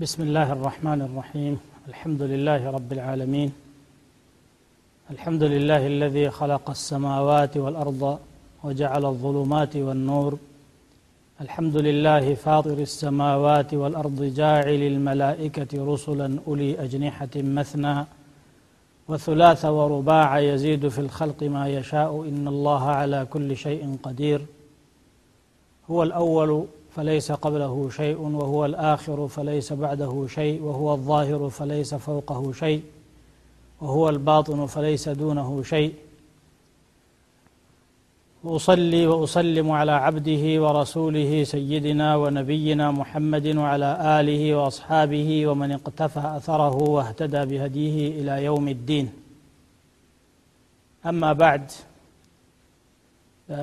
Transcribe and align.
بسم 0.00 0.22
الله 0.22 0.52
الرحمن 0.52 1.02
الرحيم. 1.02 1.58
الحمد 1.88 2.22
لله 2.22 2.70
رب 2.70 2.92
العالمين. 2.92 3.52
الحمد 5.10 5.42
لله 5.42 5.86
الذي 5.86 6.30
خلق 6.30 6.70
السماوات 6.70 7.56
والأرض 7.56 8.18
وجعل 8.64 9.04
الظلمات 9.04 9.76
والنور. 9.76 10.38
الحمد 11.40 11.76
لله 11.76 12.34
فاطر 12.34 12.78
السماوات 12.78 13.74
والأرض 13.74 14.22
جاعل 14.22 14.82
الملائكة 14.92 15.92
رسلا 15.92 16.38
أولي 16.46 16.84
أجنحة 16.84 17.34
مثنى. 17.36 18.04
وثلاث 19.08 19.64
ورباع 19.64 20.38
يزيد 20.38 20.88
في 20.88 20.98
الخلق 20.98 21.42
ما 21.42 21.68
يشاء. 21.68 22.24
إن 22.28 22.48
الله 22.48 22.82
على 22.82 23.26
كل 23.30 23.56
شيء 23.56 23.96
قدير. 24.02 24.40
هو 25.90 26.02
الأول 26.02 26.64
فليس 26.96 27.32
قبله 27.32 27.90
شيء 27.90 28.18
وهو 28.18 28.64
الآخر 28.64 29.28
فليس 29.28 29.72
بعده 29.72 30.26
شيء 30.26 30.62
وهو 30.62 30.94
الظاهر 30.94 31.48
فليس 31.48 31.94
فوقه 31.94 32.52
شيء 32.52 32.82
وهو 33.80 34.08
الباطن 34.08 34.66
فليس 34.66 35.08
دونه 35.08 35.62
شيء. 35.62 35.94
وأصلي 38.44 39.06
وأسلم 39.06 39.70
على 39.70 39.92
عبده 39.92 40.62
ورسوله 40.62 41.44
سيدنا 41.44 42.16
ونبينا 42.16 42.90
محمد 42.90 43.56
وعلى 43.56 44.20
آله 44.20 44.54
وأصحابه 44.54 45.46
ومن 45.46 45.72
اقتفى 45.72 46.22
أثره 46.36 46.76
واهتدى 46.76 47.44
بهديه 47.44 48.20
إلى 48.20 48.44
يوم 48.44 48.68
الدين. 48.68 49.12
أما 51.06 51.32
بعد 51.32 51.70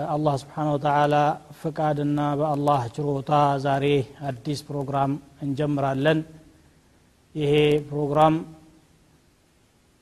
አላህ 0.10 0.36
ስብሓን 0.42 0.68
ወተላ 0.72 1.16
ፍቃድና 1.60 2.20
በአላህ 2.40 2.80
ችሮታ 2.96 3.32
ዛሬ 3.66 3.86
አዲስ 4.30 4.60
ፕሮግራም 4.70 5.12
እንጀምራለን። 5.42 6.20
ይሄ 7.36 7.54
ፕሮግራም 7.90 8.36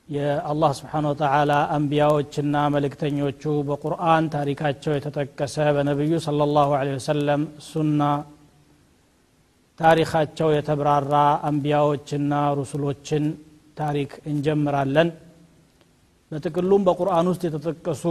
የአላህ 0.09 0.71
ስብሓን 0.79 1.07
ወተላ 1.11 1.51
አንቢያዎችና 1.75 2.55
መልእክተኞቹ 2.75 3.43
በቁርአን 3.69 4.23
ታሪካቸው 4.35 4.95
የተጠቀሰ 4.95 5.57
በነቢዩ 5.77 6.13
صለ 6.27 6.49
ላሁ 6.51 6.71
ወሰለም 6.93 7.43
ሱና 7.69 8.01
ታሪካቸው 9.79 10.49
የተብራራ 10.55 11.13
አንቢያዎችና 11.49 12.33
ሩሱሎችን 12.59 13.23
ታሪክ 13.77 14.11
እንጀምራለን። 14.31 15.09
በጥቅሉም 16.31 16.83
በቁርአን 16.87 17.27
ውስጥ 17.31 17.43
የተጠቀሱ 17.47 18.03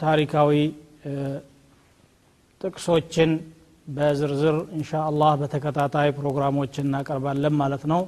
ታሪካዊ 0.00 0.52
ጥቅሶችን 2.60 3.30
በዝርዝር 3.86 4.56
እንሻ 4.74 4.90
አላህ 5.08 5.30
በተከታታይ 5.40 6.08
ፕሮግራሞችን 6.18 6.84
እናቀርባለን 6.88 7.54
ማለት 7.60 7.84
ነው። 7.92 8.02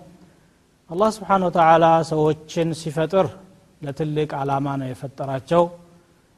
አላህ 0.90 1.08
ስብሓን 1.16 1.44
ወተላ 1.46 1.84
ሰዎችን 2.10 2.68
ሲፈጥር 2.80 3.26
ለትልቅ 3.82 4.30
አላማ 4.40 4.74
ነው 4.80 4.88
የፈጠራቸው። 4.90 5.62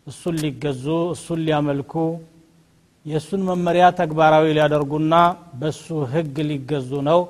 እሱን 0.06 0.36
ሊገዙ 0.44 0.84
እሱን 1.14 1.40
ሊያመልኩ 1.46 1.92
የእሱን 3.06 3.42
መመሪያ 3.48 3.86
ተግባራዊ 3.98 4.46
ሊያደርጉና 4.56 5.14
በሱ 5.60 5.84
ህግ 6.12 6.36
ሊገዙ 6.50 6.90
ነው። 7.08 7.20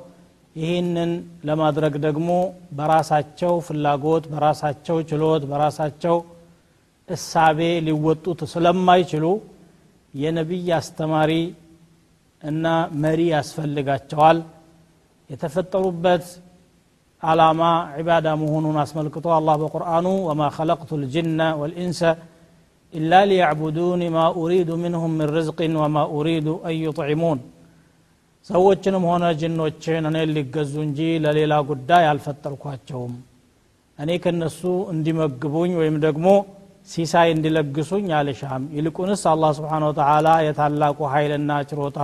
ይህንን 0.56 1.12
ለማድረግ 1.44 1.94
ደግሞ 2.04 2.28
በራሳቸው 2.72 3.54
ፍላጎት 3.66 4.24
በራሳቸው 4.32 4.96
ችሎት 5.10 5.44
በራሳቸው 5.50 6.16
እሳቤ 7.09 7.59
ሊወጡት 7.85 8.39
ስለማይችሉ 8.53 9.25
የነቢይ 10.13 10.69
አስተማሪ 10.77 11.31
እና 12.41 12.65
መሪ 13.03 13.21
ያስፈልጋቸዋል 13.35 14.37
የተፈጠሩበት 15.29 16.25
አላማ 17.23 17.61
ዒባዳ 17.97 18.27
መሆኑን 18.41 18.77
አስመልክቶ 18.83 19.27
አላህ 19.37 19.55
በቁርአኑ 19.61 20.07
ወማ 20.27 20.41
ኸለቅቱ 20.57 20.99
ልጅነ 21.01 21.39
ወልኢንሰ 21.61 22.01
ኢላ 22.93 23.13
ሊያዕቡዱን 23.29 24.01
ማ 24.13 24.19
ኡሪዱ 24.41 24.69
ምንሁም 24.83 25.11
ምን 25.19 25.27
ርዝቅን 25.35 25.73
ወማ 25.81 25.97
ኡሪዱ 26.15 26.47
አን 26.67 26.75
ዩጥዒሙን 26.79 27.39
ሰዎችንም 28.49 29.03
ሆነ 29.09 29.25
ጅኖችን 29.41 30.05
እኔ 30.09 30.17
ሊገዙ 30.35 30.73
እንጂ 30.85 30.99
ለሌላ 31.25 31.53
ጉዳይ 31.69 32.05
አልፈጠርኳቸውም 32.11 33.13
እኔ 33.99 34.11
ከነሱ 34.23 34.61
እንዲመግቡኝ 34.93 35.71
ወይም 35.81 35.97
ደግሞ 36.05 36.27
ሲሳይ 36.88 37.28
እንዲለግሱኝ 37.34 38.08
አልሻም። 38.16 38.62
ይልቁንስ 38.76 39.22
አላህ 39.30 39.50
ስብሓን 39.58 39.86
ወተላ 39.88 40.28
የታላቁ 40.46 40.98
ኃይልና 41.12 41.50
ችሮታ 41.70 41.98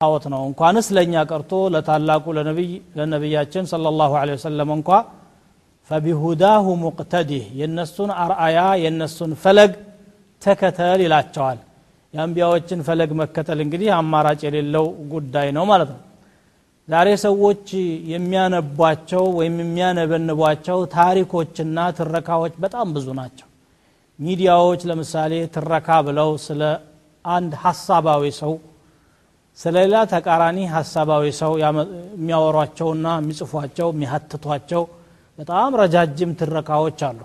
ጣዖት 0.00 0.24
ነው። 0.32 0.40
እንኳንስ 0.48 0.86
ለእኛ 0.96 1.14
ቀርቶ 1.30 1.52
ለታላቁ 1.74 2.24
ለነቢያችን 2.98 3.64
صለ 3.70 3.84
ላሁ 3.94 4.10
ወሰለም 4.30 4.70
እንኳ 4.74 4.88
ፈቢሁዳሁ 5.90 6.64
ሙቅተዲህ 6.82 7.44
የእነሱን 7.60 8.10
አርአያ 8.24 8.58
የእነሱን 8.82 9.32
ፈለግ 9.42 9.72
ተከተል 10.42 11.00
ይላቸዋል። 11.04 11.58
የአንቢያዎችን 12.14 12.84
ፈለግ 12.88 13.10
መከተል 13.22 13.58
እንግዲህ 13.64 13.88
አማራጭ 13.96 14.40
የሌለው 14.46 14.84
ጉዳይ 15.12 15.48
ነው 15.56 15.66
ማለት 15.72 15.90
ነው። 15.94 16.02
ዛሬ 16.88 17.08
ሰዎች 17.26 17.66
የሚያነቧቸው 18.12 19.24
ወይም 19.38 19.58
የሚያነበንቧቸው 19.62 20.78
ታሪኮችና 20.96 21.88
ትረካዎች 21.98 22.54
በጣም 22.64 22.94
ብዙ 22.96 23.08
ናቸው። 23.20 23.48
ሚዲያዎች 24.18 24.82
ለምሳሌ 24.90 25.34
ትረካ 25.56 26.00
ብለው 26.06 26.30
ስለ 26.46 26.62
አንድ 27.24 27.52
ሀሳባዊ 27.64 28.24
ሰው 28.42 28.54
ስለ 29.58 29.74
ሌላ 29.78 29.96
ተቃራኒ 30.10 30.58
ሀሳባዊ 30.72 31.24
ሰው 31.38 31.52
የሚያወሯቸውና 31.62 33.06
የሚጽፏቸው 33.20 33.88
የሚሀትቷቸው 33.92 34.82
በጣም 35.38 35.70
ረጃጅም 35.80 36.30
ትረካዎች 36.40 37.00
አሉ። 37.08 37.20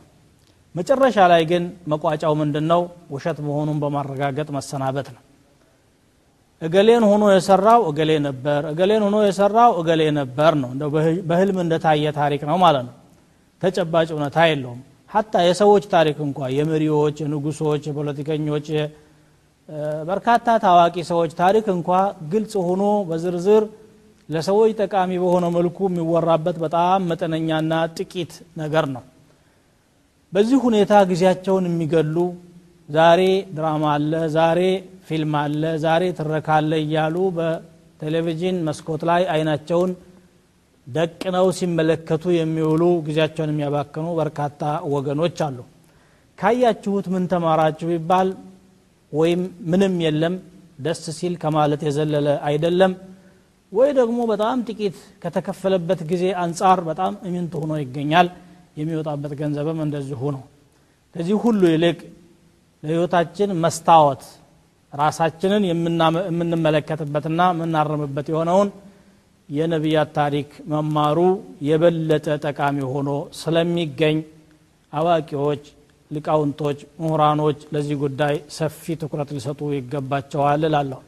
መጨረሻ 0.76 1.18
ላይ 1.32 1.42
ግን 1.50 1.64
መቋጫው 1.92 2.34
ምንድን 2.42 2.66
ነው 2.72 2.82
ውሸት 3.14 3.38
መሆኑን 3.48 3.78
በማረጋገጥ 3.84 4.48
መሰናበት 4.58 5.08
ነው። 5.16 5.22
እገሌን 6.62 7.04
ሆኖ 7.10 7.24
የሰራው 7.34 7.82
እገሌ 7.90 8.12
ነበር 8.26 8.62
እገሌን 8.72 9.04
ሆኖ 9.06 9.18
የሰራው 9.26 9.72
እገሌ 9.82 10.02
ነበር 10.20 10.54
ነው። 10.62 10.72
በህልም 11.30 11.60
እንደታየ 11.64 12.12
ታሪክ 12.20 12.42
ነው 12.50 12.58
ማለት 12.64 12.84
ነው። 12.88 12.96
ተጨባጭ 13.62 14.08
እውነታ 14.16 14.38
የለውም። 14.50 14.80
ሀታ 15.12 15.34
የሰዎች 15.48 15.84
ታሪክ 15.94 16.18
እንኳ 16.28 16.40
የመሪዎች 16.58 17.16
የንጉሶች 17.24 17.84
የፖለቲከኞች 17.90 18.68
በርካታ 20.08 20.48
ታዋቂ 20.64 20.96
ሰዎች 21.10 21.32
ታሪክ 21.40 21.66
እንኳ 21.74 21.90
ግልጽ 22.32 22.54
ሆኖ 22.68 22.84
በዝርዝር 23.10 23.64
ለሰዎች 24.30 24.72
ጠቃሚ 24.82 25.12
በሆነ 25.24 25.46
መልኩ 25.56 25.78
የሚወራበት 25.90 26.58
በጣም 26.64 27.06
መጠነኛና 27.12 27.72
ጥቂት 27.98 28.32
ነገር 28.58 28.86
ነው። 28.96 29.04
በዚህ 30.34 30.60
ሁኔታ 30.66 30.94
ጊዜያቸውን 31.10 31.66
የሚገሉ 31.70 32.18
ዛሬ 32.90 33.22
ድራማ 33.56 33.84
አለ 33.96 34.14
ዛሬ 34.36 34.60
ፊልም 35.08 35.34
አለ 35.42 35.64
ዛሬ 35.84 36.04
ትረካ 36.20 36.50
አለ 36.60 36.72
እያሉ 36.84 37.16
በቴሌቪዥን 37.38 38.58
መስኮት 38.68 39.02
ላይ 39.10 39.24
አይናቸውን 39.34 39.92
ደቅነው 40.88 41.48
ሲመለከቱ 41.58 42.24
የሚውሉ 42.36 42.84
ጊዜያቸውን 43.08 43.52
የሚያባክኑ 43.54 44.08
በርካታ 44.20 44.62
ወገኖች 44.94 45.40
አሉ። 45.48 45.58
ካያችሁት 46.40 47.06
ምን 47.14 47.26
ተማራችሁ 47.32 47.90
ይባል 47.96 48.30
ወይም 49.14 49.42
ምንም 49.72 49.96
የለም 50.06 50.36
ደስ 50.80 51.04
ሲል 51.18 51.34
ከማለት 51.42 51.82
የዘለለ 51.88 52.28
አይደለም። 52.48 52.94
ወይ 53.72 53.90
ደግሞ 54.00 54.20
በጣም 54.32 54.58
ጥቂት 54.68 54.96
ከተከፈለበት 55.24 56.00
ጊዜ 56.10 56.24
አንጻር 56.44 56.80
በጣም 56.90 57.14
እምንት 57.28 57.54
ሆኖ 57.62 57.72
ይገኛል። 57.82 58.28
የሚወጣበት 58.78 59.34
ገንዘብም 59.40 59.80
እንደዚሁ 59.86 60.22
ነው። 60.36 60.44
ከዚህ 61.16 61.36
ሁሉ 61.46 61.62
ይልቅ 61.74 61.98
ለህይወታችን 62.84 63.50
መስታወት 63.64 64.22
ራሳችንን 64.94 65.64
የምንመለከትበትና 65.70 67.42
የምናርምበት 67.54 68.28
የሆነውን 68.32 68.70
የነቢያት 69.50 70.10
ታሪክ 70.18 70.50
መማሩ 70.72 71.18
የበለጠ 71.68 72.28
ጠቃሚ 72.46 72.78
ሆኖ 72.94 73.10
ስለሚገኝ 73.40 74.18
አዋቂዎች 74.94 75.64
ሊቃውንቶች 76.12 76.80
ምሁራኖች 77.02 77.60
ለዚህ 77.74 77.98
ጉዳይ 78.04 78.36
ሰፊ 78.56 78.96
ትኩረት 79.02 79.30
ሊሰጡ 79.36 79.60
ይገባቸዋል 79.76 80.64
እላለሁ። 80.70 81.00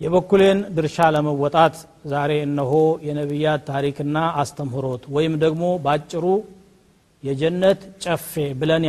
የበኩሌን 0.00 0.58
ድርሻ 0.76 0.96
ለመወጣት 1.14 1.76
ዛሬ 2.10 2.32
እነሆ 2.46 2.72
የነቢያት 3.06 3.62
ታሪክና 3.70 4.18
አስተምህሮት 4.42 5.04
ወይም 5.16 5.34
ደግሞ 5.44 5.64
በአጭሩ 5.84 6.24
የጀነት 7.22 7.80
ጨፌ 8.04 8.32
ብለን 8.60 8.84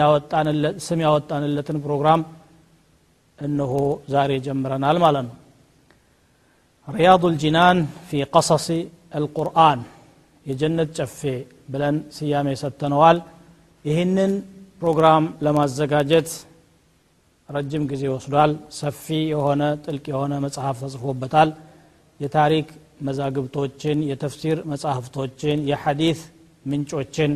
ስም 0.87 0.99
ያወጣንለትን 1.05 1.77
ፕሮግራም 1.85 2.21
እነሆ 3.39 3.73
ዛሬ 4.13 4.31
ጀምረናል 4.47 4.97
ማለት 5.03 5.25
ነው። 5.29 5.35
ሪያض 6.87 7.23
ልጂናን 7.33 7.77
ፊ 8.07 8.21
ቀሰስ 8.33 8.67
አልቁርአን 9.17 9.79
የጀነት 10.45 10.89
ጨፌ 10.97 11.19
ብለን 11.71 11.95
ስያሜ 12.15 12.47
ሰጥተነዋል። 12.61 13.17
ይህንን 13.85 14.31
ፕሮግራም 14.81 15.23
ለማዘጋጀት 15.41 16.29
ረጅም 17.49 17.83
ጊዜ 17.91 18.03
ወስዷል። 18.13 18.51
ሰፊ 18.77 19.03
የሆነ 19.31 19.61
ጥልቅ 19.85 20.05
የሆነ 20.11 20.33
መጽሐፍ 20.45 20.75
ተጽፎበታል። 20.83 21.49
የታሪክ 22.19 22.67
መዛግብቶችን 23.01 23.97
የተፍሲር 24.09 24.57
መጽሐፍቶችን 24.71 25.57
የሐዲት 25.69 26.21
ምንጮችን 26.65 27.31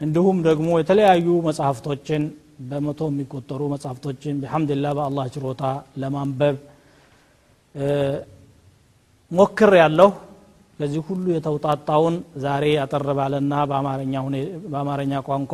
እንዲሁም 0.00 0.38
ደግሞ 0.46 0.68
የተለያዩ 0.80 1.26
መጽሐፍቶችን 1.48 2.22
በመቶ 2.70 3.02
የሚቆጠሩ 3.10 3.60
መጽሐፍቶችን 3.74 4.40
ቢሐምድላህ 4.42 4.92
በአላህ 4.98 5.26
ችሮታ 5.34 5.62
ለማንበብ 6.02 6.56
ሞክር 9.30 9.72
ያለሁ 9.82 10.10
ለዚህ 10.78 11.00
ሁሉ 11.08 11.24
የተውጣጣውን 11.34 12.14
ዛሬ 12.44 12.64
አጠር 12.82 13.02
በአማርኛ 14.72 15.14
ቋንቋ 15.28 15.52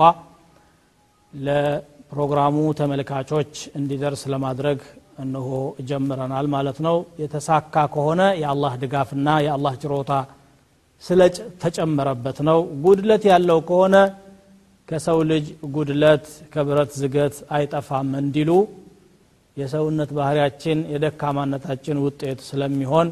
ለፕሮግራሙ 1.32 2.56
ተመልካቾች 2.78 3.50
እንዲደርስ 3.78 4.22
ለማድረግ 4.32 4.80
እነሆ 5.18 5.48
ጀምረናል 5.88 6.46
ማለት 6.54 6.78
ነው። 6.86 6.96
የተሳካ 7.22 7.84
ከሆነ 7.94 8.22
የአላህ 8.42 8.72
ድጋፍና 8.82 9.28
የአላህ 9.46 9.74
ችሮታ 9.82 10.12
ስለተጨመረበት 11.04 12.38
ነው። 12.48 12.58
ጉድለት 12.84 13.24
ያለው 13.30 13.58
ከሆነ 13.68 13.96
ከሰው 14.88 15.18
ልጅ 15.30 15.46
ጉድለት 15.74 16.24
ከብረት 16.52 16.92
ዝገት 17.00 17.36
አይጠፋም 17.56 18.10
እንዲሉ 18.20 18.50
የሰውነት 19.56 20.10
ባህሪያችን 20.18 20.78
የደካማነታችን 20.92 21.96
ውጤት 22.04 22.40
ስለሚሆን 22.48 23.08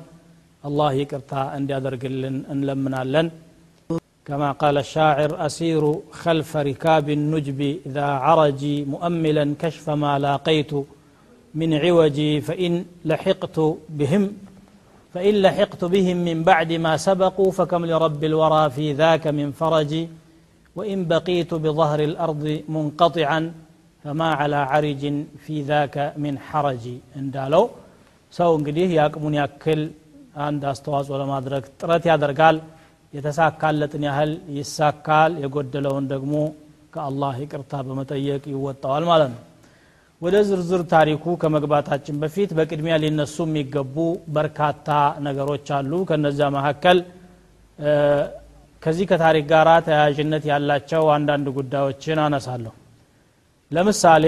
አላህ 0.64 0.90
ይቅርታ 1.00 1.32
እንዲያደርግልን 1.58 2.36
እንለምናለን 2.52 3.26
كما 4.27 4.49
قال 4.51 4.77
الشاعر 4.77 5.45
أسير 5.45 5.83
خلف 6.11 6.57
ركاب 6.69 7.09
النجب 7.09 7.59
ذا 7.87 8.09
عرجي 8.25 8.75
مؤملا 8.85 9.45
كشف 9.61 9.85
ما 10.03 10.13
لاقيت 10.19 10.71
من 11.55 11.69
عوجي 11.73 12.41
فإن 12.41 12.73
لحقت 13.05 13.57
بهم 13.99 14.23
فإن 15.13 15.33
لحقت 15.41 15.81
بهم 15.85 16.17
من 16.17 16.37
بعد 16.43 16.73
ما 16.85 16.93
سبقوا 16.97 17.51
فكم 17.51 17.81
لرب 17.85 18.21
الورى 18.23 18.63
في 18.69 18.85
ذاك 18.93 19.27
من 19.27 19.47
فرجي 19.51 20.03
وإن 20.75 20.99
بقيت 21.07 21.51
بظهر 21.53 21.99
الأرض 21.99 22.45
منقطعا 22.69 23.53
فما 24.03 24.29
على 24.33 24.55
عرج 24.55 25.03
في 25.45 25.55
ذاك 25.61 25.95
من 26.23 26.33
حرج 26.47 26.83
እንዳለው 27.21 27.63
ሰው 28.33 28.49
እንግዲህ 28.57 28.87
የአቅሙን 28.97 29.33
ያክል 29.41 29.81
አንድ 30.45 30.61
አስተዋጽኦ 30.71 31.15
ለማድረግ 31.21 31.63
ጥረት 31.79 32.03
ያደርጋል 32.11 32.57
የተሳካለትን 33.12 34.02
ያህል 34.08 34.30
ይሳካል። 34.56 35.32
የጎደለውን 35.42 36.06
ደግሞ 36.12 36.34
ከአላህ 36.94 37.34
ይቅርታ 37.42 37.72
በመጠየቅ 37.86 38.42
ይወጣዋል 38.52 39.04
ማለት 39.10 39.30
ነው። 39.34 39.42
ወደ 40.22 40.36
ዝርዝር 40.48 40.82
ታሪኩ 40.92 41.24
ከመግባታችን 41.42 42.16
በፊት 42.22 42.50
በቅድሚያ 42.58 42.94
ሊነሱ 43.02 43.36
የሚገቡ 43.46 43.96
በርካታ 44.36 44.88
ነገሮች 45.26 45.66
አሉ። 45.78 45.92
ከነዚያ 46.10 46.46
መካከል 46.56 46.98
ከዚህ 48.82 49.06
ከታሪክ 49.10 49.44
ጋር 49.52 49.68
ተያያዥነት 49.86 50.44
ያላቸው 50.50 51.04
አንዳንድ 51.14 51.46
ጉዳዮችን 51.56 52.18
አነሳለሁ። 52.24 52.72
ለምሳሌ 53.70 54.24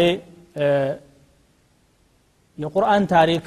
የቁርአን 2.59 3.05
ታሪክ 3.13 3.45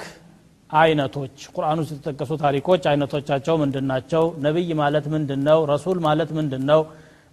አይነቶች 0.72 1.38
ቁርአን 1.56 1.80
ውስጥ 1.82 1.92
የተጠቀሱ 1.96 2.32
ታሪኮች 2.44 2.84
አይነቶቻቸው 2.92 3.56
ምንድን 3.62 3.86
ናቸው 3.92 4.24
ነቢይ 4.46 4.70
ማለት 4.82 5.06
ምንድን 5.14 5.42
ነው 5.48 5.60
ረሱል 5.72 5.98
ማለት 6.00 6.30
ምንድን 6.38 6.64
ነው 6.72 6.82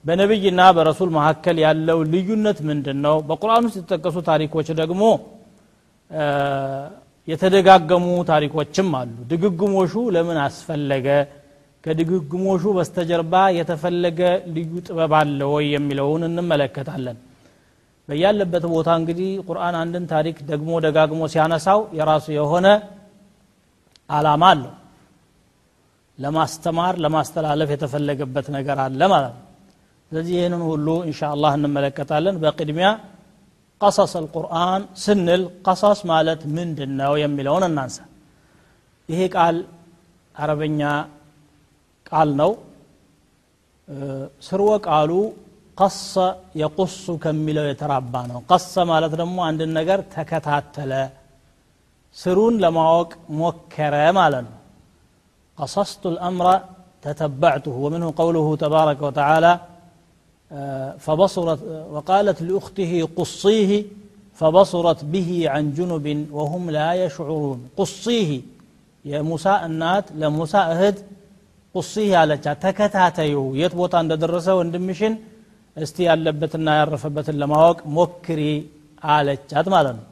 በነቢይና 0.05 0.63
በረሱል 0.77 1.11
መካከል 1.17 1.57
ያለው 1.65 1.99
ልዩነት 2.13 2.59
ምንድን 2.69 2.99
ነው 3.07 3.17
በቁርአን 3.29 3.65
ውስጥ 3.69 3.79
የተጠቀሱ 3.81 4.19
ታሪኮች 4.31 4.69
ደግሞ 4.81 5.03
የተደጋገሙ 7.29 8.07
ታሪኮችም 8.31 8.91
አሉ። 8.99 9.17
ድግግሞሹ 9.31 9.95
ለምን 10.15 10.39
አስፈለገ? 10.45 11.09
ከድግግሞሹ 11.85 12.63
በስተጀርባ 12.77 13.35
የተፈለገ 13.57 14.21
ልዩ 14.55 14.73
ጥበብ 14.87 15.13
አለ 15.19 15.41
ወይ 15.53 15.67
የሚለውን 15.75 16.23
እንመለከታለን። 16.29 17.19
በያለበት 18.09 18.65
ቦታ 18.73 18.89
እንግዲህ 19.01 19.31
ቁርአን 19.49 19.75
አንድን 19.83 20.05
ታሪክ 20.13 20.37
ደግሞ 20.51 20.71
ደጋግሞ 20.87 21.21
ሲያነሳው 21.33 21.81
የራሱ 21.99 22.27
የሆነ 22.39 22.67
አላማ 24.11 24.45
አለው። 24.53 24.73
ለማስተማር 26.19 26.95
ለማስተላለፍ 27.05 27.69
የተፈለገበት 27.75 28.47
ነገር 28.57 28.79
አለ 28.85 29.01
ማለት 29.13 29.35
ነው። 29.37 29.45
ስለዚህ 30.13 30.35
ይህንን 30.39 30.63
ሁሉ 30.71 30.89
እንሻ 31.05 31.21
አላህ 31.35 31.53
እንመለከታለን። 31.59 32.37
በቅድሚያ 32.43 32.89
ቀሰስ 33.81 34.13
አልቁርአን 34.21 34.83
ስንል 35.03 35.43
ቀሰስ 35.67 36.01
ማለት 36.11 36.41
ምንድን 36.57 36.93
ነው 37.01 37.13
የሚለውን 37.23 37.65
እናንሳ። 37.69 37.99
ይሄ 39.09 39.21
ቃል 39.35 39.57
አረበኛ 40.35 40.81
ቃል 42.07 42.31
ነው። 42.41 42.51
ስርወ 44.47 44.71
ቃሉ 44.87 45.13
ቀሰ 45.79 46.13
የቁሱ 46.61 47.05
ከሚለው 47.23 47.67
የተራባ 47.69 48.15
ነው። 48.31 48.41
ቀሰ 48.51 48.75
ማለት 48.91 49.13
ደግሞ 49.21 49.39
አንድን 49.49 49.71
ነገር 49.79 50.01
ተከታተለ 50.15 50.93
ስሩን 52.16 52.56
ለማወቅ 52.64 53.12
ሞከረ 53.40 53.96
ማለት 54.20 54.44
ነው 54.50 54.58
قصصت 55.58 56.04
الأمر 56.14 56.46
تتبعته 57.06 57.76
ومنه 57.84 58.08
قوله 58.22 58.48
تبارك 58.66 59.00
وتعالى 59.08 59.54
فبصرت 61.06 61.60
وقالت 61.96 62.38
لأخته 62.48 62.92
قصيه 63.20 63.72
فبصرت 64.40 65.00
به 65.14 65.30
عن 65.54 65.64
جنب 65.78 66.06
وهم 66.38 66.64
لا 66.78 66.90
يشعرون 67.04 67.60
قصيه 67.80 68.32
يا 69.12 69.20
موسى 69.30 69.54
النات 69.68 70.06
لموسى 70.22 70.62
أهد 70.74 70.96
قصيه 71.76 72.14
على 72.22 72.36
تكتاتيو 72.66 73.44
يتبوت 73.62 73.94
عند 74.02 74.12
درسه 74.24 74.54
وندمشن 74.60 75.14
እስቲ 75.84 75.98
ያለበትና 76.08 76.68
ያረፈበትን 76.80 77.36
ለማወቅ 77.42 77.80
ሞክሪ 77.98 78.42
አለቻት 79.14 79.68
ማለት 79.76 79.96
ነው 80.00 80.06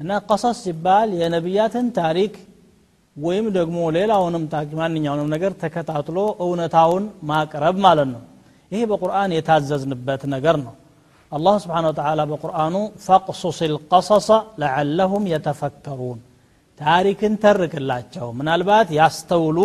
እና 0.00 0.12
ቀሰስ 0.28 0.58
ሲባል 0.66 1.08
የነቢያትን 1.20 1.86
ታሪክ 1.98 2.34
ወይም 3.16 3.46
ደግሞ 3.56 3.78
ሌላውንም 3.96 4.44
ማንኛውንም 4.80 5.28
ነገር 5.34 5.52
ተከታትሎ 5.62 6.18
እውነታውን 6.44 7.04
ማቅረብ 7.30 7.76
ማለት 7.86 8.08
ነው 8.14 8.22
ይሄ 8.72 8.82
በቁርአን 8.90 9.30
የታዘዝንበት 9.36 10.22
ነገር 10.34 10.56
ነው 10.64 10.74
አላህ 11.32 11.54
ስብሓን 11.62 11.86
ወተላ 11.88 12.22
በቁርአኑ 12.30 12.74
ፈቅሱስ 13.04 13.58
ልቀሰሰ 13.74 14.28
ለዓለሁም 14.62 15.24
የተፈከሩን 15.32 16.18
ታሪክን 16.80 17.34
ተርክላቸው 17.42 18.26
ምናልባት 18.38 18.88
ያስተውሉ 18.98 19.58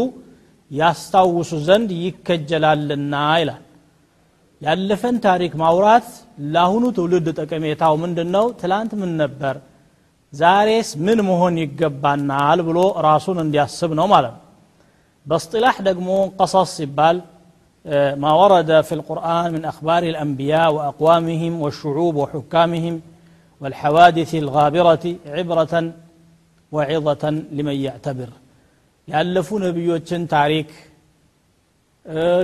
ያስታውሱ 0.71 1.51
ዘንድ 1.67 1.89
ይከጀላልና 2.05 3.13
ይላል 3.41 3.63
ያለፈን 4.61 5.17
ታሪክ 5.25 5.53
ማውራት 5.61 6.07
ለአሁኑ 6.53 6.85
ትውልድ 6.97 7.27
ጠቀሜታው 7.39 7.95
ምንድን 8.03 8.29
ነው 8.35 8.45
ትላንት 8.61 8.93
ምን 9.01 9.11
ነበር 9.21 9.55
ዛሬስ 10.33 10.89
ምን 11.05 11.19
መሆን 11.29 11.55
ይገባናል 11.63 12.59
ብሎ 12.67 12.79
ራሱን 13.07 13.37
እንዲያስብ 13.45 13.91
ነው 13.99 14.07
ማለት 14.13 14.33
ነው 14.37 14.43
በስጢላህ 15.25 15.75
ደግሞ 15.89 16.09
ቀሰስ 16.39 16.71
ሲባል 16.79 17.17
ما 18.23 18.31
ورد 18.33 18.69
في 18.81 18.93
القرآن 18.99 19.45
من 19.55 19.61
أخبار 19.65 20.03
الأنبياء 20.03 20.67
وأقوامهم 20.75 21.53
والشعوب 21.63 22.15
وحكامهم 22.15 22.95
والحوادث 23.61 24.31
الغابرة 24.35 25.05
عبرة 25.35 25.73
وعظة 26.71 27.23
لمن 27.57 27.75
يعتبر 27.85 28.29
ያለፉ 29.07 29.49
ነቢዮችን 29.65 30.21
ታሪክ 30.35 30.69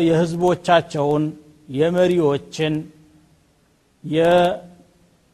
የህዝቦቻቸውን 0.07 1.23
የመሪዎችን 1.69 2.73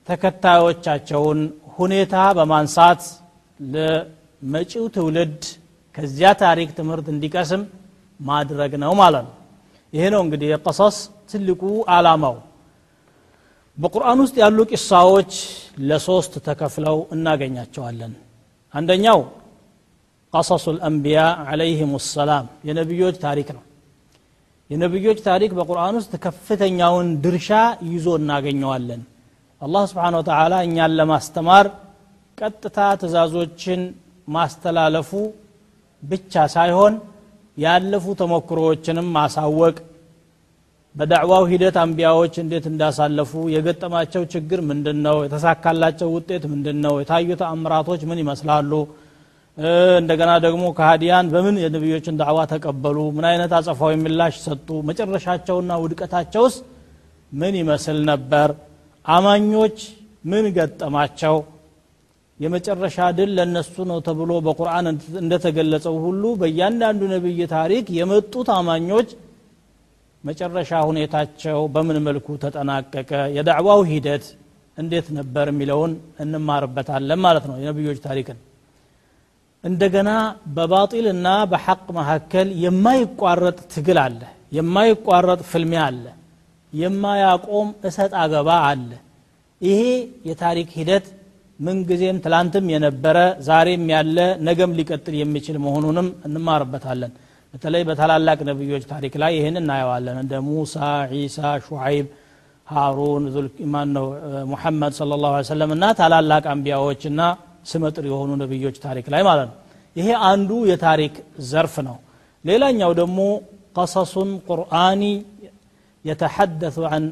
የተከታዮቻቸውን 0.10 1.39
ሁኔታ 1.76 2.14
በማንሳት 2.38 3.02
ለመጪው 3.61 4.85
ትውልድ 4.95 5.40
ከዚያ 5.95 6.28
ታሪክ 6.43 6.69
ትምህርት 6.78 7.07
እንዲቀስም 7.12 7.62
ማድረግ 8.21 8.73
ነው 8.85 8.93
ማለት 9.00 9.25
ነው። 9.28 9.35
ይሄ 9.93 10.04
ነው 10.14 10.21
እንግዲህ 10.26 10.49
የቀሰስ 10.52 10.97
ትልቁ 11.31 11.62
አላማው 11.95 12.37
በቁርአን 13.78 14.19
ውስጥ 14.25 14.37
ያሉ 14.43 14.59
ቂሳዎች 14.73 15.33
ለሶስት 15.88 16.33
ተከፍለው 16.47 16.99
እናገኛቸዋለን። 17.14 18.12
አንደኛው 18.75 19.21
ቀሰሱ 20.35 20.64
ልአንቢያ 20.76 21.21
አለይህም 21.50 21.93
ሰላም 22.09 22.47
የነቢዮች 22.69 23.16
ታሪክ 23.25 23.49
ነው። 23.57 23.62
የነቢዮች 24.71 25.19
ታሪክ 25.28 25.50
በቁርአን 25.59 25.97
ውስጥ 26.00 26.12
ከፍተኛውን 26.25 27.09
ድርሻ 27.25 27.50
ይዞ 27.88 28.07
እናገኘዋለን 28.21 29.02
አላህ 29.64 29.83
ስብሓን 29.90 30.14
ወተላ 30.18 30.54
እኛን 30.66 30.92
ለማስተማር 30.99 31.66
ቀጥታ 32.38 32.78
ትእዛዞችን 33.00 33.80
ማስተላለፉ 34.28 35.11
ብቻ 36.02 36.42
ሳይሆን 36.54 36.94
ያለፉ 37.56 38.14
ተሞክሮዎችንም 38.21 39.06
ማሳወቅ 39.16 39.76
በዳዕዋው 40.94 41.44
ሂደት 41.52 41.76
አንቢያዎች 41.83 42.35
እንዴት 42.42 42.66
እንዳሳለፉ 42.71 43.33
የገጠማቸው 43.54 44.23
ችግር 44.35 44.61
ምንድን 44.71 44.99
ነው 45.06 45.16
የተሳካላቸው 45.25 46.11
ውጤት 46.16 46.44
ምንድን 46.52 46.78
ነው 46.85 46.94
የታዩ 47.00 47.38
ተአምራቶች 47.42 48.02
ምን 48.11 48.21
ይመስላሉ 48.23 48.73
እንደገና 50.00 50.30
ደግሞ 50.47 50.64
ከሃዲያን 50.78 51.26
በምን 51.33 51.56
የነቢዮችን 51.62 52.18
ዳዕዋ 52.21 52.38
ተቀበሉ 52.52 52.99
ምን 53.16 53.26
አይነት 53.30 53.52
አጸፋዊ 53.59 53.94
ምላሽ 54.04 54.37
ሰጡ 54.47 54.68
መጨረሻቸውና 54.88 55.73
ውድቀታቸውስ 55.83 56.54
ምን 57.33 57.54
ይመስል 57.62 57.99
ነበር 58.12 58.49
አማኞች 59.06 59.78
ምን 60.25 60.44
ገጠማቸው? 60.56 61.37
የመጨረሻ 62.40 62.99
ድል 63.16 63.30
ለነሱ 63.38 63.75
ነው 63.90 63.99
ተብሎ 64.06 64.30
በቁርአን 64.46 64.87
እንደተገለጸው 65.23 65.94
ሁሉ 66.04 66.23
በእያንዳንዱ 66.40 67.02
ነቢይ 67.12 67.40
ታሪክ 67.52 67.84
የመጡት 67.99 68.49
አማኞች 68.56 69.08
መጨረሻ 70.25 70.73
ሁኔታቸው 70.88 71.61
በምን 71.75 71.99
መልኩ 72.06 72.26
ተጠናቀቀ? 72.42 73.11
የዳዕዋው 73.37 73.80
ሂደት 73.90 74.25
እንዴት 74.78 75.06
ነበር 75.18 75.46
የሚለውን 75.52 75.92
እንማርበታለን 76.23 77.20
ማለት 77.26 77.44
ነው 77.50 77.56
የነቢዮች 77.61 77.99
ታሪክን። 78.06 78.38
እንደገና 79.64 80.11
በባጢልና 80.56 81.28
በሐቅ 81.52 81.84
መካከል 81.99 82.49
የማይቋረጥ 82.64 83.58
ትግል 83.75 83.99
አለ 84.04 84.20
የማይቋረጥ 84.52 85.40
ፍልሚያ 85.52 85.82
አለ 85.88 86.04
የማያቆም 86.75 87.69
እሰጥ 87.88 88.12
አገባ 88.23 88.49
አለ። 88.69 88.90
ይሄ 89.61 89.81
የታሪክ 90.28 90.71
ሂደት 90.78 91.07
ምንጊዜም 91.59 92.16
ትላንትም 92.25 92.64
የነበረ 92.73 93.19
ዛሬም 93.49 93.85
ያለ 93.93 94.16
ነገም 94.49 94.73
ሊቀጥል 94.78 95.14
የሚችል 95.19 95.57
መሆኑንም 95.64 96.09
እንማርበታለን። 96.26 97.12
በተለይ 97.54 97.83
በታላላቅ 97.88 98.38
ነቢዮች 98.49 98.85
ታሪክ 98.93 99.14
ላይ 99.23 99.33
ይህን 99.38 99.57
እናየዋለን። 99.61 100.16
እንደ 100.23 100.35
ሙሳ 100.47 100.76
ዒሳ 101.12 101.38
ሹዓይብ 101.66 102.07
ሃሩን 102.66 103.25
ማን 103.73 103.88
ነው 103.97 104.07
ሙሐመድ 104.52 104.93
ስለ 104.99 105.19
ላሁ 105.23 105.43
ሰለም 105.50 105.73
እና 105.76 105.85
ታላላቅ 105.99 106.45
አንቢያዎችና 106.52 107.21
ስመጥር 107.64 108.04
የሆኑ 108.11 108.31
ነቢዮች 108.43 108.76
ታሪክ 108.85 109.07
ላይ 109.14 109.23
ማለት 109.28 109.49
ነው። 109.50 109.59
ይሄ 109.97 110.09
አንዱ 110.28 110.50
የታሪክ 110.71 111.14
ዘርፍ 111.50 111.75
ነው። 111.88 111.97
ሌላኛው 112.45 112.90
ደግሞ 113.00 113.19
ቀሰሱን 113.76 114.31
ቁርአኒ 114.49 115.02
የተሐደث 116.04 116.76
አን 116.90 117.04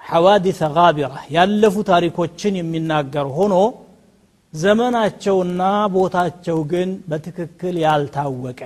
ሐዋዲث 0.00 0.60
ጋቢራ 0.76 1.12
ያለፉ 1.36 1.74
ታሪኮችን 1.90 2.54
የሚናገር 2.60 3.26
ሆኖ 3.36 3.54
ዘመናቸውና 4.52 5.60
ቦታቸው 5.94 6.58
ግን 6.72 6.88
በትክክል 7.10 7.76
ያልታወቀ። 7.84 8.60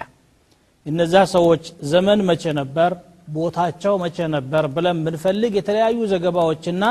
እነዛ 0.86 1.14
ሰዎች 1.34 1.62
ዘመን 1.92 2.18
መቼ 2.28 2.44
ነበር 2.60 2.90
ቦታቸው 3.36 3.94
መቼ 4.04 4.16
ነበር 4.36 4.64
ብለን 4.74 4.98
ብንፈልግ 5.04 5.52
የተለያዩ 5.58 5.98
ዘገባዎችና 6.12 6.82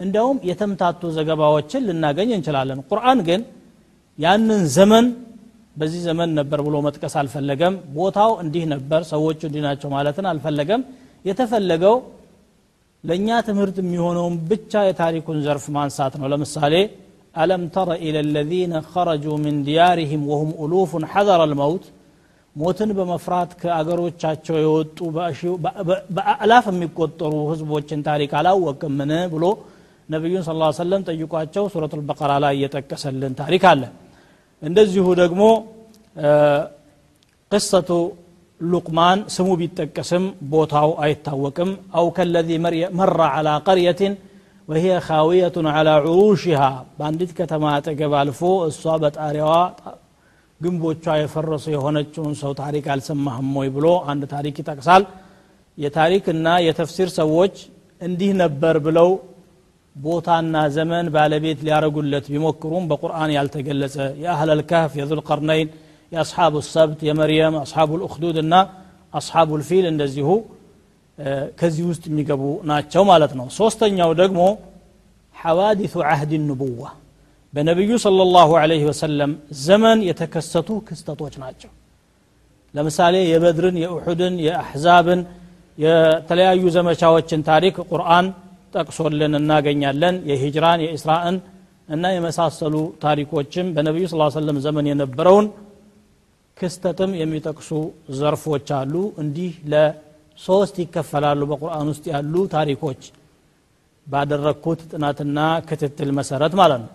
እንዲያውም 0.00 0.38
የተምታቱ 0.50 1.02
ዘገባዎችን 1.18 1.84
ልናገኝ 1.88 2.30
እንችላለን። 2.38 2.80
ቁርአን 2.90 3.20
ግን 3.28 3.40
ያንን 4.18 4.62
ዘመን 4.76 5.06
በዚህ 5.76 6.00
ዘመን 6.08 6.30
ነበር 6.38 6.58
ብሎ 6.66 6.76
መጥቀስ 6.86 7.14
አልፈለገም። 7.20 7.74
ቦታው 7.96 8.30
እንዲህ 8.44 8.64
ነበር 8.74 9.00
ሰዎቹ 9.12 9.40
እንዲህ 9.48 9.62
ናቸው 9.68 9.88
ማለትን 9.96 10.26
አልፈለገም 10.32 10.82
የተፈለገው 11.25 11.95
ለእኛ 13.03 13.27
ትምህርት 13.47 13.77
የሚሆነውን 13.81 14.35
ብቻ 14.49 14.81
የታሪኩን 14.87 15.37
ዘርፍ 15.45 15.65
ማንሳት 15.77 16.13
ነው 16.21 16.27
ለምሳሌ 16.33 16.75
አለም 17.35 17.63
ተረ 17.75 17.89
ኢለ 18.05 18.17
ለዚነ 18.35 18.73
ኸረጁ 18.91 19.25
ምን 19.43 19.57
ዲያሪህም 19.67 20.23
ወሁም 20.31 20.49
ኡሉፉን 20.63 21.03
ሐዘረ 21.13 21.41
ልመውት 21.51 21.85
ሞትን 22.55 22.89
በመፍራት 22.97 23.51
ከአገሮቻቸው 23.61 24.55
የወጡ 24.63 24.97
በአላፍ 26.15 26.65
የሚቆጠሩ 26.71 27.33
ህዝቦችን 27.51 27.99
ታሪክ 28.09 28.31
አላወቅምን 28.39 29.11
ብሎ 29.33 29.45
ነቢዩን 30.09 30.43
ስ 30.47 30.51
ሰለም 30.79 31.01
ጠይቋቸው 31.09 31.65
ሱረቱ 31.73 31.93
ልበቀራ 31.99 32.31
ላይ 32.45 32.53
እየጠቀሰልን 32.57 33.35
ታሪክ 33.41 33.65
አለ 33.71 33.83
እንደዚሁ 34.61 35.05
ደግሞ 35.21 35.43
ቅሰቱ 37.51 37.89
ሉቅማን 38.61 39.19
ስሙ 39.35 39.49
ቢጠቀስም 39.61 40.23
ቦታው 40.51 40.89
አይታወቅም 41.03 41.69
አው 41.99 42.07
ከለዚ 42.17 42.49
መራ 42.99 43.19
ዓላ 43.37 43.49
ቀርየትን 43.67 44.13
ወሂየ 44.67 44.95
ካዊየቱን 45.07 45.67
ዓላ 45.71 45.89
ዑሩሽሃ 46.09 46.61
በአንዲት 46.97 47.31
ከተማ 47.39 47.63
አጠገብ 47.77 48.13
አልፎ 48.19 48.41
እሷ 48.69 48.93
በጣሪያዋ 49.03 49.53
ግንቦቿ 50.61 51.05
የፈረሱ 51.21 51.65
የሆነችውን 51.73 52.33
ሰው 52.41 52.51
ታሪክ 52.61 52.85
አልሰማህም 52.93 53.49
ወይ 53.59 53.69
ብሎ 53.77 53.87
አንድ 54.11 54.23
ታሪክ 54.35 54.55
ይጠቅሳል 54.61 55.03
የታሪክና 55.77 56.47
የተፍሲር 56.67 57.09
ሰዎች 57.19 57.55
እንዲህ 58.01 58.31
ነበር 58.43 58.75
ብለው 58.85 59.09
ቦታና 59.95 60.55
ዘመን 60.75 61.05
ባለቤት 61.15 61.59
ሊያረጉለት 61.67 62.25
ቢሞክሩም 62.33 62.85
በቁርአን 62.91 63.31
ያልተገለጸ 63.37 63.95
የአህለል 64.23 64.61
ካህፍ 64.69 64.93
የዙልቀርነይን 64.99 65.69
የአስሓቡ 66.12 66.54
ሰብት 66.74 67.00
የመርየም 67.08 67.54
አስሓቡ 67.62 67.90
ልኡክዱድ 68.00 68.36
እና 68.44 68.54
አስሓቡ 69.14 69.48
ልፊል 69.60 69.86
እንደዚሁ 69.92 70.28
ከዚህ 71.60 71.84
ውስጥ 71.90 72.04
የሚገቡ 72.10 72.42
ናቸው 72.70 73.02
ማለት 73.10 73.32
ነው 73.38 73.46
ሶስተኛው 73.58 74.10
ደግሞ 74.22 74.40
ሐዋዲث 75.36 75.94
አህድ 76.12 76.32
ንቡዋ 76.48 76.82
በነቢዩ 77.54 77.92
صለ 78.04 78.20
ላሁ 78.36 78.50
አለህ 78.60 78.82
ወሰለም 78.90 79.32
ዘመን 79.66 79.98
የተከሰቱ 80.08 80.68
ክስተቶች 80.88 81.34
ናቸው 81.42 81.70
ለምሳሌ 82.74 83.16
የበድርን 83.32 83.76
የኡሑድን 83.82 84.34
የአሕዛብን 84.46 85.20
የተለያዩ 85.78 86.62
ዘመቻዎችን 86.76 87.40
ታሪክ 87.50 87.76
ቁርአን 87.90 88.26
ጠቅሶልን 88.74 89.34
እናገኛለን 89.40 90.16
የሂጅራን 90.30 90.80
የኢስራእን 90.84 91.36
እና 91.88 92.04
የመሳሰሉ 92.14 92.74
ታሪኮችም 93.04 93.66
በነቢዩ 93.76 94.04
ስ 94.12 94.16
ሰለም 94.38 94.56
ዘመን 94.66 94.86
የነበረውን 94.90 95.46
ክስተትም 96.57 97.11
የሚጠቅሱ 97.21 97.69
ዘርፎች 98.19 98.67
አሉ 98.79 98.93
እንዲህ 99.23 99.53
ለሶስት 99.71 100.75
ይከፈላሉ 100.83 101.41
በቁርአን 101.51 101.87
ውስጥ 101.93 102.05
ያሉ 102.13 102.33
ታሪኮች 102.55 103.01
ባደረግኩት 104.07 104.81
ጥናትና 104.91 105.39
ክትትል 105.67 106.09
መሰረት 106.19 106.53
ማለት 106.61 106.81
ነው 106.83 106.91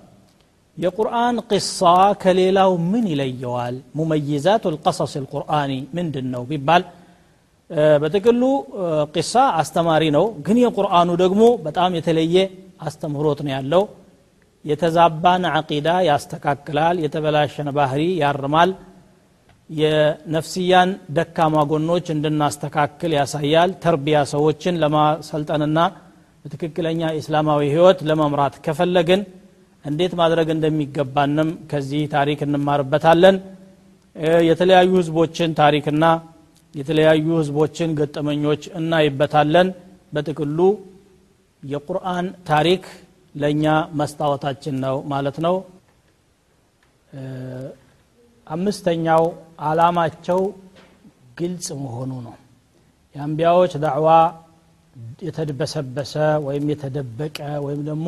የቁርአን 0.77 1.37
ቅሳ 1.51 1.81
ከሌላው 2.23 2.73
ምን 2.91 3.05
ይለየዋል 3.13 3.77
ሙመይዛቱ 3.99 4.73
ልቀሰስ 4.75 5.13
ልቁርአኒ 5.25 5.73
ምንድን 5.97 6.27
ነው 6.35 6.43
ቢባል 6.51 6.83
በጥቅሉ 8.03 8.43
ቂሳ 9.15 9.35
አስተማሪ 9.61 10.03
ነው 10.17 10.27
ግን 10.47 10.59
የቁርአኑ 10.65 11.11
ደግሞ 11.23 11.45
በጣም 11.67 11.95
የተለየ 11.99 12.37
አስተምህሮት 12.87 13.41
ነው 13.47 13.53
ያለው 13.57 13.83
የተዛባን 14.65 15.45
አቂዳ 15.59 15.89
ያስተካክላል 16.09 16.97
የተበላሸን 17.05 17.69
ባህሪ 17.79 18.03
ያርማል 18.23 18.71
የነፍስያን 19.72 20.90
ደካማ 21.18 21.56
ጎኖች 21.70 22.06
እንድናስተካክል 22.14 23.12
ያሳያል። 23.18 23.72
ተርቢያ 23.84 24.18
ሰዎችን 24.34 24.80
ለማሰልጠንና 24.84 25.80
በትክክለኛ 26.46 27.02
ኢስላማዊ 27.20 27.62
ህይወት 27.74 28.00
ለመምራት 28.10 28.56
ከፈለግን 28.66 29.22
እንዴት 29.86 30.14
ማድረግ 30.22 30.48
እንደሚገባንም 30.56 31.50
ከዚህ 31.72 32.02
ታሪክ 32.16 32.40
እንማርበታለን። 32.48 33.36
የተለያዩ 34.50 34.92
ህዝቦችን 35.00 35.52
ታሪክና 35.62 36.06
የተለያዩ 36.76 37.28
ህዝቦችን 37.40 37.96
ገጠመኞች 38.00 38.64
እናይበታለን። 38.80 39.70
በጥቅሉ 40.14 40.60
የቁርአን 41.64 42.28
ታሪክ 42.48 42.84
ለእኛ 43.36 43.66
መስታወታችን 44.00 44.76
ነው 44.86 44.96
ማለት 45.12 45.38
ነው። 45.46 45.56
አምስተኛው 48.48 49.24
አላማቸው 49.62 50.40
ግልጽ 51.38 51.68
መሆኑ 51.84 52.12
ነው። 52.28 52.36
የአንቢያዎች 53.16 53.74
ዳዕዋ 53.84 54.10
የተድበሰበሰ 55.26 56.14
ወይም 56.46 56.66
የተደበቀ 56.72 57.38
ወይም 57.66 57.82
ደግሞ 57.90 58.08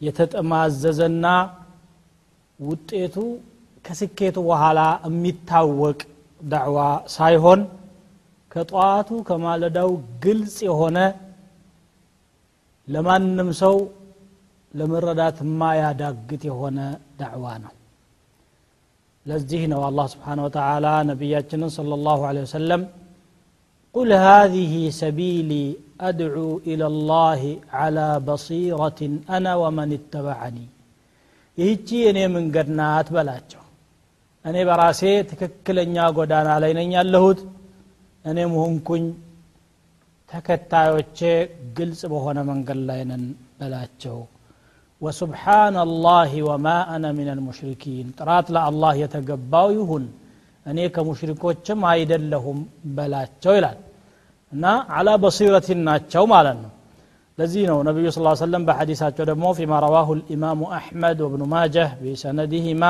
የተጠማዘዘና 0.00 1.26
ውጤቱ 2.58 3.16
ከስኬቱ 3.84 4.36
በኋላ 4.48 4.80
የሚታወቅ 5.06 5.98
ዳዕዋ 6.40 6.78
ሳይሆን 7.14 7.60
ከጠዋቱ 8.50 9.10
ከማለዳው 9.28 9.90
ግልጽ 10.24 10.56
የሆነ 10.68 10.98
ለማንም 12.88 13.48
ሰው 13.60 13.76
ለመረዳት 14.74 15.38
ማያዳግት 15.60 16.42
የሆነ 16.48 16.78
ዳዕዋ 17.20 17.46
ነው 17.64 17.72
ለዚህ 19.26 19.62
ነው 19.72 19.80
አላህ 19.88 20.06
ስብሓን 20.14 20.40
ወተላ 20.44 20.86
ነቢያችንን 21.10 21.70
صለ 21.78 21.90
ላሁ 22.08 22.20
ለ 22.36 22.40
ወሰለም 22.46 22.82
قل 23.94 24.10
هذه 24.28 24.74
سبيلي 25.02 25.66
أدعو 26.08 26.50
إلى 26.70 26.86
الله 26.92 27.40
على 27.80 28.06
بصيرة 28.28 29.00
أنا 29.36 29.52
ومن 29.62 29.88
اتبعني 29.98 30.66
ይህቺ 31.58 31.88
እኔ 32.10 32.18
መንገድ 32.36 32.68
ናት 32.78 33.08
በላቸው። 33.14 33.62
እኔ 34.44 34.56
በራሴ 34.68 35.00
ትክክለኛ 35.30 35.96
ጎዳና 36.16 36.48
ላይ 36.62 36.72
ነኝ 36.78 36.88
ያለሁት። 36.98 37.40
እኔም 38.24 38.52
ሆንኩኝ 38.60 39.04
ተከታዮቼ 40.28 41.18
ግልጽ 41.78 42.00
በሆነ 42.12 42.38
መንገድ 42.50 42.80
ላይ 42.88 43.00
ነን 43.10 43.24
በላቸው። 43.58 44.16
ወሱብሓን 45.05 45.75
አላህ 45.85 46.31
ወማ 46.47 46.67
አነ 46.93 47.05
ምን 47.17 47.27
አልሙሽሪኪን 47.33 48.07
ጥራት 48.19 48.47
ለአላህ 48.55 48.91
የተገባው 49.03 49.69
ይሁን 49.77 50.03
እኔ 50.65 50.79
ከሙሽሪኮችም 50.95 51.79
አይደለሁም 51.91 52.59
በላቸው 52.97 53.53
ይላል 53.57 53.79
እና 54.53 54.65
አላ 54.97 55.09
በሲረቲን 55.23 55.79
ናቸው 55.89 56.23
ማለት 56.33 56.57
ነው 56.63 56.71
ለዚህ 57.37 57.63
ነው 57.71 57.77
ነቢዩ 57.87 58.07
ስ 58.15 58.21
ሰለም 58.43 58.63
በሐዲሳቸው 58.67 59.25
ደግሞ 59.31 59.45
ፊማ 59.59 59.73
ረዋሁ 59.85 60.09
ልኢማሙ 60.19 60.61
አሕመድ 60.79 61.19
ወብኑ 61.25 61.43
ማጀህ 61.55 61.89
ቢሰነድህማ 62.03 62.83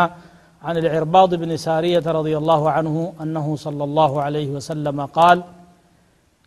عن 0.64 0.76
العرباض 0.78 1.32
بن 1.36 1.52
سارية 1.58 2.06
رضي 2.20 2.36
الله 2.38 2.62
عنه 2.72 2.96
أنه 3.22 3.48
صلى 3.56 3.84
الله 3.84 4.12
عليه 4.22 4.50
وسلم 4.50 4.98
قال 5.18 5.38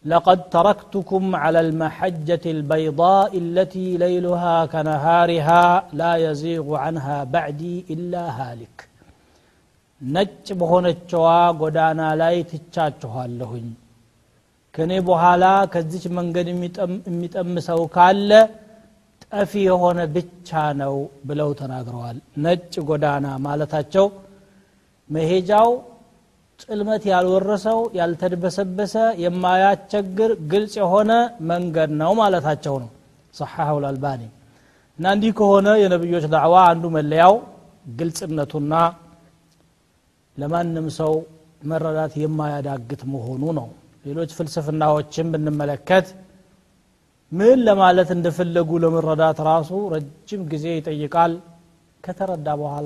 لقد 0.04 0.38
تركتكم 0.56 1.24
على 1.42 1.60
المحجة 1.66 2.44
البيضاء 2.56 3.30
التي 3.44 3.88
ليلها 4.04 4.56
كنهارها 4.72 5.64
لا 6.00 6.12
يزيغ 6.26 6.66
عنها 6.84 7.18
بعدي 7.34 7.76
إلا 7.94 8.24
هالك 8.38 8.76
ነጭ 10.00 10.46
በሆነችዋ 10.60 11.26
ጎዳና 11.60 12.00
ላይ 12.20 12.36
ትቻችኋለሁኝ 12.50 13.66
ከእኔ 14.74 14.92
በኋላ 15.08 15.44
ከዚች 15.72 16.04
መንገድ 16.18 16.46
የሚጠምሰው 17.10 17.80
ካለ 17.94 18.30
ጠፊ 19.24 19.52
የሆነ 19.68 20.00
ብቻ 20.16 20.48
ነው 20.80 20.94
ብለው 21.28 21.50
ተናግረዋል 21.60 22.16
ነጭ 22.44 22.74
ጎዳና 22.90 23.26
ማለታቸው 23.46 24.06
መሄጃው 25.10 25.70
ጥልመት 26.63 27.03
ያልወረሰው 27.11 27.79
ያልተድበሰበሰ 27.99 28.93
የማያቸግር 29.23 30.31
ግልጽ 30.51 30.73
የሆነ 30.81 31.11
መንገድ 31.51 31.91
ነው 32.01 32.11
ማለታቸው 32.19 32.75
ነው 32.83 32.89
ሰሐሁ 33.33 33.75
ልአልባኒ 33.83 34.21
እና 34.99 35.11
እንዲህ 35.15 35.31
ከሆነ 35.39 35.67
የነቢዮች 35.81 36.25
ዳዕዋ 36.33 36.55
አንዱ 36.71 36.85
መለያው 36.95 37.35
ግልጽነቱና 37.93 38.73
ለማንም 40.37 40.87
ሰው 40.97 41.13
መረዳት 41.69 42.13
የማያዳግት 42.21 43.01
መሆኑ 43.13 43.43
ነው። 43.57 43.67
ሌሎች 44.05 44.31
ፍልስፍናዎችን 44.37 45.31
ብንመለከት 45.33 46.07
ምን 47.31 47.59
ለማለት 47.67 48.09
እንደፈለጉ 48.15 48.79
ለመረዳት 48.83 49.39
ራሱ 49.49 49.71
ረጅም 49.93 50.41
ጊዜ 50.51 50.65
ይጠይቃል። 50.77 51.33
ከተረዳ 52.03 52.47
በኋላ 52.61 52.85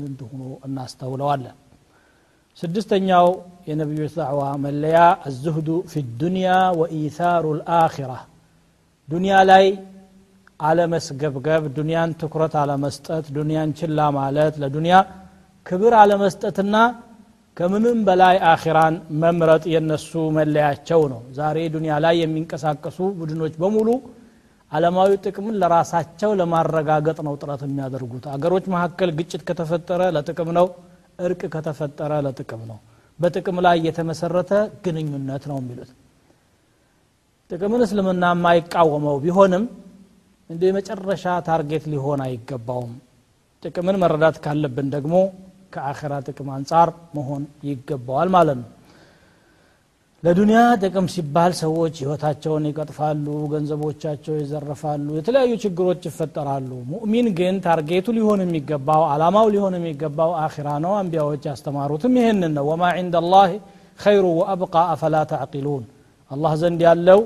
እንደሆኑ 0.00 0.40
እናስተውለዋለን። 0.66 1.56
ስድስተኛው 2.58 3.26
የነቢዮች 3.68 4.14
ዳዕዋ 4.16 4.40
መለያ 4.64 4.96
አዝህዱ 5.28 5.68
ፊ 5.90 6.00
ዱንያ 6.20 6.48
ወኢታሩ 6.78 7.44
ልአኪራ 7.58 8.12
ዱንያ 9.08 9.34
ላይ 9.50 9.64
አለመስገብገብ 10.60 11.62
ዱንያን 11.76 12.14
ትኩረት 12.20 12.54
አለመስጠት 12.62 13.24
ዱንያን 13.36 13.74
ችላ 13.80 14.08
ማለት 14.18 14.56
ለዱንያ 14.62 14.96
ክብር 15.66 15.94
አለመስጠትና 16.02 16.74
ከምንም 17.56 18.00
በላይ 18.08 18.36
አኺራን 18.52 18.94
መምረጥ 19.22 19.64
የነሱ 19.74 20.10
መለያቸው 20.38 21.02
ነው። 21.12 21.22
ዛሬ 21.38 21.58
ዱንያ 21.74 22.00
ላይ 22.04 22.16
የሚንቀሳቀሱ 22.22 22.98
ቡድኖች 23.20 23.56
በሙሉ 23.62 23.88
አለማዊ 24.72 25.10
ጥቅምን 25.24 25.54
ለራሳቸው 25.60 26.30
ለማረጋገጥ 26.40 27.18
ነው 27.26 27.34
ጥረት 27.40 27.62
የሚያደርጉት። 27.66 28.24
አገሮች 28.32 28.64
መካከል 28.74 29.10
ግጭት 29.18 29.42
ከተፈጠረ 29.48 30.02
ለጥቅም 30.16 30.50
ነው 30.58 30.66
እርቅ 31.20 31.42
ከተፈጠረ 31.54 32.12
ለጥቅም 32.26 32.62
ነው። 32.70 32.78
በጥቅም 33.18 33.58
ላይ 33.66 33.76
የተመሰረተ 33.86 34.52
ግንኙነት 34.84 35.44
ነው 35.50 35.58
የሚሉት። 35.60 35.90
ጥቅምን 37.50 37.82
እስልምና 37.86 38.24
የማይቃወመው 38.32 39.16
ቢሆንም 39.24 39.64
እንደ 40.50 40.62
የመጨረሻ 40.68 41.24
target 41.46 41.84
ሊሆን 41.92 42.20
አይገባውም። 42.24 42.94
ጥቅምን 43.62 43.96
መረዳት 44.02 44.36
ካለብን 44.44 44.88
ደግሞ 44.94 45.14
ከአኸራ 45.72 46.14
ጥቅም 46.26 46.48
አንጻር 46.56 46.88
መሆን 47.16 47.42
ይገባዋል 47.68 48.28
ማለት 48.36 48.56
ነው 48.60 48.68
ለዱንያ 50.23 50.61
ጥቅም 50.81 51.05
ሲባል 51.13 51.51
ሰዎች 51.59 51.93
ህይወታቸውን 52.01 52.63
ይቀጥፋሉ 52.69 53.25
ገንዘቦቻቸው 53.51 54.33
ይዘረፋሉ 54.39 55.07
የተለያዩ 55.17 55.51
ችግሮች 55.63 56.01
ይፈጠራሉ 56.09 56.71
ሙእሚን 56.89 57.27
ግን 57.37 57.57
ታርጌቱ 57.65 58.07
ሊሆን 58.17 58.41
የሚገባው 58.45 59.03
አላማው 59.11 59.47
ሊሆን 59.53 59.75
የሚገባው 59.77 60.31
አኺራ 60.43 60.69
ነው 60.85 60.93
አንቢያዎች 60.99 61.45
ያስተማሩትም 61.49 62.17
ይህንን 62.19 62.53
ነው 62.57 62.67
ወማ 62.71 62.91
ዕንደ 62.99 63.21
ላህ 63.33 63.51
ኸይሩ 63.99 64.25
ወአብቃ 64.39 64.75
አፈላ 64.93 65.15
ተዕቂሉን 65.31 65.85
አላህ 66.31 66.53
ዘንድ 66.61 66.81
ያለው 66.87 67.21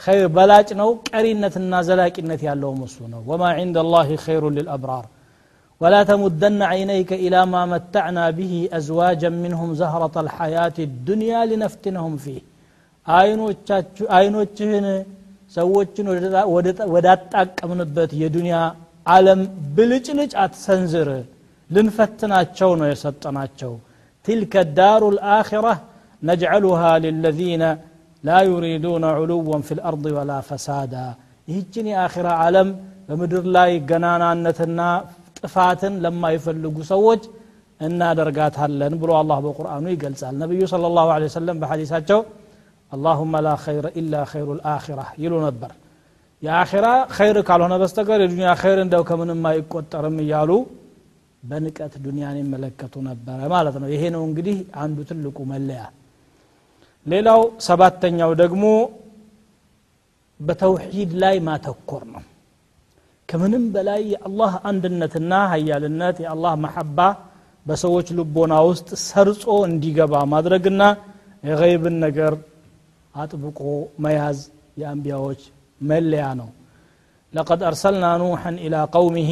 ኸይር 0.00 0.28
በላጭ 0.36 0.68
ነው 0.80 0.90
ቀሪነትና 1.08 1.74
ዘላቂነት 1.88 2.40
ያለውም 2.48 2.80
እሱ 2.86 2.98
ነው 3.12 3.22
ወማ 3.30 3.44
ዕንደ 3.62 3.78
ላህ 3.92 4.08
ኸይሩ 4.24 4.44
ልልአብራር 4.56 5.04
ولا 5.80 6.00
تمدن 6.10 6.60
عينيك 6.72 7.10
إلى 7.24 7.40
ما 7.52 7.62
متعنا 7.72 8.24
به 8.38 8.52
أزواجا 8.78 9.30
منهم 9.44 9.68
زهرة 9.82 10.14
الحياة 10.24 10.76
الدنيا 10.88 11.40
لنفتنهم 11.50 12.14
فيه 12.24 12.42
አይኖችህን 14.16 14.86
ሰዎችን 15.56 16.06
ወዳጣቀምንበት 16.94 18.10
የዱንያ 18.22 18.56
ዓለም 19.14 19.40
ብልጭልጭ 19.76 20.32
አትሰንዝር 20.44 21.08
ልንፈትናቸው 21.70 22.70
ነው 22.80 22.86
የሰጠናቸው 22.92 23.74
تلك 24.24 24.54
الدار 24.66 25.02
الآخرة 25.14 25.74
نجعلها 26.22 26.92
للذين 27.04 27.62
لا 28.24 28.38
يريدون 28.50 29.04
علوا 29.16 29.54
في 29.66 29.72
الأرض 29.76 30.04
ولا 30.16 30.38
فسادا 30.48 31.06
ይህችን 31.48 31.86
የአኺራ 31.92 32.28
ዓለም 32.44 32.68
በምድር 33.08 33.44
ላይ 33.56 33.70
ገናናነትና 33.90 34.80
ጥፋትን 35.39 35.93
ለማይፈልጉ 36.03 36.77
ሰዎች 36.91 37.21
እናደርጋታለን 37.79 38.93
ብሎ 39.01 39.11
አላህ 39.19 39.37
በቁርአኑ 39.45 39.85
ይገልጻል 39.93 40.33
ነቢዩ 40.41 40.63
صለ 40.71 40.85
ላሁ 40.97 41.09
ለ 41.23 41.27
ሰለም 41.35 41.59
በሐዲሳቸው 41.61 42.19
አላሁመ 42.91 43.33
ላ 43.45 43.49
ኸይረ 43.63 43.85
ኢላ 43.99 44.23
ኸይሩ 44.31 44.49
ልአኪራ 44.59 45.01
ይሉ 45.23 45.33
ነበር 45.47 45.71
የአኼራ 46.43 46.87
ኸይር 47.15 47.37
ካልሆነ 47.47 47.73
በስተቀር 47.81 48.19
የዱኒያ 48.23 48.51
ኸይር 48.61 48.79
እንደው 48.83 49.01
ከምንም 49.09 49.41
አይቆጠርም 49.49 50.17
እያሉ 50.23 50.51
በንቀት 51.43 51.93
ዱኒያን 52.05 52.37
ይመለከቱ 52.41 52.93
ነበረ 53.07 53.39
ማለት 53.53 53.75
ነው 53.81 53.89
ይሄ 53.93 54.03
ነው 54.15 54.23
እንግዲህ 54.29 54.57
አንዱ 54.83 54.97
ትልቁ 55.09 55.37
መለያ 55.51 55.81
ሌላው 57.05 57.41
ሰባተኛው 57.67 58.31
ደግሞ 58.41 58.63
በተውሂድ 60.39 61.11
ላይ 61.23 61.35
ማተኮር 61.47 62.03
ነው 62.13 62.23
ከምንም 63.28 63.64
በላይ 63.74 64.02
የአላህ 64.14 64.52
አንድነትና 64.70 65.32
ሀያልነት 65.52 66.16
የአላህ 66.24 66.54
መሐባ 66.64 66.98
በሰዎች 67.66 68.08
ልቦና 68.18 68.54
ውስጥ 68.70 68.88
ሰርጾ 69.08 69.44
እንዲገባ 69.68 70.14
ማድረግና 70.34 70.82
የገይብን 71.44 71.96
ነገር 72.06 72.34
አጥብቆ 73.14 73.60
መያዝ 74.04 74.38
የአንቢያዎች 74.80 75.42
መለያ 75.80 76.24
ነው 76.40 76.50
ለቀድ 77.32 77.62
አርሰልና 77.70 78.06
ኑሐን 78.22 78.56
ኢላ 78.66 78.76
ቀውሚህ 78.94 79.30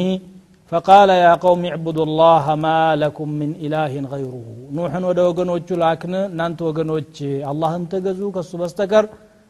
فقال 0.71 1.09
يا 1.25 1.33
قوم 1.45 1.61
اعبدوا 1.65 2.05
الله 2.09 2.45
ما 2.65 2.79
لكم 3.03 3.27
من 3.41 3.51
إله 3.65 3.93
غيره 4.13 4.45
نوح 4.77 4.93
ወደ 5.09 5.19
ወገኖቹ 5.29 5.67
ላክን 5.83 6.13
እናንተ 6.29 6.59
ወገኖች 6.69 7.15
አላህን 7.51 7.83
ተገዙ 7.91 8.21
ከሱ 8.35 8.51
በስተቀር 8.61 9.05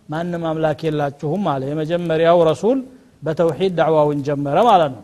ማንም 0.10 0.43
አምላክ 0.49 0.79
የላችሁም 0.88 1.43
አለ 1.51 1.62
የመጀመሪያው 1.71 2.38
ረሱል 2.49 2.79
በተውሂድ 3.23 3.73
ዳዕዋውን 3.79 4.19
ጀመረ 4.27 4.58
ማለት 4.69 4.91
ነው 4.95 5.03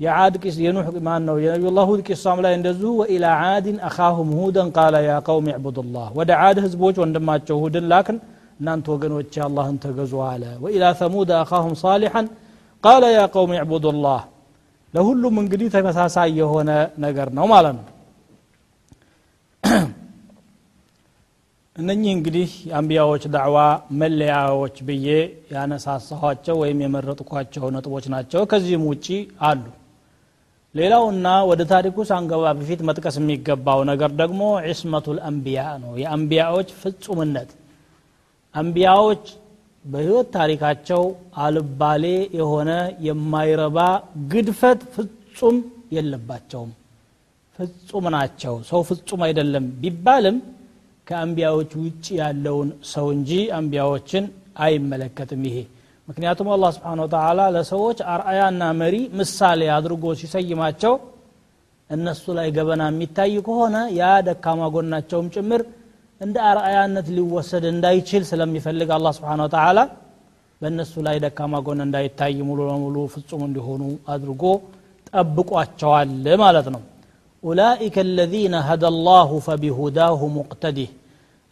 የዓድ 0.00 0.34
ቂስ 0.42 0.56
የኑህ 0.64 0.86
ማን 1.06 1.22
ነው 1.28 1.36
የነቢዩላህ 1.42 1.84
ሁድ 1.90 2.00
ቂሷም 2.08 2.38
ላይ 2.44 2.52
እንደዚሁ 2.58 2.90
ወኢላ 3.00 3.26
ዓድን 3.44 3.76
አኻሁም 3.88 4.30
ሁደን 4.38 4.68
ቃለ 4.76 4.94
ያ 5.06 5.14
ቀውም 5.26 5.48
ዕቡዱላህ 5.54 6.06
ወደ 6.18 6.30
ዓድ 6.44 6.58
ህዝቦች 6.64 6.96
ወንድማቸው 7.02 7.58
ሁድን 7.64 7.86
ላክን 7.92 8.18
እናንተ 8.60 8.86
ወገኖች 8.94 9.34
አላህን 9.46 9.76
ተገዙ 9.84 10.14
አለ 10.26 10.44
ወኢላ 10.64 10.84
ተሙድ 11.00 11.30
አኻሁም 11.38 11.74
ሳሊሐን 11.82 12.26
ቃለ 12.84 13.04
ያ 13.16 13.22
ቀውም 13.34 13.52
ዕቡዱላህ 13.60 14.20
ለሁሉም 14.94 15.36
እንግዲህ 15.42 15.68
ተመሳሳይ 15.76 16.30
የሆነ 16.40 16.70
ነገር 17.04 17.28
ነው 17.38 17.46
ማለት 17.54 17.74
ነው 17.78 17.86
እነኚህ 21.77 22.11
እንግዲህ 22.13 22.51
የአንቢያዎች 22.67 23.23
ዳዕዋ 23.33 23.57
መለያዎች 23.99 24.77
ብዬ 24.87 25.07
ያነሳሳኋቸው 25.53 26.55
ወይም 26.61 26.79
የመረጥኳቸው 26.83 27.65
ነጥቦች 27.75 28.05
ናቸው። 28.13 28.41
ከዚህም 28.51 28.85
ውጪ 28.89 29.07
አሉ። 29.47 29.63
ሌላውና 30.75 31.27
ወደ 31.49 31.61
ታሪኩ 31.71 31.97
ሳንገባ 32.09 32.53
በፊት 32.57 32.81
መጥቀስ 32.87 33.15
የሚገባው 33.19 33.79
ነገር 33.91 34.11
ደግሞ 34.21 34.41
ዒስመቱ 34.67 35.15
ልአንቢያ 35.17 35.61
ነው። 35.83 35.93
የአንቢያዎች 36.01 36.71
ፍጹምነት። 36.81 37.51
አንቢያዎች 38.55 39.23
በህይወት 39.85 40.27
ታሪካቸው 40.35 41.01
አልባሌ 41.43 42.03
የሆነ 42.39 42.71
የማይረባ 43.07 43.77
ግድፈት 44.31 44.81
ፍጹም 44.95 45.57
የለባቸውም። 45.93 46.71
ፍጹም 47.59 48.05
ናቸው። 48.15 48.55
ሰው 48.69 48.81
ፍጹም 48.89 49.21
አይደለም 49.27 49.65
ቢባልም 49.81 50.37
ከአንቢያዎች 51.07 51.71
ውጭ 51.81 52.05
ያለውን 52.19 52.69
ሰው 52.91 53.07
እንጂ 53.15 53.31
አንቢያዎችን 53.57 54.25
አይመለከትም 54.63 55.43
ይሄ። 55.47 55.57
ምክንያቱም 56.07 56.47
አላህ 56.53 56.69
ስብሓን 56.75 56.99
ወተላ 57.03 57.41
ለሰዎች 57.55 57.99
አርአያና 58.13 58.63
መሪ 58.81 58.95
ምሳሌ 59.19 59.61
አድርጎ 59.75 60.13
ሲሰይማቸው 60.21 60.93
እነሱ 61.89 62.23
ላይ 62.37 62.47
ገበና 62.55 62.83
የሚታይ 62.91 63.33
ከሆነ 63.45 63.75
ያ 63.99 64.07
ደካማ 64.27 64.61
ጎናቸውም 64.75 65.27
ጭምር 65.35 65.61
እንደ 66.21 66.35
አርአያነት 66.49 67.07
ሊወሰድ 67.15 67.65
እንዳይችል 67.73 68.23
ስለሚፈልግ 68.29 68.89
አላ 68.95 69.07
ስብሓን 69.17 69.41
ወተላ 69.45 69.79
በእነሱ 70.61 70.93
ላይ 71.07 71.17
ደካማ 71.25 71.55
ጎን 71.65 71.81
እንዳይታይ 71.85 72.37
ሙሉ 72.47 72.59
ለሙሉ 72.69 72.97
ፍጹም 73.13 73.41
እንዲሆኑ 73.47 73.81
አድርጎ 74.13 74.43
ጠብቋቸዋል 75.09 76.11
ማለት 76.41 76.67
ነው 76.75 76.81
أولئك 77.43 77.99
الذين 77.99 78.53
هدى 78.53 78.87
الله 78.87 79.39
فبهداه 79.39 80.19
مقتده. 80.27 80.87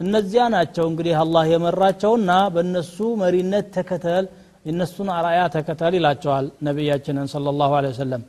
إن 0.01 0.15
الزيانة 0.15 0.61
أتشون 0.61 0.91
الله 1.25 1.45
يمر 1.45 1.89
أتشوننا 1.89 2.37
بالنسو 2.53 3.15
مرينة 3.21 3.59
تكتل 3.75 4.25
ان 4.67 4.81
إنسونا 4.81 5.21
رأيات 5.21 5.53
تكتل 5.57 5.93
إلى 5.99 6.11
أتشوال 6.11 7.29
صلى 7.35 7.49
الله 7.53 7.69
عليه 7.75 7.89
وسلم. 7.89 8.21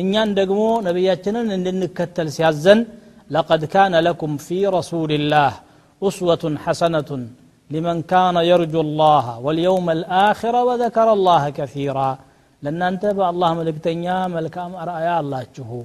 إن 0.00 0.14
يندقمو 0.14 0.80
نبياتنا 0.88 1.40
إن 1.40 1.80
نكتل 1.80 2.28
سيازن 2.36 2.78
لقد 3.30 3.64
كان 3.74 3.94
لكم 4.06 4.30
في 4.46 4.66
رسول 4.66 5.10
الله 5.12 5.52
أسوة 6.02 6.44
حسنة 6.64 7.10
لمن 7.74 7.96
كان 8.12 8.36
يرجو 8.50 8.80
الله 8.86 9.24
واليوم 9.44 9.86
الآخر 9.98 10.54
وذكر 10.68 11.08
الله 11.12 11.42
كثيرا. 11.58 12.10
لأن 12.62 12.82
أنت 12.90 13.04
الله 13.32 13.50
ملك 13.60 13.76
تنيا 13.86 14.18
ملك 14.36 14.58
أم 14.58 14.72
رأي 14.90 15.08
الله 15.20 15.42
تشهو. 15.52 15.82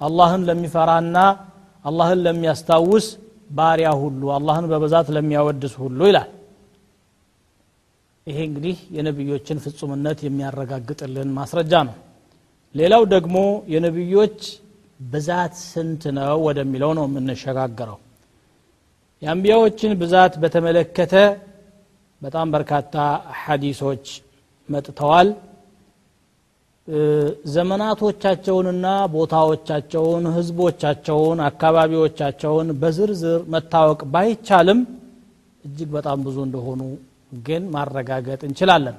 አላህን 0.00 0.42
ለሚፈራና 0.48 1.16
አላህን 1.84 2.20
ለሚያስታውስ 2.26 3.06
ባሪያ 3.50 3.88
ሁሉ 4.02 4.22
አላህን 4.36 4.66
በብዛት 4.72 5.08
ለሚያወድስ 5.16 5.74
ሁሉ 5.82 6.00
ይላል። 6.10 6.28
ይሄ 8.26 8.38
እንግዲህ 8.48 8.76
የነቢዮችን 8.96 9.60
ፍጹምነት 9.64 10.18
የሚያረጋግጥልን 10.26 11.28
ማስረጃ 11.38 11.72
ነው። 11.88 11.96
ሌላው 12.74 13.02
ደግሞ 13.14 13.36
የነቢዮች 13.74 14.40
ብዛት 15.04 15.54
ስንት 15.64 16.02
ነው 16.18 16.38
ወደሚለው 16.46 16.90
ነው 16.98 17.04
የምንሸጋገረው። 17.08 17.98
የአንቢያዎችን 19.22 19.92
ብዛት 20.00 20.34
በተመለከተ 20.42 21.14
በጣም 22.22 22.46
በርካታ 22.54 22.94
ሐዲሶች 23.42 24.06
መጥተዋል 24.68 25.28
ዘመናቶቻቸውንና 27.54 28.86
ቦታዎቻቸውን 29.14 30.24
ህዝቦቻቸውን 30.36 31.38
አካባቢዎቻቸውን 31.48 32.68
በዝርዝር 32.80 33.40
መታወቅ 33.54 34.00
ባይቻልም 34.14 34.80
እጅግ 35.64 35.90
በጣም 35.96 36.18
ብዙ 36.26 36.36
እንደሆኑ 36.46 36.80
ግን 37.46 37.62
ማረጋገጥ 37.74 38.40
እንችላለን። 38.48 38.96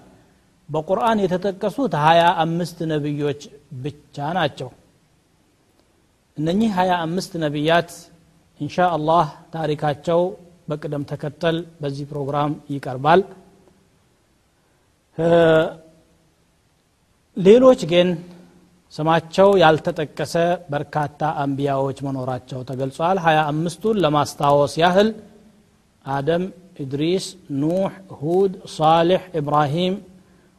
በቁርአን 0.69 1.19
የተጠቀሱት 1.23 1.93
ሀያ 2.03 2.23
አምስት 2.43 2.79
ነቢዮች 2.91 3.41
ብቻ 3.83 4.17
ናቸው። 4.37 4.69
እነኚህ 6.37 6.69
ሀያ 6.77 6.91
አምስት 7.05 7.31
ነቢያት 7.43 7.89
እንሻ 8.59 8.77
አላህ 8.95 9.25
ታሪካቸው 9.53 10.21
በቅደም 10.69 11.03
ተከተል 11.11 11.57
በዚህ 11.81 12.05
ፕሮግራም 12.11 12.51
ይቀርባል 12.73 13.21
ሌሎች 17.36 17.80
ግን 17.92 18.08
ስማቸው 18.94 19.48
ያልተጠቀሰ 19.62 20.34
በርካታ 20.72 21.20
አንቢያዎች 21.42 21.98
መኖራቸው 22.06 22.60
ተገልጿል 22.68 23.18
ሀያ 23.24 23.38
አምስቱን 23.52 23.96
ለማስታወስ 24.04 24.74
ያህል 24.82 25.08
አደም 26.04 26.44
ኢድሪስ 26.84 27.26
ኑሕ 27.62 27.92
ሁድ 28.20 28.52
ሳሌሕ 28.76 29.22
ኢብራሂም 29.40 29.94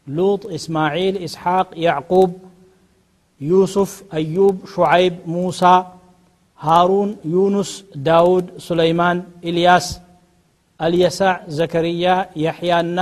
ሉጥ 0.07 0.43
እስማዒል 0.57 1.15
ኢስሐቅ 1.27 1.67
ያዕቁብ 1.85 2.31
ዩሱፍ 3.41 3.93
አዩብ 4.17 4.57
ሹዓይብ 4.73 5.15
ሙሳ 5.33 5.61
ሃሩን 6.59 7.09
ዩኑስ 7.33 7.71
ዳውድ 8.07 8.45
ሱለይማን 8.65 9.17
ኢልያስ 9.49 9.87
አልየሳዕ 10.79 11.35
ዘከርያ 11.57 12.05
ያሕያና 12.45 12.99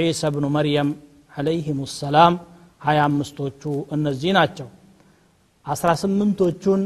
ዒሳ 0.00 0.30
ብኑ 0.34 0.46
መርየም 0.56 0.88
አለይህም 1.36 1.78
ሰላም 2.00 2.34
ሀያ 2.86 3.00
አምስቶቹ 3.08 3.62
እነዚህ 3.96 4.30
ናቸው 4.38 4.68
አስራ 5.66 5.90
ስምንቶቹን 6.02 6.82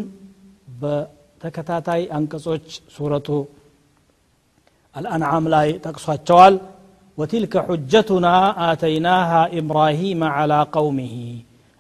በተከታታይ 0.81 2.03
አንቀጾች 2.17 2.67
ሱረቱ 2.97 3.29
አልአንዓም 4.95 5.47
ላይ 5.55 5.69
ጠቅሷቸዋል 5.87 6.55
ወቲልከ 7.19 7.55
ሑጀቱና 7.69 8.29
አተይናሃ 8.67 9.31
ኢብራሂም 9.61 10.21
ዓላ 10.33 10.55
ቀውሚህ 10.75 11.15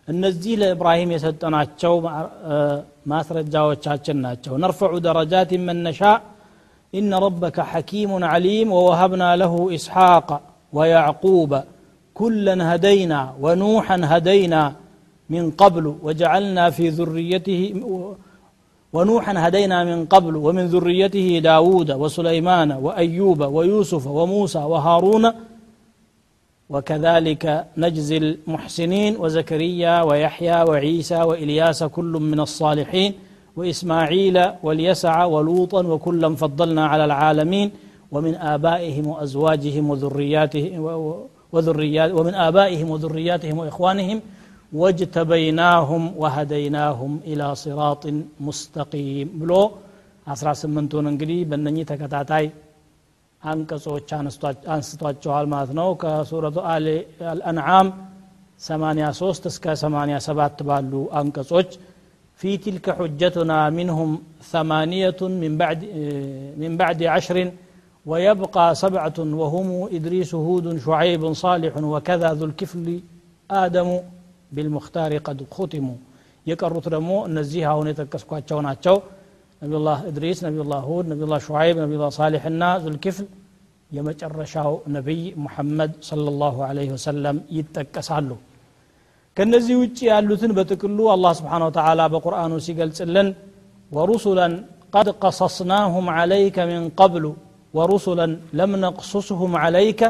እነዚህ 0.09 0.55
ለኢብራሂም 0.61 1.11
የሰጠናቸው 1.17 1.95
ማስረጃዎቻችን 3.13 4.19
ናቸው 4.27 4.55
ነርፈዑ 4.65 4.95
ደረጃት 5.09 5.53
መን 5.69 5.81
ነሻ 5.89 6.03
إن 6.93 7.15
ربك 7.17 7.61
حكيم 7.63 8.25
عليم 8.25 8.73
ووهبنا 8.73 9.37
له 9.37 9.55
إسحاق 9.75 10.29
ويعقوب 10.73 11.53
كلا 12.14 12.76
هدينا 12.76 13.34
ونوحا 13.42 14.02
هدينا 14.04 14.74
من 15.30 15.52
قبل 15.52 15.96
وجعلنا 16.04 16.70
في 16.70 16.90
ذريته 16.90 17.74
ونوحا 18.94 19.48
هدينا 19.48 19.84
من 19.84 20.06
قبل 20.06 20.36
ومن 20.36 20.66
ذريته 20.68 21.40
داود 21.44 21.92
وسليمان 21.92 22.72
وأيوب 22.72 23.42
ويوسف 23.42 24.08
وموسى 24.08 24.60
وهارون 24.60 25.32
وكذلك 26.70 27.66
نجزي 27.78 28.18
المحسنين 28.18 29.16
وزكريا 29.18 30.02
ويحيى 30.02 30.64
وعيسى 30.64 31.16
وإلياس 31.16 31.84
كل 31.84 32.14
من 32.32 32.40
الصالحين 32.40 33.14
وإسماعيل 33.56 34.52
واليسع 34.64 35.26
ولوطا 35.26 35.88
وكلا 35.88 36.36
فضلنا 36.36 36.86
على 36.88 37.06
العالمين 37.06 37.72
ومن 38.12 38.36
آبائهم 38.36 39.08
وأزواجهم 39.08 39.90
وذرياتهم 39.90 40.80
وذريات 41.55 42.11
ومن 42.19 42.35
آبائهم 42.49 42.89
وذرياتهم 42.95 43.57
وإخوانهم 43.61 44.19
واجتبيناهم 44.81 46.03
وهديناهم 46.23 47.13
إلى 47.31 47.47
صراط 47.65 48.05
مستقيم 48.47 49.27
بلو 49.41 49.63
أسرع 50.33 50.53
سمنتون 50.63 51.07
انجلي 51.11 51.39
بنني 51.51 51.83
تكتاتاي 51.91 52.47
አንቀጾች 53.43 54.09
አንስቷቸዋል 54.75 55.47
ማለት 55.55 55.73
ነው 55.79 55.89
ከሱረቱ 56.03 56.57
አል 56.73 56.87
አልአንዓም 57.33 57.89
83 58.61 59.49
እስከ 59.51 59.65
87 59.83 60.65
ባሉ 60.69 60.93
አንቀጾች 61.21 61.71
في 62.41 62.51
تلك 62.65 62.87
حجتنا 62.99 63.59
منهم 63.79 64.11
ثمانية 64.53 65.21
من 65.43 65.53
بعد 65.63 65.81
من 66.63 66.73
بعد 66.81 66.99
عشر 67.15 67.37
ويبقى 68.07 68.67
سبعة 68.85 69.19
وهم 69.41 69.69
إدريس 69.97 70.31
هود 70.47 70.67
شعيب 70.87 71.23
صالح 71.45 71.73
وكذا 71.93 72.29
ذو 72.39 72.45
الكفل 72.51 72.87
آدم 73.51 73.89
بالمختار 74.55 75.13
قد 75.27 75.39
ختموا 75.55 75.99
የቀሩት 76.47 76.87
ደግሞ 76.95 77.13
እነዚህ 77.29 77.63
አሁን 77.71 77.87
የጠቀስኳቸው 77.91 78.59
ናቸው 78.67 78.97
ነቢዩላህ 79.63 79.99
እድሪስ 80.11 80.39
ነቢዩላህ 80.47 80.83
ሁድ 80.91 81.07
ነቢዩላህ 81.13 81.41
ሹዓይብ 81.47 81.77
ነቢዩላህ 81.85 82.11
ሳሊሕ 82.19 82.43
እና 82.51 82.63
ዙልኪፍል 82.85 83.27
የመጨረሻው 83.91 84.73
ነቢይ 84.97 85.23
ሙሐመድ 85.45 85.93
ሰለላሁ 86.11 86.57
ዐለይሂ 86.69 86.89
ወሰለም 86.97 87.37
ይጠቀሳሉ 87.57 88.31
ከነዚህ 89.37 89.75
ውጭ 89.83 89.99
ያሉትን 90.11 90.53
በጥቅሉ 90.59 90.99
አላህ 91.15 91.33
ስብሓን 91.41 91.65
ወተዓላ 91.69 92.03
በቁርአኑ 92.15 92.53
ሲገልጽልን 92.67 93.29
ወሩሱለን 93.91 94.55
ቀድ 94.95 95.09
ቀሰስናሁም 95.25 96.07
ዐለይከ 96.17 96.59
ሚን 96.71 96.87
ቀብሉ 97.01 97.27
ወሩሱለን 97.75 98.33
ለም 98.59 98.73
ነቅሱስሁም 98.85 99.55
ዐለይከ 99.63 100.01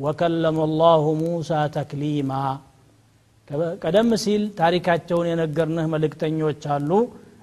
ወከለመ 0.00 0.58
ላሁ 0.80 1.04
ሙሳ 1.20 1.50
ተክሊማ 1.76 2.30
ቀደም 3.82 4.10
ሲል 4.22 4.42
ታሪካቸውን 4.60 5.26
የነገርንህ 5.30 5.86
መልእክተኞች 5.94 6.62
አሉ 6.74 6.90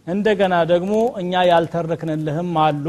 እንደገና 0.08 0.56
ደግሞ 0.72 0.94
እኛ 1.22 1.42
ያልተረክንልህም 1.50 2.50
አሉ 2.64 2.86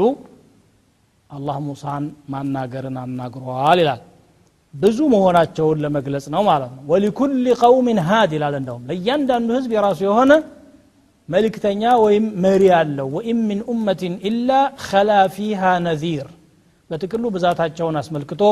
አላህ 1.29 1.57
ሙሳን 1.67 2.03
ማናገርን 2.33 2.97
አናግሯል 3.03 3.79
ይላል 3.83 4.01
ብዙ 4.73 4.99
መሆናቸውን 5.13 5.79
ለመግለጽ 5.83 6.25
ነው 6.33 6.41
ማለት 6.49 6.71
ነው 6.75 6.83
ወሊኩል 6.91 7.31
ቀውምን 7.61 7.99
ሃድ 8.07 8.31
ይላል 8.37 8.55
እንደውም 8.59 8.83
ለእያንዳንዱ 8.89 9.49
ህዝብ 9.57 9.71
የራሱ 9.75 9.99
የሆነ 10.07 10.33
መልእክተኛ 11.29 11.83
ወይም 12.05 12.25
መሪ 12.45 12.63
አለው 12.79 13.07
ወኢን 13.15 13.39
ምን 13.49 13.59
ኡመትን 13.73 14.15
ኢላ 14.29 14.49
ከላ 14.85 15.11
ፊሃ 15.35 15.61
ነዚር 15.85 16.27
በጥቅሉ 16.89 17.23
ብዛታቸውን 17.35 17.97
አስመልክቶ 18.03 18.43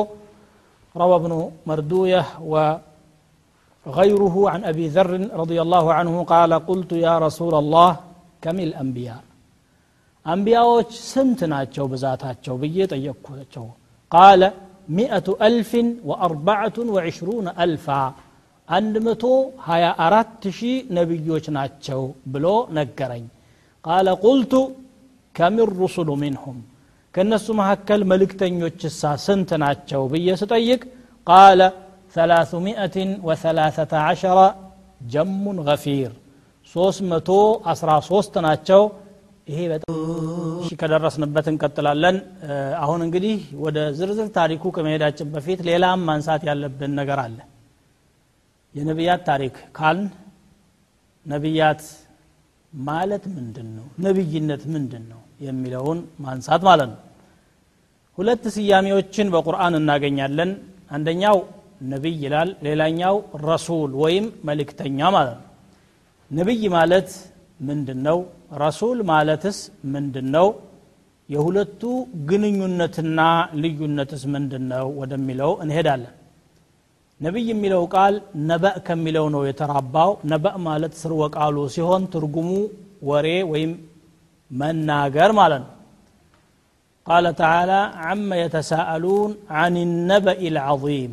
روى 0.96 1.16
ابن 1.22 1.34
مردوية 1.70 2.24
وغيره 2.52 4.36
عن 4.54 4.62
أبي 4.72 4.86
ذر 4.96 5.12
رضي 5.42 5.60
الله 5.66 5.86
عنه 5.98 6.14
قال 6.34 6.52
قلت 6.70 6.92
يا 7.08 7.16
رسول 7.26 7.54
الله 7.62 7.92
كم 8.44 8.58
الأنبياء 8.68 9.22
أنبياء 10.26 10.68
سنتناتشو 11.14 11.86
بزاتاتشو 11.92 12.56
بيت 12.64 12.92
أيكوتشو 12.98 13.66
قال 14.12 14.42
مئة 15.00 15.28
ألف 15.48 15.72
وأربعة 16.10 16.78
وعشرون 16.94 17.46
ألفا 17.66 18.04
አንድ 18.68 18.96
መቶ 19.06 19.24
ሀያ 19.68 19.86
አራት 20.04 20.44
ሺህ 20.58 20.76
ነቢዮች 20.98 21.46
ናቸው 21.56 22.02
ብሎ 22.34 22.46
ነገረኝ 22.78 23.24
ቃለ 23.86 24.08
ቁልቱ 24.24 24.54
ከሚን 25.36 25.70
ሩሱሉ 25.80 26.10
ሚንሁም 26.22 26.58
ከእነሱ 27.17 27.47
መካከል 27.61 28.01
መልእክተኞችሳ 28.11 29.03
ስንት 29.25 29.51
ናቸው 29.63 30.03
ብዬ 30.13 30.29
ስጠይቅ 30.41 30.81
ቃለ 31.27 31.61
313 32.15 34.55
ጀሙን 35.07 35.59
ገፊር። 35.69 36.13
313 36.75 38.35
ናቸው። 38.47 38.83
ይሄ 39.49 39.59
በጣም 39.73 39.93
ከደረስንበት 40.81 41.47
እንቀጥላለን። 41.53 42.17
አሁን 42.83 43.01
እንግዲህ 43.07 43.35
ወደ 43.65 43.79
ዝርዝር 43.99 44.29
ታሪኩ 44.39 44.63
ከመሄዳችን 44.77 45.29
በፊት 45.35 45.61
ሌላም 45.69 45.99
ማንሳት 46.09 46.43
ያለብን 46.49 46.93
ነገር 47.01 47.19
አለ። 47.25 47.39
የነቢያት 48.75 49.21
ታሪክ 49.31 49.55
ካልን 49.77 50.09
ነቢያት 51.27 51.83
ማለት 52.73 53.25
ምንድን 53.37 53.69
ነው? 53.77 53.87
ነብይነት 53.99 54.63
ምንድን 54.75 55.05
ነው? 55.13 55.21
የሚለውን 55.41 55.99
ማንሳት 56.21 56.63
ማለት 56.69 56.89
ነው። 56.91 56.99
ሁለት 58.19 58.45
ስያሜዎችን 58.55 59.31
በቁርአን 59.35 59.75
እናገኛለን። 59.81 60.51
አንደኛው 60.91 61.39
ነቢይ 61.91 62.15
ይላል 62.25 62.51
ሌላኛው 62.67 63.17
ረሱል 63.47 63.91
ወይም 64.03 64.27
መልእክተኛ 64.49 65.09
ማለት 65.17 65.37
ነው። 65.39 65.45
ነቢይ 66.31 66.63
ማለት 66.77 67.09
ምንድን 67.61 67.99
ነው 68.07 68.19
ረሱል 68.63 68.99
ማለትስ 69.11 69.59
ምንድን 69.93 70.27
ነው 70.37 70.47
የሁለቱ 71.29 71.83
ግንኙነትና 72.29 73.21
ልዩነትስ 73.63 74.23
ምንድን 74.35 74.65
ነው 74.73 74.87
ወደሚለው 75.01 75.53
እንሄዳለን። 75.65 76.15
ነቢይ 77.21 77.47
የሚለው 77.51 77.83
ቃል 77.95 78.15
ነበእ 78.49 78.77
ከሚለው 78.87 79.27
ነው 79.35 79.43
የተራባው። 79.49 80.11
ነበእ 80.33 80.57
ማለት 80.67 80.95
ስርወ 81.03 81.23
ቃሉ 81.37 81.57
ሲሆን 81.77 82.03
ትርጉሙ 82.15 82.49
ወሬ 83.03 83.29
ወይም 83.53 83.73
መናገር 84.51 85.31
ማለት 85.41 85.63
ነው 85.65 85.73
قال 87.09 87.25
تعالى 87.43 87.81
عما 88.07 88.37
يتساءلون 88.45 89.31
عن 89.59 89.75
النبأ 89.87 90.41
العظيم. 90.53 91.11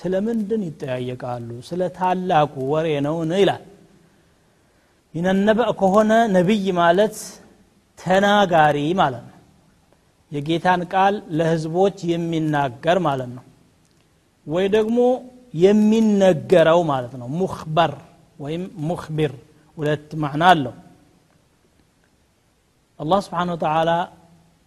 سلمن 0.00 0.38
دن 0.48 0.62
يتعيق 0.70 1.24
قالوا 1.24 1.60
سلتعلاك 1.70 2.52
ورينون 2.72 3.30
إلى. 3.42 3.56
من 5.14 5.26
النبأ 5.34 5.68
كهنا 5.80 6.18
نبي 6.36 6.66
مالت 6.80 7.16
تناغاري 8.02 8.88
مالن. 9.00 9.26
يجيتان 10.34 10.80
قال 10.94 11.14
لهزبوت 11.38 11.98
يمين 12.12 12.44
ناقر 12.54 12.98
مالن. 13.06 13.36
ويدقمو 14.52 15.08
يمين 15.64 16.06
ناقر 16.22 16.66
أو 16.74 16.80
مالتنا 16.90 17.26
مخبر. 17.42 17.92
ويم 18.42 18.62
مخبر. 18.90 19.32
ولت 19.78 20.08
معنى 20.24 20.46
الله 20.52 20.74
الله 23.02 23.18
سبحانه 23.26 23.52
وتعالى 23.56 23.98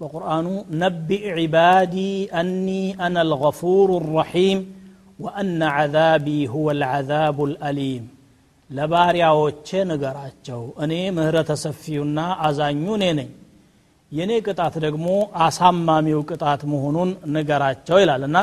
በቁርአኑ 0.01 0.47
ነቢእ 0.83 1.25
ዒባዲ 1.38 1.97
አኒ 2.40 2.68
አና 3.05 3.16
አልገፉሩ 3.25 3.90
ረሒም 4.09 4.61
ወአነ 5.18 5.61
ዓዛቢ 5.77 6.27
ሁወ 6.53 6.68
ልዓዛቡ 6.81 7.38
ልአሊም 7.53 8.05
ለባሪያዎቼ 8.70 9.68
ንገራቸው 9.90 10.62
እኔ 10.85 10.94
ምህረተ 11.16 11.51
ሰፊውና 11.64 12.18
አዛኙ 12.47 12.85
እኔ 12.99 13.05
ነኝ 13.18 13.31
የእኔ 14.12 14.33
ቅጣት 14.47 14.75
ደግሞ 14.85 15.07
አሳማሚው 15.44 16.20
ቅጣት 16.31 16.62
መሆኑን 16.73 17.11
ንገራቸው 17.35 17.99
ይላል 18.03 18.23
እና 18.29 18.37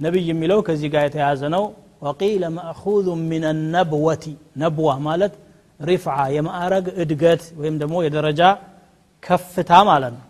ነቢይ 0.00 0.26
የሚለው 0.30 0.58
ከዚህ 0.66 0.88
ጋር 0.94 1.04
የተያዘ 1.08 1.42
ነው 1.54 1.64
ወቂለ 2.06 2.44
መእኹዙ 2.56 3.06
ምን 3.30 3.44
ነብወቲ 3.74 4.24
ነብዋ 4.62 4.90
ማለት 5.06 5.32
ሪፍዓ 5.80 6.16
የማዕረግ 6.36 6.86
እድገት 7.02 7.42
ወይም 7.60 7.76
ደግሞ 7.82 7.96
የደረጃ 8.06 8.42
ከፍታ 9.22 9.72
ማለት 9.90 10.12
ነው 10.18 10.26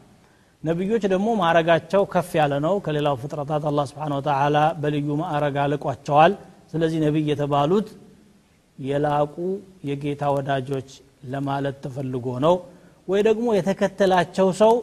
ነቢዮች 0.65 1.03
ደግሞ 1.13 1.27
ማዕረጋቸው 1.39 2.01
ከፍ 2.13 2.29
ያለ 2.39 2.53
ነው። 2.65 2.75
ከሌላው 2.85 3.15
ፍጥረታት 3.21 3.63
አላ 3.69 3.81
ስብን 3.89 4.13
ወተላ 4.17 4.57
በልዩ 4.81 5.07
ማዕረግ 5.21 5.55
አልቋቸዋል። 5.63 6.33
ስለዚህ 6.71 6.99
ነቢይ 7.05 7.27
የተባሉት 7.31 7.87
የላቁ 8.79 9.35
የጌታ 9.89 10.23
ወዳጆች 10.35 10.89
ለማለት 11.33 11.75
ተፈልጎ 11.83 12.27
ነው። 12.45 12.55
ወይ 13.07 13.21
ደግሞ 13.27 13.47
የተከተላቸው 13.57 14.47
ሰው 14.61 14.73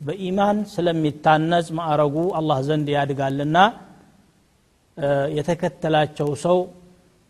በኢማን 0.00 0.58
ስለሚታነጽ 0.74 1.66
ማዕረጉ 1.78 2.16
አላህ 2.38 2.58
ዘንድ 2.68 2.88
ያድጋልና 2.96 3.58
የተከተላቸው 5.36 6.28
ሰው 6.44 6.58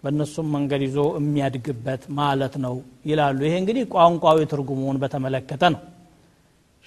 በእነሱም 0.02 0.48
መንገድ 0.54 0.82
ይዞ 0.86 0.98
የሚያድግበት 1.18 2.02
ማለት 2.18 2.54
ነው 2.64 2.74
ይላሉ። 3.06 3.38
ይሄ 3.46 3.54
እንግዲህ 3.62 3.84
ቋንቋዊ 3.94 4.38
ትርጉሙን 4.50 4.98
በተመለከተ 5.02 5.62
ነው 5.74 5.80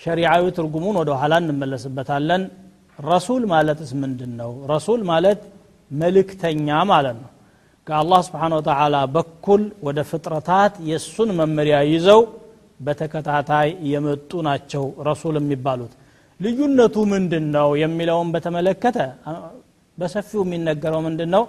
ሸሪዓዊ 0.00 0.44
ትርጉሙን 0.58 0.96
ወደ 1.02 1.10
ኋላ 1.20 1.34
እንመለስበታለን 1.42 2.42
ረሱል 2.98 3.42
ማለትስ 3.52 3.90
ምንድን 4.02 4.32
ነው 4.40 4.50
ረሱል 4.72 5.00
ማለት 5.12 5.40
መልእክተኛ 5.90 6.68
ማለት 6.92 7.16
ነው 7.22 7.30
ከአላህ 7.86 8.20
ስብሓን 8.28 8.52
ወተዓላ 8.58 8.96
በኩል 9.16 9.62
ወደ 9.86 9.98
ፍጥረታት 10.10 10.74
የእሱን 10.90 11.30
መመሪያ 11.40 11.76
ይዘው 11.92 12.20
በተከታታይ 12.80 13.68
የመጡ 13.92 14.30
ናቸው 14.48 14.84
ረሱል 15.08 15.34
የሚባሉት 15.40 15.92
ልዩነቱ 16.40 16.96
ምንድን 17.14 17.44
ነው 17.56 17.68
የሚለውን 17.82 18.30
በተመለከተ 18.34 18.98
በሰፊው 19.98 20.42
የሚነገረው 20.46 21.02
ምንድን 21.08 21.30
ነው 21.36 21.44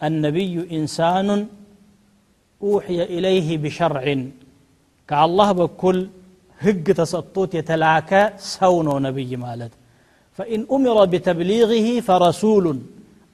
النبي 0.00 0.54
إنسان 0.78 1.28
أوحي 2.60 2.98
إليه 3.16 3.48
بشرع 3.64 4.04
كالله 5.08 5.48
بكل 5.60 5.98
ህግ 6.59 6.85
ተሰጥቶት 6.99 7.51
የተላከ 7.57 8.11
ሰው 8.51 8.75
ነው 8.87 8.95
ነብይ 9.05 9.31
ማለት። 9.43 9.73
ፈኢን 10.39 10.61
ኡሚረ 10.71 10.97
ቢተብሊغህ 11.11 11.87
ፈረሱሉን 12.07 12.79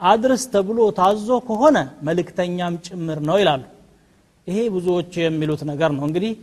አድርስ 0.02 0.44
ተብሎ 0.54 0.80
ታዞ 0.98 1.30
ከሆነ 1.48 1.78
መልእክተኛም 2.08 2.74
ጭምር 2.86 3.20
ነው 3.30 3.38
ይላሉ። 3.42 3.62
ይሄ 4.48 4.58
ብዙዎች 4.76 5.12
የሚሉት 5.22 5.62
ነገር 5.72 5.92
ነው። 5.98 6.04
እንግዲህ 6.08 6.34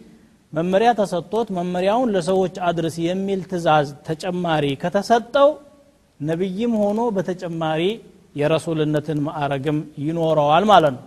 መመሪያ 0.53 0.91
ተሰጥቶት 1.01 1.49
መመሪያውን 1.57 2.13
ለሰዎች 2.15 2.55
አድርስ 2.69 2.95
የሚል 3.07 3.41
ትእዛዝ 3.51 3.89
ተጨማሪ 4.07 4.65
ከተሰጠው 4.83 5.51
ነብይም 6.21 6.73
ሆኖ 6.83 7.01
በተጨማሪ 7.17 7.83
የረሱልነትን 8.37 9.19
ማዕረግም 9.27 9.79
ይኖረዋል 10.05 10.65
ማለት 10.73 10.93
ነው። 10.97 11.05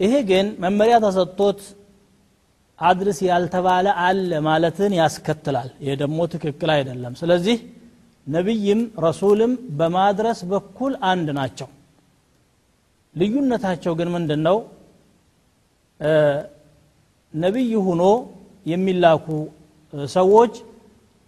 ይሄ 0.00 0.14
ግን 0.30 0.46
መመሪያ 0.64 0.96
ተሰጥቶት 1.04 1.60
አድርስ 2.78 3.18
ያልተባለ 3.26 3.86
አለ 4.04 4.40
ማለትን 4.46 4.92
ያስከትላል። 4.98 5.68
ይሄ 5.82 5.92
ደግሞ 6.02 6.18
ትክክል 6.32 6.70
አይደለም። 6.76 7.12
ስለዚህ 7.20 7.58
ነቢይም 8.26 8.80
ረሱልም 9.04 9.52
በማድረስ 9.78 10.40
በኩል 10.52 10.92
አንድ 11.10 11.28
ናቸው። 11.38 11.68
ልዩነታቸው 13.14 13.92
ግን 13.98 14.08
ምንድን 14.14 14.40
ነው 14.48 14.58
ነቢይ 17.34 17.72
ሁኖ 17.86 18.02
የሚላኩ 18.66 19.26
ሰዎች 20.12 20.54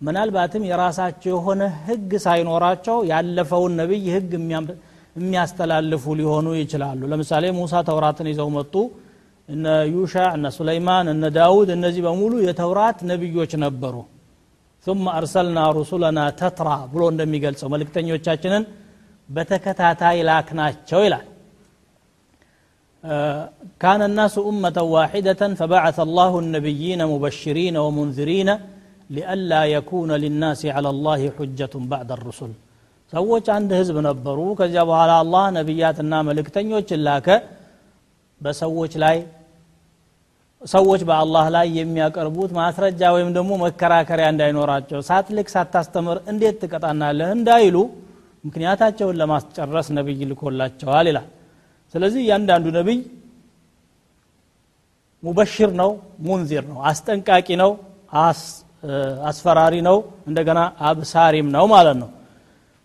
ምናልባትም 0.01 0.63
የራሳቸው 0.69 1.31
የሆነ 1.33 1.63
ህግ 1.87 2.11
ሳይኖራቸው 2.25 2.97
ያለፈውን 3.11 3.73
ነቢይ 3.81 4.07
ህግ 4.17 4.31
የሚያስተላልፉ 5.17 6.05
ሊሆኑ 6.21 6.47
ይችላሉ። 6.61 7.01
ለምሳሌ 7.13 7.45
ሙሳ 7.59 7.83
ተውራትን 7.89 8.29
ይዘው 8.33 8.49
መጡ 8.57 8.75
እነ 9.50 9.66
ዩሻ 9.96 10.16
እነ 10.38 10.46
ሱለይማን 10.58 11.08
እነ 11.14 11.26
ዳውድ 11.38 11.70
እነዚህ 11.78 12.02
በሙሉ 12.08 12.34
የተውራት 12.48 13.00
ነቢዮች 13.12 13.54
ነበሩ 13.66 13.96
ثم 14.88 15.06
أرسلنا 15.20 15.64
رسلنا 15.80 16.26
تترى 16.42 16.78
ብሎ 16.94 17.02
እንደሚገልጸው 17.14 17.68
መልእክተኞቻችንን 17.74 18.64
በተከታታይ 19.30 20.18
ላክናቸው 20.30 21.02
ይላል 21.08 21.26
كان 23.84 24.02
الناس 24.10 24.36
أمة 24.52 24.78
واحدة 24.96 25.42
فبعث 25.60 25.98
الله 26.08 26.32
النبيين 26.44 27.00
مبشرين 27.14 27.76
ومنذرين 27.86 28.50
لئلا 29.10 29.62
يكون 29.76 30.10
للناس 30.24 30.62
على 30.76 30.90
الله 30.94 31.22
حجة 31.38 31.74
بعد 31.94 32.10
الرسل 32.18 32.52
ሰዎች 33.14 33.46
አንድ 33.58 33.70
ህዝብ 33.80 33.96
ነበሩ 34.10 34.40
ከዚያ 34.60 34.82
በኋላ 34.90 35.12
አላህ 35.24 35.46
ነቢያትና 35.60 36.14
መልእክተኞችን 36.30 37.00
ላከ 37.08 37.28
በሰዎች 38.41 38.93
ላይ 39.05 39.17
ሰዎች 40.63 41.01
በአላህ 41.09 41.47
ላይ 41.55 41.67
የሚያቀርቡት 41.79 42.51
ማስረጃ 42.59 43.01
ወይም 43.17 43.31
ደግሞ 43.37 43.53
መከራከሪያ 43.63 44.27
እንዳይኖራቸው 44.33 45.01
ሳትልክ 45.09 45.49
ሳታስተምር 45.55 46.19
እንዴት 46.33 46.57
ትቀጣናለህ 46.63 47.31
እንዳይሉ 47.37 47.77
ምክንያታቸውን 48.45 49.19
ለማስጨረስ 49.21 49.89
ነቢይ 49.99 50.23
ልኮላቸዋል 50.31 51.07
ይላል። 51.11 51.29
ስለዚህ 51.95 52.21
እያንዳንዱ 52.25 52.67
ነቢይ 52.79 52.99
ሙበሽር 55.23 55.71
ነው 55.81 55.91
ሙንዚር 56.27 56.65
ነው 56.71 56.79
አስጠንቃቂ 56.91 57.49
ነው 57.63 57.71
አስፈራሪ 59.31 59.75
ነው 59.89 59.97
እንደገና 60.29 60.61
አብሳሪም 60.89 61.47
ነው 61.57 61.65
ማለት 61.75 61.97
ነው 62.03 62.09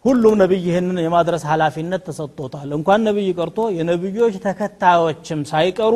ሁሉም 0.05 0.35
ነቢይ 0.43 0.61
ይህንን 0.69 0.99
የማድረስ 1.05 1.43
ኃላፊነት 1.51 2.03
ተሰጥቶታል 2.09 2.71
እንኳን 2.79 3.01
ነቢይ 3.09 3.29
ቀርቶ 3.39 3.59
የነቢዮች 3.79 4.35
ተከታዮችም 4.47 5.41
ሳይቀሩ 5.51 5.95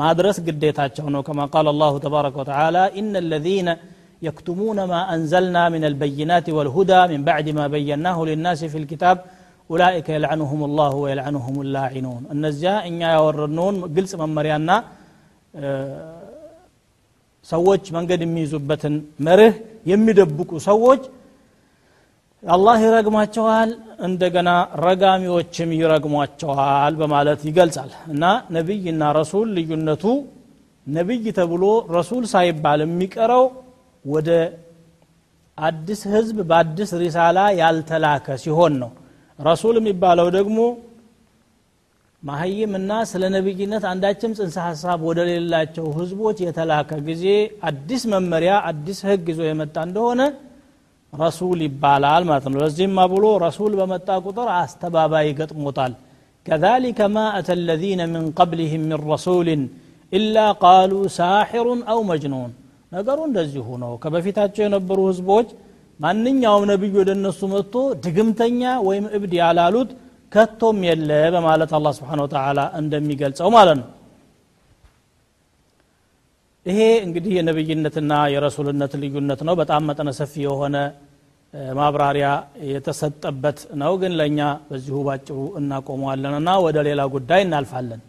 ማድረስ 0.00 0.36
ግዴታቸው 0.46 1.06
ነው 1.14 1.22
ከማ 1.26 1.46
ቃል 1.54 1.66
አላሁ 1.72 1.94
ተባረከ 2.04 2.36
ወተዓላ 2.42 2.76
ኢነ 3.00 3.14
الذين 3.26 3.68
يكتمون 4.26 4.78
ما 4.92 5.00
أنزلنا 5.14 5.62
من 5.74 5.82
البينات 5.90 6.46
والهدى 6.56 7.00
من 7.12 7.20
بعد 7.28 7.46
ما 7.58 7.64
بيناه 7.74 8.18
للناس 8.30 8.60
في 8.72 8.78
الكتاب 8.82 9.16
أولئك 9.70 10.06
يلعنهم 10.16 10.60
الله 10.68 10.92
ويلعنهم 11.02 11.56
اللاعنون 11.64 12.22
እነዚያ 12.34 12.70
እኛ 12.88 13.00
ያወረድነውን 13.16 13.76
ግልጽ 13.96 14.12
መመሪያና 14.22 14.70
ሰዎች 17.46 17.84
መንገድ 17.96 18.20
የሚይዙበትን 18.26 18.94
መርህ 19.26 19.54
የሚደብቁ 19.92 20.50
ሰዎች 20.70 21.02
አላህ 22.43 22.77
ይረግማቸዋል 22.83 23.69
እንደገና 24.07 24.49
ረጋሚዎችም 24.83 25.69
ይረግሟቸዋል 25.77 26.93
በማለት 27.01 27.41
ይገልጻል። 27.49 27.91
እና 28.13 28.23
ነቢይና 28.55 29.03
ረሱል 29.19 29.47
ልዩነቱ 29.57 30.03
ነቢይ 30.87 31.25
ተብሎ 31.37 31.63
ረሱል 31.97 32.23
ሳይባል 32.33 32.79
የሚቀረው 32.85 33.45
ወደ 34.05 34.29
አዲስ 35.57 36.01
ህዝብ 36.13 36.37
በአዲስ 36.49 36.91
ሪሳላ 37.01 37.39
ያልተላከ 37.61 38.35
ሲሆን 38.43 38.73
ነው። 38.83 38.91
ረሱል 39.39 39.75
የሚባለው 39.79 40.27
ደግሞ 40.37 40.57
ማህይምና 42.23 42.91
ስለ 43.09 43.23
ነቢይነት 43.35 43.83
አንዳችም 43.89 44.33
ጽንሰ 44.37 44.57
ሀሳብ 44.67 44.99
ወደ 45.09 45.19
ሌላቸው 45.29 45.85
ህዝቦች 45.97 46.37
የተላከ 46.45 46.91
ጊዜ 47.07 47.25
አዲስ 47.69 48.03
መመሪያ 48.13 48.53
አዲስ 48.69 48.99
ህግ 49.09 49.25
ይዞ 49.33 49.41
የመጣ 49.47 49.75
እንደሆነ 49.87 50.21
ረሱል 51.12 51.58
ይባላል 51.66 52.22
ማለት 52.30 52.46
ነው 52.52 52.58
ለዚህማ 52.64 52.98
ብሎ 53.12 53.24
ረሱል 53.46 53.72
በመጣ 53.80 54.08
ቁጥር 54.26 54.48
አስተባባይ 54.60 55.28
ገጥሞታል 55.40 55.94
كذلك 56.46 56.98
ما 57.16 57.26
أتى 57.38 57.52
الذين 57.60 58.00
من 58.14 58.22
قبلهم 58.40 58.80
من 58.90 58.98
رسول 59.12 59.48
إلا 60.12 60.46
قالوا 60.64 61.04
ساحر 61.20 61.66
أو 61.92 61.98
مجنون 62.10 62.50
ነገሩ 62.92 63.18
እንደዚሁ 63.28 63.66
ነው 63.82 63.92
ከበፊታቸው 64.02 64.62
የነበሩ 64.64 64.98
ህዝቦች 65.10 65.48
ማንኛውም 66.00 66.64
ነቢይ 66.70 66.92
ወደ 67.00 67.10
እነሱ 67.18 67.40
መጥቶ 67.54 67.74
ድግምተኛ 68.04 68.60
ወይም 68.88 69.06
እብድ 69.16 69.32
ያላሉት 69.40 69.90
ከቶም 70.32 70.78
የለ 70.88 71.10
በማለት 71.34 71.70
አላ 71.78 71.86
ስብሓን 71.98 72.20
ወተላ 72.24 72.60
እንደሚገልጸው 72.80 73.48
ማለት 73.56 73.76
ነው 73.80 73.86
ይሄ 76.65 76.79
እንግዲህ 77.05 77.31
የነብይነትና 77.37 78.13
የረሱልነት 78.33 78.93
ልዩነት 79.01 79.41
ነው። 79.47 79.55
በጣም 79.61 79.81
መጠነ 79.89 80.09
ሰፊ 80.19 80.33
የሆነ 80.45 80.75
ማብራሪያ 81.73 82.27
የተሰጠበት 82.69 83.59
ነው። 83.81 83.93
ግን 84.01 84.13
ለእኛ 84.19 84.39
በዚሁ 84.69 84.97
ባጭሩ 85.07 85.37
እናቆመዋለንና 85.59 86.49
ወደ 86.65 86.77
ሌላ 86.87 87.01
ጉዳይ 87.15 87.41
እናልፋለን። 87.45 88.01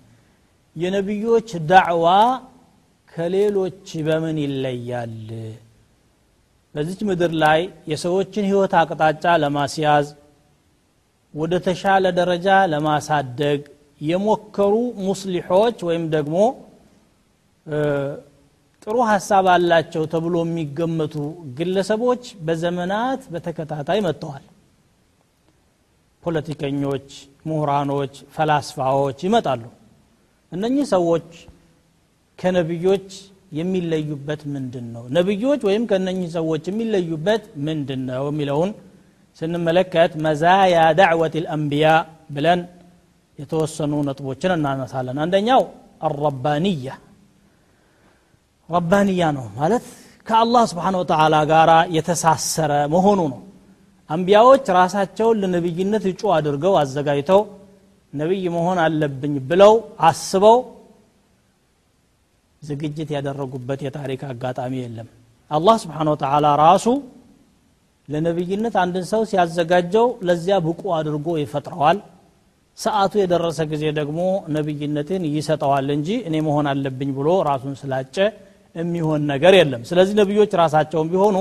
የነቢዮች 0.76 1.50
ዳዕዋ 1.70 2.06
ከሌሎች 3.12 3.88
በምን 4.06 4.36
ይለያል? 4.44 5.18
በዚች 6.74 7.00
ምድር 7.08 7.32
ላይ 7.42 7.60
የሰዎችን 7.90 8.46
ህይወት 8.50 8.72
አቅጣጫ 8.80 9.24
ለማስያዝ 9.42 10.06
ወደ 11.34 11.54
ተሻለ 11.66 12.04
ደረጃ 12.18 12.48
ለማሳደግ 12.72 13.60
የሞከሩ 14.00 14.74
ሙስሊሖች 15.06 15.78
ወይም 15.88 16.04
ደግሞ 16.16 16.36
ጥሩ 18.86 18.96
ሀሳብ 19.10 19.46
አላቸው 19.52 20.02
ተብሎ 20.12 20.34
የሚገመቱ 20.44 21.14
ግለሰቦች 21.58 22.24
በዘመናት 22.46 23.22
በተከታታይ 23.32 24.00
መጥተዋል። 24.06 24.44
ፖለቲከኞች 26.22 27.06
ምሁራኖች 27.46 28.14
ፈላስፋዎች 28.34 29.18
ይመጣሉ። 29.26 29.62
እነኚህ 30.52 30.84
ሰዎች 30.94 31.28
ከነቢዮች 32.38 33.08
የሚለዩበት 33.52 34.42
ምንድን 34.54 34.86
ነው 34.94 35.04
ነቢዮች 35.16 35.60
ወይም 35.68 35.82
ከነኚህ 35.90 36.28
ሰዎች 36.36 36.64
የሚለዩበት 36.70 37.42
ምንድን 37.66 38.00
ነው 38.08 38.24
የሚለውን 38.30 38.70
ስንመለከት 39.38 40.12
መዛያ 40.24 40.76
ዳዕወት 40.98 41.34
ልአንቢያ 41.44 41.88
ብለን 42.30 42.60
የተወሰኑ 43.38 43.94
ነጥቦችን 44.08 44.54
እናነሳለን። 44.56 45.18
አንደኛው 45.24 45.62
አረባንያ 46.02 46.88
ረባንያ 48.74 49.22
ነው 49.36 49.46
ማለት 49.58 49.82
ከአላህ 50.26 50.62
ስብሓን 50.70 50.94
ወተላ 51.00 51.34
ጋር 51.50 51.70
የተሳሰረ 51.96 52.72
መሆኑ 52.94 53.20
ነው። 53.32 53.40
አንቢያዎች 54.10 54.64
ራሳቸውን 54.78 55.38
ለነቢይነት 55.42 56.04
እጩ 56.10 56.22
አድርገው 56.36 56.74
አዘጋጅተው 56.80 57.40
ነቢይ 58.12 58.44
መሆን 58.56 58.78
አለብኝ 58.84 59.34
ብለው 59.48 59.72
አስበው 60.08 60.58
ዝግጅት 62.62 63.08
ያደረጉበት 63.16 63.80
የታሪክ 63.86 64.22
አጋጣሚ 64.30 64.74
የለም። 64.82 65.08
አላህ 65.50 65.76
ስብሓን 65.82 66.08
ወተላ 66.12 66.46
ራሱ 66.62 66.86
ለነቢይነት 68.08 68.74
አንድን 68.82 69.04
ሰው 69.10 69.22
ሲያዘጋጀው 69.30 70.06
ለዚያ 70.28 70.56
ብቁ 70.66 70.82
አድርጎ 70.96 71.26
ይፈጥረዋል። 71.42 71.98
ሰዓቱ 72.78 73.12
የደረሰ 73.20 73.60
ጊዜ 73.72 73.84
ደግሞ 73.98 74.20
ነቢይነትን 74.54 75.22
ይሰጠዋል 75.34 75.88
እንጂ 75.96 76.08
እኔ 76.28 76.34
መሆን 76.46 76.66
አለብኝ 76.70 77.10
ብሎ 77.18 77.28
ራሱን 77.48 77.74
ስላጨ 77.82 78.16
የሚሆን 78.76 79.22
ነገር 79.32 79.52
የለም። 79.58 79.82
ስለዚህ 79.88 80.14
ነቢዮች 80.20 80.52
ራሳቸውን 80.62 81.08
ቢሆኑ 81.12 81.36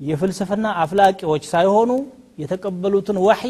የፍልስፍና 0.00 0.66
አፍላቂዎች 0.82 1.44
ሳይሆኑ 1.52 1.90
የተቀበሉትን 2.42 3.18
ወሒ 3.26 3.42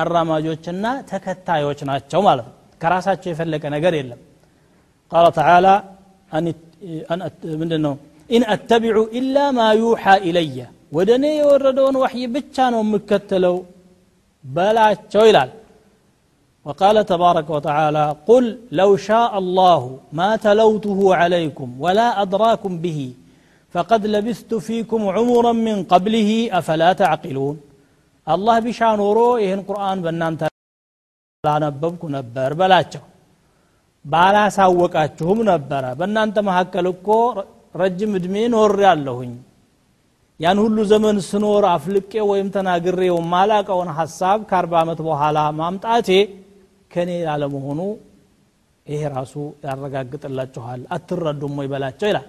አራማጆችና 0.00 0.86
ተከታዮች 1.10 1.80
ናቸው 1.90 2.20
ማለት 2.26 2.46
ነው። 2.48 2.54
ከራሳቸው 2.80 3.28
የፈለቀ 3.32 3.64
ነገር 3.76 3.92
የለም። 3.98 4.20
قال 5.12 5.26
تعالى 5.38 5.66
ምንድን 7.60 7.80
ነው 7.86 7.94
إن 8.30 8.42
أتبع 8.54 8.98
إلا 9.18 9.36
ما 9.56 9.68
يوحى 9.80 10.04
إلي 10.28 10.58
ወደ 10.92 11.10
እኔ 11.18 11.26
የወረደውን 11.38 11.96
ወሕይ 12.02 12.24
ብቻ 12.34 12.56
ነው 12.74 12.80
የምከተለው 12.84 13.56
በላቸው 14.44 15.22
ይላል 15.28 15.50
وقال 16.65 16.97
تبارك 17.13 17.47
وتعالى 17.55 18.05
قل 18.29 18.45
لو 18.79 18.89
شاء 19.07 19.31
الله 19.41 19.81
ما 20.19 20.29
تلوته 20.47 20.99
عليكم 21.21 21.67
ولا 21.83 22.07
أدراكم 22.23 22.71
به 22.85 22.99
فقد 23.75 24.01
لبثت 24.15 24.51
فيكم 24.67 25.01
عمرا 25.15 25.53
من 25.67 25.77
قبله 25.83 26.29
أفلا 26.59 26.89
تعقلون 27.01 27.55
الله 28.27 28.55
بشا 28.65 28.89
نورو 29.01 29.27
ይህን 29.43 29.61
ቁርአን 29.69 29.97
በእናንተ 30.03 30.41
ላነበብኩ 31.43 32.01
ነበር 32.17 32.49
በላቸው 32.59 33.03
ባላሳወቃችሁም 34.05 35.39
ነበረ 35.51 35.83
በእናንተ 35.99 36.37
መካከል 36.49 36.85
እኮ 36.93 37.09
ረጅም 37.81 38.11
እድሜ 38.19 38.35
ኖር 38.55 38.73
ያለሁኝ 38.87 39.33
ያን 40.39 40.57
ሁሉ 40.63 40.77
ዘመን 40.91 41.17
ስኖር 41.29 41.63
አፍልቄ 41.73 42.13
ወይም 42.31 42.47
ተናግሬው 42.55 43.17
ማላቀውን 43.33 43.89
ሀሳብ 43.99 44.39
ከአርባ 44.49 44.73
ዓመት 44.83 44.99
በኋላ 45.07 45.39
ማምጣቴ 45.59 46.09
ከኔ 46.90 47.10
ላለመሆኑ 47.28 47.80
ይሄ 48.86 49.00
ራሱ 49.16 49.34
ያረጋግጥላችኋል 49.66 50.82
አትረዱም 50.96 51.56
ወይ 51.60 51.66
በላቸው 51.72 52.06
ይላል 52.10 52.26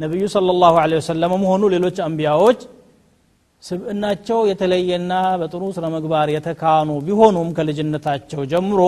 ነቢዩ 0.00 0.24
صለ 0.34 0.48
ላሁ 0.62 0.74
ወሰለም 1.00 1.32
ሆኑ 1.50 1.62
ሌሎች 1.74 1.98
አንቢያዎች 2.06 2.60
ስብእናቸው 3.62 4.40
የተለየና 4.50 5.12
በጥሩ 5.40 5.62
ስነ 5.76 5.86
ምግባር 5.94 6.28
የተካኑ 6.36 6.90
ቢሆኑም 7.06 7.48
ከልጅነታቸው 7.56 8.42
ጀምሮ 8.52 8.80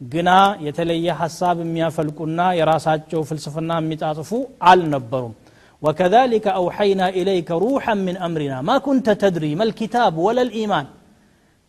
ግና 0.00 0.30
የተለየ 0.66 1.08
ሀሳብ 1.22 1.56
የሚያፈልቁና 1.64 2.40
የራሳቸው 2.58 3.20
ፍልስፍና 3.30 3.72
የሚጣጥፉ 3.82 4.30
አልነበሩም 4.70 5.34
وكذلك 5.82 6.46
أوحينا 6.62 7.06
إليك 7.20 7.48
روحا 7.64 7.94
من 8.06 8.14
أمرنا 8.26 8.58
ما 8.68 8.76
كنت 8.86 9.06
تدري 9.22 9.52
ما 9.58 9.64
الكتاب 9.68 10.12
ولا 10.26 10.42
الإيمان 10.46 10.86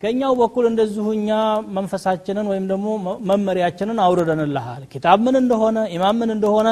ከኛው 0.03 0.33
በኩል 0.39 0.65
እንደዚሁ 0.69 1.05
እኛ 1.17 1.29
መንፈሳችንን 1.75 2.45
ወይም 2.51 2.65
ደግሞ 2.71 2.87
መመሪያችንን 3.29 3.97
አውርደንልሃል 4.05 4.83
ኪታብ 4.93 5.19
ምን 5.25 5.35
እንደሆነ 5.41 5.77
ኢማም 5.95 6.17
ምን 6.21 6.31
እንደሆነ 6.35 6.69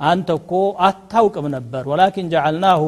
አንተ 0.00 0.28
እኮ 0.40 0.52
አታውቅም 0.88 1.46
ነበር 1.56 1.84
ወላኪን 1.92 2.26
ጀዓልናሁ 2.34 2.82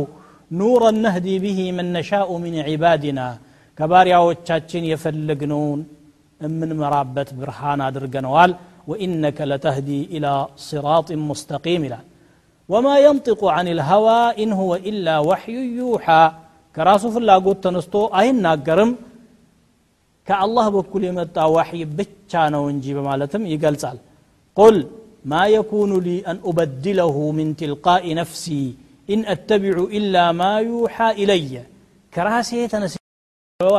ኑረን 0.51 0.99
ነህዲ 1.05 1.29
ብሂ 1.45 1.59
መን 1.79 1.89
ነሻኡ 1.97 2.31
ሚን 2.45 2.55
ዒባዲና 2.69 3.21
ከባሪያዎቻችን 3.79 4.85
የፈለግነውን 4.91 5.81
የምንመራበት 6.41 7.29
ብርሃን 7.41 7.81
አድርገነዋል 7.87 8.53
ወኢነከ 8.89 9.39
ለተህዲ 9.51 9.89
ኢላ 10.17 10.27
ሲራጥ 10.67 11.09
ሙስተቂም 11.29 11.83
ይላል 11.87 12.05
ወማ 12.69 12.89
የንጢቁ 13.05 13.43
አን 13.55 13.69
ልሀዋ 13.79 14.09
ኢን 14.43 14.53
ሁወ 14.59 14.73
ኢላ 14.91 15.17
ወሕዩ 15.29 15.59
ዩሓ 15.81 16.07
ከራሱ 16.77 17.05
ፍላጎት 17.15 17.59
ተነስቶ 17.65 17.95
አይናገርም 18.21 18.91
ከአላህ 20.29 20.67
በኩል 20.77 21.03
የመጣ 21.07 21.37
ዋሕይ 21.55 21.83
ብቻ 21.99 22.43
ነው 22.55 22.65
እንጂ 22.73 22.85
በማለትም 22.97 23.43
ይገልጻል 23.53 23.99
ቁል 24.57 24.77
ማ 25.25 25.41
የኩኑ 25.55 25.93
ሊ 26.07 26.11
አን 26.31 26.39
ኡበድለሁ 26.51 27.17
ምን 27.39 27.49
ትልቃኢ 27.61 28.15
ነፍሲ 28.21 28.45
ኢን 29.09 29.23
አተቢዑ 29.35 29.81
ኢላ 29.99 30.17
ማ 30.39 30.51
ዩሓ 30.69 30.97
ኢለየ 31.23 31.55
ከራሴ 32.13 32.51
ተነስ 32.73 32.95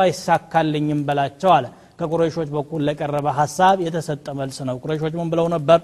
አይሳካልኝም 0.00 1.00
በላቸው 1.06 1.50
አለ 1.56 1.66
ከቁረይሾች 1.98 2.48
በኩል 2.54 2.80
ለቀረበ 2.88 3.28
ሀሳብ 3.38 3.76
የተሰጠ 3.86 4.26
መልስ 4.38 4.58
ነው 4.68 4.76
ቁረይሾች 4.82 5.12
ምን 5.18 5.28
ብለው 5.32 5.46
ነበር 5.54 5.80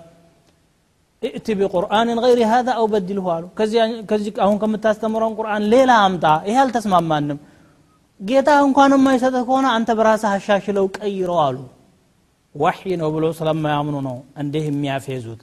እእቲ 1.23 1.47
ቢቁርአንን 1.61 2.19
ገይሪ 2.25 2.41
ሀዛ 2.51 2.69
አው 2.81 2.87
በድልሁ 2.93 3.27
አሉ 3.35 3.45
ከዚህ 4.09 4.33
አሁን 4.45 4.57
ከምታስተምረውን 4.63 5.35
ቁርአን 5.39 5.65
ሌላ 5.73 5.93
አምጣ 6.05 6.27
ይሄ 6.49 6.57
አልተስማማንም 6.65 7.39
ጌታ 8.24 8.50
እንኳን 8.66 8.94
የማይሰጥህ 8.96 9.42
ከሆነ 9.48 9.68
አንተ 9.76 9.90
በራስህ 9.98 10.30
አሻሽለው 10.34 10.86
ቀይረው 10.98 11.40
አሉ። 11.46 11.58
ዋሕይ 12.56 12.94
ነው 13.02 13.10
ብሎ 13.16 13.26
ስለማያምኑ 13.38 13.96
ነው 14.08 14.18
እንዲህ 14.42 14.66
የሚያፌዙት። 14.70 15.42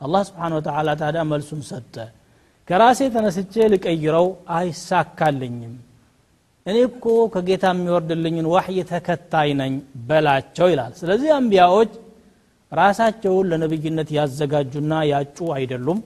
አላህ 0.00 0.22
ስብሓን 0.28 0.54
ወተላ 0.56 0.88
ታዲያ 1.00 1.22
መልሱን 1.30 1.60
ሰጠ። 1.68 1.94
ከራሴ 2.68 3.00
ተነስቼ 3.14 3.54
ልቀይረው 3.72 4.26
አይሳካልኝም። 4.56 5.74
እኔ 6.66 6.76
እኮ 6.88 7.04
ከጌታ 7.34 7.64
የሚወርድልኝን 7.72 8.48
ዋሕይ 8.54 8.80
ተከታይ 8.90 9.50
ነኝ 9.60 9.72
በላቸው 10.08 10.68
ይላል። 10.72 10.92
ስለዚህ 11.00 11.30
አንቢያዎች 11.36 11.92
ራሳቸውን 12.72 13.48
ለነብይነት 13.50 14.10
ያዘጋጁና 14.16 14.92
ያጩ 15.12 15.38
አይደሉም። 15.56 16.00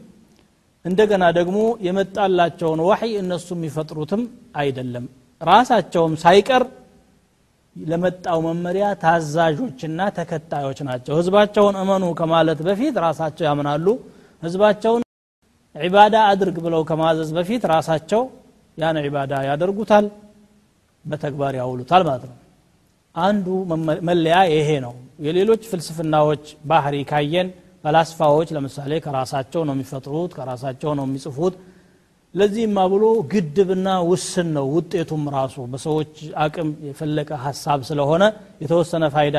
እንደገና 0.85 1.25
ደግሞ 1.39 1.59
የመጣላቸውን 1.87 2.81
ዋሕይ 2.89 3.13
እነሱ 3.23 3.49
የሚፈጥሩትም 3.57 4.23
አይደለም 4.57 5.05
ራሳቸውም 5.43 6.15
ሳይቀር 6.23 6.63
ለመጣው 7.77 8.39
መመሪያ 8.47 8.87
ታዛዦችና 9.03 10.01
ተከታዮች 10.17 10.79
ናቸው። 10.89 11.15
ህዝባቸውን 11.21 11.77
እመኑ 11.83 12.05
ከማለት 12.19 12.61
በፊት 12.67 12.95
ራሳቸው 13.05 13.45
ያምናሉ። 13.49 13.87
ህዝባቸውን 14.43 15.03
ዒባዳ 15.75 16.17
አድርግ 16.31 16.57
ብለው 16.65 16.83
ከማዘዝ 16.89 17.31
በፊት 17.37 17.63
ራሳቸው 17.73 18.23
ያን 18.79 18.97
ዒባዳ 19.07 19.33
ያደርጉታል 19.49 20.07
በተግባር 21.05 21.55
ያውሉታል 21.61 22.03
ማለት 22.09 22.25
ነው። 22.31 22.37
አንዱ 23.15 23.47
መለያ 24.09 24.37
ይሄ 24.53 24.69
ነው። 24.85 24.95
የሌሎች 25.25 25.63
ፍልስፍናዎች 25.71 26.45
ባህሪ 26.71 26.97
ካየን 27.11 27.49
ፈላስፋዎች 27.85 28.49
ለምሳሌ 28.57 28.93
ከራሳቸው 29.05 29.63
ነው 29.69 29.75
የሚፈጥሩት 29.77 30.33
ከራሳቸው 30.37 30.91
ነው 30.99 31.05
የሚጽፉት 31.09 31.55
ለዚህማ 32.35 32.79
ብሎ 32.93 33.05
ግድብና 33.33 33.89
ውስን 34.11 34.49
ነው። 34.57 34.67
ውጤቱም 34.75 35.25
ራሱ 35.35 35.57
በሰዎች 35.73 36.13
አቅም 36.37 36.69
የፈለቀ 36.89 37.31
ሀሳብ 37.45 37.81
ስለሆነ 37.89 38.23
የተወሰነ 38.61 39.05
ፋይዳ 39.15 39.37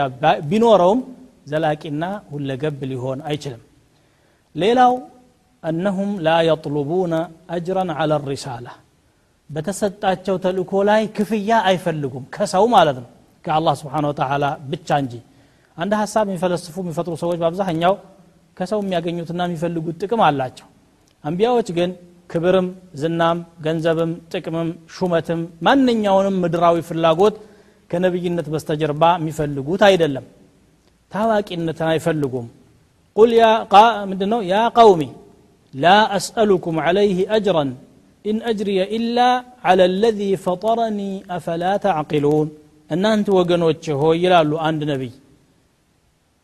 ቢኖረውም 0.50 1.00
ዘላቂና 1.48 2.04
ሁለገብ 2.34 2.80
ሊሆን 2.91 3.20
አይችልም። 3.30 3.64
ሌላው 4.56 4.94
እነሁም 5.64 6.12
ላ 6.26 6.38
የጥሉቡነ 6.48 7.14
አጅረን 7.50 7.91
አለ 7.96 8.14
ሪሳላ 8.28 8.68
በተሰጣቸው 9.50 10.36
ተልእኮ 10.44 10.74
ላይ 10.89 11.02
ክፍያ 11.18 11.52
አይፈልጉም 11.70 12.24
ከሰው 12.36 12.66
ማለት 12.76 12.98
ነው 13.04 13.10
ከአላህ 13.46 13.74
ስብሓን 13.82 14.06
ወተላ 14.10 14.46
ብቻ 14.72 14.89
እንጂ። 15.04 15.14
አንድ 15.78 15.91
ሀሳብ 16.02 16.26
የሚፈለስፉ 16.30 16.76
የሚፈጥሩ 16.84 17.14
ሰዎች 17.24 17.38
በአብዛኛው 17.41 17.94
ከሰው 18.58 18.80
የሚያገኙትና 18.84 19.41
የሚፈልጉት 19.48 19.96
ጥቅም 20.02 20.22
አላቸው። 20.28 20.68
አንቢያዎች 21.24 21.68
ግን 21.78 21.91
ክብርም 22.33 22.66
ዝናም 23.01 23.39
ገንዘብም 23.64 24.11
ጥቅምም 24.33 24.71
ሹመትም 24.97 25.41
ማንኛውንም 25.66 26.37
ምድራዊ 26.43 26.77
ፍላጎት 26.89 27.37
ከነቢይነት 27.91 28.47
በስተጀርባ 28.55 29.03
የሚፈልጉት 29.21 29.83
አይደለም 29.89 30.25
ታዋቂነትን 31.12 31.89
አይፈልጉም 31.93 32.47
ቁል 33.16 33.33
ምንድ 34.11 34.23
ነው 34.33 34.41
ያ 34.53 34.57
ቀውሚ 34.79 35.03
ላ 35.75 35.95
አስአሉኩም 36.16 36.77
ዓለይህ 36.85 37.19
አጅረን 37.37 37.71
ኢን 38.25 38.39
አጅርየ 38.51 38.81
ኢላ 38.97 39.19
ዓላ 39.71 39.83
ለዚ 40.03 40.21
ፈጠረኒ 40.45 41.01
አፈላ 41.37 41.64
ተዕቂሉን 41.85 42.49
እናንተ 42.91 43.29
ወገኖች 43.39 43.85
ሆይ 44.01 44.19
ይላሉ 44.25 44.53
አንድ 44.69 44.83
ነቢይ 44.91 45.12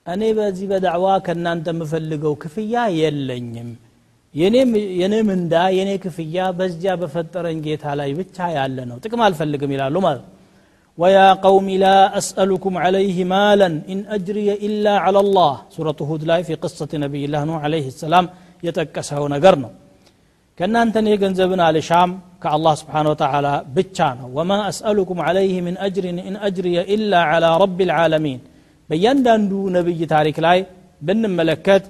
እኔ 0.06 0.22
በዚህ 0.38 0.66
በዳዕዋ 0.70 1.06
ከእናንተ 1.26 1.68
የምፈልገው 1.74 2.34
ክፍያ 2.42 2.82
የለኝም 2.98 3.70
የኔ 5.00 5.14
ምንዳ 5.28 5.54
የኔ 5.76 5.90
ክፍያ 6.04 6.46
በዚያ 6.58 6.92
በፈጠረኝ 7.00 7.58
ጌታ 7.66 7.84
ላይ 8.00 8.10
ብቻ 8.20 8.46
ያለ 8.56 8.78
ነው 8.90 8.96
ጥቅም 9.04 9.20
አልፈልግም 9.26 9.72
ይላሉ 9.74 9.96
ማለት 10.06 10.24
ወያ 10.98 11.18
ቀውሚ 11.44 11.68
ላ 11.82 11.86
አስአሉኩም 12.18 12.74
ዓለይህ 12.82 13.16
ማለን 13.32 13.74
ኢን 13.92 14.00
አጅርየ 14.16 14.50
ኢላ 14.66 14.86
ዓላ 15.06 15.22
ላህ 15.36 15.54
ሱረቱ 15.76 16.00
ሁድ 16.10 16.22
ላይ 16.30 16.40
ፊ 16.48 16.58
ቅሰት 16.62 16.92
ነቢይላህ 17.04 17.42
ኑህ 17.48 17.62
ዓለይህ 17.66 17.86
ሰላም 18.02 18.26
የጠቀሰው 18.62 19.24
ነገር 19.34 19.56
ነው 19.62 19.72
ከእናንተ 20.58 20.96
እኔ 21.02 21.08
ገንዘብን 21.22 21.60
አልሻም 21.68 22.10
ከአላህ 22.42 22.74
ስብሓን 22.80 23.06
ወተላ 23.12 23.46
ብቻ 23.76 23.98
ነው 24.18 24.28
ወማ 24.36 24.52
አስአሉኩም 24.70 25.18
ዓለይህ 25.28 25.56
ምን 25.66 25.76
አጅሪን 25.86 26.18
ኢን 26.28 26.36
አጅርየ 26.48 26.78
ኢላ 26.96 27.22
ዓላ 27.30 27.46
ረቢ 27.62 27.78
ልዓለሚን 27.90 28.40
በእያንዳንዱ 28.90 29.52
ነቢይ 29.76 30.00
ታሪክ 30.14 30.38
ላይ 30.46 30.58
ብንመለከት 31.02 31.84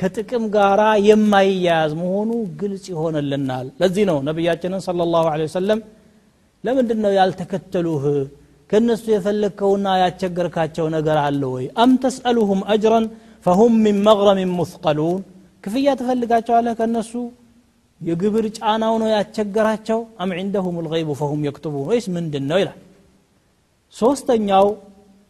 كتكم 0.00 0.42
غارا 0.54 0.90
يما 1.08 1.40
يازمونو 1.66 2.36
مهونو 2.60 2.98
هون 3.00 3.16
اللنال 3.22 3.66
لذينو 3.80 4.16
نبياتنا 4.28 4.78
صلى 4.88 5.02
الله 5.06 5.24
عليه 5.32 5.46
وسلم 5.50 5.78
لم 6.66 6.76
ندنا 6.80 7.08
يالتكتلوه 7.18 8.04
كنسو 8.70 9.08
يفلكونا 9.16 9.92
يا 10.02 10.08
تشقر 10.20 10.46
كاتشو 10.56 10.86
نقر 10.94 11.18
أم 11.82 11.90
تسألهم 12.04 12.60
أجرا 12.74 13.00
فهم 13.44 13.72
من 13.84 13.96
مغرم 14.08 14.40
مثقلون 14.58 15.20
كفية 15.62 15.92
تفلقاتشو 16.00 16.52
على 16.58 16.72
كنسو 16.80 17.22
يقبرج 18.08 18.56
أنا 18.72 18.86
ونو 18.92 19.06
يا 19.14 19.20
تشقراتشو 19.34 19.98
أم 20.22 20.30
عندهم 20.38 20.74
الغيب 20.82 21.08
فهم 21.20 21.40
يكتبون 21.48 21.84
ويس 21.88 22.06
من 22.14 22.24
دنو 22.34 22.56
إلا 22.62 22.74
سوستن 24.00 24.50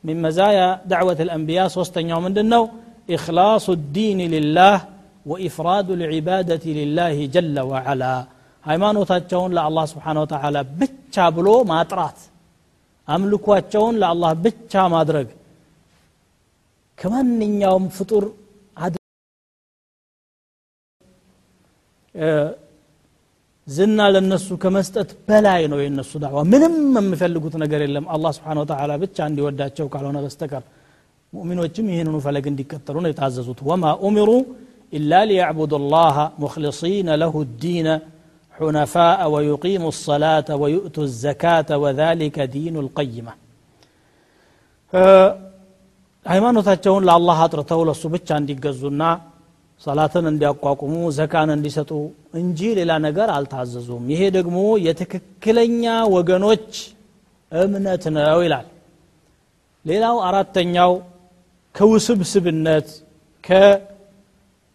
من 0.07 0.16
مزايا 0.25 0.66
دعوة 0.93 1.18
الأنبياء 1.27 1.66
سوستن 1.77 2.11
من 2.25 2.35
دنو 2.39 2.64
إخلاص 3.10 3.66
الدين 3.70 4.20
لله 4.36 4.76
وإفراد 5.26 5.88
العبادة 5.91 6.66
لله 6.80 7.16
جل 7.36 7.58
وعلا 7.72 8.16
ሃይማኖታቸውን 8.64 9.51
ለአላህ 9.58 9.84
ስብሓን 9.93 10.18
ወተላ 10.22 10.58
ብቻ 10.80 11.16
ብሎ 11.36 11.47
ማጥራት 11.72 12.20
አምልኳቸውን 13.08 13.95
ለአላህ 14.01 14.32
ብቻ 14.45 14.74
ማድረግ 14.95 15.28
ከማንኛውም 16.97 17.86
ፍጡር 17.97 18.24
ዝና 23.68 23.99
ለነሱ 24.14 24.47
ከመስጠት 24.64 25.10
በላይ 25.28 25.62
ነው 25.72 25.80
የነሱ 25.84 26.12
ዳዕዋ 26.24 26.41
ምንም 26.53 26.76
የሚፈልጉት 26.99 27.56
ነገር 27.64 27.80
የለም 27.86 28.06
አላህ 28.16 28.32
ስብሓን 28.38 28.60
ወተላ 28.64 28.91
ብቻ 29.03 29.18
እንዲወዳቸው 29.30 29.88
ካልሆነ 29.93 30.18
በስተቀር 30.26 30.64
ሙእሚኖችም 31.34 31.86
ይህንኑ 31.93 32.16
ፈለግ 32.26 32.45
እንዲከተሉ 32.51 32.95
ነው 33.03 33.10
የታዘዙት 33.12 33.60
ወማ 33.70 33.86
ኡሚሩ 34.08 34.30
ኢላ 34.93 35.14
ሊያዕቡዱ 35.30 35.74
ላህ 35.93 36.18
ሙክሊሲነ 36.43 37.10
ለሁ 37.24 37.36
ዲነ 37.64 37.88
حنفاء 38.56 39.20
ويقيموا 39.34 39.91
الصلاة 39.95 40.49
ويؤتوا 40.62 41.06
الزكاة 41.10 41.70
وذلك 41.84 42.36
دين 42.56 42.76
القيمة 42.86 43.34
ሃይማኖታቸውን 46.26 47.03
ለአላህ 47.08 47.38
አጥርተው 47.45 47.82
ለሱ 47.89 48.03
ብቻ 48.14 48.28
እንዲገዙና 48.41 49.01
ሰላትን 49.82 50.26
እንዲያቋቁሙ 50.32 50.93
ዘካን 51.18 51.49
እንዲሰጡ 51.56 51.91
እንጂ 52.41 52.60
ሌላ 52.80 52.91
ነገር 53.08 53.30
አልታዘዙም 53.36 54.06
ይሄ 54.14 54.22
ደግሞ 54.38 54.58
የትክክለኛ 54.86 55.84
ወገኖች 56.16 56.70
እምነት 57.51 58.03
ነው 58.16 58.39
ይላል 58.45 58.68
ሌላው 59.86 60.18
አራተኛው 60.30 60.93
ከውስብስብነት 61.76 62.88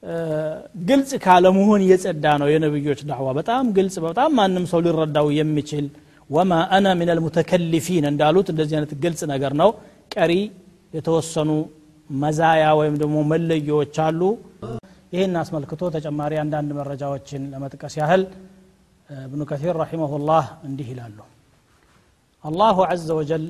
ከግልጽ 0.03 1.11
ካለመሆን 1.25 1.81
የጸዳ 1.91 2.25
ነው 2.43 2.49
የነብዮች 2.53 3.01
ዳዕዋ 3.11 3.29
በጣም 3.39 3.65
ግልጽ 3.77 3.97
በጣም 4.07 4.31
ማንም 4.39 4.65
ሰው 4.73 4.81
ሊረዳው 4.87 5.27
የሚችል 5.39 5.87
ወማ 6.31 6.53
አነ 6.77 6.87
ምን 6.99 7.09
አልሙተከሊፊን 7.15 8.05
እንዳሉት 8.11 8.49
እንደዚህ 8.53 8.75
አይነት 8.79 8.93
ግልጽ 9.05 9.21
ነገር 9.33 9.53
ነው 9.63 9.71
ቀሪ 10.15 10.33
የተወሰኑ 10.95 11.51
መዛያ 12.11 12.65
ወይም 12.81 12.95
ደግሞ 13.03 13.17
መለዮዎች 13.33 13.97
አሉ 14.07 14.21
ይህን 15.15 15.35
አስመልክቶ 15.43 15.83
ተጨማሪ 15.97 16.33
አንዳንድ 16.43 16.71
መረጃዎችን 16.79 17.43
ለመጥቀስ 17.53 17.95
ያህል 18.01 18.23
እብኑ 19.09 19.41
ከሲር 19.51 19.75
ረሒመሁላህ 19.83 20.45
እንዲህ 20.69 20.89
ይላሉ 20.93 21.19
አላሁ 22.45 22.77
አዘ 22.93 23.09
ወጀል 23.19 23.45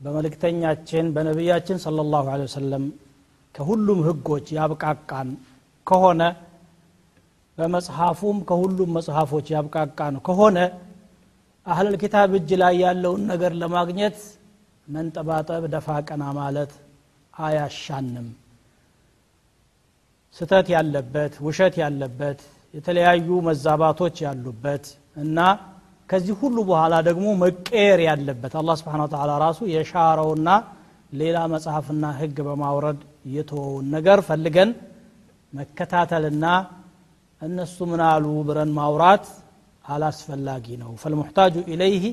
በመልእክተኛችን 0.00 1.06
በነቢያችን 1.14 1.76
صለ 1.84 1.98
ላሁ 2.12 2.26
ለ 2.32 2.46
ወሰለም 2.46 2.84
ከሁሉም 3.54 4.00
ህጎች 4.06 4.46
ያብቃቃን 4.56 5.28
ከሆነ 5.86 6.22
በመጽሐፉም 7.58 8.38
ከሁሉም 8.48 8.90
መጽሐፎች 8.96 9.46
ያብቃቃን 9.54 10.14
ከሆነ 10.26 10.58
አህለል 11.66 11.96
ኪታብ 12.02 12.32
እጅ 12.38 12.50
ላይ 12.62 12.74
ያለውን 12.84 13.22
ነገር 13.32 13.52
ለማግኘት 13.60 14.16
መንጠባጠብ 14.88 15.62
ደፋ 15.74 15.88
ቀና 16.08 16.24
ማለት 16.38 16.72
አያሻንም። 17.34 18.26
ስተት 20.36 20.66
ያለበት 20.74 21.34
ውሸት 21.46 21.74
ያለበት 21.82 22.40
የተለያዩ 22.74 23.28
መዛባቶች 23.48 24.16
ያሉበት 24.26 24.84
እና 25.16 25.38
ከዚህ 26.08 26.34
ሁሉ 26.40 26.56
በኋላ 26.68 26.94
ደግሞ 27.08 27.26
መቀየር 27.42 28.00
ያለበት 28.06 28.54
አላህ 28.60 28.74
ስብሓን 28.80 29.02
ተላ 29.12 29.30
ራሱ 29.44 29.60
የሻረውና 29.74 30.48
ሌላ 31.12 31.38
መጽሐፍና 31.52 32.04
ህግ 32.18 32.36
በማውረድ 32.46 33.00
የተወውን 33.34 33.86
ነገር 33.96 34.18
ፈልገን 34.28 34.70
መከታተልና 35.52 36.46
እነሱ 37.42 37.76
ምናሉ 37.90 38.24
ብረን 38.48 38.70
ማውራት 38.78 39.26
አላስፈላጊ 39.84 40.66
ነው። 40.82 40.90
ፈልሙሕታጁ 41.02 41.54
ኢለይህ 41.72 42.04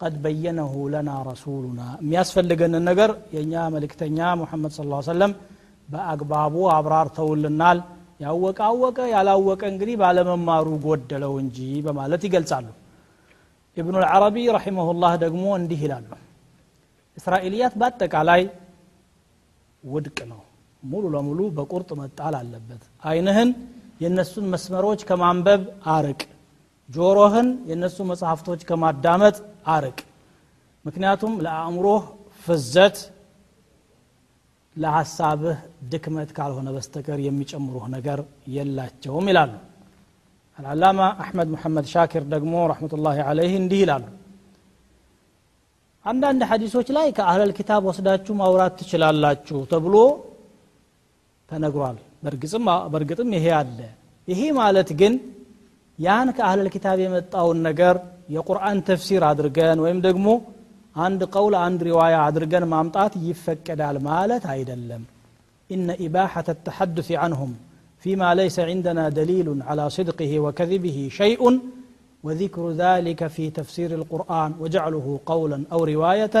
ቀድ 0.00 0.14
በየነሁ 0.24 0.72
ለና 0.94 1.10
ረሱሉና 1.28 1.82
የሚያስፈልገንን 2.02 2.84
ነገር 2.90 3.10
የእኛ 3.34 3.54
መልእክተኛ 3.74 4.18
ሙሐመድ 4.40 4.72
ስ 4.74 4.82
ሰለም 5.08 5.32
በአግባቡ 5.88 6.54
አብራርተውልናል። 6.76 7.78
ያወቀ 8.20 8.58
አወቀ 8.68 8.98
ያላወቀ 9.14 9.62
እንግዲህ 9.72 9.96
ባለመማሩ 10.02 10.66
ጎደለው 10.84 11.32
እንጂ 11.42 11.56
በማለት 11.86 12.22
ይገልጻሉ 12.28 12.66
ኢብኑ 13.77 13.95
ልዓረቢ 14.03 14.35
ረሒመሁላህ 14.55 15.11
ደግሞ 15.23 15.43
እንዲህ 15.59 15.79
ይላሉ 15.85 16.09
እስራኤልያት 17.17 17.73
በአጠቃላይ 17.79 18.41
ውድቅ 19.83 20.17
ነው 20.31 20.41
ሙሉ 20.83 21.03
ለሙሉ 21.15 21.39
በቁርጥ 21.57 21.89
መጣል 22.01 22.35
አለበት 22.39 22.83
አይንህን 23.09 23.49
የእነሱን 24.03 24.45
መስመሮች 24.53 25.01
ከማንበብ 25.09 25.63
አርቅ 25.95 26.21
ጆሮህን 26.89 27.49
የእነሱ 27.69 27.97
መጽሐፍቶች 28.11 28.61
ከማዳመጥ 28.69 29.35
አርቅ 29.75 29.97
ምክንያቱም 30.85 31.33
ለአእምሮህ 31.45 32.03
ፍዘት 32.43 32.97
ለሐሳብህ 34.75 35.57
ድክመት 35.91 36.29
ካልሆነ 36.37 36.69
በስተቀር 36.75 37.19
የሚጨምሩህ 37.23 37.85
ነገር 37.95 38.19
የላቸውም 38.47 39.25
ይላሉ 39.31 39.53
العلامة 40.58 41.06
أحمد 41.22 41.46
محمد 41.54 41.84
شاكر 41.94 42.22
دقمو 42.32 42.60
رحمة 42.72 42.92
الله 42.96 43.16
عليه 43.28 43.52
انديل 43.62 43.88
عنه 43.96 44.10
عند 46.04 46.22
عند 46.30 46.42
حديث 46.50 46.72
لايك 46.96 47.18
أهل 47.30 47.40
الكتاب 47.48 47.80
وصداتشو 47.88 48.32
ما 48.40 48.46
ورات 48.52 48.72
تشلال 48.80 49.24
تبلو 49.72 50.04
تنقوال 51.48 51.96
برقص 52.24 52.54
ما 52.66 52.74
برقص 52.92 53.20
ما 53.32 53.38
هي 53.44 53.52
عدل 53.60 53.80
يهي 54.28 54.48
ما 54.58 54.66
لتقن 54.74 55.14
يعني 55.98 56.30
كأهل 56.36 56.58
الكتاب 56.64 56.96
يمتقو 57.04 57.50
النقر 57.56 57.96
የቁርአን 58.34 58.78
ተፍሲር 58.88 59.22
አድርገን 59.30 59.78
ወይም 59.84 59.98
ደግሞ 60.06 60.28
አንድ 60.96 61.20
ቀውል 61.34 61.54
አንድ 61.66 61.80
ሪዋያ 61.88 62.14
አድርገን 62.28 62.64
ማምጣት 62.72 63.12
ይፈቀዳል 63.26 63.96
ማለት 64.10 64.44
አይደለም። 64.54 65.02
ኢነ 65.70 65.88
ኢባሐት 66.06 66.48
ተሐድፊ 66.66 67.08
አንሁም። 67.24 67.52
فيما 68.05 68.29
ليس 68.35 68.57
عندنا 68.71 69.03
دليل 69.19 69.47
على 69.69 69.85
صدقه 69.97 70.31
وكذبه 70.39 70.97
شيء 71.11 71.41
وذكر 72.23 72.63
ذلك 72.83 73.21
في 73.27 73.43
تفسير 73.49 73.89
القرآن 73.99 74.51
وجعله 74.61 75.05
قولا 75.31 75.57
أو 75.73 75.79
رواية 75.93 76.35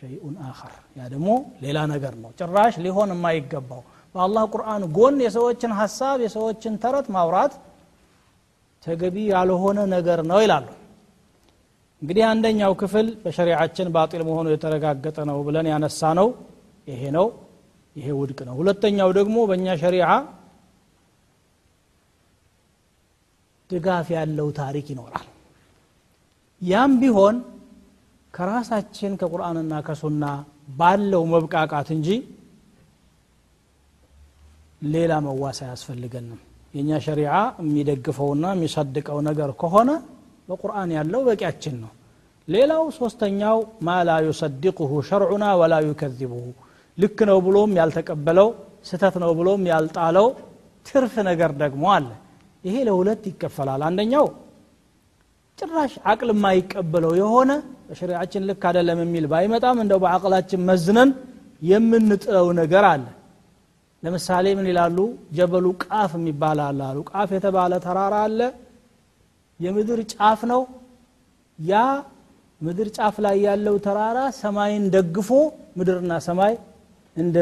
شيء 0.00 0.22
آخر 0.50 0.72
يا 0.98 1.06
دمو 1.12 1.34
ليلا 1.62 1.82
نقر 1.92 2.14
ነው 2.22 2.30
ጭራሽ 2.40 2.74
ሊሆን 2.84 3.08
የማይገባው 3.14 3.82
በአላህ 4.14 4.42
ቁርአን 4.54 4.82
ጎን 4.96 5.16
የሰዎችን 5.26 5.72
ሀሳብ 5.80 6.18
የሰዎችን 6.26 6.74
ተረት 6.82 7.06
ማውራት 7.16 7.52
ተገቢ 8.82 9.16
ያልሆነ 9.34 9.78
ነገር 9.96 10.20
ነው 10.30 10.38
ይላሉ 10.44 10.66
እንግዲህ 12.02 12.24
አንደኛው 12.32 12.72
ክፍል 12.80 13.06
በሸሪዓችን 13.24 13.88
ባጢል 13.94 14.22
መሆኑ 14.28 14.46
የተረጋገጠ 14.54 15.18
ነው 15.30 15.38
ብለን 15.46 15.66
ያነሳ 15.72 16.10
ነው 16.20 16.28
ይሄ 16.88 17.02
ነው 17.16 17.26
ይሄ 17.97 18.07
ውድቅ 18.19 18.39
ነው። 18.47 18.55
ሁለተኛው 18.59 19.09
ደግሞ 19.17 19.37
በእኛ 19.49 19.67
ሸሪዓ 19.81 20.07
ድጋፍ 23.69 24.07
ያለው 24.15 24.47
ታሪክ 24.59 24.85
ይኖራል። 24.93 25.25
ያም 26.61 26.91
ቢሆን 27.01 27.35
ከራሳችን 28.33 29.11
ከቁርአንና 29.21 29.73
ከሱና 29.87 30.23
ባለው 30.77 31.23
መብቃቃት 31.31 31.89
እንጂ 31.95 32.07
ሌላ 34.81 35.13
መዋስ 35.25 35.59
አያስፈልገንም። 35.65 36.39
የእኛ 36.73 36.91
ሸሪዓ 37.05 37.33
የሚደግፈውና 37.61 38.45
የሚሰድቀው 38.55 39.19
ነገር 39.29 39.51
ከሆነ 39.61 39.89
በቁርአን 40.49 40.89
ያለው 40.97 41.21
በቂያችን 41.27 41.75
ነው። 41.83 41.91
ሌላው 42.47 42.83
ሶስተኛው 42.97 43.57
ማ 43.87 43.95
ላ 44.07 44.19
ዩሰድቁሁ 44.27 44.91
ሸርዑና 45.09 45.45
ወላ 45.61 45.75
ዩከዚቡሁ 45.87 46.45
ልክ 46.97 47.19
ነው 47.29 47.37
ብሎም 47.45 47.71
ያልተቀበለው 47.79 48.47
ስተት 48.85 49.15
ነው 49.23 49.31
ብሎም 49.39 49.63
ያልጣለው 49.71 50.27
ትርፍ 50.85 51.15
ነገር 51.29 51.51
ደግሞ 51.61 51.83
አለ። 51.95 52.07
ይሄ 52.63 52.75
ለሁለት 52.87 53.23
ይከፈላል። 53.29 53.81
አንደኛው 53.87 54.27
ጭራሽ 55.57 55.93
አቅል 56.09 56.29
የማይቀበለው 56.33 57.13
የሆነ 57.19 57.51
በሸሪዓችን 57.87 58.45
ልክ 58.49 58.63
አደለም 58.69 58.99
የሚል 59.03 59.25
ባይመጣም 59.31 59.77
እንደው 59.83 59.99
በአቅላችን 60.03 60.61
መዝነን 60.69 61.11
የምንጥለው 61.61 62.47
ነገር 62.59 62.85
አለ። 62.91 63.05
ለምሳሌ 64.03 64.45
ምን 64.57 64.67
ይላሉ? 64.71 64.97
ጀበሉ 65.37 65.65
ቃፍ 65.83 66.11
የሚባል 66.17 66.59
አለ 66.65 66.79
ቃፍ 67.09 67.29
የተባለ 67.35 67.73
ተራራ 67.85 68.15
አለ። 68.27 68.39
የምድር 69.59 69.99
ጫፍ 70.13 70.41
ነው። 70.51 70.61
ያ 71.59 71.73
ምድር 72.61 72.87
ጫፍ 72.95 73.15
ላይ 73.25 73.35
ያለው 73.47 73.75
ተራራ 73.85 74.19
ሰማይን 74.39 74.83
ደግፎ 74.93 75.29
ምድርና 75.77 76.13
ሰማይ 76.27 76.53
እንደ 77.17 77.37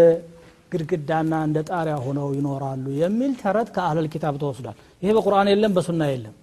ግድግዳና 0.71 1.33
እንደ 1.47 1.57
ጣሪያ 1.69 1.95
ሆነው 2.05 2.27
ይኖራሉ 2.37 2.85
የሚል 3.01 3.31
ተረት 3.41 3.69
ከአህለል 3.75 4.07
ኪታብ 4.13 4.35
ተወስዷል። 4.41 4.77
ይሄ 5.01 5.09
በቁርአን 5.17 5.49
የለም 5.51 5.73
በሱና 5.77 6.03
የለም። 6.11 6.35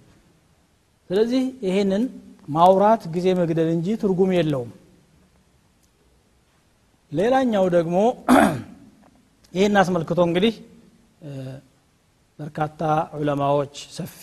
ስለዚህ 1.09 1.43
ይሄንን 1.67 2.03
ማውራት 2.49 3.03
ጊዜ 3.15 3.27
መግደል 3.39 3.69
እንጂ 3.75 3.87
ትርጉም 4.01 4.31
የለውም። 4.37 4.71
ሌላኛው 7.11 7.65
ደግሞ 7.77 7.97
ይህን 9.53 9.75
አስመልክቶ 9.81 10.19
እንግዲህ 10.27 10.53
በርካታ 12.39 12.81
ዑለማዎች 13.17 13.75
ሰፊ 13.97 14.21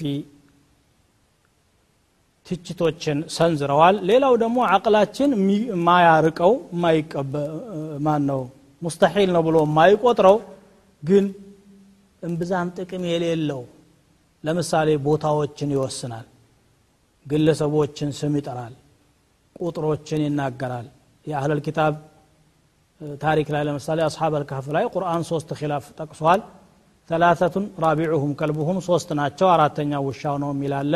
ትችቶችን 2.47 3.19
ሰንዝረዋል። 3.35 3.97
ሌላው 4.11 4.35
ደግሞ 4.43 4.59
አቅላችን 4.75 5.31
የማያርቀው 5.67 6.53
ማን 8.07 8.23
ነው 8.31 8.41
ሙስተሒል 8.83 9.31
ነው 9.37 9.43
ብሎ 9.47 9.57
የማይቆጥረው 9.65 10.37
ግን 11.03 11.25
እምብዛም 12.23 12.69
ጥቅም 12.77 13.03
የሌለው 13.11 13.63
ለምሳሌ 14.45 14.89
ቦታዎችን 15.07 15.71
ይወስናል 15.75 16.27
ግለሰቦችን 17.27 18.11
ስም 18.19 18.35
ይጠራል 18.39 18.75
ቁጥሮችን 19.61 20.21
ይናገራል። 20.27 20.87
የአህለል 21.27 21.61
ኪታብ 21.67 21.95
ታሪክ 23.21 23.49
ላይ 23.55 23.63
ለምሳሌ 23.69 23.99
አስሓብ 24.07 24.33
አልካፍ 24.39 24.67
ላይ 24.77 24.85
ቁርአን 24.95 25.23
ሶስት 25.31 25.51
ኪላፍ 25.61 25.85
ጠቅሷል። 25.99 26.41
ተላተቱን 27.11 27.65
ራቢዑሁም 27.85 28.33
ከልቡሁም 28.41 28.79
ሶስት 28.89 29.09
ናቸው። 29.21 29.49
አራተኛ 29.49 29.93
ውሻው 30.07 30.37
ነው 30.43 30.51
የሚላለ 30.55 30.95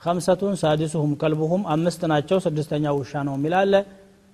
ከምሰቱን 0.00 0.54
ሳዲሱሁም 0.62 1.12
ከልቡሁም 1.20 1.62
አምስት 1.74 2.02
ናቸው። 2.12 2.38
ስድስተኛ 2.46 2.84
ውሻ 2.98 3.22
ነው 3.28 3.34
የሚላለ 3.38 3.72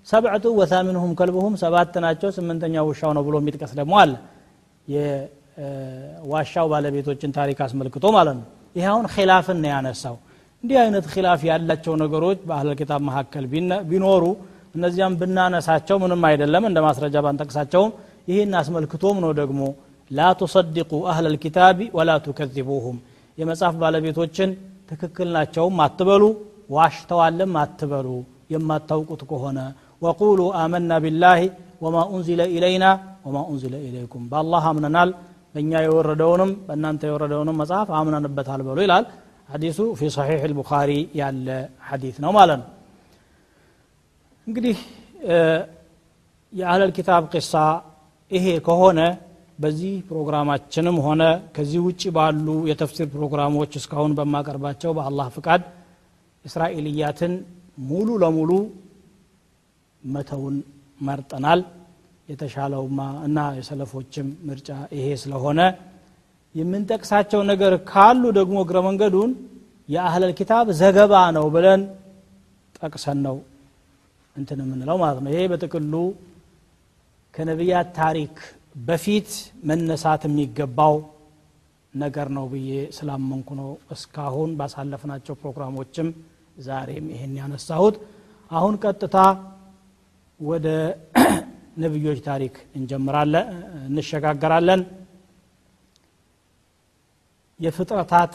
ሰብዕቱ 0.09 0.45
ወታሚንሁም 0.61 1.13
ከልብሁም 1.19 1.55
ሰባት 1.63 1.95
ናቸው። 2.05 2.29
ስምንተኛው 2.37 2.85
ውሻው 2.91 3.11
ነው 3.17 3.23
ብሎ 3.27 3.35
የሚጥቀስ 3.43 3.73
ደግሞ 3.81 3.95
አለ። 4.03 4.13
የዋሻው 4.89 6.67
ባለቤቶችን 6.73 7.31
ታሪክ 7.39 7.59
አስመልክቶ 7.67 8.05
ማለት 8.17 8.37
ነው። 8.39 8.47
ይህ 8.77 8.87
አሁን 8.93 9.05
ኪላፍን 9.15 9.59
ነው 9.63 9.71
ያነሳው። 9.75 10.17
እንዲህ 10.65 10.77
አይነት 10.83 11.05
ኪላፍ 11.15 11.41
ያላቸው 11.51 11.95
ነገሮች 12.03 12.41
በአህለል 12.49 12.77
ኪታብ 12.81 13.01
መካከል 13.09 13.45
ቢኖሩ 13.91 14.25
እነዚያም 14.77 15.15
ብናነሳቸው 15.21 15.97
ምንም 16.03 16.23
አይደለም 16.29 16.65
እንደ 16.69 16.79
ማስረጃ 16.87 17.17
ባንጠቅሳቸውም 17.25 17.91
ይህን 18.29 18.53
አስመልክቶም 18.61 19.17
ነው 19.25 19.33
ደግሞ 19.41 19.61
ላ 20.11 20.29
ቱሰድቁ 20.41 20.93
አህለል 21.11 21.37
ኪታቢ 21.45 21.79
ወላ 21.97 22.11
ቱከዚቡሁም። 22.25 22.97
የመጽሐፍ 23.39 23.75
ባለቤቶችን 23.83 24.51
ትክክል 24.91 25.29
ናቸውም 25.37 25.77
አትበሉ 25.85 26.23
ዋሽተዋልም 26.77 27.53
አትበሉ። 27.63 28.09
የማታውቁት 28.53 29.23
ከሆነ 29.31 29.59
ወቁሉ 30.02 30.40
አመና 30.62 30.92
ቢላህ 31.04 31.40
ወማ 31.84 31.98
ኡንዚለ 32.12 32.42
ኢለይና 32.56 32.86
ወማ 33.26 33.38
ኡንዚለ 33.52 33.76
ኢለይኩም 33.88 34.24
በአላህ 34.32 34.64
አምነናል 34.72 35.10
በእኛ 35.56 35.72
የወረደውንም 35.86 36.52
በእናንተ 36.68 37.02
የወረደውንም 37.10 37.56
መጽሐፍ 37.62 37.90
አምነንበታል 38.00 38.62
በሉ 38.68 38.78
ይላል 38.86 39.06
ሐዲሱ 39.50 39.80
ፊ 40.00 40.10
ሰሒሕ 40.16 40.42
ልቡኻሪ 40.52 40.92
ያለ 41.20 41.48
ሐዲት 41.90 42.18
ነው 42.24 42.32
ማለት 42.38 42.60
ነው 42.62 42.70
እንግዲህ 44.48 44.78
የአህለል 46.54 46.92
ኪታብ 46.98 47.24
ቂሳ 47.34 47.54
ይሄ 48.32 48.46
ከሆነ 48.68 49.00
በዚህ 49.60 49.94
ፕሮግራማችንም 50.10 50.98
ሆነ 51.06 51.24
ከዚህ 51.56 51.80
ውጭ 51.88 52.04
ባሉ 52.16 52.48
የተፍሲር 52.70 53.08
ፕሮግራሞች 53.14 53.72
እስካሁን 53.80 54.12
በማቀርባቸው 54.18 54.92
በአላህ 54.98 55.28
ፍቃድ 55.36 55.62
እስራኤልያትን 56.46 57.34
ሙሉ 57.90 58.10
ለሙሉ 58.24 58.52
መተውን 60.11 60.57
መርጠናል። 61.01 61.61
የተሻለውማ 62.29 62.99
እና 63.27 63.39
የሰለፎችም 63.59 64.29
ምርጫ 64.49 64.69
ይሄ 64.97 65.07
ስለሆነ 65.23 65.61
የምንጠቅሳቸው 66.55 67.41
ነገር 67.51 67.73
ካሉ 67.91 68.23
ደግሞ 68.39 68.57
እግረ 68.65 68.79
መንገዱን 68.87 69.31
የአህለል 69.89 70.33
ኪታብ 70.39 70.67
ዘገባ 70.81 71.15
ነው 71.37 71.47
ብለን 71.55 71.83
ጠቅሰን 72.79 73.19
ነው 73.27 73.37
እንትን 74.37 74.59
የምንለው 74.63 74.97
ማለት 75.03 75.21
ነው። 75.25 75.31
ይሄ 75.35 75.43
በጥቅሉ 75.53 75.95
ከነቢያት 77.35 77.89
ታሪክ 77.99 78.35
በፊት 78.87 79.31
መነሳት 79.69 80.23
የሚገባው 80.29 80.95
ነገር 81.95 82.29
ነው 82.37 82.45
ብዬ 82.53 82.71
ስላመንኩ 82.97 83.49
ነው 83.61 83.71
እስካሁን 83.95 84.51
ባሳለፍናቸው 84.59 85.35
ፕሮግራሞችም 85.41 86.09
ዛሬም 86.67 87.07
ይሄን 87.13 87.35
ያነሳሁት። 87.41 87.97
አሁን 88.51 88.75
ቀጥታ 88.83 89.17
ወደ 90.42 90.68
ነቢዮች 91.84 92.20
ታሪክ 92.28 92.56
እንጀምራለን 92.78 93.48
እንሸጋገራለን 93.88 94.82
የፍጥረታት 97.60 98.34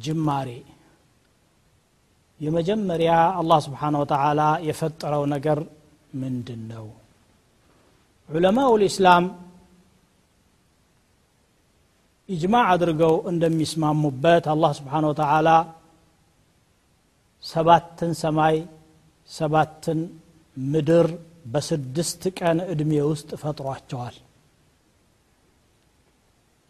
ጅማሬ 0.00 0.48
የመጀመሪያ 2.40 3.10
አላህ 3.40 3.58
ስብሓን 3.66 3.94
ወተዓላ 4.00 4.40
የፈጠረው 4.68 5.24
ነገር 5.34 5.58
ምንድን 6.22 6.62
ነው 6.72 6.86
ዑለማው 8.28 8.72
ልእስላም 8.82 9.24
ኢጅማዕ 12.28 12.64
አድርገው 12.72 13.14
እንደሚስማሙበት 13.30 14.44
አላህ 14.54 14.70
ስብሓን 14.78 15.04
ወተዓላ 15.10 15.48
ሰባትን 17.44 18.12
ሰማይ 18.22 18.56
ሰባትን 19.30 20.00
ምድር 20.56 21.06
በስድስት 21.45 22.23
ቀን 22.39 22.57
ዕድሜ 22.71 22.91
ውስጥ 23.09 23.29
ፈጥሯቸዋል። 23.41 24.17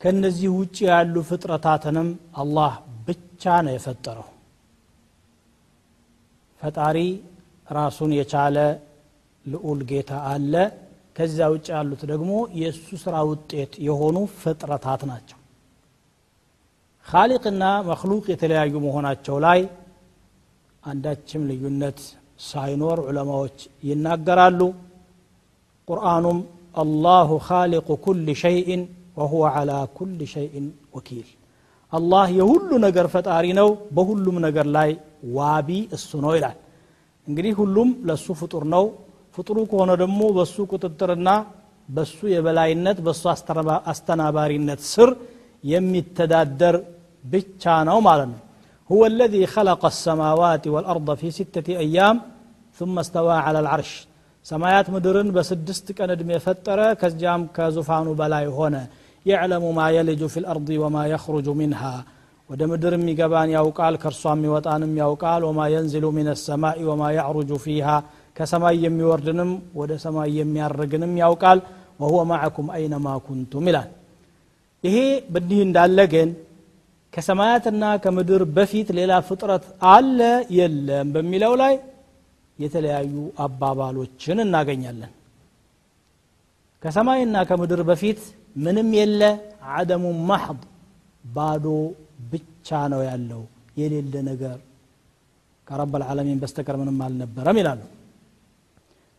ከነዚህ 0.01 0.51
ውጭ 0.59 0.77
ያሉ 0.89 1.15
ፍጥረታትንም 1.29 2.07
አላህ 2.41 2.71
ብቻ 3.07 3.53
ነው 3.65 3.73
የፈጠረው። 3.75 4.27
ፈጣሪ 6.61 6.97
ራሱን 7.67 8.11
የቻለ 8.17 8.57
ልዑል 9.45 9.79
ጌታ 9.91 10.11
አለ። 10.31 10.53
ከዚያ 11.15 11.45
ውጭ 11.53 11.67
ያሉት 11.75 12.01
ደግሞ 12.11 12.31
የእሱ 12.59 12.87
ስራ 13.03 13.15
ውጤት 13.29 13.73
የሆኑ 13.87 14.17
ፍጥረታት 14.41 15.01
ናቸው። 15.09 15.37
ካሊቅና 17.07 17.63
መክሉቅ 17.89 18.25
የተለያዩ 18.31 18.73
መሆናቸው 18.85 19.35
ላይ 19.45 19.61
አንዳችም 20.83 21.41
ልዩነት 21.49 21.99
ሳይኖር 22.50 22.98
ዑለማዎች 23.08 23.58
ይናገራሉ 23.88 24.60
ቁርአኑም 25.88 26.38
አላሁ 26.82 27.30
ካሊቁ 27.48 27.88
ኩል 28.06 28.26
ሸይእን 28.42 28.82
ወሁወ 29.18 29.44
ዓላ 29.54 29.72
ኩል 29.98 30.18
ሸይእን 30.34 30.66
ወኪል 30.96 31.28
አላህ 31.92 32.26
የሁሉ 32.38 32.70
ነገር 32.86 33.06
ፈጣሪ 33.14 33.46
ነው 33.60 33.68
በሁሉም 33.96 34.36
ነገር 34.46 34.66
ላይ 34.76 34.90
ዋቢ 35.38 35.68
እሱ 35.96 36.10
ነው 36.24 36.32
ይላል 36.38 36.56
እንግዲህ 37.26 37.52
ሁሉም 37.60 37.88
ለሱ 38.08 38.26
ፍጡር 38.40 38.64
ነው 38.74 38.84
ፍጡሩ 39.34 39.58
ከሆነ 39.70 39.92
ደግሞ 40.02 40.20
በሱ 40.38 40.56
ቁጥጥርና 40.72 41.30
በሱ 41.88 42.18
የበላይነት 42.34 42.98
በሱ 43.06 43.22
አስተናባሪነት 43.92 44.80
ስር 44.92 45.10
የሚተዳደር 45.64 46.76
ብቻ 47.24 47.64
ነው 47.88 47.98
ማለት 48.08 48.28
ነው 48.32 48.40
هو 48.90 49.02
الذي 49.06 49.42
خلق 49.46 49.82
السماوات 49.86 50.64
والأرض 50.66 51.08
في 51.14 51.28
ستة 51.30 51.68
أيام 51.78 52.16
ثم 52.78 52.94
استوى 53.04 53.36
على 53.46 53.58
العرش 53.64 53.92
سمايات 54.46 54.86
مدرن 54.94 55.28
بسدست 55.36 55.86
كان 55.96 56.10
ادمي 56.14 56.38
فترة 56.46 56.86
كزجام 57.00 57.40
كزفان 57.56 58.06
بلاي 58.20 58.46
هنا 58.58 58.82
يعلم 59.26 59.64
ما 59.78 59.86
يلج 59.96 60.22
في 60.32 60.38
الأرض 60.42 60.68
وما 60.82 61.02
يخرج 61.14 61.46
منها 61.62 61.94
ወደ 62.50 62.62
ምድር 62.70 62.92
የሚገባን 62.96 63.48
ያውቃል 63.56 63.94
ከእርሷ 64.02 64.22
የሚወጣንም 64.34 64.92
ያውቃል 65.02 65.42
ወማ 65.48 65.60
የንዝሉ 65.72 66.04
ምን 66.16 66.28
ሰማይ 66.46 66.78
ወማ 66.88 67.02
ያዕሩጁ 67.16 67.50
ፊሃ 67.64 67.86
ከሰማይ 68.36 68.76
የሚወርድንም 68.84 69.50
ወደ 69.80 69.92
ሰማይ 70.04 70.30
የሚያርግንም 70.40 71.12
ያውቃል 71.22 71.58
ወሁወ 72.02 72.20
ማዕኩም 72.30 72.68
አይነማ 72.76 73.14
ኩንቱም 73.26 73.64
ይላል 73.70 73.88
ይሄ 74.84 74.96
በዲህ 75.34 75.60
እንዳለ 75.66 75.98
ግን 76.14 76.30
ከሰማያትና 77.12 77.84
ከምድር 78.04 78.42
በፊት 78.56 78.88
ሌላ 78.98 79.12
ፍጥረት 79.28 79.66
አለ 79.94 80.20
የለም 80.58 81.10
በሚለው 81.16 81.52
ላይ 81.62 81.74
የተለያዩ 82.63 83.13
አባባሎችን 83.45 84.39
እናገኛለን 84.45 85.11
ከሰማይና 86.83 87.37
ከምድር 87.49 87.81
በፊት 87.89 88.19
ምንም 88.63 88.89
የለ 88.99 89.21
አደሙ 89.75 90.05
ማሕብ 90.29 90.59
ባዶ 91.23 91.65
ብቻ 92.31 92.69
ነው 92.93 93.01
ያለው 93.09 93.41
የሌለ 93.79 94.13
ነገር 94.29 94.57
ከረብ 95.67 95.93
ልዓለሚን 96.01 96.39
በስተቀር 96.43 96.75
ምንም 96.81 96.97
አልነበረም 97.05 97.59
ይላሉ 97.61 97.81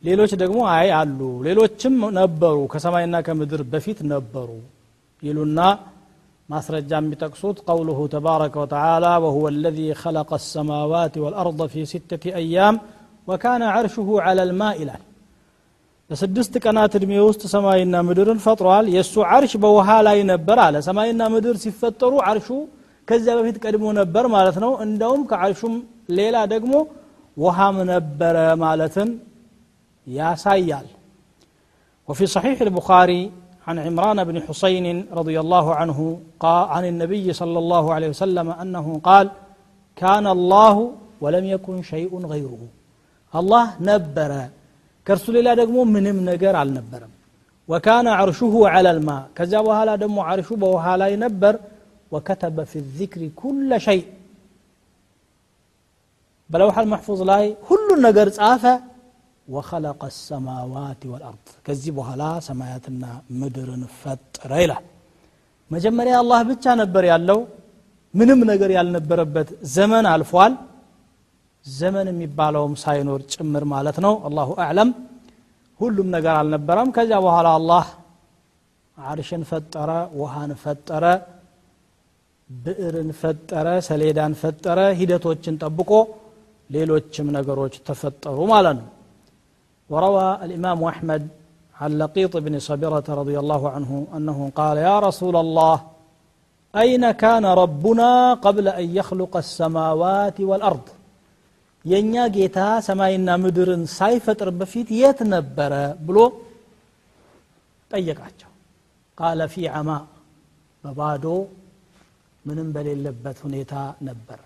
ሌሎች 0.03 0.33
ደግሞ 0.43 0.61
አይ 0.75 0.89
አሉ 1.01 1.21
ሌሎችም 1.47 1.97
ነበሩ 2.19 2.57
ከሰማይና 2.73 3.17
ከምድር 3.27 3.63
በፊት 3.73 3.99
ነበሩ 4.13 4.49
ይሉና 5.23 5.61
ማስረጃ 6.49 6.91
የሚጠቅሱት 7.01 7.59
ቀውሉሁ 7.67 8.01
ተባረከ 8.15 8.55
ወተዓላ 8.63 9.07
ወሁወ 9.25 9.45
አለዚ 9.53 9.79
ኸለቀ 10.01 10.31
አሰማዋት 10.39 11.15
ወልአርض 11.25 11.61
ፊ 11.73 11.85
ሲተቲ 11.93 12.25
አያም 12.41 12.77
وكان 13.30 13.62
عرشه 13.76 14.10
على 14.26 14.42
الماء 14.48 14.76
ይላል 14.84 15.04
በስድስት 16.10 16.54
ቀናት 16.64 16.94
እድሜ 16.98 17.14
ውስጥ 17.28 17.42
ሰማይና 17.54 17.96
ምድርን 18.08 18.40
ፈጥሯል 18.46 18.86
የእሱ 18.96 19.16
አርሽ 19.36 19.54
በውሃ 19.64 19.90
ላይ 20.08 20.20
ነበር 20.32 20.58
አለ 20.66 20.76
ሰማይና 20.88 21.22
ምድር 21.34 21.56
ሲፈጠሩ 21.64 22.14
አርሹ 22.30 22.48
ከዚያ 23.08 23.34
በፊት 23.40 23.58
ቀድሞ 23.64 23.86
ነበር 24.00 24.26
ማለት 24.36 24.58
ነው 24.64 24.72
እንደውም 24.86 25.22
ከአርሹም 25.32 25.76
ሌላ 26.20 26.36
ደግሞ 26.54 26.74
ውሃም 27.38 27.78
ነበረ 27.94 28.38
ማለትን 28.66 29.10
ያሳያል 30.08 30.88
وفي 32.10 32.26
صحيح 32.36 32.58
البخاري 32.68 33.22
عن 33.68 33.76
عمران 33.86 34.20
بن 34.30 34.36
حسين 34.48 34.86
رضي 35.20 35.38
الله 35.44 35.66
عنه 35.80 36.00
قال 36.44 36.64
عن 36.76 36.84
النبي 36.92 37.28
صلى 37.42 37.58
الله 37.64 37.86
عليه 37.96 38.10
وسلم 38.14 38.48
أنه 38.64 38.88
قال 39.10 39.26
كان 39.98 40.26
الله 40.28 40.76
ولم 41.24 41.46
يكن 41.54 41.76
شيء 41.92 42.12
غيره 42.34 42.62
الله 43.34 43.66
نبر 43.90 44.32
ከእርሱ 45.08 45.26
ሌላ 45.38 45.48
ደግሞ 45.62 45.78
ምንም 45.96 46.18
ነገር 46.32 46.54
አልነበረም 46.62 47.12
ወካነ 47.70 48.08
አርሹሁ 48.22 48.54
ዐላ 48.74 48.88
ልማ 48.98 49.10
ከዚያ 49.38 49.60
በኋላ 49.68 49.90
ደግሞ 50.04 50.18
አርሹ 50.32 50.50
በውሃ 50.62 50.86
ላይ 51.02 51.12
ነበር 51.24 51.54
ወከተበ 52.12 52.58
ፊ 52.72 52.82
ዚክሪ 52.98 53.24
ኩለ 53.40 53.72
ሸይ 53.86 54.00
በለውሐል 56.50 56.86
መሕፉዝ 56.94 57.22
ላይ 57.32 57.46
ሁሉን 57.70 58.00
ነገር 58.08 58.28
ጻፈ 58.38 58.64
ወኸለቀ 59.48 60.02
ሰማዋት 60.22 61.02
ወልአርድ 61.12 61.48
ከዚህ 61.66 61.92
በኋላ 61.98 62.24
ሰማያትና 62.48 63.04
ምድርን 63.42 63.84
ፈጠረ 64.00 64.52
ይላል 64.64 64.86
መጀመሪያ 65.72 66.16
አላህ 66.24 66.40
ብቻ 66.52 66.66
ነበር 66.82 67.04
ያለው 67.14 67.40
ምንም 68.14 68.40
ነገር 68.52 68.70
ያልነበረበት 68.78 69.50
ዘመን 69.76 70.06
አልፏል 70.14 70.54
ዘመን 71.66 72.08
የሚባለውም 72.12 72.74
ሳይኖር 72.84 73.22
ጭምር 73.34 73.64
ማለት 73.74 73.98
ነው 74.06 74.14
አላሁ 74.28 74.50
አዕለም 74.66 74.90
ሁሉም 75.80 76.08
ነገር 76.16 76.36
አልነበረም 76.42 76.92
ከዚያ 76.98 77.18
በኋላ 77.26 77.48
አላህ 77.60 77.86
አርሽን 78.98 79.44
ፈጠረ 79.50 79.90
ውሃን 80.20 80.52
ፈጠረ 80.64 81.06
ብዕርን 82.50 83.10
ፈጠረ 83.22 83.68
ሰሌዳን 83.90 84.34
ፈጠረ 84.42 84.80
ሂደቶችን 85.00 85.58
ጠብቆ 85.64 85.92
ሌሎችም 86.70 87.28
ነገሮች 87.38 87.76
ተፈጠሩ 87.90 88.38
ማለት 88.54 88.78
ነው 88.80 88.88
وروى 89.90 90.28
الإمام 90.46 90.80
أحمد 90.84 91.24
عن 91.76 91.92
لقيط 91.98 92.34
بن 92.38 92.54
صبرة 92.60 93.08
رضي 93.22 93.38
الله 93.40 93.62
عنه 93.70 93.92
أنه 94.16 94.40
قال 94.56 94.78
يا 94.90 94.98
رسول 95.00 95.36
الله 95.36 95.76
أين 96.74 97.12
كان 97.24 97.46
ربنا 97.64 98.10
قبل 98.46 98.66
أن 98.80 98.86
يخلق 99.00 99.34
السماوات 99.38 100.38
والأرض 100.42 100.86
የእኛ 101.86 102.16
ጌታ 102.36 102.60
ሰማይና 102.88 103.30
ምድርን 103.44 103.84
ሳይፈጥር 103.98 104.50
በፊት 104.60 104.88
የት 105.02 105.20
ነበረ 105.36 105.74
ብሎ 106.08 106.18
ጠየቃቸው 107.92 108.52
ቃለ 109.18 109.42
ፊ 109.54 109.68
አማ 109.78 109.90
በባዶ 110.84 111.26
ምንም 112.46 112.68
በሌለበት 112.76 113.38
ሁኔታ 113.46 113.74
ነበር 114.10 114.40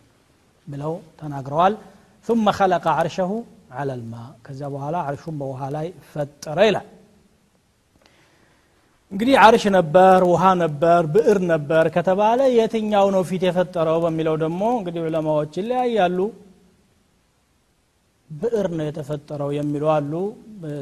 ብለው 0.68 0.94
ተናግረዋል 1.22 1.74
ثم 2.28 2.46
خلق 2.60 2.86
عرشه 2.98 3.32
على 3.78 3.94
الماء 3.98 4.30
ከዚያ 4.46 4.68
በኋላ 4.74 4.96
አርሹን 5.08 5.36
በውሃ 5.40 5.62
ላይ 5.76 5.88
ፈጠረ 6.12 6.58
ይላል 6.70 6.88
እንግዲህ 9.12 9.36
አርሽ 9.46 9.64
ነበር 9.78 10.20
ውሃ 10.32 10.44
ነበር 10.64 11.02
ብዕር 11.14 11.38
ነበር 11.54 11.86
ከተባለ 11.96 12.40
የትኛው 12.58 13.08
ነው 13.16 13.24
ፊት 13.30 13.44
የፈጠረው 13.48 13.98
በሚለው 14.04 14.36
ደግሞ 14.44 14.62
እንግዲህ 14.80 15.02
ዑለማዎች 15.08 15.54
ይለያያሉ 15.62 16.20
ብዕር 18.30 18.68
ነው 18.80 18.86
የተፈጠረው 18.90 19.50
የሚሉ 19.60 19.84
አሉ 19.98 20.14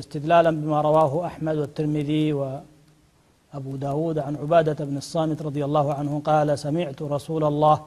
استدلالا 0.03 0.51
بما 0.61 0.79
رواه 0.89 1.13
أحمد 1.29 1.55
والترمذي 1.61 2.25
وأبو 2.39 3.71
داود 3.87 4.17
عن 4.25 4.33
عبادة 4.41 4.79
بن 4.89 4.97
الصامت 5.03 5.39
رضي 5.49 5.61
الله 5.67 5.87
عنه 5.99 6.13
قال 6.29 6.47
سمعت 6.65 6.99
رسول 7.15 7.43
الله 7.51 7.77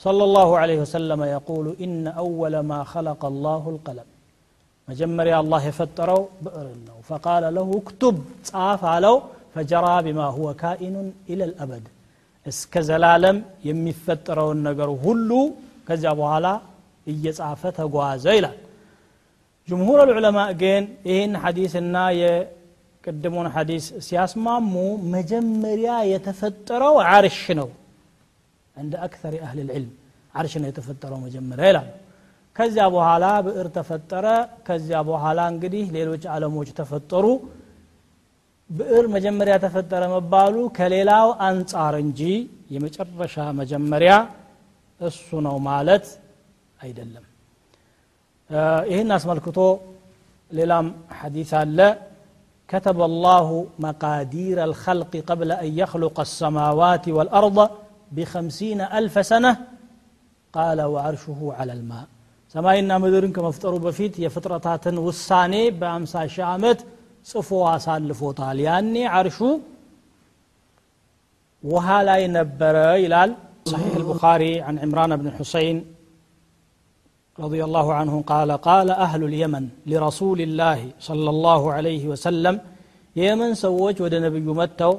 صلى 0.00 0.22
الله 0.28 0.48
عليه 0.60 0.78
وسلم 0.84 1.20
يقول 1.36 1.66
إن 1.84 2.04
أول 2.24 2.54
ما 2.70 2.80
خلق 2.92 3.20
الله 3.32 3.62
القلم 3.74 4.08
مجمر 4.88 5.26
الله 5.42 5.60
يفتروا 5.70 6.24
بئر 6.44 6.66
فقال 7.08 7.44
له 7.56 7.68
اكتب 7.80 8.14
صاف 8.50 8.82
علو 8.94 9.14
فجرى 9.54 9.96
بما 10.06 10.26
هو 10.36 10.46
كائن 10.64 10.96
إلى 11.30 11.44
الأبد 11.50 11.84
እስከ 12.46 12.74
ዘላለም 12.88 13.36
የሚፈጠረውን 13.68 14.58
ነገር 14.68 14.88
ሁሉ 15.04 15.30
ከዚያ 15.88 16.10
በኋላ 16.20 16.46
እየጻፈ 17.12 17.62
ተጓዘ 17.78 18.24
ይላል 18.38 18.56
ጅምሁር 19.71 19.99
ልዑለማ 20.09 20.39
ግን 20.61 20.83
ይህን 21.09 21.33
ሐዲስና 21.43 21.97
የቅድሙን 22.21 23.47
ሐዲስ 23.55 23.85
ሲያስማሙ 24.07 24.73
መጀመሪያ 25.13 25.91
የተፈጠረው 26.11 26.95
አርሽ 27.11 27.41
ነው 27.59 27.69
እንደ 28.75 28.93
አክተር 29.05 29.33
አህል 29.47 29.59
ልዕልም 29.69 29.91
አርሽ 30.33 30.53
ነው 30.61 30.67
የተፈጠረው 30.71 31.19
መጀመሪያ 31.25 31.65
ይላሉ 31.71 31.89
ከዚያ 32.55 32.85
በኋላ 32.95 33.25
ብዕር 33.47 33.67
ተፈጠረ 33.77 34.27
ከዚያ 34.67 34.99
በኋላ 35.09 35.39
እንግዲህ 35.53 35.85
ሌሎች 35.97 36.23
ዓለሞች 36.33 36.69
ተፈጠሩ 36.79 37.25
ብዕር 38.69 39.05
መጀመሪያ 39.15 39.55
ተፈጠረ 39.65 40.03
መባሉ 40.13 40.55
ከሌላው 40.77 41.29
አንጻር 41.47 41.95
እንጂ 42.03 42.21
የመጨረሻ 42.75 43.37
መጀመሪያ 43.61 44.13
እሱ 45.01 45.27
ነው 45.47 45.55
ማለት 45.69 46.05
አይደለም 46.79 47.25
ይህን 48.90 49.10
አስመልክቶ 49.18 49.60
ሌላም 50.50 50.86
ሐዲስ 51.20 51.52
አለ 51.62 51.80
كتب 52.68 52.98
الله 53.10 53.48
مقادير 53.86 54.56
الخلق 54.68 55.12
قبل 55.30 55.48
أن 55.64 55.68
يخلق 55.82 56.16
السماوات 56.28 57.04
والأرض 57.16 57.58
بخمسين 58.16 58.80
ألف 58.98 59.14
سنة 59.30 59.52
قال 60.54 60.78
وعرشه 60.92 61.40
على 61.58 61.72
الماء 61.78 62.06
سماينا 62.54 62.94
مدرن 63.04 63.30
كمفترو 63.36 63.78
بفيت 63.84 64.14
يفطرتات 64.26 64.84
وساني 65.06 65.62
بأمسا 65.80 66.22
شامت 66.36 66.80
ጽፎ 67.30 67.50
አሳልፎታል 67.74 68.58
ያኔ 68.66 68.94
አርሹ 69.18 69.38
ውሃ 71.64 71.86
ላይ 72.08 72.22
ነበረ 72.38 72.76
ይላል 73.04 73.30
صحيح 73.72 73.94
البخاري 74.02 74.52
عن 74.66 74.74
عمران 74.84 75.12
بن 75.20 75.28
حسين 75.36 75.76
رضي 77.45 77.61
الله 77.67 77.87
عنه 77.99 78.13
قال 78.31 78.49
قال 78.69 78.89
أهل 79.05 79.21
اليمن 79.29 79.63
لرسول 79.91 80.39
الله 80.47 80.79
صلى 81.09 81.29
الله 81.35 81.61
عليه 81.75 82.03
وسلم 82.11 82.55
يمن 83.23 83.49
سوّج 83.63 83.97
ود 84.03 84.13
نبي 84.25 84.49
متو 84.61 84.93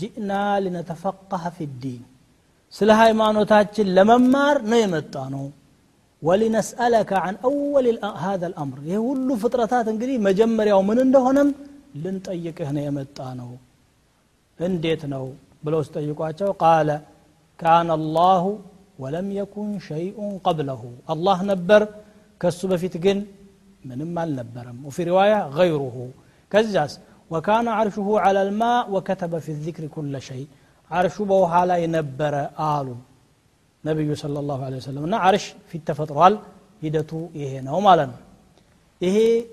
جئنا 0.00 0.42
لنتفقه 0.64 1.42
في 1.56 1.64
الدين. 1.70 2.02
سلهاي 2.78 3.10
ما 3.20 3.28
نتاجل 3.36 3.88
لممار 3.96 4.56
نيمتانو 4.72 5.44
ولنسألك 6.26 7.10
عن 7.24 7.34
أول 7.50 7.86
هذا 8.24 8.46
الأمر. 8.50 8.76
يقول 8.94 9.18
فطرتات 9.42 9.86
قريب 10.00 10.20
مجمر 10.28 10.66
يوم 10.72 10.86
من 10.88 10.98
عندهم 11.04 11.38
لن 12.04 12.16
هنا 12.68 12.70
نيمتانو 12.78 13.50
انديتنو 14.66 15.26
بلوس 15.64 15.88
قال 16.64 16.88
كان 17.62 17.88
الله 18.00 18.42
ولم 19.02 19.26
يكن 19.40 19.78
شيء 19.90 20.16
قبله. 20.44 20.82
الله 21.12 21.38
نبر 21.50 21.82
كسب 22.40 22.70
في 22.76 22.88
تجن 22.94 23.18
من 23.88 23.98
المال 24.06 24.28
نبرم. 24.36 24.76
وفي 24.86 25.04
رواية 25.10 25.48
غيره. 25.58 25.96
كزاس 26.52 26.92
وكان 27.32 27.68
عرشه 27.68 28.08
على 28.24 28.40
الماء 28.46 28.82
وكتب 28.94 29.32
في 29.44 29.50
الذكر 29.56 29.86
كل 29.86 30.14
شيء. 30.30 30.46
عرشه 30.90 31.24
بوها 31.24 31.60
لا 31.66 31.76
ينبر 31.84 32.34
آل. 32.74 32.88
نبي 33.88 34.14
صلى 34.14 34.38
الله 34.42 34.58
عليه 34.66 34.76
وسلم. 34.76 35.14
عرش 35.14 35.44
في 35.68 35.74
التفطر 35.80 36.16
وال 36.18 36.34
هدته 36.84 37.30
إيه 37.34 37.60
نوم 37.60 37.86
إيه 37.86 38.08
إيه 39.02 39.44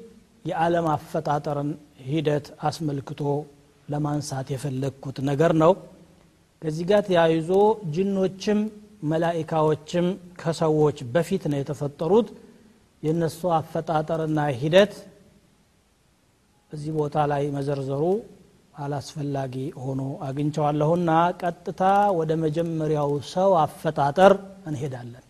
يعلم 0.51 0.87
فتاترا 1.11 1.63
هدت 2.09 2.45
أسم 2.67 2.87
الكتو 2.95 3.43
لما 3.91 4.09
انسات 4.17 4.47
يفلق 4.55 4.93
كتنقرنو 5.03 5.71
كزيقات 6.61 7.07
يا 7.15 7.23
يزو 7.35 7.61
جنو 7.93 8.25
تشم 8.25 8.59
መላኢካዎችም 9.10 10.06
ከሰዎች 10.40 10.98
በፊት 11.14 11.42
ነው 11.52 11.58
የተፈጠሩት 11.60 12.28
የእነሱ 13.02 13.40
አፈጣጠርና 13.58 14.40
ሂደት 14.62 14.94
እዚህ 16.72 16.92
ቦታ 17.00 17.16
ላይ 17.32 17.44
መዘርዘሩ 17.56 18.02
አላስፈላጊ 18.84 19.54
ሆኖ 19.84 20.02
አግኝቸዋለሁና 20.26 21.10
ቀጥታ 21.42 21.82
ወደ 22.18 22.32
መጀመሪያው 22.44 23.12
ሰው 23.34 23.52
አፈጣጠር 23.66 24.34
እንሄዳለን 24.70 25.22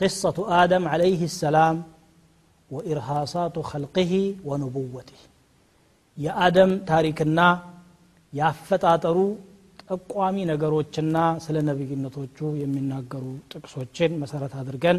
قصة 0.00 0.36
آدم 0.62 0.84
عليه 0.88 1.22
السلام 1.30 1.76
وإرهاصات 2.70 3.56
خلقه 3.70 4.12
ونبوته 4.48 5.20
የአደም 6.18 6.70
ታሪክና 6.90 7.38
ያፈጣጠሩ 8.32 9.18
ጠቋሚ 9.89 10.37
ነገሮችና 10.49 11.17
ስለ 11.43 11.57
ነቢይነቶቹ 11.67 12.37
የሚናገሩ 12.61 13.23
ጥቅሶችን 13.51 14.17
መሰረት 14.21 14.53
አድርገን 14.61 14.97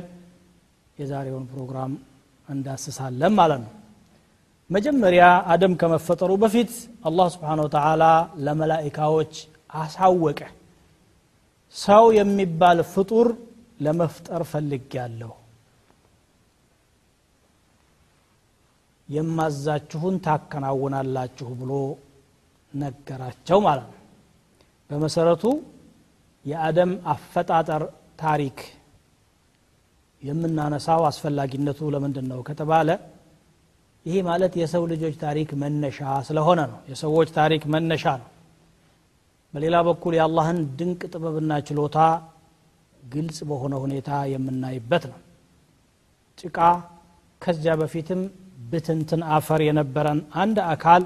የዛሬውን 0.98 1.44
ፕሮግራም 1.50 1.92
እንዳስሳለን 2.48 3.32
ማለት 3.40 3.60
ነው። 3.64 3.72
መጀመሪያ 4.70 5.24
አደም 5.52 5.74
ከመፈጠሩ 5.80 6.30
በፊት 6.42 6.72
አላህ 7.04 7.26
ስብሓን 7.34 7.60
ወተላ 7.64 8.04
ለመላኢካዎች 8.46 9.34
አሳወቀ። 9.74 10.40
ሰው 11.76 12.04
የሚባል 12.18 12.78
ፍጡር 12.92 13.28
ለመፍጠር 13.80 14.42
ፈልግ 14.52 14.88
ያለሁ 15.00 15.32
የማዛችሁን 19.08 20.16
ታከናውናላችሁ 20.24 21.48
ብሎ 21.60 21.72
ነገራቸው 22.74 23.58
ማለት 23.66 23.86
ነው 23.92 23.97
በመሰረቱ 24.90 25.44
የአደም 26.44 26.92
አፈጣጠር 27.12 27.82
ታሪክ 28.20 28.58
የምናነሳው 30.22 31.02
አስፈላጊነቱ 31.08 31.90
ለምንድን 31.94 32.26
ነው 32.30 32.40
ከተባለ 32.48 32.88
ይሄ 34.06 34.16
ማለት 34.28 34.52
የሰው 34.60 34.82
ልጆች 34.92 35.14
ታሪክ 35.22 35.48
መነሻ 35.62 35.98
ስለሆነ 36.28 36.60
ነው። 36.72 36.78
የሰዎች 36.90 37.28
ታሪክ 37.36 37.62
መነሻ 37.74 38.04
ነው። 38.22 38.28
በሌላ 39.54 39.76
በኩል 39.88 40.12
የአላህን 40.16 40.58
ድንቅ 40.78 41.00
ጥበብና 41.12 41.52
ችሎታ 41.68 41.98
ግልጽ 43.08 43.38
በሆነ 43.50 43.74
ሁኔታ 43.84 44.10
የምናይበት 44.32 45.04
ነው። 45.12 45.18
ጭቃ 46.38 46.58
ከዚያ 47.42 47.72
በፊትም 47.80 48.20
ብትንትን 48.70 49.22
አፈር 49.34 49.60
የነበረን 49.66 50.20
አንድ 50.42 50.58
አካል 50.72 51.02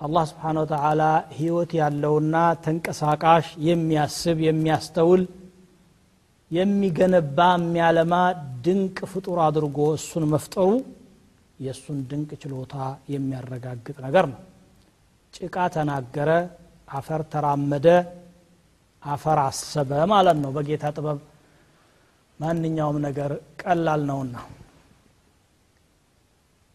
አላህ 0.00 0.24
ስብሓን 0.30 0.58
ወተላ 0.60 1.02
ህይወት 1.38 1.70
ያለውና 1.78 2.34
ተንቀሳቃሽ 2.64 3.46
የሚያስብ 3.68 4.38
የሚያስተውል 4.46 5.22
የሚገነባ 6.50 7.38
የሚያለማ 7.56 8.14
ድንቅ 8.66 8.98
ፍጡር 9.12 9.38
አድርጎ 9.46 9.78
እሱን 9.96 10.24
መፍጠሩ 10.34 10.68
የእሱን 11.58 11.98
ድንቅ 12.10 12.30
ችሎታ 12.42 12.74
የሚያረጋግጥ 13.14 13.96
ነገር 14.06 14.26
ነው። 14.32 14.40
ጭቃ 15.34 15.56
ተናገረ 15.74 16.30
አፈር 16.88 17.22
ተራመደ 17.32 17.88
አፈር 19.02 19.40
አሰበ 19.46 19.90
ማለት 20.12 20.38
ነው። 20.44 20.52
በጌታ 20.56 20.92
ጥበብ 20.96 21.18
ማንኛውም 22.40 22.98
ነገር 23.06 23.30
ቀላል 23.62 24.02
ነውና 24.10 24.36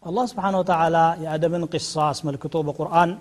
አላህ 0.03 0.25
ስብሓን 0.31 0.55
ወተላ 0.59 0.97
የአደምን 1.23 1.63
ቂሳ 1.73 1.93
አስመልክቶ 2.11 2.55
በቁርአን 2.67 3.11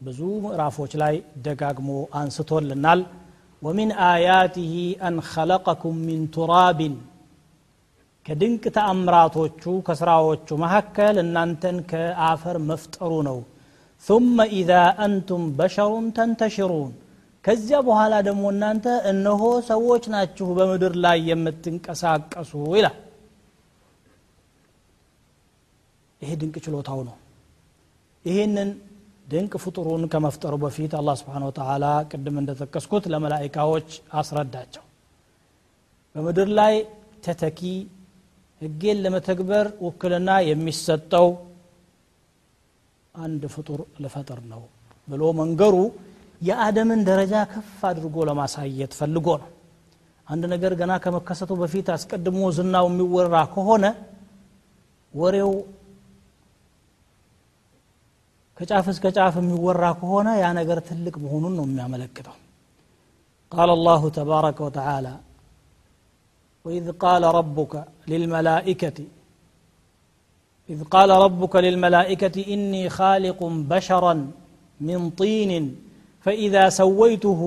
ብዙ 0.00 0.20
ምዕራፎች 0.44 0.92
ላይ 1.02 1.14
ደጋግሞ 1.46 1.90
አንስቶልናል 2.20 3.00
ወሚን 3.62 3.90
አያቲህ 4.08 4.72
አን 5.08 5.16
ኸለቀኩም 5.30 5.96
ሚን 6.08 6.22
ቱራቢን 6.36 6.94
ከድንቅ 8.26 8.64
ተአምራቶቹ 8.76 9.62
ከስራዎቹ 9.86 10.48
መካከል 10.64 11.16
እናንተን 11.24 11.78
ከአፈር 11.92 12.58
መፍጠሩ 12.70 13.12
ነው 13.30 13.38
ثم 14.06 14.36
إذا 14.60 14.82
أنتم 15.06 15.42
بشر 15.60 15.90
تنتشرون 16.16 16.90
ከዚያ 17.44 17.78
በኋላ 17.86 18.14
ደግሞ 18.26 18.44
እናንተ 18.54 18.86
እነሆ 19.10 19.42
ሰዎች 19.70 20.04
ናችሁ 20.14 20.46
በምድር 20.58 20.94
ላይ 21.04 21.18
የምትንቀሳቀሱ 21.30 22.52
ይላል 22.78 22.96
ይሄ 26.23 26.31
ድንቅ 26.41 26.55
ችሎታው 26.65 26.99
ነው። 27.09 27.15
ይህንን 28.25 28.69
ድንቅ 29.27 29.53
ፍጡሩን 29.63 30.03
ከመፍጠሩ 30.13 30.53
በፊት 30.63 30.91
አላህ 30.99 31.15
ስብሓን 31.21 31.43
ወተላ 31.47 31.85
ቅድም 32.11 32.35
እንደጠቀስኩት 32.41 33.03
ለመላይካዎች 33.13 33.89
አስረዳቸው። 34.13 34.83
በምድር 36.15 36.49
ላይ 36.59 36.73
ተተኪ 37.25 37.61
ህጌን 38.61 38.97
ለመተግበር 39.03 39.65
ውክልና 39.85 40.29
የሚሰጠው 40.49 41.27
አንድ 43.15 43.43
ፍጡር 43.55 43.79
ልፈጥር 44.03 44.39
ነው 44.51 44.61
ብሎ 45.07 45.23
መንገሩ 45.39 45.75
የአደምን 46.41 47.01
ደረጃ 47.09 47.33
ከፍ 47.51 47.81
አድርጎ 47.89 48.15
ለማሳየት 48.29 48.93
ፈልጎ 48.99 49.27
ነው። 49.41 49.49
አንድ 50.27 50.43
ነገር 50.53 50.73
ገና 50.79 50.93
ከመከሰቱ 51.03 51.51
በፊት 51.61 51.87
አስቀድሞ 51.95 52.39
ዝናው 52.57 52.85
የሚወራ 52.89 53.35
ከሆነ 53.53 53.85
ወሬው 55.13 55.51
ከጫፍ 58.58 58.86
እስከ 58.92 59.06
ጫፍ 59.16 59.34
የሚወራ 59.40 59.84
ከሆነ 60.00 60.28
ያ 60.42 60.46
ነገር 60.60 60.78
ትልቅ 60.90 61.14
መሆኑን 61.24 61.56
ነው 61.60 61.66
የሚያመለክተው 61.70 62.36
قال 63.52 63.70
الله 63.70 64.02
تبارك 64.20 64.58
وتعالى 64.66 65.14
وإذ 66.64 66.86
قال 67.04 67.22
ربك 67.38 67.72
للملائكة 68.08 68.98
إذ 70.68 70.84
قال 70.94 71.10
ربك 71.24 71.54
للملائكة 71.66 72.36
إني 72.54 72.82
خالق 72.88 73.40
بشرا 73.72 74.14
من 74.80 75.00
طين 75.10 75.52
فإذا 76.24 76.64
سويته 76.80 77.40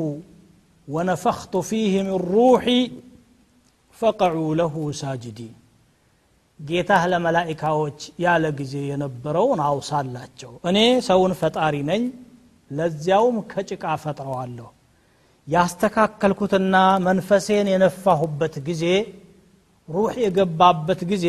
ونفخت 0.87 1.53
فيه 1.69 1.93
من 2.03 2.17
روحي 2.35 2.81
فقعوا 3.99 4.51
له 4.55 4.91
ساجدين 4.91 5.53
ጌታህ 6.59 7.03
ለመላኢካዎች 7.11 7.99
ያለ 8.23 8.45
ጊዜ 8.59 8.75
የነበረውን 8.89 9.59
አውሳላቸው 9.67 10.51
እኔ 10.69 10.77
ሰውን 11.07 11.31
ፈጣሪ 11.39 11.75
ነኝ 11.89 12.03
ለዚያውም 12.71 13.37
ከጭቃ 13.51 13.85
ፈጥረዋለሁ 14.03 14.67
ያስተካከልኩትና 15.47 16.75
መንፈሴን 17.07 17.69
የነፋሁበት 17.71 18.55
ጊዜ 18.67 18.83
ሩህ 19.89 20.13
የገባበት 20.23 21.01
ጊዜ 21.11 21.27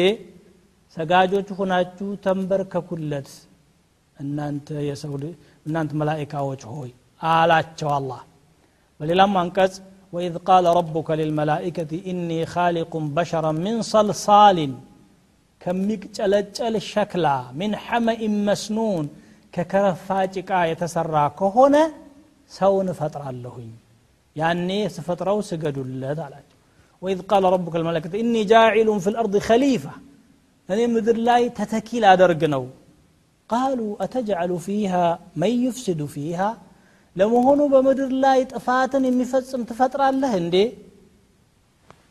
ሰጋጆች 0.96 1.48
ሁናችሁ 1.59 2.09
ተንበርከኩለት 2.24 3.30
እናንተ 4.16 4.68
የሰው 4.88 5.14
እናንተ 5.66 5.92
መላኢካዎች 6.00 6.62
ሆይ 6.72 6.90
አላቸው 7.30 7.90
አላህ 7.96 8.20
በሌላም 9.00 9.34
አንቀጽ 9.42 9.74
ወኢዝ 10.12 10.34
ቃለ 10.48 10.66
ረቡከ 10.78 11.11
ልልመላኢከት 11.20 11.90
ኢኒ 12.11 12.30
ካሊቁን 12.53 13.05
በሸራ 13.16 13.46
ምን 13.59 13.76
ሰልሳልን 13.90 14.72
ከሚቅጨለጨል 15.61 16.74
ሸክላ 16.90 17.26
ሚን 17.59 17.72
ሐመኢን 17.84 18.36
መስኑን 18.48 19.07
ከከረፋ 19.55 20.07
ጭቃ 20.34 20.50
የተሰራ 20.70 21.16
ከሆነ 21.40 21.76
ሰውን 22.50 22.88
እፈጥራለሁኝ 22.94 23.70
ያኔ 24.36 24.68
ስፈጥረው 24.94 25.38
ስገዱለት 25.48 26.20
አላቸው 26.26 26.59
ወኢዝ 27.03 27.20
ቃለ 27.30 27.44
ረቡከ 27.55 27.74
ልመላኢከት 27.80 28.14
ኢኒ 28.20 28.34
ጃዒሉን 28.53 29.00
ፊ 29.05 29.12
ልአርድ 29.14 29.34
ኸሊፋ 29.48 29.84
እኔ 30.68 30.80
ምድር 30.94 31.16
ላይ 31.28 31.42
ተተኪ 31.59 31.88
ላደርግ 32.05 32.42
ነው 32.55 32.64
ቃሉ 33.50 33.80
አተጅዓሉ 34.05 34.53
ፊሃ 34.66 34.92
መን 35.42 35.55
ዩፍስዱ 35.64 36.03
ፊሃ 36.14 36.40
ለመሆኑ 37.16 37.61
በምድር 37.72 38.12
ላይ 38.24 38.38
ጥፋትን 38.53 39.05
የሚፈጽም 39.09 39.62
ትፈጥራለህ 39.70 40.34
እንዴ 40.42 40.57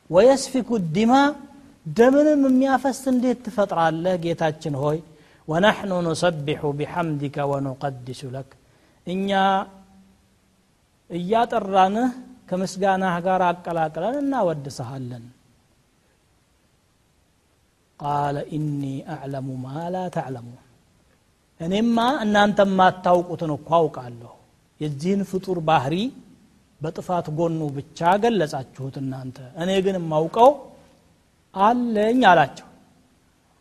ወየስፊኩ 0.10 0.70
ዲማ 0.96 1.14
ደምንም 1.87 2.43
የሚያፈስ 2.47 3.01
እንዴት 3.11 3.39
ትፈጥራለህ? 3.47 4.15
ጌታችን 4.25 4.75
ሆይ 4.83 4.99
ወነሕኑ 5.49 5.93
ኑሰቢሑ 6.07 6.63
ቢሐምዲከ 6.79 7.37
ወኑቀድሱ 7.51 8.21
ለክ። 8.35 8.51
እኛ 9.07 9.31
እያጠራንህ 11.11 12.09
ከምስጋናህ 12.49 13.17
ጋር 13.27 13.43
አቀላቅለን 13.49 14.17
እናወድሰሃለን። 14.23 15.25
ቃለ 18.01 18.37
ኢኒ 18.57 18.83
አዕለሙ 19.15 19.49
ማ 19.63 19.87
ላ 19.95 20.07
ተዕለሙን 20.17 20.63
እኔማ 21.61 21.97
እናንተ 22.25 22.61
የማታውቁትን 22.67 23.53
እኮ 23.57 23.71
አውቃለሁ። 23.79 24.33
የዚህን 24.81 25.23
ፍጡር 25.31 25.59
ባህሪ 25.69 25.95
በጥፋት 26.81 27.27
ጎኑ 27.39 27.61
ብቻ 27.77 28.01
ገለጻችሁት 28.23 28.97
እናንተ። 29.03 29.39
እኔ 29.63 29.71
ግን 29.87 29.97
የማውቀው 30.01 30.51
አለኝ 31.57 32.21
አላቸው። 32.31 32.67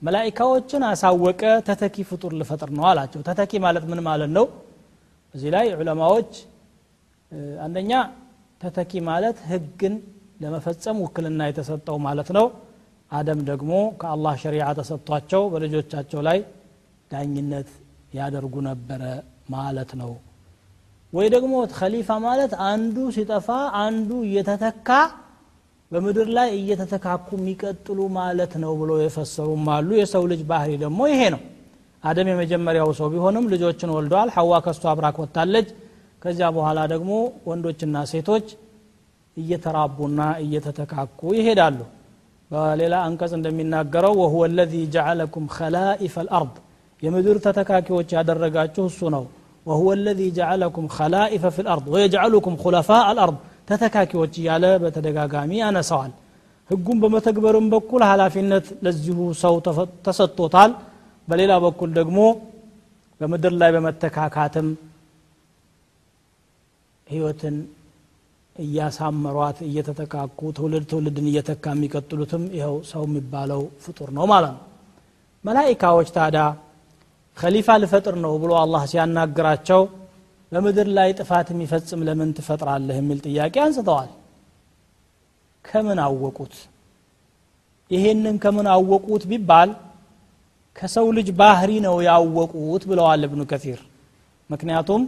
መላይካዎችን 0.02 0.82
አሳወቀ 0.90 1.42
ተተኪ 1.68 1.98
ፍጡር 2.10 2.32
ልፈጥር 2.40 2.70
ነው 2.78 2.86
አላቸው። 2.90 3.20
ተተኪ 3.28 3.52
ማለት 3.66 3.84
ምን 3.92 4.00
ማለት 4.08 4.32
ነው? 4.38 4.46
እዚህ 5.36 5.50
ላይ 5.56 5.68
ዑለማዎች 5.78 6.32
አንደኛ 7.66 7.92
ተተኪ 8.62 8.92
ማለት 9.10 9.38
ህግን 9.52 9.94
ለመፈጸም 10.42 10.98
ውክልና 11.04 11.42
የተሰጠው 11.50 11.98
ማለት 12.06 12.30
ነው። 12.38 12.46
አደም 13.12 13.40
ደግሞ 13.50 13.72
ከአላህ 14.02 14.34
ሸሪዓ 14.44 14.68
ተሰጥቷቸው 14.78 15.42
በልጆቻቸው 15.52 16.22
ላይ 16.28 16.40
ዳኝነት 17.12 17.70
ያደርጉ 18.14 18.56
ነበረ 18.70 19.02
ማለት 19.50 19.92
ነው። 20.02 20.12
ወይ 21.14 21.28
ደግሞ 21.36 21.54
ከሊፋ 21.76 22.10
ማለት 22.26 22.54
አንዱ 22.70 22.98
ሲጠፋ 23.16 23.48
አንዱ 23.84 24.10
እየተተካ 24.28 24.90
በምድር 25.93 26.29
ላይ 26.37 26.49
እየተተካኩ 26.59 27.29
የሚቀጥሉ 27.39 28.01
ማለት 28.19 28.53
ነው 28.65 28.73
ብሎ 28.81 28.91
የፈሰሩም 29.03 29.65
አሉ 29.77 29.89
የሰው 30.01 30.25
ልጅ 30.33 30.43
ባህሪ 30.51 30.73
ደግሞ 30.85 31.01
ይሄ 31.13 31.23
ነው 31.35 31.41
አደም 32.05 32.29
የመጀመሪያው 32.33 32.91
ሰው 32.99 33.09
ቢሆንም 33.15 33.47
ልጆችን 33.53 33.91
ወልደዋል 33.97 34.29
ሐዋ 34.37 34.61
ከሱ 34.67 34.83
አብራክ 34.93 35.17
ወጥታለች 35.23 35.69
ከዚያ 36.23 36.47
በኋላ 36.57 36.81
ደግሞ 36.93 37.11
ወንዶችና 37.49 37.97
ሴቶች 38.13 38.47
እየተራቡና 39.37 40.21
እየተተካኩ 40.45 41.21
ይሄዳሉ 41.39 41.79
በሌላ 42.51 42.95
አንቀጽ 43.09 43.33
እንደሚናገረው 43.39 44.15
ወሁወ 44.23 44.45
ለዚ 44.57 44.75
ጀዓለኩም 44.95 45.45
ከላኢፈ 45.57 46.15
ልአርድ 46.27 46.55
የምድር 47.03 47.37
ተተካኪዎች 47.45 48.09
ያደረጋችሁ 48.17 48.85
እሱ 48.91 49.01
ነው 49.15 49.25
ወሁወ 49.67 49.91
ለዚ 50.05 50.21
ጀዓለኩም 50.39 50.87
ከላኢፈ 50.97 51.45
ፊ 51.57 51.65
ልአርድ 51.67 51.87
ወየጅዓሉኩም 51.95 52.55
ኩለፋ 52.63 52.91
አልአርድ 53.11 53.39
ተተካኪዎች 53.68 54.34
እያለ 54.42 54.66
በተደጋጋሚ 54.84 55.52
ያነሰዋል 55.62 56.12
ህጉን 56.70 56.98
በመተግበርም 57.04 57.68
በኩል 57.74 58.02
ኃላፊነት 58.10 58.68
ለዚሁ 58.86 59.18
ሰው 59.42 59.56
ተሰጥቶታል። 60.06 60.72
በሌላ 61.28 61.54
በኩል 61.66 61.90
ደግሞ 61.98 62.18
በምድር 63.22 63.54
ላይ 63.62 63.70
በመተካካትም 63.76 64.68
ህይወትን 67.08 67.56
እያሳመሯት 68.56 69.58
እየተተካኩ 69.68 70.40
ትውልድ 70.58 70.84
ትውልድን 70.92 71.28
እየተካ 71.32 71.74
የሚቀጥሉትም 71.76 72.44
ይኸው 72.58 72.76
ሰው 72.92 73.04
የሚባለው 73.08 73.62
ፍጡር 73.84 74.10
ነው 74.18 74.26
ማለት 74.32 74.54
ነው። 74.56 74.64
መላኢካዎች 75.46 76.10
ታዳ 76.16 76.38
ከሊፋ 77.38 77.70
ልፈጥር 77.84 78.16
ነው 78.24 78.34
ብሎ 78.44 78.52
አላህ 78.62 78.84
ሲያናግራቸው 78.92 79.82
በምድር 80.56 80.88
ላይ 80.98 81.10
ጥፋት 81.18 81.48
የሚፈጽም 81.52 82.02
ለምን 82.08 82.30
ትፈጥራለህ 82.38 82.98
የሚል 83.00 83.18
ጥያቄ 83.26 83.56
አንስተዋል። 83.64 84.10
ከምን 85.66 86.00
አወቁት? 86.04 86.54
ይሄንን 87.92 88.36
ከምን 88.44 88.68
አወቁት 88.74 89.24
ቢባል 89.32 89.70
ከሰው 90.76 91.08
ልጅ 91.18 91.28
ባህሪ 91.42 91.72
ነው 91.86 91.96
ያወቁት 92.08 92.84
ብለዋል 92.90 93.22
እብኑ 93.28 93.42
ከሲር። 93.52 93.82
ምክንያቱም 94.50 95.02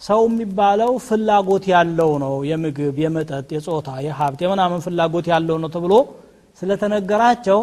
ሰው 0.00 0.20
የሚባለው 0.28 0.92
ፍላጎት 1.06 1.64
ያለው 1.74 2.10
ነው 2.24 2.34
የምግብ 2.50 2.96
የመጠጥ 3.04 3.48
የጾታ 3.56 3.88
የሀብት 4.06 4.40
የምናምን 4.44 4.80
ፍላጎት 4.86 5.26
ያለው 5.32 5.58
ነው 5.62 5.70
ተብሎ 5.74 5.94
ስለተነገራቸው 6.58 7.60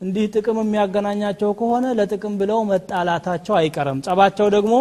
እንዲህ 0.00 0.26
ጥቅም 0.34 0.58
የሚያገናኛቸው 0.62 1.50
ከሆነ 1.58 1.86
ለጥቅም 1.98 2.34
ብለው 2.40 2.60
መጣላታቸው 2.70 3.54
አይቀርም። 3.60 3.98
ጸባቸው 4.06 4.48
ደግሞ 4.56 4.74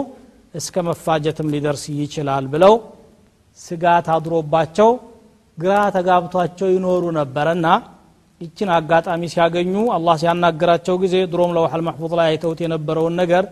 እስከ 0.53 0.75
መፋጀትም 0.87 1.47
ሊደርስ 1.53 1.83
ይችላል 1.95 2.45
ብለው 2.53 2.73
ስጋት 3.59 4.07
አድሮባቸው 4.15 4.89
ግራ 5.57 5.73
ተጋብቷቸው 5.95 6.67
ይኖሩ 6.75 7.03
ነበረና 7.17 7.67
ይችን 8.41 8.69
አጋጣሚ 8.77 9.23
ሲያገኙ 9.33 9.73
አላህ 9.95 10.15
ሲያናግራቸው 10.21 10.95
ጊዜ 11.03 11.15
ድሮም 11.31 11.51
ለውሐል 11.57 11.81
መሕፉዝ 11.87 12.13
ላይ 12.19 12.27
አይተውት 12.31 12.59
የነበረውን 12.63 13.15
ነገር 13.21 13.43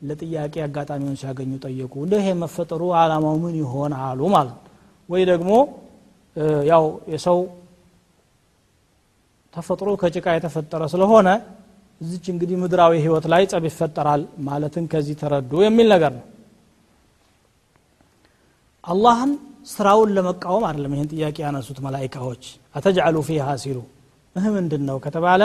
ለጥያቄ 0.00 0.54
አጋጣሚውን 0.66 1.16
ሲያገኙ 1.22 1.52
ጠየቁ። 1.64 1.94
እንደ 2.04 2.14
ይሄ 2.20 2.28
መፈጠሩ 2.42 2.82
አላማው 3.00 3.34
ምን 3.42 3.54
ይሆን 3.62 3.94
አሉ 4.02 4.20
ማለት 4.36 4.58
ወይ 5.08 5.22
ደግሞ 5.30 5.50
ያው 6.70 6.84
የሰው 7.12 7.38
ተፈጥሮ 9.54 9.88
ከጭቃ 10.02 10.26
የተፈጠረ 10.36 10.82
ስለሆነ 10.92 11.28
እዚች 12.00 12.26
እንግዲህ 12.32 12.56
ምድራዊ 12.62 12.92
ህይወት 13.04 13.24
ላይ 13.32 13.42
ጸብ 13.52 13.64
ይፈጠራል 13.70 14.22
ማለትን 14.48 14.84
ከዚህ 14.92 15.16
ተረዱ 15.22 15.52
የሚል 15.66 15.88
ነገር 15.94 16.12
ነው 16.18 16.26
አላህን 18.84 19.32
ስራውን 19.72 20.10
ለመቃወም 20.16 20.64
አይደለም 20.68 20.92
ይህን 20.96 21.08
ጥያቄ 21.14 21.36
ያነሱት 21.46 21.78
መላይካዎች 21.86 22.44
አተጅአሉ 22.78 23.16
ፊሃ 23.28 23.46
ሲሉ 23.64 23.78
ይህ 24.36 24.46
ምንድን 24.56 24.82
ነው 24.88 24.96
ከተባለ 25.04 25.42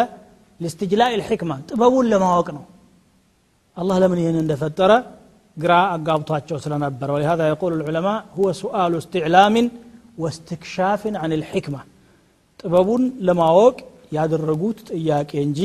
ሊስትጅላእ 0.59 1.13
ልሕክማ 1.21 1.51
ጥበቡን 1.69 2.05
ለማወቅ 2.13 2.47
ነው 2.57 2.63
አላህ 3.77 3.95
ለምን 4.03 4.19
ይህን 4.23 4.37
እንደፈጠረ 4.43 4.91
ግራ 5.57 5.73
አጋብቷቸው 5.95 6.57
ስለነበረ 6.65 7.09
ولهذا 7.15 7.43
يقول 7.53 7.71
العلماء 7.79 8.17
هو 8.37 8.45
سؤال 8.63 8.91
استعلام 9.01 9.55
واستكشاف 10.21 11.01
عن 11.21 11.31
الحكمة 11.39 11.81
ጥበቡን 12.59 13.03
ለማወቅ 13.27 13.75
ያደረጉት 14.17 14.77
ጥያቄ 14.91 15.31
እንጂ 15.47 15.59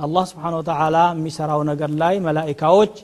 አላህ 0.00 0.24
ስብሓን 0.30 0.54
ወተላ 0.58 0.96
የሚሰራው 1.12 1.60
ነገር 1.70 1.90
ላይ 2.02 2.14
መላኢካዎች 2.26 2.94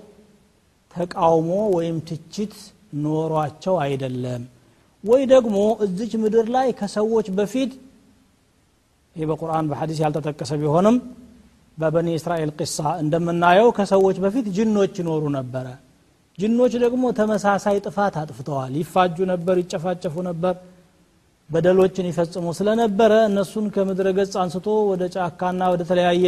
ተቃውሞ 0.94 1.50
ወይም 1.76 1.96
ትችት 2.08 2.54
ኖሯቸው 3.04 3.74
አይደለም። 3.84 4.42
ወይ 5.04 5.22
ደግሞ 5.32 5.56
እዚች 5.84 6.12
ምድር 6.22 6.46
ላይ 6.56 6.68
ከሰዎች 6.78 7.26
በፊት 7.38 7.72
ይህ 9.16 9.26
በቁርአን 9.30 9.66
በሐዲስ 9.70 9.98
ያልተጠቀሰ 10.04 10.52
ቢሆንም 10.62 10.96
በበኒ 11.78 12.08
እስራኤል 12.18 12.50
ቅሳ 12.58 12.78
እንደምናየው 13.02 13.68
ከሰዎች 13.78 14.16
በፊት 14.24 14.46
ጅኖች 14.56 14.94
ይኖሩ 15.00 15.24
ነበረ። 15.36 15.66
ጅኖች 16.38 16.72
ደግሞ 16.84 17.04
ተመሳሳይ 17.18 17.76
ጥፋት 17.86 18.14
አጥፍተዋል። 18.22 18.72
ይፋጁ 18.80 19.16
ነበር 19.32 19.56
ይጨፋጨፉ 19.62 20.14
ነበር 20.28 20.54
በደሎችን 21.50 22.06
ይፈጽሙ 22.10 22.46
ስለነበረ 22.58 23.12
እነሱን 23.28 23.66
ከምድረ 23.74 24.08
ገጽ 24.18 24.34
አንስቶ 24.42 24.68
ወደ 24.90 25.02
ጫካና 25.14 25.62
ወደ 25.74 25.82
ተለያየ 25.90 26.24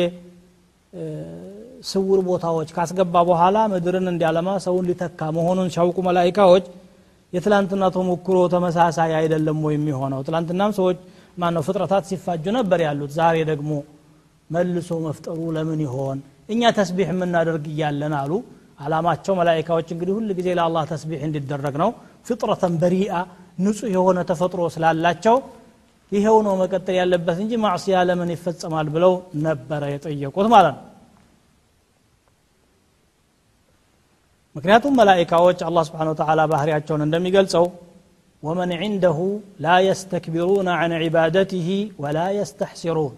ስውር 1.82 2.20
ቦታዎች 2.28 2.68
ካስገባ 2.76 3.14
በኋላ 3.28 3.56
ምድርን 3.72 4.06
እንዲያለማ 4.12 4.48
ሰውን 4.64 4.86
ሊተካ 4.90 5.20
መሆኑን 5.36 5.68
ሲያውቁ 5.74 5.98
መላይካዎች 6.06 6.64
የትላንትና 7.32 7.84
ተሞክሮ 7.96 8.36
ተመሳሳይ 8.52 9.12
አይደለም 9.18 9.58
ወይ 9.66 9.74
የሚሆነው? 9.76 10.20
ትላንትናም 10.26 10.70
ሰዎች 10.78 10.98
ማነው 11.38 11.62
ፍጥረታት 11.66 12.04
ሲፋጁ 12.10 12.44
ነበር 12.58 12.78
ያሉት። 12.86 13.10
ዛሬ 13.18 13.36
ደግሞ 13.50 13.70
መልሶ 14.50 14.90
መፍጠሩ 15.06 15.40
ለምን 15.56 15.80
ይሆን? 15.86 16.18
እኛ 16.48 16.62
ተስቢሕ 16.78 17.08
የምናደርግ 17.14 17.64
እያለን 17.72 18.14
አሉ። 18.20 18.32
አላማቸው 18.80 19.34
መላይካዎች 19.40 19.88
እንግዲህ 19.94 20.12
ሁል 20.18 20.28
ጊዜ 20.38 20.48
ለአላህ 20.58 20.82
ተስቢሕ 20.92 21.20
እንዲደረግ 21.28 21.74
ነው። 21.82 21.90
ፍጥረተን 22.26 22.74
በሪአ 22.82 23.12
ንጹህ 23.58 23.88
የሆነ 23.96 24.18
ተፈጥሮ 24.30 24.60
ስላላቸው 24.74 25.36
ይሄው 26.11 26.37
ነው 26.47 26.53
መቀጠል 26.61 26.95
ያለበት 26.99 27.37
እንጂ 27.43 27.53
ማዕስያ 27.63 28.01
ለምን 28.09 28.31
ይፈጸማል 28.35 28.87
ብለው 28.95 29.13
ነበረ 29.45 29.83
የጠየቁት 29.93 30.47
ማለት 30.53 30.75
ነው 30.75 30.81
ምክንያቱም 34.55 34.93
መላይካዎች 34.99 35.59
አላህ 35.67 35.83
ስብሓን 35.87 36.09
ወተላ 36.11 36.41
ባህሪያቸውን 36.51 37.03
እንደሚገልጸው 37.05 37.65
ወመን 38.43 38.71
ዒንደሁ 38.81 39.19
ላ 39.65 39.75
የስተክቢሩነ 39.85 40.69
አን 40.81 40.93
ዒባደትህ 41.03 41.67
ወላ 42.03 42.19
የስተሕሲሩን 42.37 43.13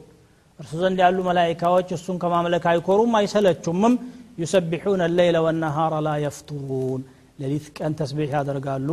እርሱ 0.59 0.71
ዘንድ 0.81 0.99
ያሉ 1.03 1.17
መላይካዎች 1.27 1.89
እሱን 1.97 2.17
ከማምለክ 2.21 2.65
አይኮሩም 2.71 3.15
አይሰለቹምም 3.19 3.95
ዩሰቢሑነ 4.43 5.03
ለይለ 5.17 5.37
ወነሃረ 5.45 5.93
ላ 6.07 6.13
የፍቱሩን 6.23 7.01
ሌሊት 7.41 7.67
ቀን 7.77 7.93
ተስቢሕ 7.99 8.31
ያደርጋሉ 8.37 8.89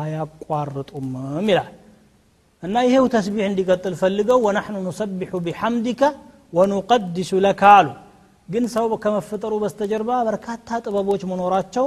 አያቋርጡምም 0.00 1.48
ይላል 1.52 1.72
እና 2.62 2.76
ይሄው 2.86 3.04
ተስቢሕ 3.14 3.44
እንዲቀጥል 3.50 3.94
ፈልገው 4.00 4.38
ወናሕኑ 4.46 4.76
ኑሰቢሑ 4.86 5.32
ቢሐምዲከ 5.46 6.02
ወኑቀድሱ 6.52 7.30
ለካ 7.44 7.62
አሉ 7.78 7.88
ግን 8.48 8.64
ሰው 8.74 8.86
ከመፈጠሩ 9.04 9.52
በስተጀርባ 9.62 10.10
በርካታ 10.28 10.78
ጥበቦች 10.84 11.22
መኖራቸው 11.30 11.86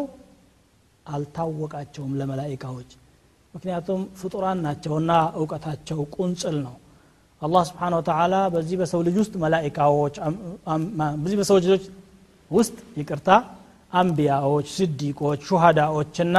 አልታወቃቸውም 1.06 2.12
ለመላይካዎች 2.20 2.90
ምክንያቱም 3.54 4.02
ፍጡራን 4.20 4.60
ናቸውና 4.66 5.12
እውቀታቸው 5.40 6.00
ቁንጽል 6.16 6.58
ነው 6.66 6.76
አላህ 7.42 7.62
ስብሓን 7.70 7.94
ወተላ 7.98 8.36
በዚህ 8.54 8.78
በሰው 8.82 9.02
ልጅ 9.08 9.16
ውስጥ 9.22 9.34
መላይካዎች 9.44 10.16
በዚህ 11.22 11.38
በሰው 11.42 11.58
ልጆች 11.62 11.84
ውስጥ 12.52 12.78
ይቅርታ 13.00 13.30
አንቢያዎች 13.94 14.68
ስዲቆች 14.78 15.42
ሹሃዳዎችና 15.50 16.38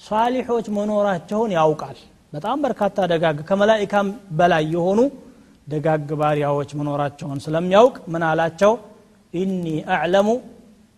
ሳሊሖች 0.00 0.66
መኖራቸውን 0.76 1.50
ያውቃል 1.58 1.98
በጣም 2.32 2.58
በርካታ 2.64 3.06
ደጋግ 3.12 3.38
ከመላይካም 3.48 4.08
በላይ 4.38 4.64
የሆኑ 4.74 5.00
ደጋግ 5.72 6.08
ባሪያዎች 6.20 6.70
መኖራቸውን 6.78 7.38
ስለሚያውቅ 7.46 7.96
ምን 8.12 8.22
አላቸው 8.30 8.72
ኢኒ 9.34 9.64
አዕለሙ 9.96 10.28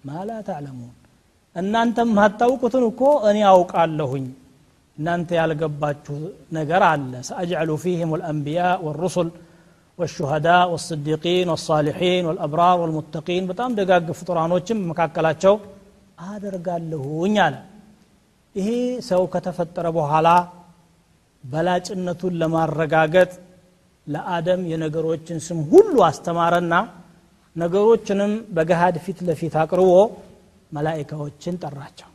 ማላ 0.09 0.31
ተዕለሙን 0.49 0.95
እናንተም 1.57 2.11
ማታውቁትን 2.19 2.85
እኮ 2.91 3.03
እኔ 3.31 3.39
አውቃለሁኝ 3.53 4.27
እናንተ 4.97 5.31
ያልገባችሁ 5.39 6.17
ነገር 6.59 6.83
አለ 6.91 7.13
ሰአጅዕሉ 7.29 7.71
ፊህም 7.85 8.13
ልአንቢያ 8.21 8.63
ወሩሱል 8.87 9.31
والشهداء 9.99 10.67
والصديقين 10.73 11.47
والصالحين 11.53 12.23
والأبرار 12.29 12.77
والمتقين 12.83 13.43
በጣም 13.51 13.71
ደጋግ 13.79 14.07
ፍጡራኖችም 14.19 14.79
መካከላቸው 14.91 15.55
አደርጋለሁኝ 16.31 17.35
አለ 17.47 17.55
ይሄ 18.55 18.69
ሰው 19.11 19.23
ከተፈጠረ 19.35 19.87
በኋላ 19.99 20.29
በላጭነቱን 21.46 22.34
ለማረጋገጥ 22.42 23.32
ለአደም 24.08 24.62
የነገሮችን 24.72 25.40
ስም 25.46 25.60
ሁሉ 25.72 25.96
አስተማረና 26.08 26.74
ነገሮችንም 27.56 28.34
በገሃድ 28.56 28.96
ፊት 29.06 29.20
ለፊት 29.28 29.54
አቅርቦ 29.62 29.92
መላይካዎችን 30.72 31.56
ጠራቸው። 31.64 32.10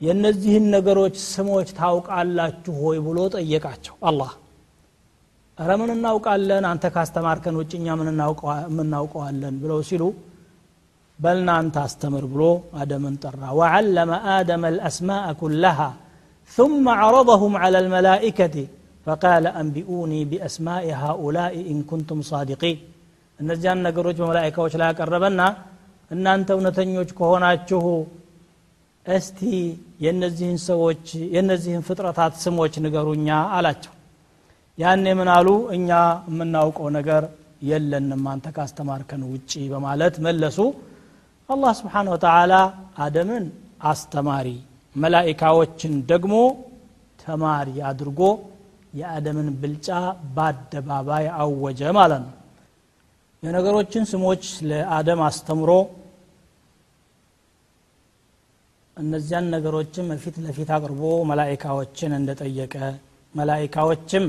የእነዚህን 0.00 0.66
ነገሮች 0.74 1.16
ስሞች 1.30 1.68
ታውቃላችሁ 1.78 2.74
ሆይ 2.82 2.98
ብሎ 3.06 3.18
ጠየቃቸው። 3.34 3.94
አላህ 4.08 4.30
እረ 5.58 5.70
ምን 5.80 5.90
እናውቃለን? 5.94 6.64
አንተ 6.70 6.84
ካስተማርከን 6.94 7.56
ውጭ 7.60 7.72
እኛ 7.78 7.88
ምን 8.70 8.92
ብለው 9.62 9.80
ሲሉ 9.88 10.04
በልናንተ 11.18 11.76
አስተምር 11.86 12.24
ብሎ 12.32 12.42
አደምን 12.80 13.16
ጠራ። 13.22 13.42
ወዓለመ 13.58 14.10
አደም 14.34 14.62
አልአስማء 14.68 15.26
ኩለሃ 15.40 15.78
ثم 16.57 16.85
عرضهم 17.01 17.51
على 17.57 17.77
الملائكة 17.79 18.55
فقال 19.07 19.43
أنبئوني 19.61 20.21
بأسماء 20.31 20.85
هؤلاء 21.03 21.53
إن 21.71 21.77
كنتم 21.91 22.19
صادقين 22.31 22.77
እነዚያን 23.39 23.79
ነገሮች 23.87 24.17
በመላይካዎች 24.21 24.73
ላይ 24.79 24.87
ያቀረበና 24.91 25.41
እናንተ 26.11 26.47
እውነተኞች 26.55 27.09
ከሆናችሁ 27.17 27.81
እስቲ 29.05 29.39
የእነዚህን 30.03 30.59
ሰዎች 30.69 31.03
የእነዚህን 31.33 31.83
ፍጥረታት 31.87 32.33
ስሞች 32.43 32.73
ንገሩኛ 32.85 33.27
አላቸው 33.57 33.93
ያኔ 34.77 35.05
ምን 35.19 35.29
አሉ 35.35 35.49
እኛ 35.77 35.89
የምናውቀው 36.29 36.87
ነገር 36.97 37.23
የለንም 37.69 38.23
አንተ 38.33 38.47
ካስተማርከን 38.57 39.21
ውጪ 39.33 39.51
በማለት 39.73 40.15
መለሱ 40.27 40.57
አላህ 41.49 41.73
ስብሓን 41.81 42.07
ወተላ 42.13 42.53
አደምን 43.05 43.43
አስተማሪ 43.91 44.47
መላኢካዎችን 44.94 45.92
ደግሞ 46.10 46.34
ተማሪ 47.18 47.70
አድርጎ 47.90 48.20
የአደምን 49.00 49.48
ብልጫ 49.60 49.88
በአደባባይ 50.36 51.26
አወጀ 51.40 51.90
ማለት 51.98 52.22
ነው። 52.24 52.34
የነገሮችን 53.42 54.04
ስሞች 54.10 54.44
ለአደም 54.70 55.20
አስተምሮ 55.28 55.70
እነዚያን 58.96 59.46
ነገሮችም 59.54 60.08
ፊት 60.22 60.36
ለፊት 60.44 60.70
አቅርቦ 60.76 61.02
መላኢካዎችን 61.30 62.12
እንደጠየቀ 62.18 62.74
መላኢካዎችም 63.34 64.24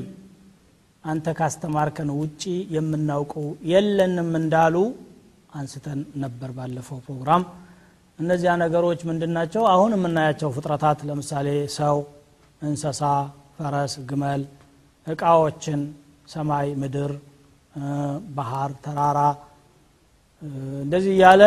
አንተ 1.04 1.28
ካስተማርከን 1.40 2.10
ውጪ 2.20 2.42
የምናውቀው 2.76 3.48
የለንም 3.72 4.30
እንዳሉ 4.42 4.76
አንስተን 5.54 6.00
ነበር 6.24 6.50
ባለፈው 6.58 7.00
ፕሮግራም 7.08 7.44
እነዚያ 8.20 8.52
ነገሮች 8.64 9.00
ምንድን 9.10 9.32
ናቸው 9.38 9.64
አሁን 9.74 9.92
የምናያቸው 9.96 10.50
ፍጥረታት 10.56 11.00
ለምሳሌ 11.10 11.48
ሰው 11.78 11.98
እንሰሳ 12.62 13.02
ፈረስ 13.58 13.94
ግመል 14.10 14.42
እቃዎችን 15.08 15.82
ሰማይ 16.34 16.68
ምድር 16.82 17.12
ባህር 18.38 18.72
ተራራ 18.86 19.20
እንደዚህ 20.84 21.14
እያለ 21.16 21.44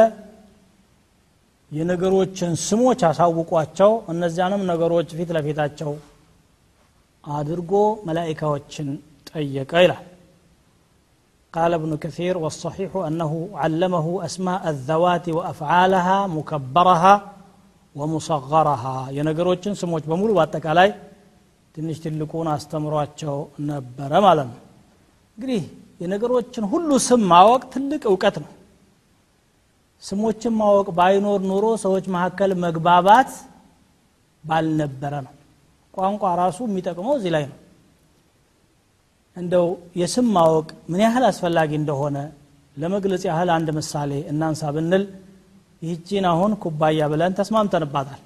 የነገሮችን 1.71 2.53
ስሞች 2.65 3.01
አሳውቋቸው 3.09 3.93
እነዚያንም 4.13 4.63
ነገሮች 4.73 5.09
ፊት 5.19 5.31
ለፊታቸው 5.37 5.93
አድርጎ 7.25 7.73
መላኢካዎችን 8.09 8.89
ጠየቀ 9.31 9.73
ይላል 9.85 10.03
قال 11.54 11.72
ابن 11.74 11.92
كثير 12.04 12.36
والصحيح 12.44 12.92
أنه 13.10 13.32
علمه 13.56 14.06
أسماء 14.28 14.62
الذوات 14.74 15.26
وأفعالها 15.38 16.18
مكبرها 16.38 17.14
ومصغرها 17.96 18.96
የነገሮችን 19.18 19.74
ስሞች 19.82 20.04
በሙሉ 20.10 20.30
በአጠቃላይ 20.38 20.90
ትንሽ 21.76 21.98
ትልቁን 22.04 22.48
አስተምሯቸው 22.56 23.36
ነበረ 23.70 24.12
ማለት 24.28 24.48
ነው 24.52 24.60
እንግዲህ 25.38 25.62
የነገሮችን 26.04 26.64
ሁሉ 26.74 26.90
ስም 27.08 27.22
ማወቅ 27.32 27.62
ትልቅ 27.74 28.02
እውቀት 28.12 28.36
ነው 28.44 28.52
ስሞችን 30.04 30.54
ማወቅ 30.62 30.88
ባይኖር 31.00 31.40
ኑሮ 31.52 31.66
ሰዎች 31.86 32.06
መካከል 32.16 32.52
መግባባት 32.66 33.32
ባልነበረ 34.44 35.14
ነው 35.26 35.34
ቋንቋ 35.94 36.24
ራሱ 36.42 36.60
የሚጠቅመው 36.70 37.14
እዚህ 37.20 37.32
ላይ 37.36 37.44
ነው 37.52 37.58
እንደው 39.37 39.67
የስም 40.01 40.27
ማወቅ 40.35 40.69
ምን 40.91 41.01
ያህል 41.05 41.25
አስፈላጊ 41.29 41.71
እንደሆነ 41.81 42.17
ለመግለጽ 42.77 43.23
ያህል 43.29 43.49
አንድ 43.57 43.69
ምሳሌ 43.79 44.13
እናንሳ 44.33 44.71
ብንል 44.77 45.05
ይህቺን 45.83 46.27
አሁን 46.31 46.53
ኩባያ 46.63 47.09
ብለን 47.13 47.33
ተስማምተንባታል። 47.39 48.21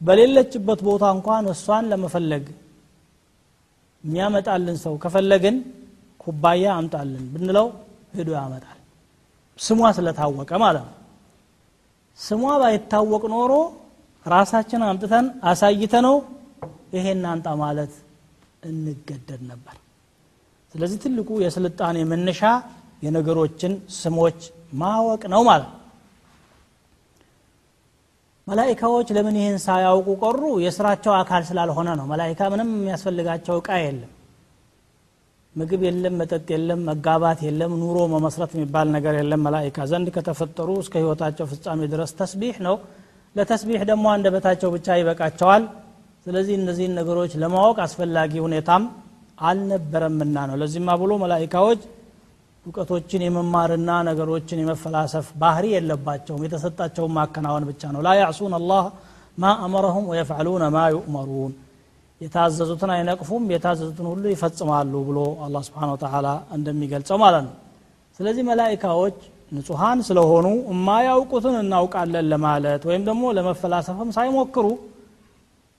በሌለችበት 0.00 0.80
ቦታ 0.88 1.04
እንኳን 1.16 1.44
እሷን 1.52 1.84
ለመፈለግ 1.92 2.44
የሚያመጣልን 4.04 4.76
ሰው 4.84 4.94
ከፈለግን 5.04 5.56
ኩባያ 6.20 6.64
አምጣልን 6.78 7.24
ብንለው 7.32 7.66
ሄዶ 8.16 8.30
ያመጣል። 8.38 8.74
ስሟ 9.58 9.80
ስለታወቀ 9.96 10.50
ማለት 10.64 10.84
ነው። 10.88 10.94
ስሟ 12.18 12.42
ባይታወቅ 12.62 13.24
ኖሮ 13.34 13.52
ራሳችን 14.26 14.82
አምጥተን 14.86 15.26
አሳይተ 15.50 15.94
ነው 16.06 16.16
ይሄን 16.94 17.24
አንጣ 17.32 17.48
ማለት 17.62 17.92
እንገደድ 18.68 19.42
ነበር። 19.50 19.76
ስለዚህ 20.74 20.98
ትልቁ 21.04 21.30
የስልጣኔ 21.44 21.98
መነሻ 22.04 22.42
የነገሮችን 23.02 23.72
ስሞች 23.98 24.38
ማወቅ 24.74 25.22
ነው 25.32 25.42
ማለት 25.48 25.72
መላይካዎች 28.46 29.08
ለምን 29.16 29.34
ይህን 29.38 29.56
ሳያውቁ 29.64 30.08
ቀሩ? 30.22 30.42
የስራቸው 30.64 31.12
አካል 31.18 31.42
ስላልሆነ 31.48 31.88
ነው። 31.98 32.06
መላይካ 32.12 32.40
ምንም 32.52 32.68
የሚያስፈልጋቸው 32.74 33.56
እቃ 33.60 33.70
የለም። 33.82 34.12
ምግብ 35.54 35.82
የለም 35.86 36.14
መጠጥ 36.20 36.46
የለም 36.54 36.80
መጋባት 36.88 37.38
የለም 37.46 37.72
ኑሮ 37.80 37.98
መመስረት 38.14 38.50
የሚባል 38.56 38.88
ነገር 38.96 39.14
የለም 39.20 39.40
መላይካ 39.46 39.86
ዘንድ 39.90 40.08
ከተፈጠሩ 40.16 40.68
እስከ 40.82 40.94
ህይወታቸው 41.02 41.46
ፍጻሜ 41.52 41.80
ድረስ 41.94 42.10
ተስቢሕ 42.20 42.56
ነው። 42.66 42.76
ለተስቢሕ 43.36 43.80
ደግሞ 43.90 44.06
አንደበታቸው 44.14 44.70
ብቻ 44.76 44.96
ይበቃቸዋል 45.00 45.64
ስለዚህ 46.27 46.55
እነዚህን 46.59 46.93
ነገሮች 46.99 47.31
ለማወቅ 47.41 47.77
አስፈላጊ 47.85 48.33
ሁኔታም 48.39 48.83
አልነበረምና 49.47 50.37
ነው 50.49 50.55
ለዚህማ 50.61 50.89
ብሎ 51.01 51.11
መላይካዎች 51.23 51.81
እውቀቶችን 52.65 53.21
የመማርና 53.25 53.89
ነገሮችን 54.09 54.61
የመፈላሰፍ 54.61 55.27
ባህሪ 55.41 55.65
የለባቸውም 55.73 56.43
የተሰጣቸውን 56.45 57.11
ማከናወን 57.17 57.63
ብቻ 57.69 57.91
ነው 57.95 58.01
ላ 58.07 58.13
ያዕሱን 58.19 58.53
አላህ 58.59 58.83
ማ 59.37 59.51
አመረሁም 59.65 60.05
ወየፍዕሉነ 60.11 60.63
ማ 60.75 60.81
ዩእመሩን 60.93 61.51
የታዘዙትን 62.21 62.91
አይነቅፉም 62.95 63.43
የታዘዙትን 63.53 64.07
ሁሉ 64.11 64.23
ይፈጽማሉ 64.33 64.93
ብሎ 65.07 65.19
አላ 65.45 65.63
ስብን 65.67 65.91
ተላ 66.03 66.27
እንደሚገልጸው 66.57 67.17
ማለት 67.23 67.43
ነው 67.47 67.55
ስለዚህ 68.19 68.43
መላይካዎች 68.49 69.17
ንጹሐን 69.51 69.99
ስለሆኑ 70.07 70.47
የማያውቁትን 70.71 71.55
እናውቃለን 71.63 72.25
ለማለት 72.33 72.81
ወይም 72.89 73.03
ደግሞ 73.09 73.23
ለመፈላሰፍም 73.37 74.09
ሳይሞክሩ 74.17 74.65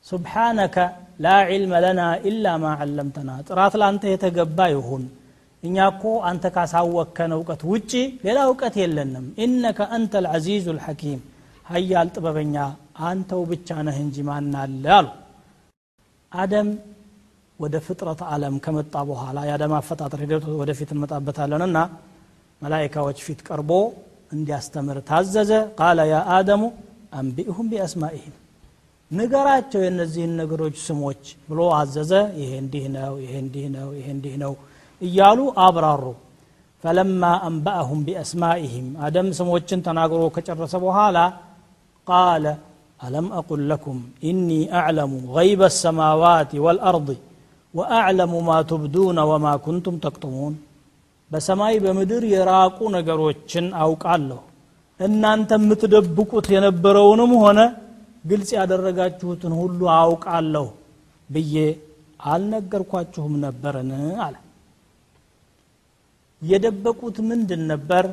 ሱብሓነከ 0.06 0.76
ላ 1.24 1.34
ዒልመ 1.50 1.72
ለና 1.84 2.00
ኢላ 2.28 2.46
ማ 2.62 2.72
ዓለምተና 2.80 3.30
ጥራት 3.48 3.74
ለአንተ 3.80 4.04
የተገባ 4.12 4.58
ይሁን 4.74 5.04
እኛ 5.62 5.76
እኮ 5.92 6.04
አንተ 6.30 6.44
ካሳወከን 6.56 7.32
እውቀት 7.36 7.62
ውጪ 7.70 7.92
ሌላ 8.26 8.38
እውቀት 8.48 8.74
የለንም 8.82 9.26
ኢነከ 9.44 9.78
አንተ 9.96 10.22
ልዓዚዙ 10.24 10.66
ልሐኪም 10.78 11.20
ሀያል 11.66 12.08
ጥበበኛ 12.16 12.56
አንተው 13.08 13.42
ብቻ 13.52 13.68
ነህ 13.86 13.96
እንጂ 14.04 14.16
ማናለ 14.28 14.84
አሉ 14.98 15.06
አደም 16.32 16.68
ወደ 17.58 17.74
ፍጥረት 17.86 18.20
ዓለም 18.30 18.54
ከመጣ 18.64 18.94
በኋላ 19.10 19.38
የአደም 19.48 19.74
አፈጣጠር 19.78 20.20
ሂደት 20.24 20.46
ወደፊት 20.60 20.90
እንመጣበታለንና 20.94 21.78
መላይካዎች 22.62 23.18
ፊት 23.26 23.40
ቀርቦ 23.48 23.70
እንዲያስተምር 24.32 24.98
ታዘዘ 25.10 25.50
ቃለ 25.80 26.00
ያ 26.12 26.18
አደሙ 26.36 26.62
አንቢእሁም 27.20 27.68
ቢአስማኢህም 27.72 28.34
ንገራቸው 29.11 29.81
የእነዚህን 29.83 30.33
ነገሮች 30.39 30.75
ስሞች 30.87 31.21
ብሎ 31.49 31.59
አዘዘ 31.77 32.11
ይሄ 32.41 32.51
እንዲህ 32.63 32.83
ነው 32.95 33.13
ይሄ 33.23 33.33
እንዲህ 33.43 33.65
ነው 33.75 33.87
ይሄ 33.97 34.07
እንዲህ 34.15 34.35
ነው 34.43 34.53
እያሉ 35.01 35.39
አብራሩ 35.65 36.03
ፈለማ 36.83 37.23
አንበአሁም 37.47 38.01
ቢአስማኢህም 38.07 38.89
አደም 39.05 39.29
ስሞችን 39.39 39.79
ተናግሮ 39.87 40.21
ከጨረሰ 40.35 40.75
በኋላ 40.85 41.17
ቃለ 42.07 42.45
አለም 42.99 43.27
አቁል 43.39 43.61
ለኩም 43.71 43.97
ኢኒ 44.29 44.49
አዕለሙ 44.79 45.11
ገይበ 45.35 45.71
ሰማዋት 45.79 46.53
ወልአርድ 46.65 47.09
ወአዕለሙ 47.73 48.33
ማ 48.47 48.55
ቱብዱነ 48.69 49.19
ወማ 49.31 49.47
ኩንቱም 49.65 49.97
ተቅጥሙን 50.05 50.53
በሰማይ 51.31 51.75
በምድር 51.83 52.23
የራቁ 52.33 52.77
ነገሮችን 52.95 53.65
አውቃለሁ 53.83 54.39
እናንተ 54.99 55.51
የምትደብቁት 55.59 56.47
የነበረውንም 56.55 57.33
ሆነ 57.43 57.59
ግልጽ 58.23 58.49
ያደረጋችሁትን 58.55 59.53
ሁሉ 59.59 59.81
አውቃለሁ 59.97 60.65
ብዬ 61.29 61.55
አልነገርኳችሁም 62.25 63.33
ነበርን 63.43 63.91
አለ። 64.23 64.35
የደበቁት 66.41 67.17
ምንድን 67.29 67.61
ነበር? 67.71 68.05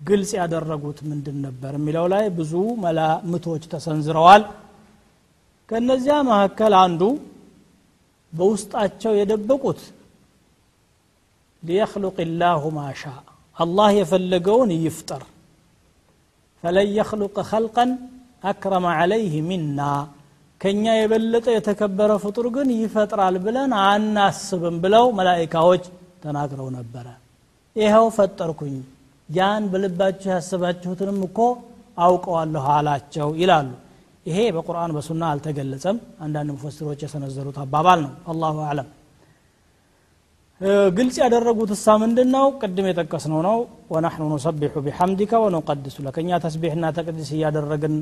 ግልጽ 0.00 0.30
ያደረጉት 0.38 0.98
ምንድን 1.10 1.36
ነበር? 1.46 1.72
የሚለው 1.78 2.06
ላይ 2.12 2.24
ብዙ 2.38 2.52
መላምቶች 2.84 3.62
ተሰንዝረዋል። 3.72 4.42
ከእነዚያ 5.68 6.16
መካከል 6.28 6.74
አንዱ 6.82 7.02
በውስጣቸው 8.32 9.12
የደበቁት 9.16 9.80
ሊየክሉቅ 11.62 12.16
ላሁ 12.40 12.62
ማሻ 12.70 13.02
አላህ 13.56 13.88
የፈለገውን 13.98 14.70
ይፍጠር። 14.78 15.22
ፈለን 16.64 16.88
የክሉቅ 16.98 17.36
ኸልቀን 17.50 17.90
አክረመ 18.46 18.86
ዓለይህ 18.98 19.34
ሚና 19.48 19.80
ከእኛ 20.60 20.84
የበለጠ 20.96 21.46
የተከበረ 21.54 22.12
ፍጡር 22.22 22.46
ግን 22.54 22.68
ይፈጥራል 22.76 23.36
ብለን 23.44 23.72
አናስብም 23.82 24.76
ብለው 24.84 25.06
መላይካዎች 25.18 25.84
ተናግረው 26.22 26.68
ነበረ። 26.76 27.06
ይኸው 27.76 28.06
ፈጠርኩኝ 28.16 28.76
ያን 29.28 29.64
በልባችሁ 29.72 30.28
ያስባችሁትንም 30.34 31.18
እኮ 31.26 31.38
አውቀዋለሁ 31.98 32.64
አላቸው 32.76 33.28
ይላሉ። 33.40 33.68
ይሄ 34.26 34.38
በቁርአን 34.54 34.92
በሱና 34.96 35.22
አልተገለጸም። 35.32 35.96
አንዳንድ 36.24 36.48
ሙፈስሮች 36.54 37.00
የሰነዘሩት 37.04 37.58
አባባል 37.64 37.98
ነው። 38.04 38.12
አላሁ 38.32 38.56
አለም 38.70 38.88
ግልጽ 40.96 41.16
ያደረጉት 41.22 41.70
እሳ 41.74 41.94
ምንድን 42.02 42.28
ነው 42.34 42.46
ቅድም 42.60 42.86
የጠቀስነው 42.88 43.40
ነው። 43.46 43.56
ወናሕኑ 43.92 44.24
ኑሰቢሑ 44.32 44.74
ቢሐምዲከ 44.86 45.32
ወኑቀድሱ 45.42 45.96
ለከኛ 46.06 46.38
ተስቢሕና 46.44 46.84
ተቅዲስ 46.98 47.30
እያደረግን 47.36 47.96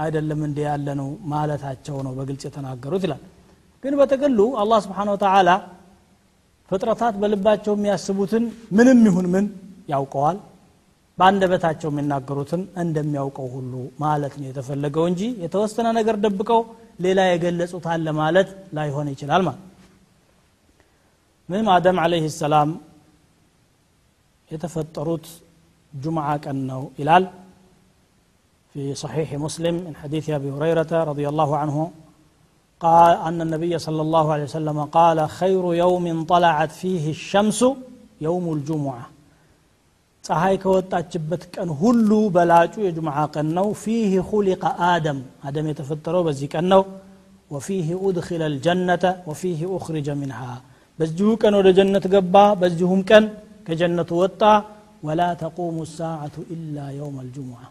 አይደለም 0.00 0.40
እንዲ 0.46 0.58
ያለ 0.66 0.88
ነው 1.00 1.08
ማለታቸው 1.32 1.96
ነው 2.06 2.12
በግልጽ 2.18 2.42
የተናገሩት 2.48 3.02
ይላል። 3.06 3.22
ግን 3.84 3.94
በጥቅሉ 4.00 4.38
አላህ 4.62 4.78
ስብሓን 4.84 5.10
ወተዓላ 5.14 5.50
ፍጥረታት 6.70 7.14
በልባቸው 7.22 7.74
የሚያስቡትን 7.76 8.44
ምንም 8.78 9.00
ይሁን 9.08 9.26
ምን 9.34 9.46
ያውቀዋል 9.88 10.36
በአንደበታቸው 11.18 11.88
የሚናገሩትን 11.90 12.60
እንደሚያውቀው 12.82 13.48
ሁሉ 13.54 13.72
ማለት 14.02 14.34
ነው 14.38 14.46
የተፈለገው 14.50 15.04
እንጂ 15.10 15.22
የተወሰነ 15.44 15.88
ነገር 15.98 16.16
ደብቀው 16.24 16.60
ሌላ 17.04 17.20
የገለጹት 17.28 17.86
አለ 17.92 18.06
ማለት 18.20 18.48
ላይሆን 18.76 19.08
ይችላል 19.14 19.42
ማለት 19.48 19.66
ምንም 21.48 21.68
አደም 21.74 21.98
አለይህ 22.02 22.26
ሰላም 22.38 22.70
የተፈጠሩት 24.50 25.26
ጁምዓ 25.92 26.28
ቀን 26.44 26.58
ነው 26.70 26.82
ይላል 27.00 27.24
في 28.75 28.95
صحيح 28.95 29.33
مسلم 29.35 29.75
من 29.75 29.93
حديث 29.95 30.25
أبي 30.29 30.49
هريرة 30.51 30.91
رضي 31.03 31.25
الله 31.29 31.49
عنه 31.57 31.77
قال 32.81 33.13
أن 33.19 33.37
النبي 33.41 33.73
صلى 33.77 34.01
الله 34.01 34.25
عليه 34.33 34.43
وسلم 34.43 34.77
قال 34.97 35.17
خير 35.29 35.63
يوم 35.73 36.05
طلعت 36.25 36.71
فيه 36.71 37.03
الشمس 37.09 37.59
يوم 38.21 38.45
الجمعة 38.53 39.05
ፀሐይ 40.23 40.55
ከወጣችበት 40.61 41.43
ቀን 41.55 41.69
ሁሉ 41.81 42.11
በላጩ 42.35 42.73
የጁምዓ 42.85 43.17
ቀን 43.33 43.47
ነው 43.57 43.67
ፊህ 43.81 44.13
ሁሊቀ 44.29 44.63
አደም 44.87 45.19
አደም 45.47 45.65
የተፈጠረው 45.71 46.21
በዚህ 46.27 46.47
ቀን 46.53 46.65
ነው 46.73 46.81
ወፊህ 47.51 47.87
ኡድኪለ 48.05 48.43
ልጀነተ 48.53 49.05
ወፊህ 49.29 49.59
ኡኽሪጀ 49.75 50.07
ሚንሃ 50.21 50.39
በዚሁ 50.99 51.29
ቀን 51.41 51.53
ወደ 51.59 51.69
ጀነት 51.77 52.05
ገባ 52.13 52.35
በዚሁም 52.61 53.01
ቀን 53.09 53.25
ከጀነቱ 53.67 54.11
ወጣ 54.23 54.41
ወላ 55.07 55.21
ተቁሙ 55.41 55.77
ሳዓቱ 55.97 56.35
ኢላ 56.55 56.77
የውም 56.97 57.17
አልጅሙዓ 57.23 57.61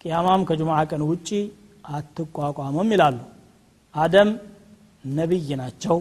ቅያማም 0.00 0.42
ከጁምዓ 0.48 0.78
ቀን 0.90 1.02
ውጪ 1.10 1.28
አትቋቋምም 1.96 2.90
ይላሉ 2.94 3.18
አደም 3.94 4.30
ነቢይ 5.18 5.48
ናቸው 5.62 5.96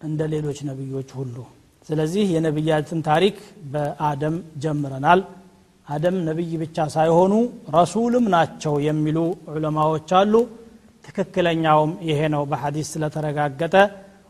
እንደ 0.00 0.20
ሌሎች 0.34 0.58
ነቢዮች 0.70 1.10
ሁሉ 1.18 1.36
ስለዚህ 1.88 2.24
የነቢያትን 2.34 3.00
ታሪክ 3.10 3.36
በአደም 3.72 4.36
ጀምረናል 4.64 5.20
አደም 5.86 6.16
ነቢይ 6.28 6.52
ብቻ 6.62 6.86
ሳይሆኑ 6.96 7.32
ረሱልም 7.76 8.26
ናቸው 8.36 8.74
የሚሉ 8.88 9.18
ዑለማዎች 9.54 10.10
አሉ 10.20 10.34
ትክክለኛውም 11.04 11.92
ይሄ 12.08 12.20
ነው 12.34 12.42
በሐዲስ 12.50 12.88
ስለተረጋገጠ 12.94 13.74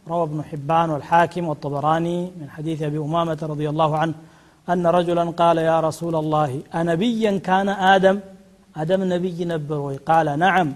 روى 0.06 0.22
ابن 0.22 0.40
حبان 0.42 0.88
والحاكم 0.90 1.44
والطبراني 1.48 2.18
من 2.40 2.48
حديث 2.50 2.78
أبي 2.82 2.98
أمامة 2.98 3.40
رضي 3.42 3.66
الله 3.72 3.90
عنه 3.98 4.14
أن 4.68 4.84
رجلا 4.98 5.24
قال 5.40 5.58
يا 5.70 5.78
رسول 5.88 6.14
الله 6.22 6.50
أنبيا 6.80 7.32
كان 7.48 7.68
آدم 7.94 8.16
آدم 8.80 9.00
نبي 9.14 9.38
نبروي 9.52 9.96
قال 10.10 10.26
نعم 10.44 10.68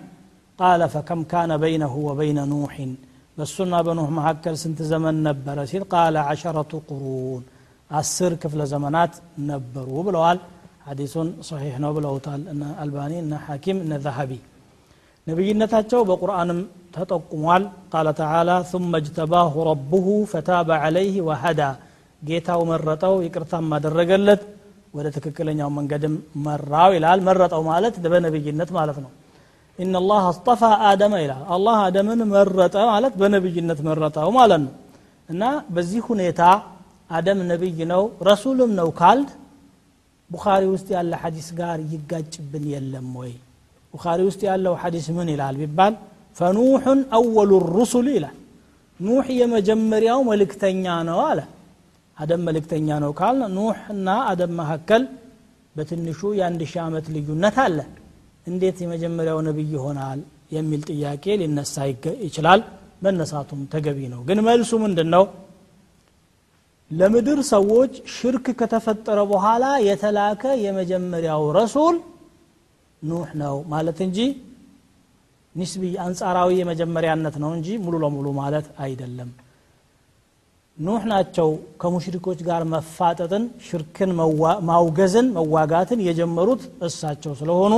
قال 0.58 0.80
فكم 0.94 1.20
كان 1.32 1.50
بينه 1.64 1.92
وبين 2.08 2.38
نوح 2.54 2.74
በሱና 3.38 3.74
በኑህ 3.86 4.08
መካከል 4.16 4.54
ስንት 4.62 4.80
ዘመን 4.90 5.16
ነበረ 5.26 5.58
ሲል 5.70 5.84
ቃለ 5.92 6.16
አሸረቱ 6.32 6.72
ቁሩን 6.88 7.40
አስር 7.90 8.32
ክፍለ 8.42 8.60
ዘመናት 8.72 9.14
ነበሩ 9.50 9.88
ብለዋል 10.06 10.38
ሐዲሱን 10.88 11.28
ሰሒሕ 11.48 11.74
ነው 11.84 11.92
ብለውታል 11.96 12.42
እነ 12.52 12.62
አልባኒ 12.82 13.12
እነ 13.22 13.34
ሐኪም 13.46 13.78
እነ 13.84 13.98
ዘሀቢ 14.04 14.32
ነቢይነታቸው 15.26 16.00
በቁርአንም 16.10 16.60
ተጠቁሟል 16.96 17.62
ቃለ 17.92 18.08
ተዓላ 18.20 18.50
ثم 18.72 18.90
اجتباه 19.00 19.52
ربه 19.70 20.06
فتاب 20.32 20.68
عليه 20.84 21.14
وهدى 21.28 21.70
ጌታው 22.21 22.61
መረጠው 22.69 23.13
ይቅርታም 23.25 23.67
አደረገለት 23.75 24.41
ወደ 24.93 25.07
ትክክለኛው 25.15 25.69
መንገድም 25.77 26.13
መራው 26.45 26.91
ይላል። 26.97 27.19
መረጠው 27.27 27.61
ማለት 27.69 27.95
በነብይነት 28.05 28.69
ማለት 28.77 28.97
ነው። 29.03 29.11
ኢነላህ 29.79 30.23
አስጠፋ 30.29 30.61
አደመ 30.89 31.13
ይላል። 31.23 31.43
አላህ 31.55 31.77
አደምን 31.85 32.21
መረጠ 32.33 32.75
ማለት 32.91 33.13
በነብይነት 33.21 33.79
መረጠው 33.87 34.29
ማለት 34.37 34.61
ነው። 34.65 34.73
እና 35.29 35.43
በዚህ 35.69 36.01
ሁኔታ 36.09 36.41
አደም 37.09 37.39
ነብይ 37.51 37.79
ነው 37.91 38.01
ረሱልም 38.27 38.71
ነው 38.79 38.89
ካልድ 38.99 39.29
ቡኻሪ 40.29 40.63
ውስጥ 40.73 40.87
ያለ 40.95 41.13
ሐዲስ 41.21 41.47
ጋር 41.59 41.77
ይጋጭብን 41.91 42.65
የለም 42.73 43.07
ወይ? 43.19 43.31
ቡኻሪ 43.93 44.19
ውስጥ 44.27 44.41
ያለው 44.49 44.73
ሐዲስ 44.81 45.07
ምን 45.17 45.27
ይላል 45.33 45.55
ቢባል 45.61 45.93
ፈኑሑን 46.37 46.99
አወሉ 47.17 47.51
ሩሱል 47.69 48.07
ይላል። 48.15 48.35
ኑሕ 48.99 49.27
የመጀመሪያው 49.39 50.19
መልእክተኛ 50.29 50.85
ነው 51.09 51.19
አለ። 51.29 51.39
አደም 52.19 52.41
መልእክተኛ 52.47 52.87
ነው 53.03 53.11
ካል 53.19 53.37
ኑሕና 53.55 54.09
አደም 54.31 54.53
መካከል 54.59 55.03
በትንሹ 55.75 56.19
የአንድ 56.39 56.61
ሺህ 56.69 56.81
ዓመት 56.85 57.05
ልዩነት 57.15 57.57
አለ። 57.65 57.77
እንዴት 58.47 58.77
የመጀመሪያው 58.83 59.39
ነቢይ 59.47 59.69
ይሆናል 59.75 60.19
የሚል 60.51 60.81
ጥያቄ 60.89 61.25
ሊነሳ 61.41 61.75
ይችላል። 62.25 62.61
መነሳቱም 63.01 63.61
ተገቢ 63.73 63.99
ነው። 64.13 64.21
ግን 64.27 64.39
መልሱ 64.47 64.71
ምንድን 64.83 65.09
ነው 65.15 65.23
ለምድር 66.91 67.39
ሰዎች 67.51 67.93
ሽርክ 68.13 68.45
ከተፈጠረ 68.59 69.19
በኋላ 69.31 69.65
የተላከ 69.87 70.43
የመጀመሪያው 70.63 71.43
ረሱል 71.57 71.97
ኑህ 73.01 73.29
ነው 73.41 73.57
ማለት 73.73 73.99
እንጂ 74.05 74.17
ኒስቢ 75.55 75.83
አንጻራዊ 76.05 76.49
የመጀመሪያነት 76.59 77.35
ነው 77.43 77.51
እንጂ 77.57 77.77
ሙሉ 77.83 77.95
ለሙሉ 78.03 78.27
ማለት 78.39 78.67
አይደለም 78.85 79.29
ኑህ 80.78 81.02
ናቸው 81.10 81.48
ከሙሽሪኮች 81.80 82.38
ጋር 82.48 82.62
መፋጠጥን 82.72 83.44
ሽርክን 83.66 84.10
ማውገዝን 84.68 85.26
መዋጋትን 85.36 86.00
የጀመሩት 86.06 86.62
እሳቸው 86.86 87.32
ስለሆኑ 87.40 87.74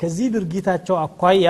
ከዚህ 0.00 0.26
ድርጊታቸው 0.34 0.96
አኳያ 1.02 1.48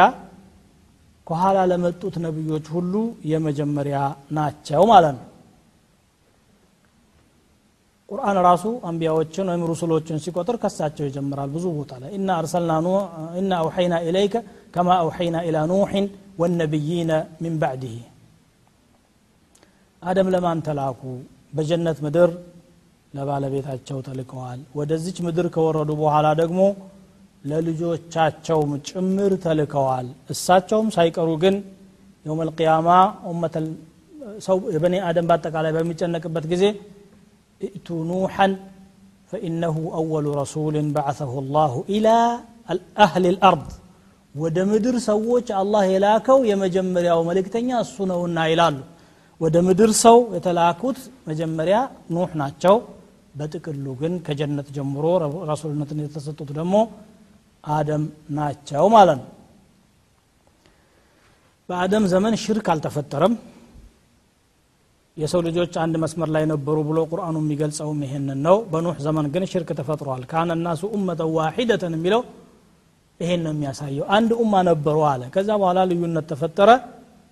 ከኋላ 1.27 1.59
ለመጡት 1.71 2.15
ነቢዮች 2.25 2.67
ሁሉ 2.75 2.95
የመጀመሪያ 3.33 3.99
ናቸው 4.39 4.83
ማለት 4.93 5.15
ነው 5.19 5.29
ቁርአን 8.09 8.39
ራሱ 8.47 8.65
አንቢያዎችን 8.89 9.47
ወይም 9.51 9.63
ሩሱሎችን 9.71 10.19
ሲቆጥር 10.25 10.57
ከሳቸው 10.63 11.05
ይጀምራል 11.09 11.49
ብዙ 11.55 11.65
ቦታ 11.79 11.93
ላይ 12.03 12.11
ኢና 12.17 12.29
አርሰልና 12.41 12.89
ኢና 13.41 13.53
አውሐይና 13.63 13.95
ኢለይከ 14.09 14.35
ከማ 14.75 14.89
አውሐይና 15.03 15.37
ኢላ 15.49 15.59
ኑሕን 15.71 16.07
ወነቢይነ 16.43 17.13
ሚን 17.43 17.55
ባዕድህ 17.63 17.97
አደም 20.03 20.29
ለማን 20.35 20.59
ተላኩ 20.67 21.03
በጀነት 21.57 21.99
ምድር 22.05 22.31
ለባለቤታቸው 23.13 23.99
ተልከዋል 24.07 24.61
ወደዚች 24.79 25.19
ምድር 25.27 25.47
ከወረዱ 25.55 25.91
በኋላ 26.01 26.27
ደግሞ 26.41 26.61
ለልጆቻቸውም 27.45 28.71
ጭምር 28.89 29.33
ተልከዋል 29.45 30.07
እሳቸውም 30.35 30.89
ሳይቀሩ 30.97 31.31
ግን 31.43 31.57
የውም 32.27 32.41
ልቅያማ 32.49 32.89
ሰው 34.47 34.59
የበኒ 34.75 34.95
አደም 35.09 35.27
በአጠቃላይ 35.31 35.73
በሚጨነቅበት 35.77 36.45
ጊዜ 36.53 36.65
እእቱ 37.61 37.89
ኑሐን 38.11 38.53
ፈኢነሁ 39.33 39.77
አወሉ 39.99 40.27
ረሱልን 40.41 40.89
በዓሰሁ 40.97 41.33
ላሁ 41.57 41.75
ኢላ 41.97 42.09
አህል 43.05 43.27
ልአርድ 43.29 43.69
ወደ 44.35 44.59
ምድር 44.71 44.97
ሰዎች 45.09 45.49
አላህ 45.61 45.83
የላከው 45.93 46.39
የመጀመሪያው 46.51 47.21
መልእክተኛ 47.29 47.69
እሱ 47.85 47.97
ነውና 48.11 48.39
ይላሉ 48.53 48.77
ወደ 49.42 49.58
ምድር 49.68 49.92
ሰው 50.02 50.18
የተላኩት 50.36 50.98
መጀመሪያ 51.28 51.78
ኑሕ 52.16 52.32
ናቸው። 52.42 52.76
በጥቅሉ 53.36 53.86
ግን 54.00 54.14
ከጀነት 54.26 54.68
ጀምሮ 54.76 55.06
ረሱልነትን 55.50 56.00
የተሰጡት 56.04 56.50
ደግሞ 56.58 56.76
አደም 57.74 58.04
ናቸው 58.38 58.86
ማለት 58.96 59.18
ነው። 59.20 59.28
በአደም 61.70 62.04
ዘመን 62.14 62.36
ሽርክ 62.44 62.68
አልተፈጠረም። 62.74 63.34
የሰው 65.18 65.42
ልጆች 65.48 65.74
አንድ 65.84 65.96
መስመር 66.04 66.30
ላይ 66.36 66.44
ነበሩ 66.52 66.78
ብሎ 66.90 67.00
ቁርአኑ 67.12 67.36
የሚገልጸውም 67.42 68.00
ይሄንን 68.06 68.40
ነው። 68.48 68.58
በኑሕ 68.72 68.98
ዘመን 69.06 69.26
ግን 69.34 69.44
ሽርክ 69.52 69.70
ተፈጥሯል። 69.80 70.24
ካነ 70.32 70.52
ናሱ 70.62 70.82
ኡመተን 70.96 71.30
ዋሒደተን 71.38 71.96
የሚለው 71.98 72.22
ይሄን 73.20 73.42
ነው 73.46 73.54
የሚያሳየው። 73.56 74.06
አንድ 74.18 74.30
ኡማ 74.42 74.54
ነበሩ 74.70 74.98
አለ። 75.10 75.24
ከዛ 75.34 75.50
በኋላ 75.62 75.80
ልዩነት 75.90 76.26
ተፈጠረ 76.32 76.70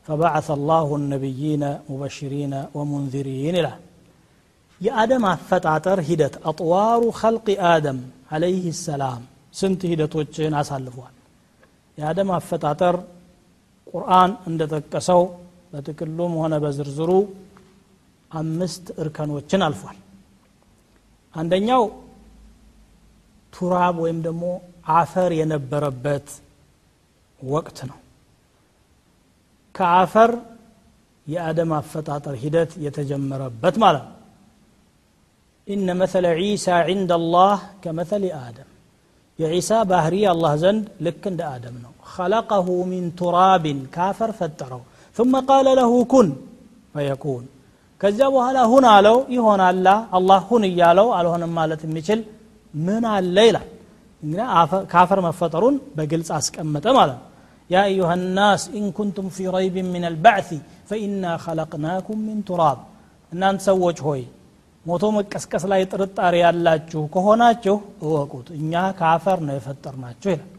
فبعث 0.09 0.49
الله 0.51 0.89
النبيين 0.97 1.63
مبشرين 1.91 2.53
ومنذرين 2.77 3.55
إلى 3.57 3.73
የአደም 4.81 5.25
አፈጣጠር 5.31 5.99
ሂደት 6.09 6.35
አጥዋሩ 6.51 7.03
ኸልቅ 7.19 7.47
አደም 7.73 7.99
አለይህ 8.35 8.65
ሰላም 8.87 9.21
ስንት 9.55 9.81
ሂደቶችን 9.91 10.55
አሳልፏል 10.61 11.15
የአደም 11.99 12.31
አፈጣጠር 12.39 12.97
ቁርአን 13.91 14.31
እንደጠቀሰው 14.51 15.23
በጥቅሉም 15.73 16.33
ሆነ 16.41 16.55
በዝርዝሩ 16.65 17.11
አምስት 18.31 18.85
እርከኖችን 19.03 19.65
አልፏል 19.67 19.99
አንደኛው 21.35 21.85
ቱራብ 23.53 23.97
ወይም 24.05 24.19
ደግሞ 24.27 24.45
አፈር 24.99 25.31
የነበረበት 25.41 26.29
ወቅት 27.41 27.79
ነው 27.91 27.99
ከአፈር 29.77 30.31
የአደም 31.27 31.71
አፈጣጠር 31.79 32.35
ሂደት 32.43 32.73
የተጀመረበት 32.87 33.77
ማለት 33.85 34.05
ነው 34.09 34.19
ኢነ 35.67 35.89
መሰለ 36.03 36.27
ዒሳ 36.41 36.69
ዕንደ 36.93 37.11
አላህ 37.21 37.59
ከመሰል 37.83 38.25
አደም 38.45 38.69
የዒሳ 39.39 39.73
ባህሪ 39.91 40.15
አላህ 40.33 40.53
ዘንድ 40.63 40.85
ልክ 41.07 41.23
እንደ 41.33 41.43
አደም 41.55 41.77
ነው 41.85 41.93
خلقه 42.17 42.67
من 42.93 43.03
تراب 43.21 43.65
ካፈር 43.95 44.31
ፈጠረው 44.39 44.83
ثم 45.17 45.33
قال 45.51 45.67
له 45.81 45.93
كن 46.13 46.29
فيكون 46.95 47.45
ከዚያ 48.01 48.27
በኋላ 48.35 48.59
ሁን 48.73 48.85
አለው 48.95 49.17
ይሆናላ 49.37 49.89
አላህ 50.19 50.41
ሁን 50.51 50.63
እያለው 50.71 51.09
አልሆንም 51.19 51.53
ማለት 51.59 51.81
የሚችል 51.87 52.21
ምን 52.75 53.03
አለ 53.15 53.37
ይላል 53.49 53.69
እንግዲህ 54.23 54.47
ካፈር 54.93 55.19
መፈጠሩን 55.27 55.77
በግልጽ 55.97 56.29
አስቀመጠ 56.39 56.87
ማለት 56.99 57.17
ነው 57.19 57.26
يا 57.71 57.83
أيها 57.91 58.15
الناس 58.21 58.63
إن 58.79 58.85
كنتم 58.99 59.27
في 59.37 59.45
ريب 59.57 59.77
من 59.95 60.05
البعث 60.11 60.49
فإنا 60.89 61.33
خلقناكم 61.47 62.17
من 62.29 62.39
تراب 62.49 62.79
እናንተ 63.33 63.61
ሰዎች 63.69 63.99
ሆይ 64.07 64.23
ሞቶ 64.87 65.05
መቀስቀስ 65.17 65.63
ላይ 65.73 65.83
ጥርጣሬ 65.93 66.35
ያላችሁ 66.45 67.03
ከሆናችሁ 67.15 67.77
እወቁት 68.05 68.49
እኛ 68.59 68.73
ከአፈር 68.99 69.39
ነው 69.47 69.55
የፈጠርናችሁ 69.59 70.31
ይላል 70.35 70.51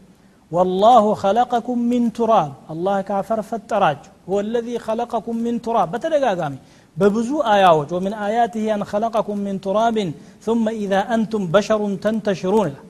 والله 0.50 1.04
خلقكم 1.24 1.76
من 1.92 2.02
تراب 2.18 2.52
الله 2.72 2.96
كافر 3.10 3.38
ፈጠራችሁ 3.50 4.10
هو 4.30 4.36
الذي 4.46 4.76
خلقكم 4.86 5.34
من 5.46 5.54
تراب 5.66 5.88
በተደጋጋሚ 5.92 6.54
በብዙ 6.96 7.30
አያዎች 7.52 7.88
ወሚን 7.96 8.14
አያትህ 8.26 8.66
አን 8.74 8.82
ኸለቀኩም 8.90 9.38
ሚን 9.46 9.56
ቱራብን 9.66 10.10
ثم 10.46 10.64
إذا 10.84 11.00
أنتم 11.14 11.42
بشر 11.54 11.80
تنتشرون 12.04 12.68
ይላል 12.70 12.87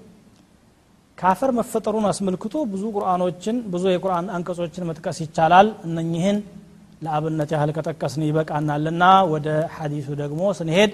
ካፈር 1.21 1.51
መፈጠሩን 1.59 2.07
አስመልክቶ 2.11 2.55
ብዙ 2.73 2.85
ቁርአኖችን 2.97 3.57
ብዙ 3.73 3.85
የቁርአን 3.95 4.29
አንቀጾችን 4.37 4.87
መጥቀስ 4.91 5.19
ይቻላል 5.25 5.69
እነኝህን 5.89 6.39
ለአብነት 7.05 7.51
ያህል 7.55 7.71
ከጠቀስን 7.77 8.23
ይበቃናልና 8.29 9.05
ወደ 9.33 9.49
ሐዲሱ 9.77 10.09
ደግሞ 10.23 10.43
ስንሄድ 10.61 10.93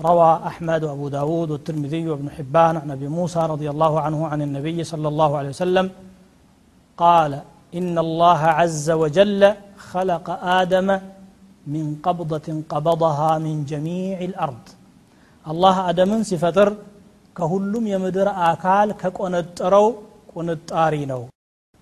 روى 0.00 0.30
أحمد 0.50 0.80
وأبو 0.84 1.06
داود 1.16 1.48
والترمذي 1.50 2.02
وابن 2.10 2.28
حبان 2.36 2.74
عن 2.82 2.88
أبي 2.96 3.08
موسى 3.18 3.42
رضي 3.54 3.68
الله 3.74 3.92
عنه 4.04 4.20
عن 4.30 4.40
النبي 4.46 4.78
صلى 4.92 5.08
الله 5.12 5.30
عليه 5.38 5.52
وسلم 5.56 5.86
قال 6.98 7.32
إن 7.78 7.94
الله 8.06 8.40
عز 8.58 8.88
وجل 9.02 9.42
خلق 9.90 10.26
آدم 10.60 10.88
من 11.74 11.84
قبضة 12.06 12.48
قبضها 12.72 13.30
من 13.46 13.54
جميع 13.72 14.16
الأرض 14.30 14.64
الله 15.46 15.74
آدم 15.90 16.10
سفتر 16.30 16.68
كهلم 17.38 17.84
يمدر 17.94 18.28
آكال 18.50 18.88
كقنطرو 19.02 19.86
قنطاري 20.34 21.04
نو 21.10 21.22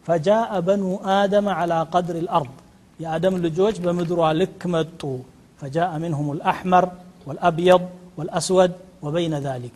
فجاء 0.07 0.51
بنو 0.69 0.91
آدم 1.23 1.47
على 1.59 1.79
قدر 1.95 2.15
الأرض 2.25 2.55
يا 3.03 3.09
آدم 3.17 3.35
لجوج 3.45 3.75
بمدر 3.85 4.19
لك 4.41 4.61
متو 4.73 5.13
فجاء 5.61 5.91
منهم 6.05 6.27
الأحمر 6.37 6.85
والأبيض 7.27 7.83
والأسود 8.17 8.73
وبين 9.05 9.35
ذلك 9.49 9.75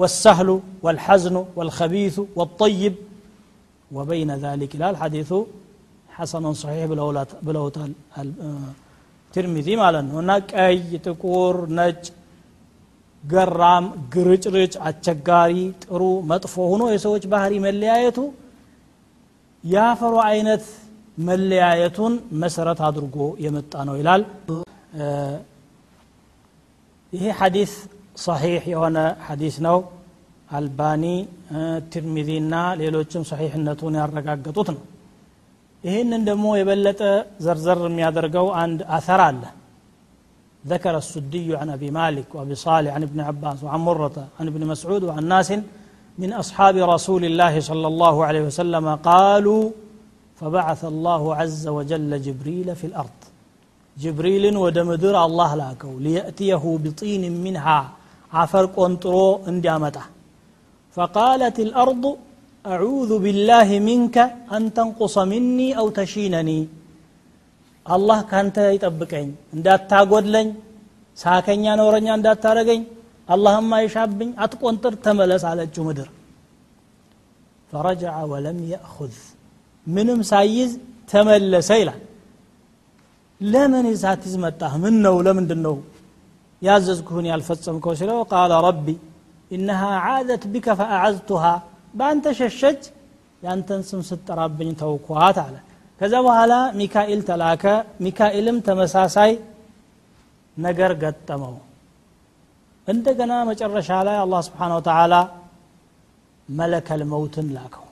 والسهل 0.00 0.48
والحزن 0.84 1.36
والخبيث 1.56 2.16
والطيب 2.38 2.94
وبين 3.96 4.30
ذلك 4.46 4.70
لا 4.80 4.88
الحديث 4.92 5.30
حسن 6.16 6.44
صحيح 6.62 6.84
بلوت 7.46 7.76
الترمذي 8.20 9.74
ማለት 9.82 10.04
ነው 10.10 10.16
እና 10.22 10.32
ቀይ 10.52 10.78
ጥቁር 11.06 11.54
ነጭ 11.78 12.02
ገራም 13.23 13.85
ግርጭርጭ 14.13 14.73
አስቸጋሪ 14.87 15.53
ጥሩ 15.83 16.01
መጥፎ 16.31 16.55
ሆኖ 16.71 16.83
የሰዎች 16.93 17.23
ባህሪ 17.33 17.53
መለያየቱ 17.65 18.17
የአፈሩ 19.63 20.13
አይነት 20.29 20.63
መለያየቱን 21.27 22.13
መሰረት 22.41 22.79
አድርጎ 22.87 23.17
የመጣ 23.45 23.73
ነው 23.89 23.95
ይላል። 23.99 24.21
ይሄ 27.13 27.25
ሐዲስ 27.39 27.73
ሰሒሕ 28.19 28.63
የሆነ 28.73 28.97
ሐዲስ 29.27 29.55
ነው። 29.67 29.77
አልባኒ 30.51 31.03
እና 32.37 32.55
ሌሎችም 32.81 33.23
ሰሒሕነቱን 33.29 33.95
ያረጋገጡት 34.01 34.67
ነው። 34.75 34.81
ይህንን 35.83 36.21
ደግሞ 36.29 36.45
የበለጠ 36.57 37.01
ዘርዘር 37.45 37.79
የሚያደርገው 37.87 38.47
አንድ 38.61 38.79
አثር 38.97 39.21
አለ 39.25 39.41
ذكر 40.67 40.97
السدي 40.97 41.55
عن 41.55 41.69
أبي 41.69 41.91
مالك 41.91 42.35
وأبي 42.35 42.55
صالح 42.55 42.93
عن 42.93 43.03
ابن 43.03 43.19
عباس 43.19 43.63
وعن 43.63 43.79
مرة 43.79 44.27
عن 44.39 44.47
ابن 44.47 44.67
مسعود 44.67 45.03
وعن 45.03 45.25
ناس 45.25 45.53
من 46.17 46.33
أصحاب 46.33 46.75
رسول 46.77 47.25
الله 47.25 47.59
صلى 47.59 47.87
الله 47.87 48.25
عليه 48.25 48.41
وسلم 48.41 48.95
قالوا 48.95 49.69
فبعث 50.35 50.85
الله 50.85 51.35
عز 51.35 51.67
وجل 51.67 52.21
جبريل 52.21 52.75
في 52.75 52.87
الأرض. 52.87 53.19
جبريل 53.97 54.57
ودمدر 54.57 55.25
الله 55.25 55.55
لاكو 55.55 55.99
ليأتيه 55.99 56.63
بطين 56.83 57.43
منها 57.43 57.89
عفر 58.33 58.65
قنطرو 58.65 59.39
انديامته. 59.47 60.05
فقالت 60.95 61.59
الأرض 61.59 62.17
أعوذ 62.65 63.19
بالله 63.19 63.79
منك 63.79 64.17
أن 64.51 64.73
تنقص 64.73 65.17
مني 65.17 65.77
أو 65.77 65.89
تشينني. 65.89 66.67
አላህ 67.85 68.19
ካንተ 68.29 68.57
ይጠብቀኝ 68.75 69.27
እንዳታጎድለኝ 69.55 70.47
ሳከኛ 71.17 71.65
ነውረኛ 71.79 72.07
እንዳታረገኝ 72.17 72.81
አላህም 73.29 73.69
አይሻብኝ 73.77 74.29
አትቆንጥር 74.43 74.93
ተመለስ 75.05 75.43
አለችው 75.49 75.83
ምድር 75.87 76.07
ፈረጃ 77.71 78.03
ወለም 78.31 78.57
የእኹዝ 78.71 79.15
ምንም 79.87 80.19
ሳይዝ 80.31 80.71
ተመለሰ 81.11 81.69
ይላል 81.81 82.01
ለምን 83.41 83.85
ሳትይዝ 84.03 84.35
መጣህ 84.43 84.73
ምን 84.83 84.95
ነው 85.05 85.15
ለምንድን 85.27 85.61
ነው 85.67 85.75
ያዘዝኩህን 86.61 87.25
ያልፈጸምከው 87.31 87.93
ሲለው 87.99 88.19
قال 88.31 88.53
ربي 88.65 88.87
إنها 89.51 89.81
عاذت 90.09 90.43
بك 90.53 90.67
فأعذتها 90.79 91.43
በአንተ 91.93 92.25
ሸሸች 92.39 92.83
ያንተን 93.41 93.81
ስም 93.89 94.01
ስትጠራብኝ 94.09 94.69
ተውኳት 94.81 95.37
አለ 95.43 95.55
ከዛ 96.01 96.13
በኋላ 96.25 96.53
ሚካኤል 96.79 97.21
ተላከ። 97.27 97.63
ሚካኤልም 98.01 98.57
ተመሳሳይ 98.67 99.31
ነገር 100.57 100.91
ገጠመው። 101.03 101.55
እንደገና 102.87 103.33
መጨረሻ 103.49 103.89
ላይ 104.07 104.17
አላህ 104.23 104.39
سبحانه 104.47 104.71
وتعالى 104.77 105.13
መለከል 106.49 107.01
መውትን 107.11 107.47
ላከው። 107.55 107.85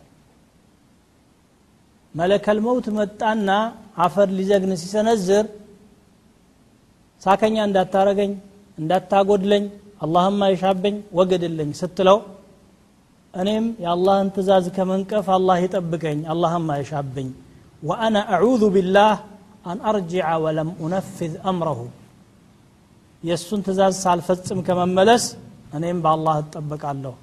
መለከል 2.16 2.58
መውት 2.66 2.88
መጣና 2.98 3.50
አፈር 3.98 4.30
ሊዘግን 4.38 4.72
ሲሰነዝር 4.82 5.46
ሳከኛ 7.22 7.56
እንዳታረገኝ 7.68 8.32
እንዳታጎድለኝ 8.78 9.64
አላህም 10.02 10.38
አይሻበኝ 10.48 10.96
ወገድልኝ 11.18 11.70
ስትለው 11.80 12.18
እኔም 13.34 13.66
የአላህን 13.84 14.30
ትእዛዝ 14.36 14.66
ከመንቀፍ 14.76 15.28
አላህ 15.36 15.58
ይጠብቀኝ 15.66 16.20
አላህም 16.34 16.66
አይሻብኝ 16.76 17.30
ወአና 17.83 18.17
አዑዙ 18.37 18.63
ቢላህ 18.75 19.15
አን 19.71 19.79
አርጅዐ 19.91 20.29
ወለም 20.45 20.69
ኡነፍዝ 20.83 21.33
አምረሁ 21.51 21.81
የእሱን 23.23 23.61
ትእዛዝ 23.67 23.95
ሳልፈጽም 24.05 24.61
ከመመለስ 24.67 25.25
እኔም 25.77 25.99
በአላህ 26.05 26.37
እጠበቃለሁ 26.43 27.15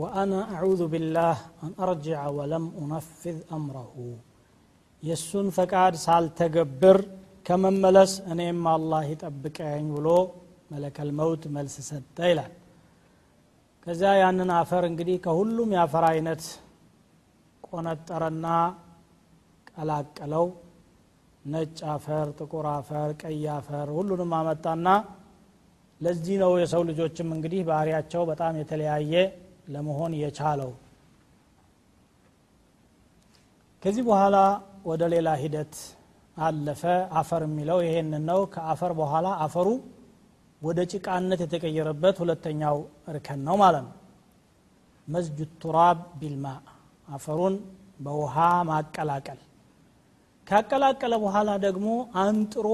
ወአና 0.00 0.32
አዑዙ 0.56 0.82
ቢላህ 0.92 1.36
አን 1.64 1.72
አርጅዐ 1.84 2.22
ወለም 2.38 2.64
ኡነፍዝ 2.82 3.38
አምረሁ 3.56 3.94
የእሱን 5.02 5.48
ፈቃድ 5.56 5.94
ሳልተገብር 6.04 6.98
ከመመለስ 7.46 8.12
እኔም 8.32 8.62
አላህ 8.72 9.02
ይጠብቀኝ 9.12 9.86
ብሎ 9.96 10.08
መለከል 10.72 11.10
መውት 11.20 11.42
መልስ 11.54 11.76
ሰጠ 11.88 12.18
ይላል 12.30 12.52
ከዚያ 13.86 14.10
ያንን 14.22 14.50
አፈር 14.56 14.84
እንግዲህ 14.88 15.16
ከሁሉም 15.24 15.70
የአፈር 15.76 16.04
አይነት 16.10 16.42
ቆነጠረና 17.68 18.46
ቀላቀለው። 19.77 20.45
ነጭ 21.45 21.79
አፈር 21.93 22.27
ጥቁር 22.39 22.65
አፈር 22.73 23.09
ቀይ 23.21 23.43
አፈር 23.55 23.87
ሁሉንም 23.95 24.31
አመጣና 24.37 24.87
ለዚህ 26.01 26.35
ነው 26.43 26.51
የሰው 26.61 26.81
ልጆችም 26.89 27.27
እንግዲህ 27.35 27.61
ባህሪያቸው 27.69 28.21
በጣም 28.29 28.53
የተለያየ 28.61 29.13
ለመሆን 29.69 30.13
የቻለው። 30.21 30.71
ከዚህ 33.83 34.03
በኋላ 34.09 34.37
ወደ 34.85 35.03
ሌላ 35.13 35.29
ሂደት 35.41 35.75
አለፈ። 36.37 36.83
አፈር 37.19 37.41
የሚለው 37.47 37.79
ይሄንን 37.85 38.23
ነው። 38.29 38.39
ከአፈር 38.53 38.91
በኋላ 38.99 39.27
አፈሩ 39.45 39.67
ወደ 40.61 40.79
ጭቃነት 40.91 41.39
የተቀየረበት 41.43 42.15
ሁለተኛው 42.23 42.77
እርከን 43.07 43.41
ነው 43.47 43.55
ማለት 43.63 43.83
ነው። 43.87 43.95
መዝጁ 45.07 45.39
ቱራብ 45.61 45.99
ቢልማ 46.19 46.45
አፈሩን 47.07 47.55
በውሃ 47.99 48.35
ማቀላቀል 48.69 49.39
ካቀላቀለ 50.46 51.14
በኋላ 51.24 51.50
ደግሞ 51.66 51.88
አንጥሮ 52.22 52.66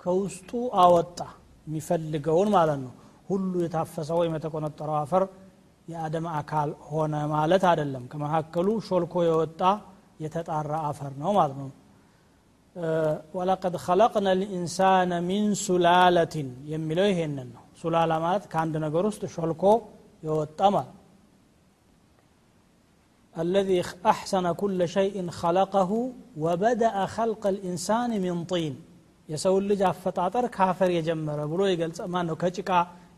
ከውስጡ 0.00 0.50
አወጣ 0.82 1.18
የሚፈልገውን 1.66 2.48
ማለት 2.56 2.78
ነው 2.84 2.92
ሁሉ 3.30 3.52
የታፈሰው 3.64 4.18
ወይም 4.20 4.34
የተቆነጠረው 4.36 4.96
አፈር 5.00 5.24
የአደም 5.88 6.26
አካል 6.38 6.70
ሆነ 6.90 7.14
ማለት 7.32 7.64
አይደለም 7.70 8.04
ከመካከሉ 8.12 8.68
ሾልኮ 8.88 9.14
የወጣ 9.28 9.62
የተጣራ 10.24 10.72
አፈር 10.88 11.12
ነው 11.22 11.30
ማለት 11.38 11.56
ነው 11.62 11.68
ወለቀድ 13.36 13.74
ኸለቅነ 13.84 14.28
ልኢንሳነ 14.40 15.12
ሚን 15.28 15.46
ሱላለትን 15.62 16.48
የሚለው 16.72 17.06
ይሄንን 17.12 17.48
ነው 17.54 17.64
ሱላላ 17.82 18.12
ማለት 18.24 18.44
ከአንድ 18.52 18.74
ነገር 18.86 19.04
ውስጥ 19.10 19.24
ሾልኮ 19.36 19.64
የወጣ 20.22 20.60
ማለት 20.76 20.92
الذي 23.34 23.78
أحسن 24.06 24.52
كل 24.52 24.80
شيء 24.88 25.16
خلقه 25.42 25.90
وبدأ 26.44 26.94
خلق 27.16 27.42
الإنسان 27.46 28.10
من 28.24 28.36
طين 28.52 28.74
የሰው 29.28 29.54
ልጅ 29.68 29.80
አፈጣጠር 29.90 30.44
ካፈር 30.56 30.90
የጀመረ 30.96 31.40
ብሎ 31.52 31.60
ይገልጸ 31.70 32.00
ማን 32.12 32.24
ነው 32.30 32.36
ከጭቃ 32.42 32.70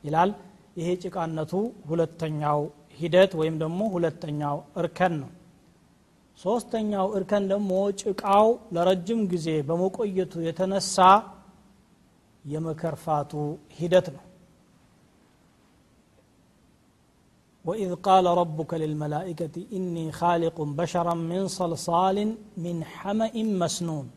ይላል 0.07 0.31
ይሄ 0.79 0.89
ጭቃነቱ 1.03 1.53
ሁለተኛው 1.91 2.61
ሂደት 3.01 3.33
ወይም 3.41 3.57
ደግሞ 3.63 3.81
ሁለተኛው 3.95 4.57
እርከን 4.81 5.13
ነው 5.23 5.31
ሶስተኛው 6.39 7.07
እርከን 7.17 7.45
ደግሞ 7.53 7.71
ጭቃው 8.03 8.47
ለረጅም 8.75 9.21
ጊዜ 9.33 9.49
በመቆየቱ 9.69 10.35
የተነሳ 10.49 10.97
የመከርፋቱ 12.45 13.33
ሂደት 13.79 14.07
ነው 14.17 14.25
ወኢዝ 17.66 17.92
ቃለ 18.06 18.28
ረቡከ 18.40 18.72
ልልመላኢከቲ 18.82 19.56
እኒ 19.78 19.96
ኻሊቁን 20.18 20.70
በሸረን 20.78 21.22
ሚን 21.30 21.46
ሰልሳልን 21.56 22.32
ሚን 22.64 22.80
ሐመኢን 22.94 23.50
መስኑን 23.62 24.08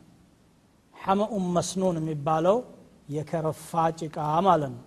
ሐመኡን 0.95 1.45
መስኑን 1.57 1.97
የሚባለው 2.01 2.57
የከረፋ 3.09 3.71
ጭቃ 4.01 4.17
ማለት 4.47 4.73
ነው። 4.77 4.85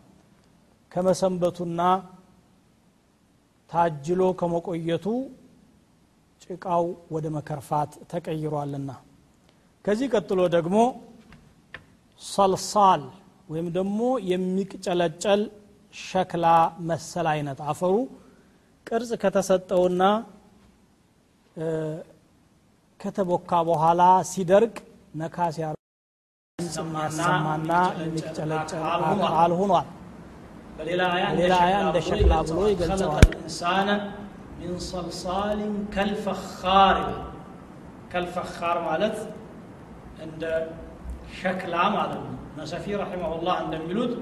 ከመሰንበቱና 0.91 1.81
ታጅሎ 3.69 4.21
ከመቆየቱ 4.39 5.05
ጭቃው 6.43 6.83
ወደ 7.13 7.25
መከርፋት 7.37 7.91
ተቀይሯልና። 8.11 8.91
ከዚህ 9.85 10.07
ቀጥሎ 10.13 10.41
ደግሞ 10.55 10.77
ሰልሳል 12.21 13.03
ወይም 13.49 13.67
ደግሞ 13.77 13.99
የሚቅጨለጨል 14.31 15.41
ሸክላ 15.93 16.45
መሰል 16.89 17.27
አይነት 17.33 17.59
አፈሩ 17.69 17.93
ቅርጽ 18.88 19.10
ከተሰጠውና 19.22 20.02
ከተቦካ 23.00 23.50
በኋላ 23.68 24.02
ሲደርቅ 24.32 24.76
ነካ 25.20 25.36
ሲያሰማና 26.58 27.70
የሚቅጨለጨል 28.02 28.82
አካል 29.10 29.52
ሆኗል 29.60 29.86
በሌላ 30.78 31.02
አያ 31.16 31.74
እንደ 31.84 31.96
ሸክላ 32.08 32.32
ብሎ 32.48 32.58
ይገልጸዋል 32.72 33.24
الإنسان 33.32 33.88
من 34.60 34.72
صلصال 34.92 35.60
كالفخار 35.94 36.96
كالفخار 38.12 38.76
ማለት 38.88 39.16
እንደ 40.26 40.42
ሸክላ 41.40 41.74
ማለት 41.96 42.20
ነው 42.26 42.34
ነሰፊ 42.58 42.84
رحمه 43.02 43.30
الله 43.36 43.54
እንደሚሉት 43.64 44.12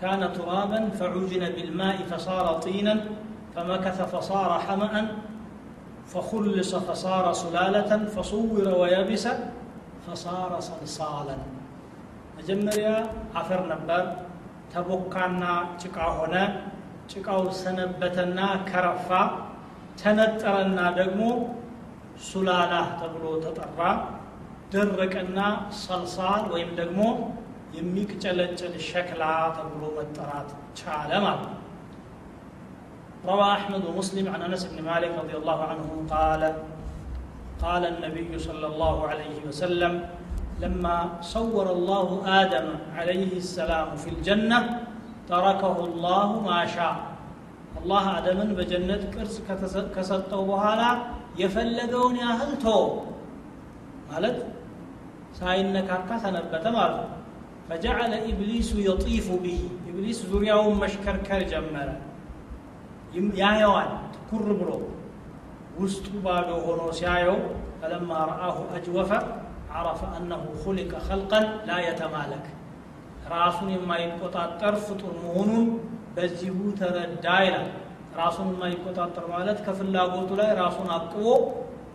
كان 0.00 0.22
ترابا 0.38 0.80
فعجن 0.98 1.42
بالماء 1.56 1.96
فصار 2.10 2.46
طينا 2.66 2.94
فمكث 3.54 3.98
فصار 4.14 4.50
حمأ 4.66 4.94
فخلص 6.06 6.72
فصار 6.86 7.24
سلالة 7.34 7.90
فصور 8.14 8.66
ويبس 8.80 9.26
فصار 10.06 10.52
صلصالا 10.70 11.38
መጀመሪያ 12.38 12.88
አፈር 13.40 13.60
ነበር 13.72 14.02
ተቦካና 14.72 15.42
ጭቃ 15.82 15.96
ሆነ 16.16 16.34
ጭቃው 17.12 17.42
ሰነበተና 17.60 18.38
ከረፋ 18.68 19.08
ተነጠረና 20.00 20.78
ደግሞ 20.98 21.20
ሱላላ 22.28 22.72
ተብሎ 23.00 23.24
ተጠራ 23.44 23.80
ደረቀና 24.72 25.38
ሰልሳል 25.84 26.44
ወይም 26.54 26.70
ደግሞ 26.80 27.00
የሚቅጨለጭል 27.78 28.74
ሸክላ 28.88 29.22
ተብሎ 29.56 29.82
መጠራት 29.98 30.50
ቻለ 30.80 31.10
ማለት 31.26 31.46
ነው 31.52 31.57
روى 33.26 33.46
أحمد 33.52 33.82
ومسلم 33.84 34.26
عن 34.34 34.40
أنس 34.42 34.62
بن 34.64 34.78
مالك 34.84 35.12
رضي 35.22 35.36
الله 35.36 35.58
عنه 35.64 35.88
قال 36.10 36.42
قال 37.62 37.82
النبي 37.86 38.38
صلى 38.38 38.66
الله 38.66 38.96
عليه 39.08 39.36
وسلم 39.48 39.92
لما 40.60 40.96
صور 41.20 41.66
الله 41.76 42.08
آدم 42.42 42.66
عليه 42.96 43.32
السلام 43.36 43.88
في 43.96 44.08
الجنة 44.14 44.58
تركه 45.28 45.76
الله 45.84 46.28
ما 46.40 46.60
شاء 46.66 46.96
الله 47.82 48.04
آدم 48.18 48.38
بجنة 48.58 49.02
كرس 49.14 49.34
كسطو 49.96 50.40
بهالا 50.50 50.90
يفلقون 51.38 52.14
يا 52.16 52.30
هل 52.38 52.50
تو 52.64 52.78
مالت 54.10 54.38
ሳይነካካ 55.38 56.08
ሰነበተ 56.24 56.64
ማለት 56.76 56.96
ነው 57.02 57.08
ፈጀዐለ 57.68 58.12
ኢብሊሱ 58.30 58.70
የጢፉ 58.86 59.28
ቢሂ 59.44 59.60
ኢብሊስ 59.90 60.18
ዙሪያውን 60.32 60.76
መሽከርከር 60.82 61.42
ጀመረ 61.52 61.88
ያየዋል 63.40 63.90
ትኩር 64.14 64.46
ብሎ 64.60 64.70
ውስጡ 65.80 66.06
ባዶ 66.24 66.50
ሆኖ 66.66 66.82
ሲያየው 66.98 67.38
ፈለማ 67.80 68.10
ረአሁ 68.30 68.56
አጅወፈ 68.76 69.12
عرف 69.78 70.00
أنه 70.18 70.42
خلق 70.64 70.92
خلقا 71.08 71.40
لا 71.68 71.78
يتمالك 71.88 72.44
ራሱን 73.34 73.68
የማይቆጣጠር 73.74 74.74
ፍጡር 74.86 75.12
መሆኑን 75.22 75.64
በዚሁ 76.16 76.56
ተረዳ 76.78 77.26
ይላል 77.46 77.68
ራሱን 78.20 78.48
የማይቆጣጠር 78.52 79.24
ማለት 79.34 79.58
ከፍላጎቱ 79.66 80.30
ላይ 80.40 80.50
ራሱን 80.60 80.88
አቅቦ 80.96 81.24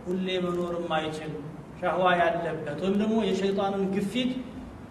ሁሌ 0.05 0.27
መኖር 0.45 0.73
የማይችል 0.79 1.31
ሸህዋ 1.79 2.03
ያለበት 2.21 2.77
ወይም 2.83 2.95
ደግሞ 3.01 3.15
የሸይጣንን 3.27 3.83
ግፊት 3.95 4.31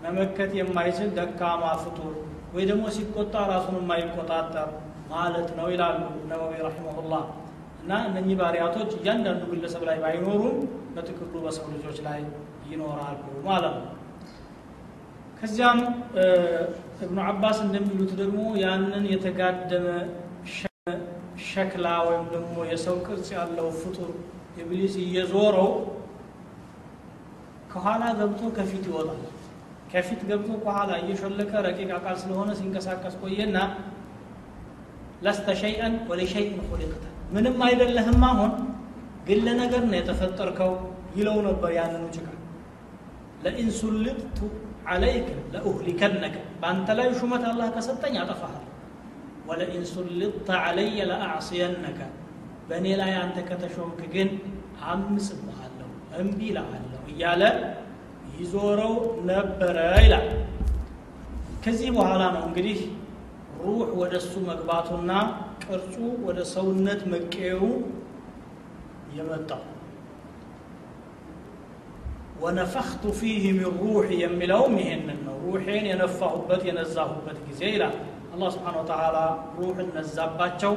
መመከት 0.05 0.51
የማይችል 0.61 1.09
ደካማ 1.19 1.65
ፍጡር 1.85 2.15
ወይ 2.55 2.65
ደግሞ 2.71 2.85
ሲቆጣ 2.97 3.35
ራሱን 3.53 3.77
የማይቆጣጠር 3.81 4.69
ማለት 5.14 5.50
ነው 5.58 5.68
ይላሉ 5.74 6.00
ነወዊ 6.30 6.54
ረሒመሁላህ 6.66 7.24
እና 7.82 7.94
እነኚህ 8.10 8.36
ባሪያቶች 8.40 8.92
እያንዳንዱ 8.98 9.44
ግለሰብ 9.52 9.82
ላይ 9.90 9.98
ባይኖሩም 10.04 10.58
በጥቅሉ 10.94 11.34
በሰው 11.46 11.66
ልጆች 11.74 11.98
ላይ 12.06 12.20
ይኖራሉ 12.70 13.18
ማለት 13.48 13.76
ነው። 13.80 13.90
ከዚያም 15.40 15.80
እብኑ 17.04 17.18
አባስ 17.30 17.58
እንደሚሉት 17.66 18.12
ደግሞ 18.22 18.40
ያንን 18.64 19.06
የተጋደመ 19.14 19.88
ሸክላ 21.48 21.88
ወይም 22.08 22.26
ደግሞ 22.34 22.56
የሰው 22.70 22.98
ቅርጽ 23.06 23.28
ያለው 23.38 23.68
ፍጡር 23.82 24.10
ኢብሊስ 24.62 24.96
እየዞረው 25.04 25.70
ከኋላ 27.72 28.04
ገብቶ 28.20 28.42
ከፊት 28.58 28.86
ይወጣል። 28.90 29.22
ከፊት 29.92 30.22
ገብቶ 30.30 30.50
ከኋላ 30.64 30.92
እየሾለከ 31.02 31.52
ረቂቅ 31.68 31.90
አቃል 31.98 32.16
ስለሆነ 32.24 32.50
ሲንቀሳቀስ 32.60 33.16
ቆየና 33.22 33.58
ለስተ 35.24 35.48
ሸይአን 35.62 35.94
ወለሸይን 36.10 36.58
ሁሊቅተ 36.70 37.04
ምንም 37.34 37.60
አይደለህም 37.68 38.24
አሁን 38.30 38.52
ግን 39.28 39.40
ለነገር 39.46 39.84
ነው 39.86 39.98
የተፈጠርከው 40.00 40.72
ይለው 41.18 41.38
ነበር 41.48 41.72
ያንኑ 41.78 42.04
ጭቃ። 42.16 42.28
ለኢን 43.44 43.70
ሱልጥቱ 43.78 44.38
ለኡህሊከነከ። 45.54 46.36
በአንተ 46.62 46.90
ላይ 47.00 47.08
ሹመት 47.20 47.44
አላህ 47.50 47.68
ከሰጠኝ 47.76 48.16
አጠፋሃል 48.22 48.66
ወለኢን 49.48 49.84
ዓለየ 50.60 50.98
ለአዕስየነከ። 51.12 52.00
በእኔ 52.68 52.88
ላይ 53.02 53.14
አንተ 53.22 53.38
ከተሾምክ 53.48 54.02
ግን 54.14 54.30
አምጽብሃለሁ 54.92 55.90
እምቢ 56.20 56.40
እልሃለሁ 56.52 57.02
እያለ 57.14 57.44
ይዞረው 58.38 58.94
ነበረ 59.30 59.78
ይላል። 60.00 60.28
ከዚህ 61.64 61.90
በኋላ 61.98 62.24
ነው 62.36 62.44
እንግዲህ 62.48 62.80
ሩህ 63.63 63.89
ወደ 64.01 64.15
እሱ 64.23 64.33
መግባቱና 64.49 65.13
ቅርጹ 65.65 65.95
ወደ 66.27 66.41
ሰውነት 66.53 67.01
መቀየሩ 67.13 67.63
የመጣው 69.17 69.63
ወነፈኽቱ 72.43 73.05
ፊህ 73.19 73.45
ሚን 73.49 73.71
ሩሕ 73.79 74.09
የሚለውም 74.23 74.75
ይሄንን 74.81 75.19
ነው 75.27 75.37
ሩሔን 75.47 75.87
የነፋሁበት 75.91 76.63
የነዛሁበት 76.69 77.39
ጊዜ 77.49 77.63
ይላል 77.75 77.95
አላህ 78.35 78.49
ስብሓን 78.57 78.77
ወተላ 78.81 79.17
ሩሕን 79.59 79.89
ነዛባቸው 79.97 80.75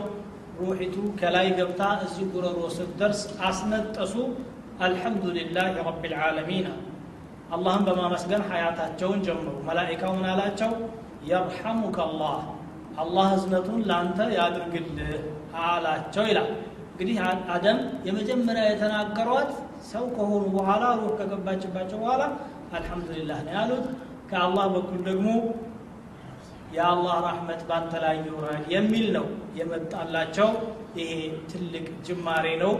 ሩሒቱ 0.62 0.96
ከላይ 1.20 1.48
ገብታ 1.60 1.84
እዚህ 2.06 2.26
ጉረሮ 2.34 2.62
ስትደርስ 2.78 3.22
አስነጠሱ 3.50 4.16
አልሐምዱሊላህ 4.86 5.68
ረቢ 5.88 6.02
ልዓለሚን 6.14 6.68
አላህን 7.56 7.86
በማመስገን 7.88 8.44
ሀያታቸውን 8.50 9.22
ጀምሩ 9.28 9.54
መላኢካው 9.68 10.12
ምን 10.18 10.28
አላቸው 10.34 10.72
የርሐሙከ 11.30 11.98
አላህ 12.08 12.38
አላህ 12.97 13.29
እዝነቱን 13.37 13.81
ለአንተ 13.89 14.19
ያድርግልህ 14.37 15.11
አላቸው 15.65 16.25
ይላል። 16.31 16.49
እንግዲህ 16.91 17.17
አደም 17.55 17.79
የመጀመሪያ 18.07 18.63
የተናገሯት 18.69 19.51
ሰው 19.91 20.05
ከሆኑ 20.15 20.45
በኋላ 20.55 20.85
ሩህ 21.01 21.13
ከገባችባቸው 21.19 21.99
በኋላ 22.03 22.23
አልሐምዱሊላህ 22.77 23.39
ነው 23.47 23.55
ያሉት። 23.59 23.85
ከአላህ 24.31 24.67
በኩል 24.75 25.01
ደግሞ 25.09 25.29
የአላህ 26.77 27.17
ራህመት 27.27 27.61
ባንተ 27.69 27.93
ላይ 28.05 28.17
ይውረድ 28.23 28.65
የሚል 28.73 29.07
ነው 29.17 29.27
የመጣላቸው። 29.59 30.49
ይሄ 30.97 31.13
ትልቅ 31.51 31.87
ጅማሬ 32.07 32.47
ነው። 32.63 32.73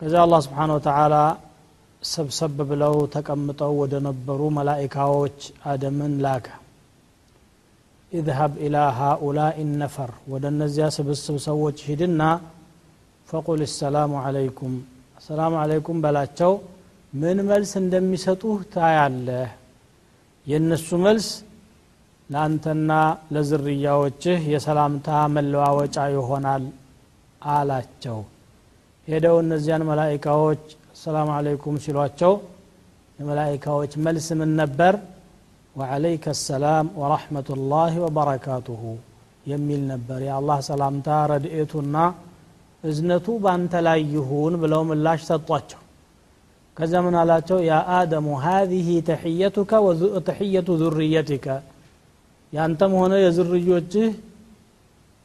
ከዚያ 0.00 0.22
አላህ 0.24 0.40
ስብሓን 0.46 0.72
ወተላ 0.76 1.16
ሰብሰብ 2.02 2.56
ብለው 2.70 2.94
ተቀምጠው 3.14 3.72
ወደ 3.80 3.94
ነበሩ 4.06 4.40
መላኢካዎች 4.56 5.38
አደምን 5.64 6.14
ላከ 6.24 6.46
اذهب 8.18 8.52
إلى 8.64 8.82
هؤلاء 9.02 9.56
النفر. 9.66 10.10
ودن 10.32 10.60
سبسب 10.96 11.36
سوچ 11.48 11.78
هدنا 11.90 12.30
فقل 13.30 13.60
السلام 13.70 14.12
عليكم 14.24 14.70
السلام 15.20 15.52
عليكم 15.62 15.94
بلاچو 16.04 16.52
من 17.22 17.36
መልስ 17.50 17.72
እንደሚሰጡህ 17.82 18.58
ታያለህ። 18.74 19.48
የእነሱ 20.46 20.88
መልስ 21.06 21.26
ለአንተና 22.32 22.90
ለዝርያዎችህ 23.34 24.38
የሰላምታ 24.54 25.08
መለዋወጫ 25.36 25.96
ይሆናል 26.16 26.64
አላቸው። 27.54 28.18
ሄደው 29.08 29.36
እነዚያን 29.44 29.82
መላይካዎች 29.90 30.62
አሰላሙ 30.94 31.28
አለይኩም 31.38 31.76
ሲሏቸው 31.84 32.32
የመላይካዎች 33.18 33.92
መልስ 34.06 34.26
ምን 34.40 34.50
ነበር? 34.60 34.94
وعليك 35.75 36.25
السلام 36.27 36.85
ورحمة 37.01 37.47
الله 37.49 37.91
وبركاته 38.05 38.81
የሚል 39.51 39.81
ነበር 39.91 40.19
የአላህ 40.27 40.57
ሰላምታ 40.69 41.07
ረድኤቱና 41.31 41.95
እዝነቱ 42.83 43.27
ባንተ 43.43 43.73
ላይ 43.87 43.99
ይሁን 44.15 44.53
ብለው 44.61 44.81
ምላሽ 44.89 45.21
ሰጧቸው 45.29 45.81
ከዛ 46.77 46.93
ምን 47.05 47.15
አላቸው 47.21 47.59
ያ 47.69 47.75
አደሙ 47.97 48.27
ሀዚህ 48.45 48.87
ተሕየቱከ 49.09 49.71
ወተሕየቱ 49.85 50.69
ዙርየቲከ 50.81 51.47
ያንተም 52.53 52.91
ሆነ 52.99 53.13
የዝርዮችህ 53.23 54.09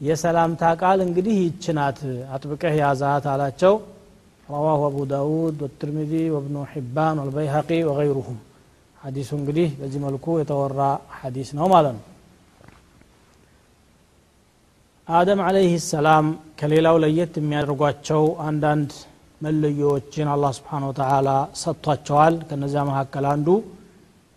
የሰላምታ 0.01 0.63
ቃል 0.83 1.01
እንግዲህ 1.07 1.37
ይችናት 1.49 1.99
አጥብቀህ 2.37 2.77
ያዛት 2.83 3.27
አላቸው 3.33 3.75
ረዋሁ 4.49 4.81
አቡ 4.89 4.97
ዳውድ 5.13 5.59
ወትርሚዚ 5.67 6.15
ወብኑ 6.37 6.57
ሒባን 6.73 7.19
ወልበይሀቂ 7.23 7.71
ወገይሩሁም 7.91 8.39
ሐዲሱ 9.07 9.31
እንግዲህ 9.39 9.69
በዚህ 9.79 10.01
መልኩ 10.07 10.27
የተወራ 10.41 10.81
ሐዲስ 11.19 11.49
ነው 11.59 11.67
ማለት 11.75 11.95
ነው 11.99 12.07
አደም 15.09 15.41
አለይህ 15.47 15.73
ሰላም 15.93 16.27
ከሌላው 16.59 16.97
ለየት 17.05 17.33
የሚያደርጓቸው 17.41 18.23
አንዳንድ 18.47 18.91
መለዮዎችን 19.41 20.29
አላህ 20.35 20.51
ስብሓን 20.59 20.85
ወተላ 20.89 21.29
ሰጥቷቸዋል 21.63 22.35
ከነዚያ 22.49 22.83
መካከል 22.91 23.25
አንዱ 23.33 23.49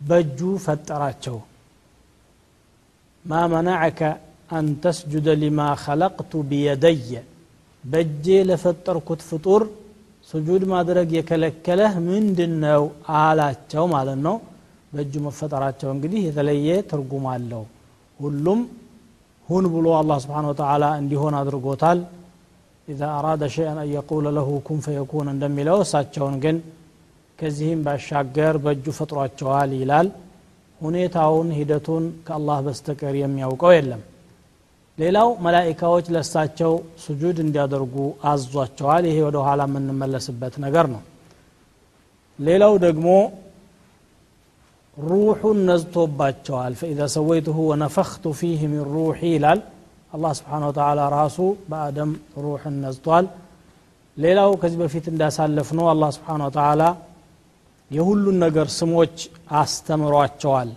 በእጁ 0.01 0.39
ፈጠራቸው 0.65 1.37
ማ 3.25 3.41
መናዐከ 3.53 3.99
አን 4.49 4.65
ተስጁደ 4.83 5.27
ሊማ 5.41 5.61
ኸለቅቱ 5.83 6.41
ቢየደየ 6.49 7.11
በእጄ 7.83 8.25
ለፈጠርኩት 8.49 9.21
ፍጡር 9.29 9.61
ስጁድ 10.29 10.63
ማድረግ 10.73 11.09
የከለከለህ 11.17 11.93
ምንድን 12.07 12.53
ነው 12.65 12.83
አላቸው 13.19 13.83
ማለት 13.93 14.19
ነው 14.27 14.35
በእጁ 14.92 15.14
መፈጠራቸው 15.24 15.90
እንግዲህ 15.94 16.20
የተለየ 16.26 16.68
ትርጉም 16.90 17.26
አለው። 17.32 17.64
ሁሉም 18.20 18.60
ሁን 19.48 19.64
ብሎ 19.74 19.86
አላህ 19.96 20.16
ስብሓን 20.24 20.46
ወተላ 20.50 20.84
እንዲሆን 21.00 21.34
አድርጎታል። 21.38 22.00
ኢዛ 22.88 23.02
አራደ 23.18 23.42
ሸይአን 23.54 23.78
አን 23.80 23.88
ለሁ 24.28 24.48
ኩን 24.66 24.78
ፈየኩን 24.84 25.26
እንደሚለው 25.32 25.78
እሳቸውን 25.84 26.36
ግን 26.44 26.56
ከዚህም 27.38 27.80
ባሻገር 27.86 28.54
በእጁ 28.64 28.86
ፈጥሯቸዋል 28.98 29.70
ይላል። 29.80 30.08
ሁኔታውን 30.80 31.48
ሂደቱን 31.58 32.04
ከአላህ 32.26 32.58
በስተቀር 32.66 33.14
የሚያውቀው 33.18 33.72
የለም። 33.76 34.02
ሌላው 34.98 35.28
መላኢካዎች 35.44 36.06
ለእሳቸው 36.14 36.72
ስጁድ 37.04 37.36
እንዲያደርጉ 37.44 37.94
አዟቸዋል። 38.24 39.04
ይሄ 39.10 39.18
ወደ 39.28 39.36
ኋላ 39.46 39.60
የምንመለስበት 39.68 40.54
ነገር 40.64 40.86
ነው። 40.94 41.02
ሌላው 42.38 42.74
ደግሞ 42.78 43.06
روح 44.98 45.38
نزتو 45.44 45.54
نزتوبات 45.54 46.48
فإذا 46.80 47.06
سويته 47.06 47.58
ونفخت 47.58 48.28
فيه 48.28 48.66
من 48.66 48.80
روحي 48.80 49.38
لال. 49.38 49.60
الله 50.14 50.32
سبحانه 50.40 50.66
وتعالى 50.68 51.08
راسه 51.08 51.56
بآدم 51.68 52.10
روح 52.46 52.66
نزتوال 52.66 53.26
ليلة 54.22 54.48
وكذب 54.48 54.86
في 54.86 55.00
تنداس 55.00 55.40
اللفنو 55.40 55.92
الله 55.92 56.10
سبحانه 56.18 56.44
وتعالى 56.46 56.88
يهل 57.96 58.24
النقر 58.32 58.66
سموج 58.66 59.14
أستمرات 59.50 60.32
جوال 60.42 60.70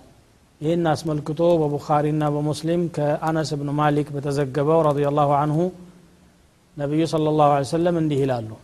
إن 0.61 0.87
اسم 0.87 1.07
الكتب 1.11 1.59
وبخارينا 1.63 2.27
ومسلم 2.35 2.81
كأنس 2.97 3.49
بن 3.53 3.67
مالك 3.81 4.07
بتزقبة 4.15 4.81
رضي 4.89 5.05
الله 5.11 5.29
عنه 5.41 5.57
نبي 6.81 7.01
صلى 7.13 7.29
الله 7.29 7.49
عليه 7.55 7.67
وسلم 7.73 7.95
عنده 7.97 8.19
فترة 8.25 8.57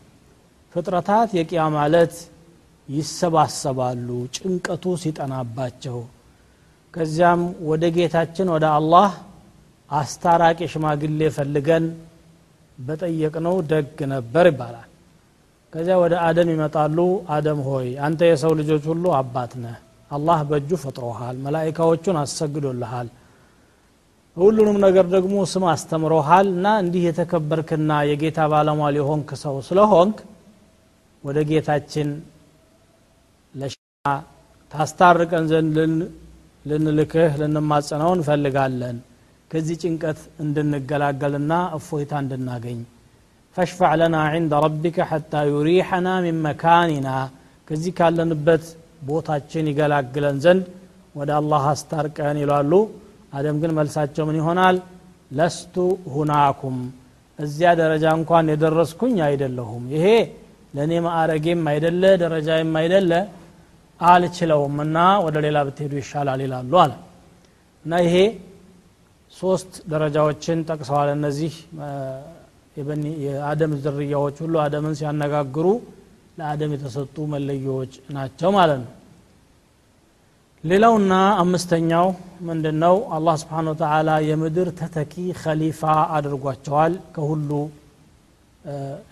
فترتات 0.73 1.29
يكي 1.39 1.57
عمالات 1.57 2.13
ይሰባሰባሉ 2.89 4.07
ጭንቀቱ 4.35 4.83
ሲጠናባቸው። 5.01 5.97
ከዚያም 6.93 7.41
ወደ 7.69 7.83
ጌታችን 7.97 8.47
ወደ 8.55 8.65
አላህ 8.77 9.09
አስታራቂ 9.89 10.59
ሽማግሌ 10.73 11.21
ፈልገን 11.35 11.85
በጠየቅነው 12.77 13.55
ደግ 13.71 13.97
ነበር 14.13 14.45
ይባላል። 14.51 14.87
ከዚያ 15.73 15.95
ወደ 16.03 16.13
አደም 16.27 16.49
ይመጣሉ። 16.53 16.97
አደም 17.29 17.59
ሆይ 17.67 17.87
አንተ 18.05 18.19
የሰው 18.29 18.53
ልጆች 18.59 18.83
ሁሉ 18.91 19.05
አባት 19.19 19.51
ነህ። 19.63 19.77
አላህ 20.11 20.39
በእጁ 20.49 20.71
ፈጥሮሃል 20.83 21.35
መላይካዎቹን 21.45 22.17
አሰግዶልሃል 22.21 23.07
ሁሉንም 24.37 24.77
ነገር 24.85 25.05
ደግሞ 25.13 25.35
ስም 25.51 25.63
አስተምሮሃል 25.71 26.47
እና 26.53 26.67
እንዲህ 26.83 27.03
የተከበርክና 27.07 27.91
የጌታ 28.09 28.39
ባለሟል 28.51 28.95
የሆንክ 28.99 29.29
ሰው 29.41 29.55
ስለሆንክ 29.67 30.17
ወደ 31.23 31.39
ጌታችን 31.49 32.09
ታስታርቀን 34.71 35.45
ዘንድ 35.51 35.77
ልንልክህ 36.65 37.31
ልንማጸነው 37.41 38.11
እንፈልጋለን። 38.15 38.97
ከዚህ 39.51 39.75
ጭንቀት 39.81 40.19
እንድንገላገልና 40.43 41.53
እፎይታ 41.77 42.11
እንድናገኝ። 42.23 42.79
ፈሽፋዕ 43.55 43.93
ለና 43.99 44.15
ዕንደ 44.33 44.53
ረቢከ 44.65 44.97
ሐታ 45.11 45.33
ዩሪሐና 45.49 46.07
ሚን 46.25 46.37
መካኒና። 46.45 47.07
ከዚህ 47.67 47.93
ካለንበት 47.97 48.63
ቦታችን 49.09 49.69
ይገላግለን 49.71 50.37
ዘንድ 50.45 50.63
ወደ 51.15 51.29
አላህ 51.39 51.65
አስታርቀን 51.73 52.37
ይላሉ። 52.43 52.71
አደም 53.33 53.57
ግን 53.61 53.71
መልሳቸው 53.77 54.23
ምን 54.29 54.37
ይሆናል? 54.41 54.77
ለስቱ 55.31 55.75
ሁናኩም። 56.13 56.77
እዚያ 57.39 57.69
ደረጃ 57.81 58.05
እንኳን 58.19 58.45
የደረስኩኝ 58.53 59.17
አይደለሁም። 59.27 59.83
ይሄ 59.95 60.05
ለእኔ 60.73 60.93
ማዕረጌም 61.05 61.61
አይደለ 61.71 62.03
ደረጃዬም 62.23 62.73
አይደለ 62.81 63.11
አልችለውም 63.99 64.75
እና 64.83 64.97
ወደ 65.25 65.37
ሌላ 65.45 65.57
ብትሄዱ 65.67 65.93
ይሻላል 66.01 66.41
ይላሉ 66.45 66.71
አለ። 66.83 66.93
እና 67.85 67.93
ይሄ 68.05 68.15
ሶስት 69.33 69.71
ደረጃዎችን 69.91 70.59
ጠቅሰዋል። 70.69 71.09
እነዚህ 71.17 71.53
የአደም 73.25 73.71
ዝርያዎች 73.83 74.37
ሁሉ 74.43 74.55
አደምን 74.63 74.93
ሲያነጋግሩ 74.99 75.67
ለአደም 76.37 76.71
የተሰጡ 76.75 77.15
መለዮዎች 77.33 77.93
ናቸው 78.15 78.49
ማለት 78.57 78.79
ነው። 78.83 78.93
ሌላውና 80.63 81.13
አምስተኛው 81.41 82.07
ምንድን 82.47 82.77
ነው 82.83 82.95
አላህ 83.15 83.35
ስብሓን 83.41 83.67
ወተላ 83.71 84.09
የምድር 84.29 84.69
ተተኪ 84.79 85.13
ከሊፋ 85.41 85.81
አድርጓቸዋል 86.15 86.93
ከሁሉ 87.15 87.51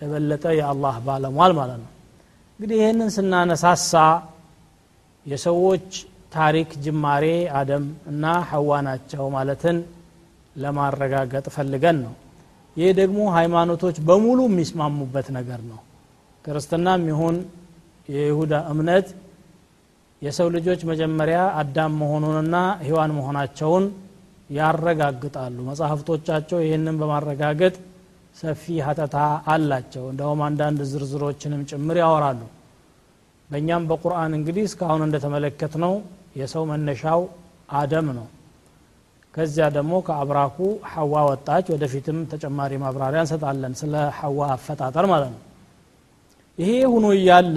የበለጠ 0.02 0.44
የአላህ 0.58 0.96
ባለሟል 1.06 1.52
ማለት 1.60 1.78
ነው። 1.84 1.90
እንግዲህ 2.60 2.76
ይህንን 2.82 3.10
ስናነሳሳ 3.16 3.92
የሰዎች 5.28 5.88
ታሪክ 6.34 6.70
ጅማሬ 6.84 7.24
አደም 7.58 7.84
እና 8.10 8.24
ሐዋ 8.50 8.70
ናቸው 8.86 9.24
ማለትን 9.34 9.76
ለማረጋገጥ 10.56 11.46
ፈልገን 11.56 11.96
ነው። 12.04 12.14
ይህ 12.76 12.90
ደግሞ 12.98 13.20
ሃይማኖቶች 13.36 13.96
በሙሉ 14.08 14.40
የሚስማሙበት 14.48 15.28
ነገር 15.36 15.60
ነው። 15.70 15.78
ክርስትናም 16.44 17.02
ይሁን 17.10 17.36
የይሁዳ 18.08 18.54
እምነት 18.72 19.08
የሰው 20.22 20.48
ልጆች 20.54 20.80
መጀመሪያ 20.90 21.40
አዳም 21.60 21.92
መሆኑንና 22.00 22.56
ህዋን 22.86 23.12
መሆናቸውን 23.18 23.84
ያረጋግጣሉ። 24.50 25.56
መጽሐፍቶቻቸው 25.70 26.58
ይህንን 26.62 26.96
በማረጋገጥ 27.00 27.74
ሰፊ 28.36 28.64
ሀተታ 28.86 29.16
አላቸው። 29.52 30.04
እንደውም 30.12 30.40
አንዳንድ 30.46 30.80
ዝርዝሮችንም 30.90 31.62
ጭምር 31.70 31.96
ያወራሉ 32.02 32.40
በእኛም 33.50 33.84
በቁርአን 33.90 34.32
እንግዲህ 34.38 34.64
እስካሁን 34.68 35.02
እንደተመለከት 35.06 35.74
ነው 35.84 35.92
የሰው 36.36 36.64
መነሻው 36.70 37.20
አደም 37.72 38.08
ነው። 38.18 38.26
ከዚያ 39.34 39.66
ደግሞ 39.76 39.94
ከአብራኩ 40.06 40.56
ሐዋ 40.92 41.14
ወጣች 41.28 41.66
ወደፊትም 41.74 42.18
ተጨማሪ 42.32 42.72
ማብራሪያ 42.82 43.20
እንሰጣለን 43.24 43.74
ስለ 43.80 43.94
ሐዋ 44.18 44.38
አፈጣጠር 44.54 45.06
ማለት 45.12 45.30
ነው። 45.34 45.42
ይሄ 46.58 46.70
ሁኖ 46.92 47.06
እያለ 47.18 47.56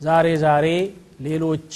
ዛሬ 0.00 0.26
ዛሬ 0.44 0.66
ሌሎች 1.20 1.68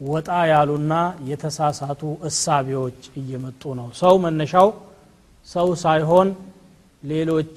ወጣ 0.00 0.28
ያሉና 0.52 0.92
የተሳሳቱ 1.30 2.00
እሳቤዎች 2.28 3.00
እየመጡ 3.16 3.62
ነው። 3.80 3.88
ሰው 4.00 4.14
መነሻው 4.24 4.68
ሰው 5.48 5.68
ሳይሆን 5.82 6.28
ሌሎች 7.02 7.56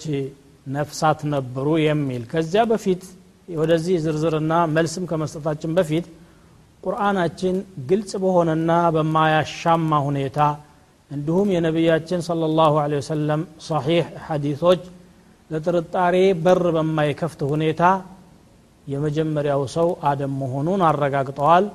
ነፍሳት 0.70 1.20
ነበሩ 1.34 1.68
የሚል 1.86 2.24
ከዚያ 2.32 2.62
በፊት 2.72 3.04
ወደዚህ 3.48 3.96
ዝርዝርና 4.04 4.54
መልስም 4.76 5.04
ከመስጠታችን 5.10 5.74
በፊት 5.78 6.06
ቁርአናችን 6.84 7.56
ግልጽ 7.90 8.12
በሆነና 8.24 8.72
በማያሻማ 8.96 10.00
ሁኔታ 10.08 10.40
እንዲሁም 11.12 11.50
የነቢያችን 11.54 12.20
صለ 12.28 12.44
ላሁ 12.60 12.74
ወሰለም 12.96 13.42
ሰሒሕ 13.68 14.06
ሐዲቶች 14.28 14.82
ለጥርጣሬ 15.50 16.16
በር 16.46 16.64
በማይከፍት 16.76 17.42
ሁኔታ 17.52 17.82
የመጀመሪያው 18.88 19.62
ሰው 19.76 19.88
አደም 20.10 20.34
መሆኑን 20.42 20.82
አረጋግጠዋል። 20.88 21.66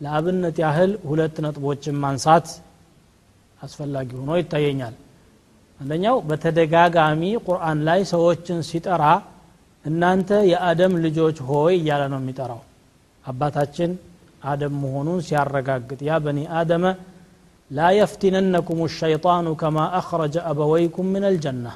ለአብነት 0.00 0.56
ያህል 0.62 0.92
ሁለት 1.10 1.36
ነጥቦችን 1.44 1.96
ማንሳት 2.02 2.46
አስፈላጊ 3.60 4.10
ሆኖ 4.20 4.30
ይታየኛል። 4.40 4.94
አንደኛው 5.80 6.16
በተደጋጋሚ 6.28 7.22
ቁርአን 7.46 7.78
ላይ 7.88 8.00
ሰዎችን 8.12 8.58
ሲጠራ 8.68 9.04
እናንተ 9.88 10.30
የአደም 10.50 10.94
ልጆች 11.04 11.36
ሆይ 11.48 11.74
እያለ 11.78 12.02
ነው 12.12 12.20
የሚጠራው። 12.22 12.62
አባታችን 13.24 13.90
አደም 14.44 14.74
መሆኑን 14.82 15.20
ሲያረጋግጥ 15.26 16.00
ያ 16.08 16.16
በኒ 16.24 16.38
አደመ 16.58 16.84
ላ 17.70 17.88
የፍቲነነኩም 17.96 18.80
ሸይጣኑ 18.98 19.48
ከማ 19.62 19.78
አኽረጀ 19.98 20.36
አበወይኩም 20.50 21.08
ምን 21.14 21.24
አልጀና 21.30 21.66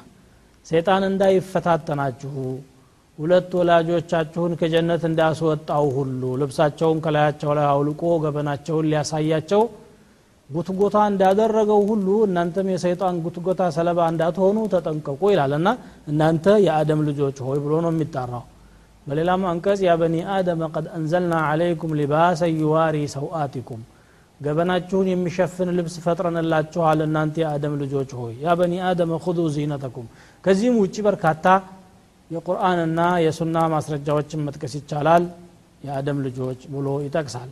ሰይጣን 0.65 1.03
እንዳይፈታተናችሁ 1.09 2.33
ሁለት 3.17 3.51
ወላጆቻችሁን 3.59 4.53
ከጀነት 4.59 5.03
እንዳስወጣው 5.09 5.85
ሁሉ 5.97 6.21
ልብሳቸውን 6.41 7.01
ከላያቸው 7.03 7.51
ላይ 7.57 7.67
አውልቆ 7.71 8.03
ገበናቸውን 8.23 8.87
ሊያሳያቸው 8.91 9.61
ጉትጎታ 10.49 10.97
እንዳደረገው 11.09 11.81
ሁሉ 11.89 12.07
እናንተም 12.25 12.67
የሰይጣን 12.73 13.15
ጉትጎታ 13.25 13.61
ሰለባ 13.75 13.99
እንዳትሆኑ 14.11 14.57
ተጠንቀቁ 14.73 15.21
ይላል 15.33 15.53
እና 15.59 15.69
እናንተ 16.11 16.55
የአደም 16.65 17.01
ልጆች 17.09 17.37
ሆይ 17.45 17.59
ብሎ 17.65 17.73
ነው 17.85 17.91
የሚጣራው 17.93 18.43
በሌላም 19.07 19.41
አንቀጽ 19.51 19.79
ያ 19.85 19.93
በኒ 20.01 20.15
አደም 20.35 20.61
ቀድ 20.69 20.85
አንዘልና 20.97 21.33
አለይኩም 21.47 21.93
ሊባሰ 21.99 22.41
ዩዋሪ 22.59 22.97
ሰውአቲኩም 23.15 23.81
ገበናችሁን 24.39 25.07
የሚሸፍን 25.11 25.69
ልብስ 25.77 25.95
ፈጥረንላችኋል 26.05 26.99
እናንተ 27.05 27.35
የአደም 27.43 27.73
ልጆች 27.81 28.11
ሆይ። 28.19 28.33
ያ 28.45 28.55
በኒ 28.59 28.73
አደም 28.89 29.11
ሁዙ 29.25 29.39
ዚነተኩም 29.55 30.07
ከዚህም 30.43 30.77
ውጭ 30.83 30.95
በርካታ 31.07 31.45
የቁርአንና 32.29 32.99
የሱና 33.25 33.57
ማስረጃዎችን 33.73 34.43
መጥቀስ 34.47 34.73
ይቻላል። 34.79 35.25
የአደም 35.83 36.17
ልጆች 36.27 36.61
ብሎ 36.73 36.87
ይጠቅሳል። 37.05 37.49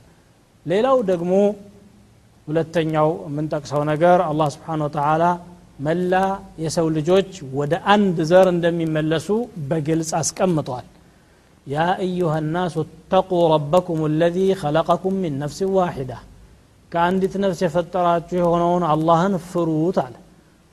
ሌላው 0.65 0.97
ደግሞ 1.11 1.31
ሁለተኛው 2.48 3.08
የምንጠቅሰው 3.26 3.82
ነገር 3.90 4.18
አላህ 4.28 4.48
ስብሓን 4.54 4.82
ወተላ 4.86 5.24
መላ 5.86 6.14
የሰው 6.64 6.86
ልጆች 6.96 7.30
ወደ 7.58 7.74
አንድ 7.94 8.18
ዘር 8.30 8.46
እንደሚመለሱ 8.52 9.28
በግልጽ 9.70 10.10
አስቀምጧል 10.20 10.86
ያ 11.66 11.84
አዩሃ 12.04 12.34
ናሱ 12.54 12.74
እተቁ 12.84 13.30
ረበኩም 13.52 14.00
አለዚ 14.08 14.38
ኸለቀኩም 14.60 15.16
ሚን 15.22 15.34
ነፍስ 15.42 15.58
ዋሒዳ 15.76 16.12
ከአንዲት 16.92 17.34
ነፍስ 17.44 17.60
የፈጠራችሁ 17.64 18.36
የሆነውን 18.40 18.84
አላህን 18.92 19.34
ፍሩት 19.48 19.96
አለ 20.04 20.14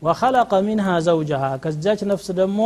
ወኸለቀ 0.01 0.51
ሚንሃ 0.67 0.87
ዘውጀሃ 1.07 1.43
ከዛች 1.63 2.01
ነፍስ 2.11 2.27
ደግሞ 2.39 2.59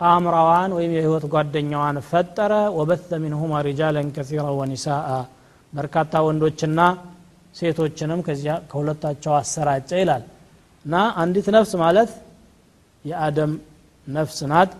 ጣምራዋን 0.00 0.70
ወይም 0.76 0.92
የህይወት 0.96 1.24
ጓደኛዋን 1.32 1.96
ፈጠረ 2.10 2.52
ወበተ 2.78 3.10
ሚንሁማ 3.24 3.54
ሪጃለን 3.66 4.08
ከሲራ 4.16 4.44
ወኒሳአ 4.60 5.08
በርካታ 5.72 6.22
ወንዶችና 6.26 6.78
ሴቶችንም 7.55 8.19
ከሁለታቸው 8.69 9.33
አሰራጨ 9.37 9.89
ይላል። 10.01 10.23
እና 10.85 10.95
አንዲት 11.21 11.47
ነፍስ 11.55 11.71
ማለት 11.83 12.09
የአደም 13.05 13.51
ነፍስ 14.07 14.39
ናት። 14.51 14.71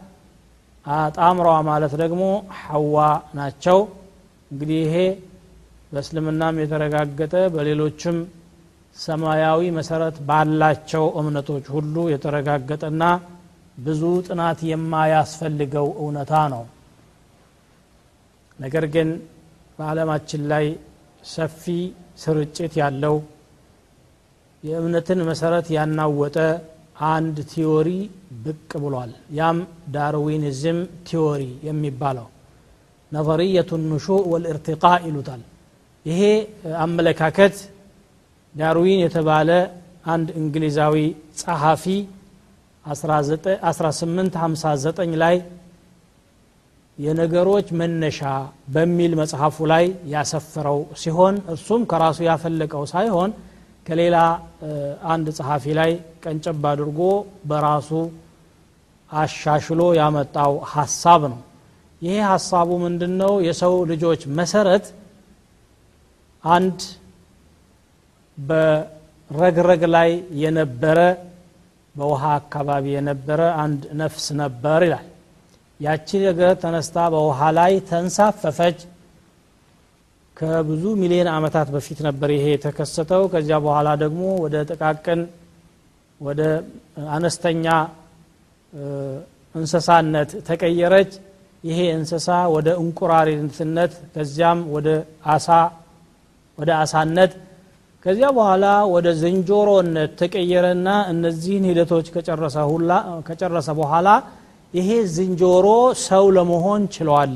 ጣምራዋ 1.15 1.57
ማለት 1.69 1.93
ደግሞ 2.02 2.23
ሐዋ 2.60 2.95
ናቸው። 3.38 3.80
እንግዲህ 4.52 4.80
ይሄ 4.84 4.95
በእስልምናም 5.91 6.60
የተረጋገጠ 6.61 7.34
በሌሎችም 7.53 8.18
ሰማያዊ 8.95 9.61
መሰረት 9.77 10.18
ባላቸው 10.27 11.06
እምነቶች 11.19 11.65
ሁሉ 11.76 11.95
የተረጋገጠና 12.11 13.03
ብዙ 13.77 14.02
ጥናት 14.27 14.60
የማያስፈልገው 14.69 15.88
እውነታ 16.02 16.34
ነው። 16.53 16.64
ነገር 18.60 18.85
ግን 18.93 19.10
በዓለማችን 19.80 20.41
ላይ 20.52 20.65
ሰፊ 21.27 21.64
ስርጭት 22.18 22.74
ያለው 22.82 23.16
የእምነትን 24.64 25.20
መሰረት 25.30 25.68
ያናወጠ 25.76 26.38
አንድ 27.12 27.38
theory 27.52 27.90
ብቅ 28.44 28.70
ብሏል። 28.84 29.12
ያም 29.40 29.58
Darwinism 29.95 30.80
theory 31.07 31.41
የሚባለው 31.68 32.28
نظرية 33.12 33.72
النشوء 33.90 34.22
والارتقاء 34.32 34.84
ይሉታል። 35.08 35.42
ይሄ 36.06 36.22
አመለካከት 36.86 37.56
ዳርዊን 38.56 39.00
የተባለ 39.04 39.50
አንድ 40.06 40.28
እንግሊዛዊ 40.42 40.96
ጸሐፊ 41.38 41.86
1859 42.86 45.16
ላይ 45.24 45.36
የነገሮች 46.98 47.68
መነሻ 47.80 48.20
በሚል 48.74 49.14
መጽሐፉ 49.22 49.58
ላይ 49.72 49.86
ያሰፈረው 50.14 50.80
ሲሆን 51.02 51.36
እርሱም 51.54 51.82
ከራሱ 51.92 52.20
ያፈለቀው 52.28 52.84
ሳይሆን 52.94 53.32
ከሌላ 53.88 54.18
አንድ 55.08 55.28
ጸሐፊ 55.38 55.66
ላይ 55.80 55.92
ቀንጨብ 56.24 56.64
አድርጎ 56.70 57.00
በራሱ 57.50 57.90
አሻሽሎ 59.10 59.82
ያመጣው 60.00 60.54
ሀሳብ 60.74 61.22
ነው። 61.32 61.42
ይሄ 62.02 62.16
ሀሳቡ 62.30 62.70
ምንድን 62.86 63.14
ነው 63.22 63.34
የሰው 63.48 63.76
ልጆች 63.92 64.22
መሰረት 64.40 64.86
አንድ 66.44 66.80
በረግረግ 68.38 69.84
ላይ 69.96 70.10
የነበረ 70.42 71.00
በውሃ 71.96 72.24
አካባቢ 72.40 72.86
የነበረ 72.96 73.42
አንድ 73.64 73.84
ነፍስ 74.02 74.26
ነበር 74.42 74.82
ይላል 74.88 75.06
ያቺ 75.80 76.10
ነገር 76.26 76.52
ተነስታ 76.61 76.97
በውሃ 77.14 77.39
ላይ 77.57 77.73
ተንሳፈፈች። 77.89 78.77
ከብዙ 80.38 80.84
ሚሊዮን 81.02 81.30
ዓመታት 81.34 81.68
በፊት 81.76 81.99
ነበር 82.07 82.30
ይሄ 82.35 82.45
የተከሰተው። 82.53 83.23
ከዚያ 83.34 83.57
በኋላ 83.65 83.89
ደግሞ 84.03 84.22
ወደ 84.43 84.56
ጥቃቅን 84.69 85.22
ወደ 86.22 86.41
አነስተኛ 87.14 87.65
እንስሳነት 89.56 90.30
ተቀየረች። 90.47 91.11
ይሄ 91.64 91.80
እንስሳ 91.97 92.27
ወደ 92.56 92.68
እንቁራሪትነት 92.81 93.93
ከዚያም 94.15 94.60
ወደ 94.76 94.88
አሳ 95.34 95.47
ወደ 96.57 96.69
አሳነት 96.81 97.31
ከዚያ 98.06 98.27
በኋላ 98.38 98.65
ወደ 98.93 99.07
ዝንጀሮነት 99.22 100.11
ተቀየረና 100.19 100.89
እነዚህን 101.14 101.64
ሂደቶች 101.69 102.07
ከጨረሰ 103.27 103.68
በኋላ 103.80 104.10
ይሄ 104.74 104.90
ዝንጀሮ 105.16 105.68
ሰው 106.06 106.26
ለመሆን 106.38 106.82
ችሏል። 106.96 107.36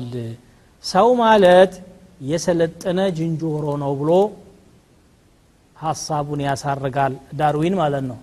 ሰው 0.84 1.08
ማለት 1.22 1.72
የሰለጠነ 2.30 2.98
ዝንጀሮ 3.18 3.64
ነው 3.82 3.92
ብሎ 4.00 4.10
ሀሳቡን 5.76 6.40
ያሳርጋል 6.46 7.12
ዳርዊን 7.38 7.74
ማለት 7.80 8.04
ነው። 8.10 8.18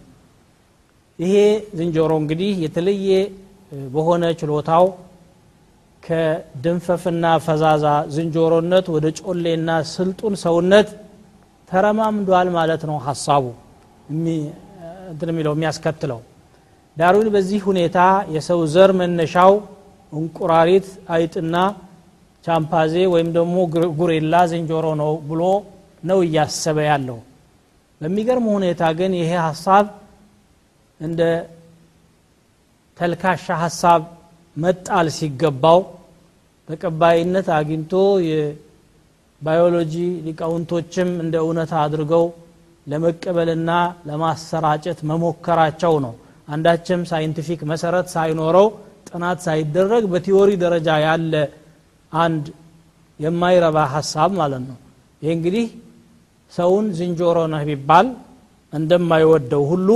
ይሄ 1.19 1.35
ዝንጀሮ 1.77 2.11
እንግዲህ 2.21 2.51
የተለየ 2.65 3.09
በሆነ 3.93 4.23
ችሎታው 4.39 4.85
ከድንፈፍና 6.03 7.25
ፈዛዛ 7.45 7.85
ዝንጀሮነት 8.15 8.85
ወደ 8.95 9.05
ጮሌና 9.19 9.69
ስልጡን 9.93 10.33
ሰውነት 10.43 10.89
ተረማምዷል 11.69 12.47
ማለት 12.57 12.81
ነው 12.89 12.97
ሀሳቡ 13.07 13.45
እንትን 14.09 15.29
የሚለው 15.31 15.53
የሚያስከትለው 15.57 16.19
ዳርዊን 16.97 17.27
በዚህ 17.33 17.61
ሁኔታ 17.69 17.97
የሰው 18.35 18.59
ዘር 18.73 18.91
መነሻው 18.99 19.53
እንቁራሪት 20.13 20.85
አይጥና 21.15 21.55
ቻምፓዜ 22.45 22.93
ወይም 23.13 23.29
ደግሞ 23.37 23.55
ጉሬላ 23.99 24.35
ዝንጀሮ 24.51 24.85
ነው 25.01 25.11
ብሎ 25.29 25.41
ነው 26.03 26.19
እያሰበ 26.25 26.77
ያለው። 26.89 27.19
በሚገርም 28.01 28.47
ሁኔታ 28.55 28.81
ግን 28.99 29.11
ይሄ 29.19 29.31
ሀሳብ 29.47 29.85
እንደ 30.99 31.21
ተልካሻ 32.97 33.47
ሀሳብ 33.63 34.01
መጣል 34.55 35.07
ሲገባው 35.17 35.79
ተቀባይነት 36.69 37.47
አግኝቶ 37.57 37.93
የባዮሎጂ 38.29 39.93
ሊቃውንቶችም 40.27 41.09
እንደ 41.23 41.35
እውነታ 41.43 41.73
አድርገው 41.83 42.25
ለመቀበልና 42.87 43.71
ለማሰራጨት 44.09 44.99
መሞከራቸው 45.09 45.93
ነው 46.05 46.13
አንዳችም 46.47 47.01
scientific 47.09 47.61
መሰረት 47.71 48.07
ሳይኖረው 48.13 48.67
ጥናት 49.09 49.39
ሳይደረግ 49.45 50.03
በ 50.11 50.21
theory 50.21 50.51
ደረጃ 50.63 50.87
ያለ 51.05 51.33
አንድ 52.11 52.45
የማይረባ 53.19 53.77
ሀሳብ 53.93 54.31
ማለት 54.39 54.63
ነው። 54.69 54.77
ይህ 55.21 55.31
እንግዲህ 55.37 55.65
ሰውን 56.51 56.85
ዝንጀሮ 56.97 57.37
ነህ 57.53 57.63
ቢባል 57.69 58.07
እንደማይወደው 58.73 59.63
ሁሉ 59.71 59.89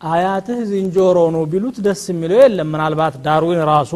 አያትህ 0.00 0.60
ዝንጀሮ 0.70 1.18
ነው 1.34 1.42
ቢሉት 1.52 1.76
ደስ 1.86 2.02
የሚለው 2.12 2.38
የለም። 2.42 2.68
ምናልባት 2.74 3.14
ዳርዊን 3.26 3.60
ራሱ 3.70 3.92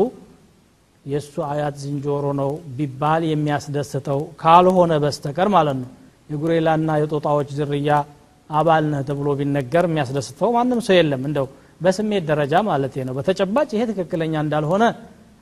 የእሱ 1.05 1.35
አያት 1.49 1.75
ዝንጀሮ 1.83 2.25
ነው 2.41 2.51
ቢባል 2.79 3.23
የሚያስደስተው 3.31 4.21
ካልሆነ 4.43 4.93
በስተቀር 5.05 5.49
ማለት 5.57 5.77
ነው። 5.83 5.91
የጉሬላና 6.31 6.91
የጦጣዎች 7.01 7.49
ዝርያ 7.59 7.91
አባል 8.51 8.85
ነህ 8.93 9.01
ተብሎ 9.09 9.29
ቢነገር 9.39 9.85
የሚያስደስተው 9.89 10.51
ማንም 10.57 10.81
ሰው 10.87 10.95
የለም። 10.99 11.23
እንደው 11.29 11.47
በስሜት 11.81 12.25
ደረጃ 12.31 12.55
ማለት 12.69 12.95
ነው። 13.09 13.15
በተጨባጭ 13.19 13.69
ይሄ 13.77 13.83
ትክክለኛ 13.91 14.35
እንዳልሆነ 14.45 14.85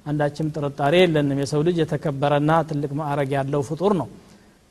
አንዳችም 0.06 0.48
ጥርጣሬ 0.54 0.94
የለንም። 1.02 1.38
የሰው 1.42 1.60
ልጅ 1.66 1.76
የተከበረና 1.82 2.50
ትልቅ 2.70 2.90
ማዕረግ 3.00 3.30
ያለው 3.36 3.62
ፍጡር 3.68 3.92
ነው። 4.00 4.08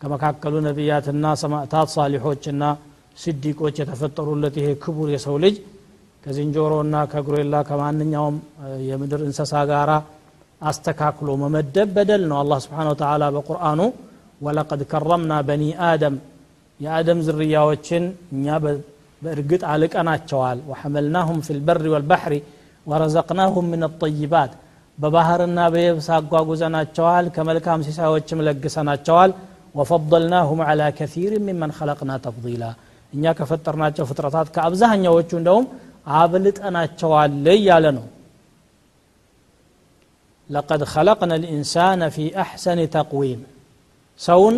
ከመካከሉ 0.02 0.54
ነቢያትና 0.68 1.26
ሰማዕታት 1.42 1.90
ሳሊሖችና 1.96 2.64
ስዲቆች 3.18 3.76
የተፈጠሩለት 3.82 4.56
ይሄ 4.60 4.68
ክቡር 4.84 5.08
የሰው 5.16 5.36
ልጅ 5.44 5.56
ከዝንጀሮና 6.24 6.96
ከጉሬላ 7.12 7.56
ከማንኛውም 7.70 8.36
የምድር 8.90 9.22
እንስሳ 9.28 9.54
ጋራ 9.72 9.92
አስተካክሎ 10.62 11.30
መመደብ 11.42 11.90
በደል 11.96 12.24
ነው። 12.32 12.38
አላህ 12.42 12.60
ስብሓን 12.66 12.90
ወተላ 12.92 13.24
በቁርአኑ 13.36 13.80
ወለቀድ 14.42 14.82
ከረምና 14.92 15.34
በኒ 15.48 15.64
አደም 15.88 16.16
የአደም 16.80 17.20
ዝርያዎችን 17.28 18.04
እኛ 18.36 18.46
በእርግጥ 19.24 19.62
አልቀናቸዋል 19.74 20.60
ወሐመልናሁም 20.70 21.40
ፊ 21.46 21.56
ልበሪ 21.58 21.86
ወልባሕሪ 21.94 22.36
ወረዘቅናሁም 22.88 23.66
ምን 23.74 23.84
ጠይባት 24.02 24.52
በባህርና 24.98 25.60
በየብስ 25.74 26.08
አጓጉዘናቸዋል 26.18 27.26
ከመልካም 27.36 27.84
ሲሳዮችም 27.88 28.44
ለግሰናቸዋል 28.48 29.32
ወፈضልናሁም 29.76 30.60
አላ 30.70 30.82
ከثር 30.98 31.34
ሚመን 31.46 31.72
ኸለቅና 31.78 32.12
ተፍضላ 32.26 32.64
እኛ 33.14 33.34
ከፈጠርናቸው 33.40 34.06
ፍጥረታት 34.10 34.48
ከአብዛኛዎቹ 34.56 35.32
እንደውም 35.40 35.66
አብልጠናቸዋል 36.20 37.34
እያለ 37.56 37.86
ነው 37.98 38.06
ለቀድ 40.50 40.82
ኸለቅና 40.94 41.34
ልኢንሳን 41.44 42.02
ፊ 42.16 42.28
አሕሰን 42.44 42.80
ተቅዊም 42.96 43.42
ሰውን 44.20 44.56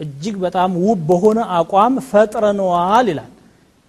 እጅግ 0.00 0.36
በጣም 0.44 0.70
ውብ 0.86 1.00
በሆነ 1.08 1.40
አቋም 1.58 1.94
ፈጥረነዋል 2.10 3.06
ይላል 3.12 3.30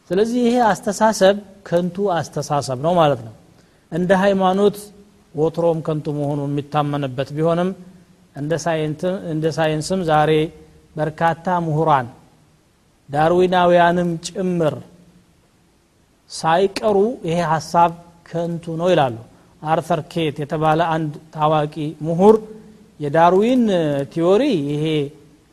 ስለዚህ 0.09 0.39
ይሄ 0.47 0.55
አስተሳሰብ 0.71 1.35
ከንቱ 1.67 1.97
አስተሳሰብ 2.17 2.79
ነው 2.85 2.93
ማለት 2.99 3.21
ነው። 3.27 3.33
እንደ 3.91 4.11
ሃይማኖት 4.23 4.77
ወትሮም 5.35 5.79
ከንቱ 5.87 6.07
መሆኑ 6.17 6.41
የሚታመንበት 6.47 7.29
ቢሆንም 7.37 7.69
እንደ 9.31 9.45
ሳይንስም 9.57 10.01
ዛሬ 10.09 10.31
በርካታ 10.95 11.47
ምሁራን 11.65 12.07
ዳርዊናውያንም 13.09 14.09
ጭምር 14.27 14.75
ሳይቀሩ 16.31 16.97
ይሄ 17.27 17.39
ሀሳብ 17.53 17.91
ከንቱ 18.29 18.75
ነው 18.81 18.87
ይላሉ። 18.93 19.15
አርተር 19.65 20.01
ኬት 20.13 20.37
የተባለ 20.43 20.79
አንድ 20.95 21.13
ታዋቂ 21.35 21.75
ምሁር 22.07 22.35
የዳርዊን 22.99 23.63
ቲዮሪ 24.13 24.43
ይሄ 24.73 24.85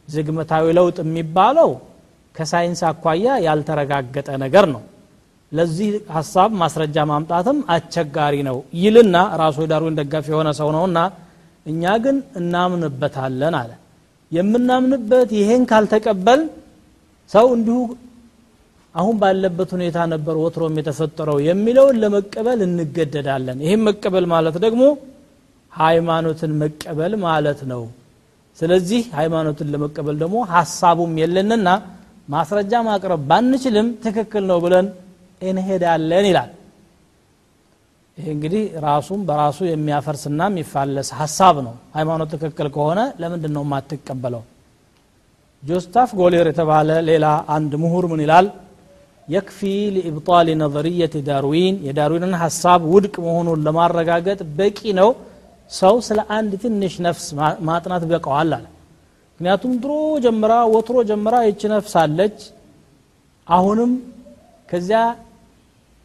ዝግመታዊ 0.08 0.64
ለውጥ 0.78 0.98
የሚባለው 1.04 1.70
ከሳይንስ 2.34 2.80
አኳያ 2.88 3.26
ያልተረጋገጠ 3.46 4.28
ነገር 4.44 4.66
ነው። 4.74 4.82
ለዚህ 5.52 5.88
ሀሳብ 6.16 6.50
ማስረጃ 6.60 6.96
ማምጣትም 7.10 7.58
አስቸጋሪ 7.74 8.34
ነው 8.48 8.58
ይልና 8.82 9.16
ራሱ 9.40 9.56
የዳርዊን 9.64 9.98
ደጋፊ 10.00 10.26
የሆነ 10.32 10.50
ሰው 10.60 10.68
ነውና 10.76 10.98
እኛ 11.66 11.82
ግን 12.04 12.16
እናምንበታለን 12.40 13.54
አለ። 13.60 13.70
የምናምንበት 14.32 15.30
ይሄን 15.38 15.62
ካልተቀበል 15.70 16.40
ሰው 17.30 17.46
እንዲሁ 17.56 17.78
አሁን 18.94 19.14
ባለበት 19.20 19.70
ሁኔታ 19.76 19.98
ነበር 20.12 20.34
ወትሮም 20.42 20.74
የተፈጠረው 20.80 21.38
የሚለውን 21.48 21.96
ለመቀበል 22.02 22.60
እንገደዳለን። 22.66 23.58
ይህም 23.66 23.82
መቀበል 23.88 24.24
ማለት 24.34 24.56
ደግሞ 24.64 24.82
ሃይማኖትን 25.72 26.52
መቀበል 26.62 27.12
ማለት 27.26 27.60
ነው። 27.70 27.82
ስለዚህ 28.58 29.02
ሃይማኖትን 29.18 29.68
ለመቀበል 29.74 30.16
ደግሞ 30.22 30.38
ሀሳቡም 30.54 31.12
የለንና 31.22 31.68
ማስረጃ 32.28 32.72
ማቅረብ 32.86 33.20
ባንችልም 33.30 33.86
ትክክል 34.04 34.44
ነው 34.50 34.58
ብለን 34.64 34.86
እንሄዳለን 35.42 36.26
ይላል። 36.30 36.50
ይህ 38.18 38.26
እንግዲህ 38.34 38.64
ራሱም 38.84 39.20
በራሱ 39.28 39.58
የሚያፈርስና 39.66 40.40
የሚፋለስ 40.50 41.08
ሀሳብ 41.20 41.56
ነው። 41.66 41.74
ሃይማኖት 41.96 42.28
ትክክል 42.34 42.68
ከሆነ 42.74 43.00
ለምንድን 43.22 43.52
ነው 43.56 43.62
የማትቀበለው? 43.66 44.42
ጆስታፍ 45.62 46.10
ጎሌር 46.20 46.46
የተባለ 46.50 46.90
ሌላ 47.08 47.26
አንድ 47.56 47.72
ምሁር 47.82 48.04
ምን 48.12 48.20
ይላል? 48.24 48.46
የክፊ 49.28 49.58
ሊኢብጣል 49.94 50.48
ነظርየት 50.62 51.14
ዳርዊን 51.28 51.74
የዳርዊንን 51.86 52.34
ሀሳብ 52.42 52.80
ውድቅ 52.92 53.14
መሆኑን 53.26 53.60
ለማረጋገጥ 53.66 54.40
በቂ 54.58 54.80
ነው። 55.00 55.10
ሰው 55.70 55.94
ስለ 56.06 56.20
አንድ 56.36 56.52
ትንሽ 56.62 56.94
ነፍስ 57.06 57.26
ማጥናት 57.68 58.02
በቀዋል 58.10 58.50
አለ 58.50 58.64
ምክንያቱም 59.32 59.72
ድሮ 59.82 59.92
ጀምራ 60.24 60.52
ወትሮ 60.72 60.96
ጀምራ 61.08 61.34
ይች 61.46 61.62
ነፍስ 61.72 61.94
አለች። 62.02 62.38
አሁንም 63.46 63.92
ከዚያ 64.68 65.00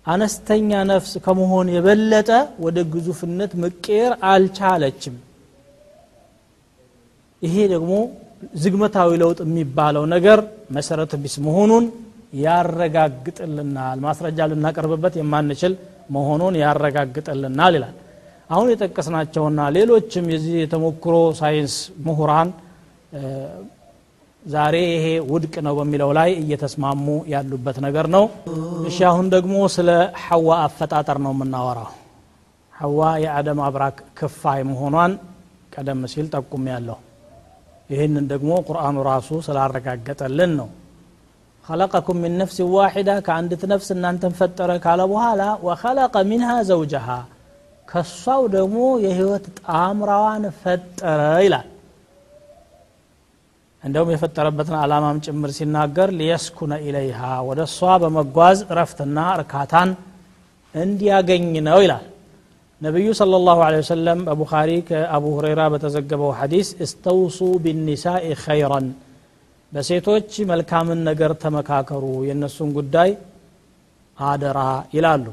አነስተኛ 0.06 0.72
ነፍስ 0.90 1.12
ከመሆን 1.26 1.68
የበለጠ 1.74 2.30
ወደ 2.66 2.78
ግዙፍነት 2.94 3.52
መቀየር 3.64 4.14
አልቻለችም። 4.32 5.16
ይሄ 7.42 7.56
ደግሞ 7.74 7.92
ዝግመታዊ 8.62 9.10
ለውጥ 9.22 9.40
የሚባለው 9.46 10.04
ነገር 10.14 10.40
መሰረተ 10.76 11.14
ቢስ 11.22 11.36
መሆኑን 11.46 11.86
ያረጋግጥልናል። 12.44 13.98
ማስረጃ 14.06 14.48
ልናቀርብበት 14.52 15.14
የማንችል 15.20 15.74
መሆኑን 16.16 16.56
ያረጋግጥልናል 16.64 17.74
ይላል። 17.78 17.96
አሁን 18.50 18.68
የጠቀስናቸውና 18.72 19.62
ሌሎችም 19.78 20.26
የዚህ 20.34 20.56
የተሞክሮ 20.62 21.16
ሳይንስ 21.40 21.76
ምሁራን 22.06 22.50
ዛሬ 24.43 24.77
ይሄ 24.95 25.07
ውድቅ 25.33 25.55
ነው 25.67 25.75
በሚለው 25.79 26.11
ላይ 26.19 26.31
እየተስማሙ 26.43 27.07
ያሉበት 27.33 27.77
ነገር 27.87 28.07
ነው 28.17 28.25
እሺ 28.89 28.99
አሁን 29.11 29.27
ደግሞ 29.35 29.57
ስለ 29.77 29.91
ሐዋ 30.25 30.49
አፈጣጠር 30.67 31.19
ነው 31.27 31.33
የምናወራው 31.35 31.91
ሐዋ 32.75 33.01
የአደም 33.25 33.61
አብራክ 33.69 33.99
ክፋይ 34.21 34.61
መሆኗን 34.71 35.13
ቀደም 35.75 36.01
ሲል 36.13 36.27
ጠቁም 36.35 36.65
ያለው 36.75 36.99
ይህንን 37.93 38.25
ደግሞ 38.33 38.51
ቁርአኑ 38.69 38.97
ራሱ 39.13 39.31
ስላረጋገጠልን 39.49 40.55
ነው 40.61 40.71
خلقكم 41.65 42.17
من 42.17 42.33
نفس 42.43 42.59
واحدة 42.79 43.15
كعندت 43.21 43.63
نفس 43.75 43.89
أن 43.93 44.05
أنت 44.05 44.23
مفترة 44.33 44.81
على 44.93 45.05
بهالا 45.13 45.51
وخلق 45.67 46.15
منها 46.33 46.57
زوجها 46.73 47.21
كالصو 47.89 48.41
دمو 48.57 48.87
يهوت 49.07 49.45
أمروان 49.89 50.45
فترة 50.63 51.39
إلى 51.45 51.61
እንደውም 53.88 54.12
የፈጠረበትን 54.14 54.76
አላማም 54.82 55.18
ጭምር 55.26 55.52
ሲናገር 55.58 56.10
ሊየስኩነ 56.20 56.74
ኢለይሃ 56.86 57.20
ወደ 57.48 57.60
እሷ 57.70 57.98
በመጓዝ 58.04 58.60
እረፍትና 58.72 59.18
እርካታን 59.38 59.90
እንዲያገኝ 60.76 61.46
ነው 61.68 61.80
ይላል 61.86 62.06
ነቢዩ 62.82 63.08
صለ 63.20 63.34
ላሁ 63.46 63.60
ለ 63.66 63.78
ወሰለም 63.82 64.20
በቡኻሪ 64.28 64.72
ከአቡ 64.90 65.26
ሁረይራ 65.38 65.62
በተዘገበው 65.74 66.32
ሐዲስ 66.40 66.68
እስተውሱ 66.86 67.40
ቢኒሳኢ 67.64 68.26
ኸይረን 68.44 68.88
በሴቶች 69.72 70.30
መልካምን 70.52 71.00
ነገር 71.10 71.32
ተመካከሩ 71.44 72.04
የእነሱን 72.28 72.70
ጉዳይ 72.78 73.10
አደራ 74.18 74.60
ይላሉ 74.96 75.26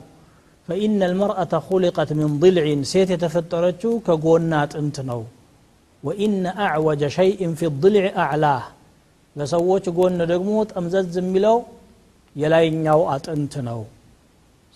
ፈኢነ 0.68 1.00
ልመርአተ 1.10 1.54
ሁሊቀት 1.66 2.10
ምን 2.18 2.32
ضልዒን 2.42 2.82
ሴት 2.92 3.08
የተፈጠረችው 3.14 3.92
ከጎና 4.06 4.52
አጥንት 4.62 4.98
ነው 5.10 5.20
وإن 6.06 6.46
أعوج 6.66 7.00
شيء 7.18 7.40
في 7.58 7.64
الضلع 7.72 8.04
أعلاه. 8.24 8.64
لسووش 9.38 9.86
قولنا 9.96 10.24
رقموت 10.32 10.68
أمزاد 10.78 11.06
زميلو 11.16 11.56
يلاين 12.42 12.86
يو 12.88 13.00
أتنتنو 13.14 13.80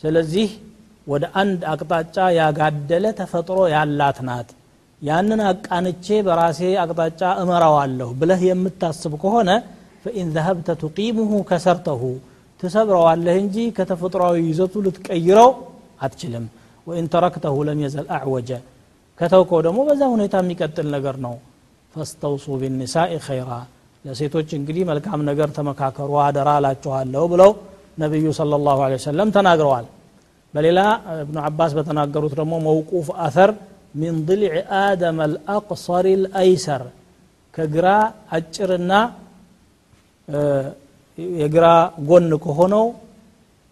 سلزيه 0.02 0.50
ود 1.10 1.24
أند 1.40 1.60
أقطاجا 1.72 2.26
يا 2.38 2.46
قدلة 2.58 3.18
فطرو 3.32 3.64
يا 3.74 3.80
اللاتنات 3.86 4.48
يأننا 5.08 5.44
أكانتشي 5.52 6.16
براسي 6.26 6.70
أقطاجا 6.84 7.28
أمرو 7.42 7.74
الله 7.84 8.08
بله 8.20 8.40
يمتاسبك 8.50 9.24
هنا 9.34 9.56
فإن 10.04 10.26
ذهبت 10.36 10.68
تقيمه 10.82 11.32
كسرته 11.50 12.02
تسبرو 12.60 13.04
الله 13.12 13.32
انجي 13.42 13.64
كتفطرو 13.76 14.34
يزطو 14.48 14.78
لتكيرو 14.84 15.48
أتشلم 16.04 16.44
وإن 16.86 17.04
تركته 17.14 17.54
لم 17.68 17.78
يزل 17.84 18.06
اعوج 18.16 18.50
ከተውከው 19.18 19.60
ደግሞ 19.66 19.78
በዛ 19.88 20.02
ሁኔታ 20.14 20.34
የሚቀጥል 20.42 20.86
ነገር 20.96 21.16
ነው 21.26 21.34
ፈስተውሱ 21.94 22.46
ቢኒሳኢ 22.62 23.12
ኸይራ 23.26 23.50
ለሴቶች 24.04 24.48
እንግዲህ 24.58 24.82
መልካም 24.90 25.20
ነገር 25.30 25.48
ተመካከሩ 25.58 26.10
አደራ 26.26 26.48
አላችኋለሁ 26.58 27.24
ብለው 27.32 27.50
ነቢዩ 28.02 28.26
صلى 28.40 28.54
الله 28.58 28.78
عليه 28.86 28.98
وسلم 29.00 29.28
ተናግረዋል 29.36 29.86
በሌላ 30.54 30.80
እብኑ 31.22 31.36
አባስ 31.48 31.72
በተናገሩት 31.78 32.34
ደግሞ 32.40 32.54
መውቁፍ 32.68 33.06
አተር 33.26 33.50
ሚን 33.94 34.14
ضልዕ 34.28 34.54
አደም 34.82 35.18
አልአቅሰር 35.26 36.06
ልአይሰር 36.22 36.82
ከግራ 37.54 37.86
አጭርና 38.36 38.92
የግራ 41.38 41.66
ጎን 42.08 42.30
ከሆነው 42.44 42.86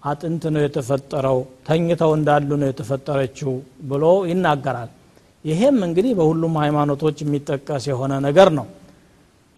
አጥንት 0.03 0.45
ነው 0.55 0.63
የተፈጠረው 0.67 1.39
ተኝተው 1.69 2.11
እንዳሉ 2.19 2.51
ነው 2.63 2.69
የተፈጠረችው 2.71 3.53
ብሎ 3.91 4.05
ይናገራል 4.31 4.91
ይሄም 5.47 5.77
እንግዲህ 5.87 6.13
በሁሉም 6.19 6.55
ሃይማኖቶች 6.63 7.17
የሚጠቀስ 7.23 7.85
የሆነ 7.91 8.13
ነገር 8.27 8.49
ነው። 8.59 8.67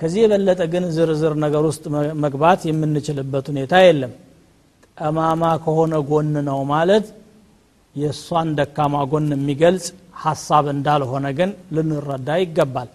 ከዚህ 0.00 0.20
የበለጠ 0.24 0.60
ግን 0.72 0.84
ዝርዝር 0.96 1.34
ነገር 1.44 1.62
ውስጥ 1.68 1.84
መግባት 2.24 2.60
የምንችልበት 2.68 3.46
ሁኔታ 3.52 3.74
የለም። 3.84 4.12
ጠማማ 4.98 5.42
ከሆነ 5.64 5.94
ጎን 6.10 6.34
ነው 6.48 6.60
ማለት 6.72 7.06
የእሷን 7.94 8.48
ደካማ 8.58 8.94
ጎን 9.12 9.26
የሚገልጽ 9.34 9.86
ሀሳብ 10.24 10.64
እንዳልሆነ 10.74 11.26
ግን 11.38 11.50
ልንረዳ 11.74 12.28
ይገባል። 12.42 12.88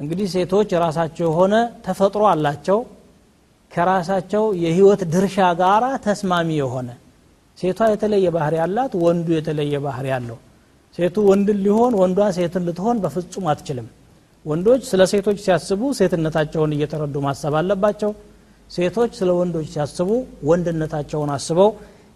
እንግዲህ 0.00 0.26
ሴቶች 0.34 0.68
የራሳቸው 0.74 1.26
የሆነ 1.28 1.54
ተፈጥሮ 1.86 2.22
አላቸው። 2.32 2.78
ከራሳቸው 3.72 4.44
የህይወት 4.62 5.00
ድርሻ 5.14 5.38
ጋር 5.60 5.84
ተስማሚ 6.04 6.48
የሆነ 6.60 6.88
ሴቷ 7.58 7.80
የተለየ 7.92 8.26
ባህሪ 8.36 8.54
ያላት 8.60 8.92
ወንዱ 9.04 9.28
የተለየ 9.36 9.74
ባህሪ 9.86 10.06
ያለው 10.14 10.38
ሴቱ 10.98 11.16
ወንድን 11.28 11.58
ሊሆን 11.64 11.94
ወንዷ 12.00 12.20
ሴትን 12.36 12.62
ልትሆን 12.68 12.96
በፍጹም 13.02 13.46
አትችልም። 13.52 13.88
ወንዶች 14.44 14.82
ስለ 14.90 15.02
ሴቶች 15.12 15.38
ሲያስቡ 15.44 15.82
ሴትነታቸውን 15.98 16.72
እየተረዱ 16.76 17.14
ማሰብ 17.26 17.54
አለባቸው። 17.60 18.10
ሴቶች 18.70 19.10
ስለ 19.18 19.30
ወንዶች 19.38 19.66
ሲያስቡ 19.74 20.08
ወንድነታቸውን 20.48 21.30
አስበው 21.34 21.68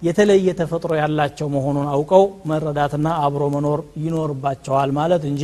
የተለየ 0.02 0.48
ተፈጥሮ 0.60 0.92
ያላቸው 1.00 1.48
መሆኑን 1.54 1.88
አውቀው 1.94 2.22
መረዳትና 2.50 3.08
አብሮ 3.24 3.44
መኖር 3.54 3.80
ይኖርባቸዋል 4.04 4.90
ማለት 4.98 5.24
እንጂ 5.30 5.42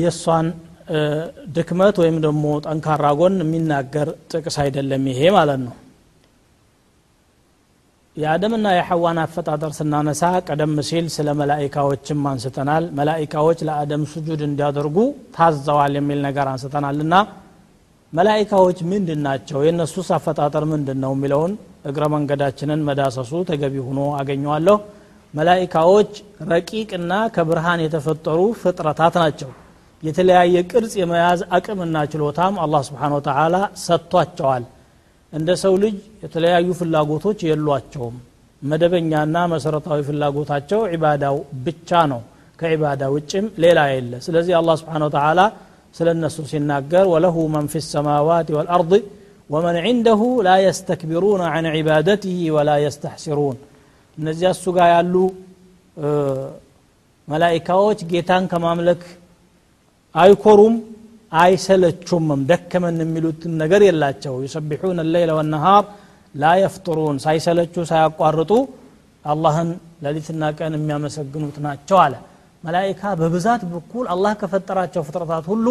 የእሷን 0.00 0.46
ድክመት 1.56 1.96
ወይም 2.02 2.16
ደግሞ 2.24 2.44
ጠንካራ 2.64 3.06
ጎን 3.18 3.36
የሚናገር 3.42 4.08
ጥቅስ 4.32 4.56
አይደለም 4.64 5.04
ይሄ 5.12 5.30
ማለት 5.36 5.60
ነው 5.66 5.74
የአደምና 8.16 8.66
የሐዋን 8.74 9.18
አፈጣጠር 9.22 9.70
ስናነሳ 9.76 10.22
ቀደም 10.48 10.72
ሲል 10.88 11.06
ስለ 11.14 11.28
መላኢካዎችም 11.38 12.26
አንስተናል። 12.30 12.84
መላኢካዎች 12.98 13.60
ለአደም 13.68 14.02
ስጁድ 14.10 14.40
እንዲያደርጉ 14.48 14.96
ታዘዋል 15.36 15.94
የሚል 15.98 16.20
ነገር 16.26 16.48
አንስተናል 16.52 16.98
እና 17.04 17.14
መላኢካዎች 18.12 18.78
ምንድን 18.90 19.20
ናቸው? 19.26 19.58
የእነሱስ 19.66 20.10
አፈጣጠር 20.16 20.66
ምንድን 20.72 21.00
ነው 21.04 21.14
የሚለውን 21.16 21.52
እግረ 21.90 22.04
መንገዳችንን 22.14 22.84
መዳሰሱ 22.88 23.32
ተገቢ 23.50 23.74
ሆኖ 23.86 24.00
አገኘዋለሁ። 24.18 24.76
መላኢካዎች 25.34 26.12
ረቂቅና 26.50 27.12
ከብርሃን 27.36 27.82
የተፈጠሩ 27.84 28.40
ፍጥረታት 28.62 29.16
ናቸው። 29.22 29.50
የተለያየ 30.02 30.56
ቅርጽ 30.70 30.94
የመያዝ 31.00 31.40
አቅምና 31.56 31.96
ችሎታም 32.12 32.54
አላህ 32.64 32.80
ስብሓን 32.88 33.12
ወተላ 33.18 33.56
ሰጥቷቸዋል 33.84 34.64
እንደ 35.32 35.50
ሰው 35.62 35.74
ልጅ 35.82 35.94
የተለያዩ 36.24 36.68
ፍላጎቶች 36.80 37.38
የሏቸውም 37.48 38.16
መደበኛና 38.62 39.36
መሰረታዊ 39.52 40.00
ፍላጎታቸው 40.08 40.80
ዒባዳው 40.92 41.36
ብቻ 41.66 42.00
ነው 42.12 42.20
ከዒባዳ 42.58 43.02
ውጭም 43.14 43.46
ሌላ 43.64 43.80
የለ 43.92 44.12
ስለዚህ 44.26 44.54
አላ 44.58 44.74
ስብን 44.80 45.04
ተላ 45.14 45.40
ስለ 45.94 46.08
እነሱ 46.16 46.38
ሲናገር 46.50 47.06
ወለሁ 47.12 47.36
መን 47.54 47.66
ፊ 47.72 47.82
ሰማዋት 47.86 48.50
ወልአርድ 48.56 48.92
ወመን 49.50 49.76
ዒንደሁ 49.86 50.20
ላ 50.46 50.52
የስተክቢሩን 50.64 51.40
አን 51.48 51.66
ዒባደትህ 51.76 52.38
ወላ 52.56 52.70
የስተሕሲሩን 52.84 53.56
እነዚያ 54.18 54.50
እሱ 54.56 54.64
ጋር 54.76 54.88
ያሉ 54.94 55.14
መላይካዎች 57.28 58.00
ጌታን 58.12 58.44
ከማምለክ 58.52 59.02
አይኮሩም 60.14 60.74
አይሰለቹምም 61.41 62.41
ደከመን 62.49 62.97
የሚሉትን 63.03 63.53
ነገር 63.61 63.81
የላቸው 63.87 64.35
ዩሰቢሑን 64.45 64.99
ሌይለ 65.15 65.31
ወነሃር 65.39 65.83
ላ 66.35 66.51
የፍጥሩን 66.61 67.17
ሳይሰለቹ 67.25 67.85
ሳያቋርጡ 67.91 68.51
አላህን 69.25 69.69
ሌሊትና 70.05 70.43
ቀን 70.59 70.73
የሚያመሰግኑት 70.77 71.55
ናቸው 71.67 71.97
አለ 72.05 72.15
መላይካ 72.63 73.01
በብዛት 73.21 73.61
በኩል 73.73 74.05
አላህ 74.13 74.33
ከፈጠራቸው 74.41 75.01
ፍጥረታት 75.07 75.45
ሁሉ 75.53 75.67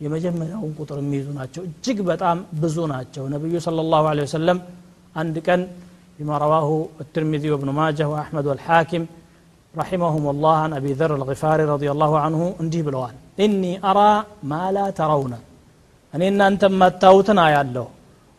የመጀመሪያውን 0.00 0.72
ቁጥር 0.80 0.98
የሚይዙ 1.02 1.26
ናቸው 1.40 1.62
እጅግ 1.68 1.98
በጣም 2.10 2.38
ብዙ 2.62 2.76
ናቸው 2.94 3.24
ነቢዩ 3.34 3.54
صلى 3.66 3.80
الله 3.84 4.02
عليه 4.12 4.24
وسلم 4.28 4.56
አንድ 5.16 5.36
ቀን 5.46 5.60
بما 6.18 6.34
رواه 6.44 6.68
الترمذي 7.00 7.48
وابن 7.52 7.68
ماجه 7.80 8.06
وأحمد 8.12 8.44
والحاكم 8.50 9.02
رحمهم 9.74 10.24
الله 10.32 10.54
عن 10.64 10.72
أبي 10.80 10.92
ذر 11.00 11.12
الغفاري 11.20 11.64
رضي 11.74 11.88
الله 11.94 12.12
عنه 12.24 12.40
እንዲህ 12.62 12.80
ብለዋል 12.86 13.14
إني 13.44 13.72
أرى 13.90 14.12
ما 14.50 14.64
لا 14.76 14.86
ترون 14.98 15.32
እኔ 16.14 16.22
እናንተ 16.32 16.62
የማታዩትን 16.70 17.38
አያለሁ 17.46 17.86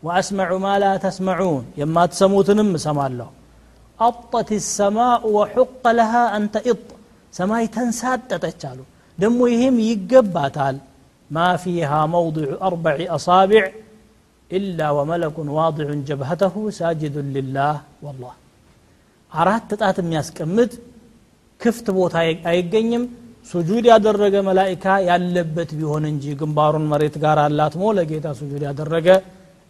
وأسمع 0.02 0.48
ما 0.66 0.74
لا 0.84 0.92
تسمعون 1.06 1.64
የማትሰሙትንም 1.80 2.68
እሰማለሁ 2.78 3.28
أطت 4.08 4.50
السماء 4.62 5.22
وحق 5.36 5.84
لها 5.98 6.22
أن 6.36 6.42
تئط 6.54 6.86
ሰማይ 7.38 7.64
ተንሳጠጠች 7.76 8.60
አሉ 8.70 8.80
ደግሞ 9.18 9.40
ይህም 9.54 9.76
ይገባታል 9.90 10.76
ما 11.30 11.48
فيها 11.64 12.00
موضع 12.16 12.48
أربع 12.68 12.96
أصابع 13.16 13.62
إلا 14.50 14.86
وملك 14.96 15.36
واضع 15.58 15.88
جبهته 16.08 16.54
ساجد 16.78 17.16
لله 17.36 17.74
والله 18.04 18.34
አራት 19.32 19.70
ጣት 19.80 19.96
የሚያስቀምጥ 20.02 20.72
ክፍት 21.62 21.86
ቦታ 21.98 22.14
አይገኝም 22.52 23.04
ሱጁድ 23.52 23.84
ያደረገ 23.92 24.36
መላኢካ 24.48 24.86
ያለበት 25.10 25.70
ቢሆን 25.78 26.04
እንጂ 26.12 26.24
ግንባሩን 26.40 26.84
መሬት 26.92 27.16
ጋር 27.24 27.38
አላትሞ 27.46 27.84
ለጌታ 27.98 28.26
ሱጁድ 28.40 28.62
ያደረገ 28.68 29.08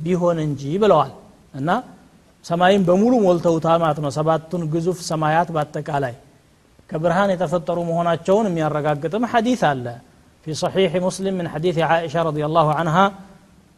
ቢሆን 0.01 0.39
እንጂ 0.47 0.63
ብለዋል 0.83 1.13
እና 1.61 1.71
ሰማይን 2.45 2.83
በሙሉ 2.89 3.13
ሞልተውታል 3.27 3.79
ማለት 3.85 3.99
ነው 4.05 4.11
ሰባቱን 4.19 4.63
ግዙፍ 4.75 4.99
ሰማያት 5.11 5.49
በአጠቃላይ 5.55 6.15
ከብርሃን 6.91 7.33
የተፈጠሩ 7.35 7.79
መሆናቸውን 7.91 8.47
የሚያረጋግጥም 8.51 9.25
ሐዲስ 9.33 9.63
አለ 9.71 9.87
في 10.47 10.55
صحيح 10.55 10.91
مسلم 11.09 11.35
من 11.35 11.47
حديث 11.49 11.77
عائشة 11.91 12.21
رضي 12.23 12.43
الله 12.49 12.67
عنها 12.79 13.07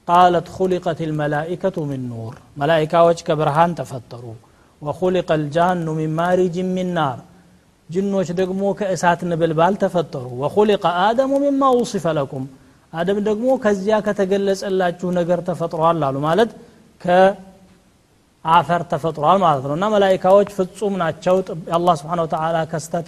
قالت 0.08 0.46
خلقت 0.58 0.98
الملائكة 1.08 1.76
من 1.84 2.00
نور 2.08 2.32
ملائكة 2.56 2.98
وجه 3.04 3.34
برهان 3.34 3.70
تفطروا 3.74 4.38
وخلق 4.82 5.28
الجان 5.32 5.86
من 5.98 6.08
مارج 6.20 6.54
من 6.76 6.86
نار 6.98 7.18
ጅኖች 7.89 8.29
ደግሞ 8.39 8.61
ከእሳት 8.79 9.21
ነበልባል 9.31 9.73
ተፈጠሩ 9.81 10.25
ወኹሊቀ 10.41 10.83
አደሙ 11.05 11.31
ሚማ 11.43 11.61
ውሲፈ 11.79 12.05
ለኩም 12.17 12.45
አደም 12.93 13.17
ደግሞ 13.27 13.47
ከዚያ 13.63 13.95
ከተገለጸላችሁ 14.05 15.09
ነገር 15.19 15.39
ተፈጥሯል 15.49 15.99
አሉ 16.07 16.15
ማለት 16.27 16.49
ከአፈር 17.01 18.81
ተፈጥሯል 18.93 19.37
ማለት 19.45 19.63
ነው 19.69 19.75
እና 19.77 19.85
መላይካዎች 19.95 20.49
ፍጹም 20.57 20.93
ናቸው 21.03 21.35
አላህ 21.77 21.93
ስብሓን 22.01 22.21
ተላ 22.33 22.57
ከስተት 22.71 23.07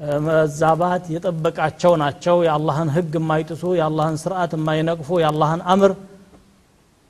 ከመዛባት 0.00 1.04
የጠበቃቸው 1.14 1.92
ናቸው 2.04 2.36
የአላህን 2.46 2.90
ህግ 2.96 3.12
የማይጥሱ 3.20 3.64
የአላህን 3.80 4.16
ስርዓት 4.24 4.52
የማይነቅፉ 4.58 5.08
የአላህን 5.22 5.62
አምር 5.74 5.92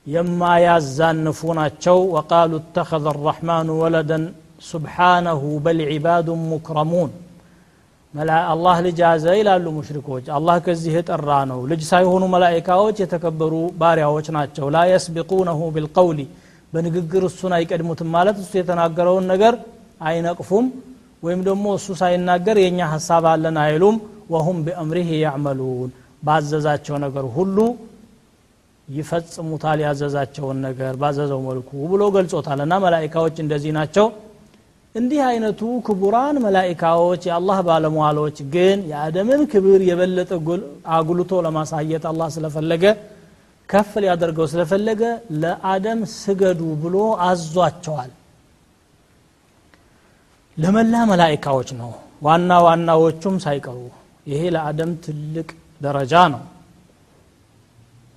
የማያዛንፉ 0.07 1.39
ናቸው 1.59 1.97
ወቃሉ 2.15 2.51
እተኸذ 2.61 3.05
الرحمن 3.15 3.67
ወለደን 3.81 4.23
ሱብሓነሁ 4.61 5.41
በል 5.65 5.79
ዒባዱ 5.89 6.27
ሙክረሙን 6.43 7.11
አላህ 8.53 8.75
ልጅ 8.85 8.97
ያዘ 9.05 9.25
ይላሉ 9.39 9.65
ሙሽሪኮች 9.75 10.25
አላህ 10.37 10.55
ከዚህ 10.65 10.93
የጠራ 10.97 11.31
ነው 11.51 11.59
ልጅ 11.71 11.81
ሳይሆኑ 11.89 12.23
መላይካዎች 12.33 12.97
የተከበሩ 13.03 13.53
ባሪያዎች 13.81 14.27
ናቸው 14.37 14.67
ላ 14.75 14.79
የስቢቁነሁ 14.91 15.59
ቢልቀውሊ 15.75 16.19
በንግግር 16.73 17.23
እሱን 17.29 17.53
አይቀድሙትም 17.57 18.09
ማለት 18.15 18.37
እሱ 18.43 18.51
የተናገረውን 18.59 19.25
ነገር 19.33 19.53
አይነቅፉም 20.01 20.65
ወይም 21.25 21.41
ደግሞ 21.47 21.65
እሱ 21.77 21.87
ሳይናገር 22.01 22.57
የእኛ 22.63 22.79
ሀሳብ 22.93 23.25
አለን 23.33 23.57
አይሉም 23.65 23.95
ወሁም 24.33 24.57
ቢአምሪህ 24.65 25.09
ያዕመሉን 25.25 25.91
ባዘዛቸው 26.23 26.95
ነገር 27.05 27.25
ሁሉ 27.37 27.57
ይፈጽሙታል 28.87 29.79
ያዘዛቸውን 29.85 30.57
ነገር 30.67 30.93
ባዘዘው 31.01 31.41
መልኩ 31.47 31.69
ብሎ 31.91 32.03
ገልጾታል 32.15 32.59
እና 32.65 32.73
መላይካዎች 32.85 33.35
እንደዚህ 33.43 33.71
ናቸው 33.79 34.05
እንዲህ 34.97 35.21
አይነቱ 35.25 35.61
ክቡራን 35.85 36.35
መላኢካዎች 36.43 37.21
የአላህ 37.27 37.57
ባለሟሎች 37.67 38.37
ግን 38.53 38.79
የአደምን 38.91 39.41
ክብር 39.51 39.81
የበለጠ 39.89 40.31
አጉልቶ 40.95 41.41
ለማሳየት 41.45 42.05
አላህ 42.11 42.27
ስለፈለገ 42.35 42.83
ከፍ 43.69 43.91
ሊያደርገው 44.03 44.45
ስለፈለገ 44.51 45.01
ለአደም 45.41 46.01
ስገዱ 46.15 46.61
ብሎ 46.83 46.95
አዟቸዋል። 47.25 48.11
ለመላ 50.57 50.95
መላኢካዎች 51.11 51.69
ነው 51.81 51.91
ዋና 52.23 52.51
ዋናዎቹም 52.65 53.35
ሳይቀሩ። 53.45 53.79
ይሄ 54.27 54.41
ለአደም 54.55 54.91
ትልቅ 55.03 55.49
ደረጃ 55.81 56.13
ነው። 56.33 56.43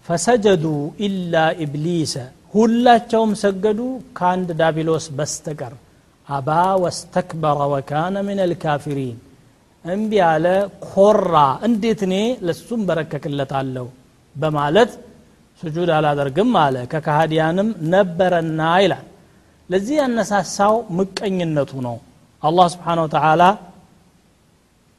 ፈሰጀዱ 0.09 0.65
ኢላ 1.07 1.35
ኢብሊሰ 1.65 2.15
ሁላቸውም 2.55 3.33
ሰገዱ 3.43 3.81
ከአንድ 4.19 4.49
ዳቢሎስ 4.61 5.05
በስተቀር 5.19 5.75
አባ 6.31 6.49
ወስተክበረ 6.83 7.59
ወካነ 7.73 8.17
ምን 8.27 8.39
አልካፊሪን 8.45 9.17
እምቢ 9.85 10.13
አለ 10.27 10.47
ኮራ 10.87 11.35
እንዴት 11.67 12.01
እኔ 12.07 12.15
ለሱም 12.47 12.81
በረከክለታለሁ? 12.89 13.87
በማለት 14.37 14.91
ስጁድ 15.63 15.91
አላደርግም 15.97 16.53
አለ። 16.63 16.77
ከካሃዲያንም 16.93 17.69
ነበረና 17.95 18.61
ይላል። 18.83 19.07
ለዚህ 19.69 19.97
ያነሳሳው 20.01 20.75
ምቀኝነቱ 20.99 21.73
ነው። 21.87 21.97
አላህ 22.43 22.67
ስብሓን 22.75 23.01
ወተላ 23.05 23.43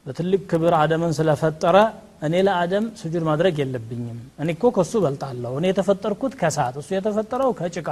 በትልቅ 0.06 0.42
ክብር 0.50 0.72
አደምን 0.78 1.12
ስለፈጠረ 1.18 1.76
እኔ 2.22 2.34
ለአደም 2.46 2.84
ስጁድ 3.00 3.22
ማድረግ 3.28 3.54
የለብኝም። 3.62 4.18
እኔ 4.40 4.48
እኮ 4.56 4.64
ከሱ 4.76 4.92
በልጣለሁ 5.04 5.52
እኔ 5.60 5.66
የተፈጠርኩት 5.70 6.34
ከሳት 6.40 6.74
እሱ 6.80 6.88
የተፈጠረው 6.96 7.50
ከጭቃ። 7.60 7.88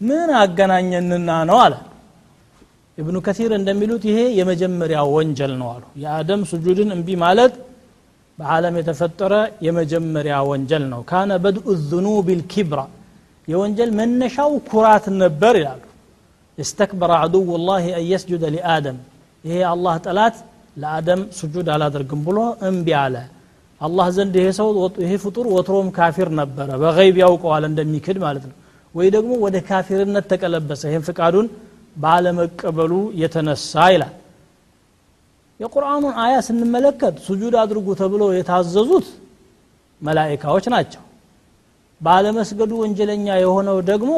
ምን 0.00 0.30
አገናኘንና 0.40 1.30
ነው 1.50 1.58
አለ 1.64 1.74
ኢብኑ 2.97 3.17
ከሲር 3.25 3.51
እንደሚሉት 3.59 4.03
ይሄ 4.09 4.19
የመጀመሪያ 4.39 4.99
ወንጀል 5.15 5.51
ነው 5.61 5.67
አሉ 5.75 5.83
የአደም 6.03 6.41
ስጁድን 6.51 6.89
እምቢ 6.95 7.09
ማለት 7.25 7.53
በዓለም 8.37 8.75
የተፈጠረ 8.79 9.33
የመጀመሪያ 9.67 10.35
ወንጀል 10.49 10.83
ነው 10.93 11.01
ካነ 11.11 11.31
በድኡ 11.43 11.67
ዝኑብ 11.89 12.27
ልኪብራ 12.39 12.81
የወንጀል 13.47 13.91
መነሻው 13.99 14.51
ኩራት 14.71 15.05
ነበር 15.23 15.55
ይላሉ 15.61 15.81
استكبر 16.57 17.09
عدو 17.21 17.49
الله 17.57 17.83
أن 17.99 18.05
يسجد 18.13 18.43
لآدم 18.55 18.97
ይሄ 19.43 19.55
አላህ 19.73 19.93
ጠላት 20.05 20.35
ለአደም 20.77 21.21
ስጁድ 21.37 21.67
አላደርግም 21.75 22.21
ብሎ 22.27 22.37
እምቢ 22.69 22.87
አለ 23.03 23.15
አላህ 23.81 24.07
ዘንድ 24.15 24.33
ይሄ 24.39 24.47
ሰው 24.59 24.67
ይሄ 25.03 25.11
ፍጡር 25.23 25.45
ወትሮም 25.55 25.87
ካፊር 25.97 26.29
ነበረ 26.39 26.69
በገይብ 26.81 27.17
ያውቀዋል 27.23 27.63
እንደሚክድ 27.69 28.17
ማለት 28.25 28.43
ነው 28.49 28.55
ወይ 28.95 29.07
ደግሞ 29.15 29.31
ወደ 29.45 29.57
ካፊርነት 29.69 30.25
ተቀለበሰ 30.31 30.81
ይህም 30.91 31.03
ፍቃዱን 31.09 31.47
ባለመቀበሉ 31.96 32.92
የተነሳ 33.20 33.84
ይላል። 33.94 34.14
የቁርአኑን 35.60 36.14
አያ 36.22 36.36
ስንመለከት 36.46 37.16
ሱጁድ 37.26 37.54
አድርጉ 37.60 37.88
ተብለው 38.00 38.30
የታዘዙት 38.36 39.08
መላኢካዎች 40.00 40.64
ናቸው። 40.74 41.02
ባለመስገዱ 42.00 42.72
ወንጀለኛ 42.82 43.26
የሆነው 43.42 43.76
ደግሞ 43.90 44.12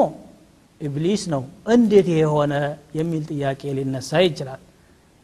ኢብሊስ 0.81 1.23
ነው። 1.33 1.43
እንዴት 1.75 2.07
ይሄ 2.13 2.23
ሆነ 2.35 2.55
የሚል 2.99 3.23
ጥያቄ 3.31 3.63
ሊነሳ 3.79 4.21
ይችላል። 4.27 4.63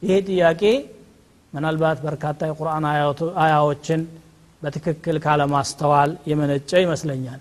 ይሄ 0.02 0.14
ጥያቄ 0.28 0.62
ምናልባት 1.52 1.98
በርካታ 2.04 2.40
የቁርአን 2.50 2.84
አያዎችን 3.44 4.02
በትክክል 4.62 5.16
ካለማስተዋል 5.24 6.10
የመነጨ 6.30 6.70
ይመስለኛል 6.84 7.40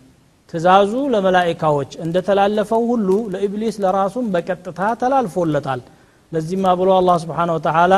ትእዛዙ 0.54 0.94
ለመላኢካዎች 1.14 1.92
እንደተላለፈው 2.06 2.82
ሁሉ 2.92 3.10
ለኢብሊስ 3.34 3.76
ለራሱም 3.84 4.26
በቀጥታ 4.34 4.80
ተላልፎለታል። 5.02 5.82
ለዚህማ 6.32 6.66
ብሎ 6.80 6.90
አላህ 6.98 7.16
سبحانه 7.24 7.52
وتعالى 7.56 7.94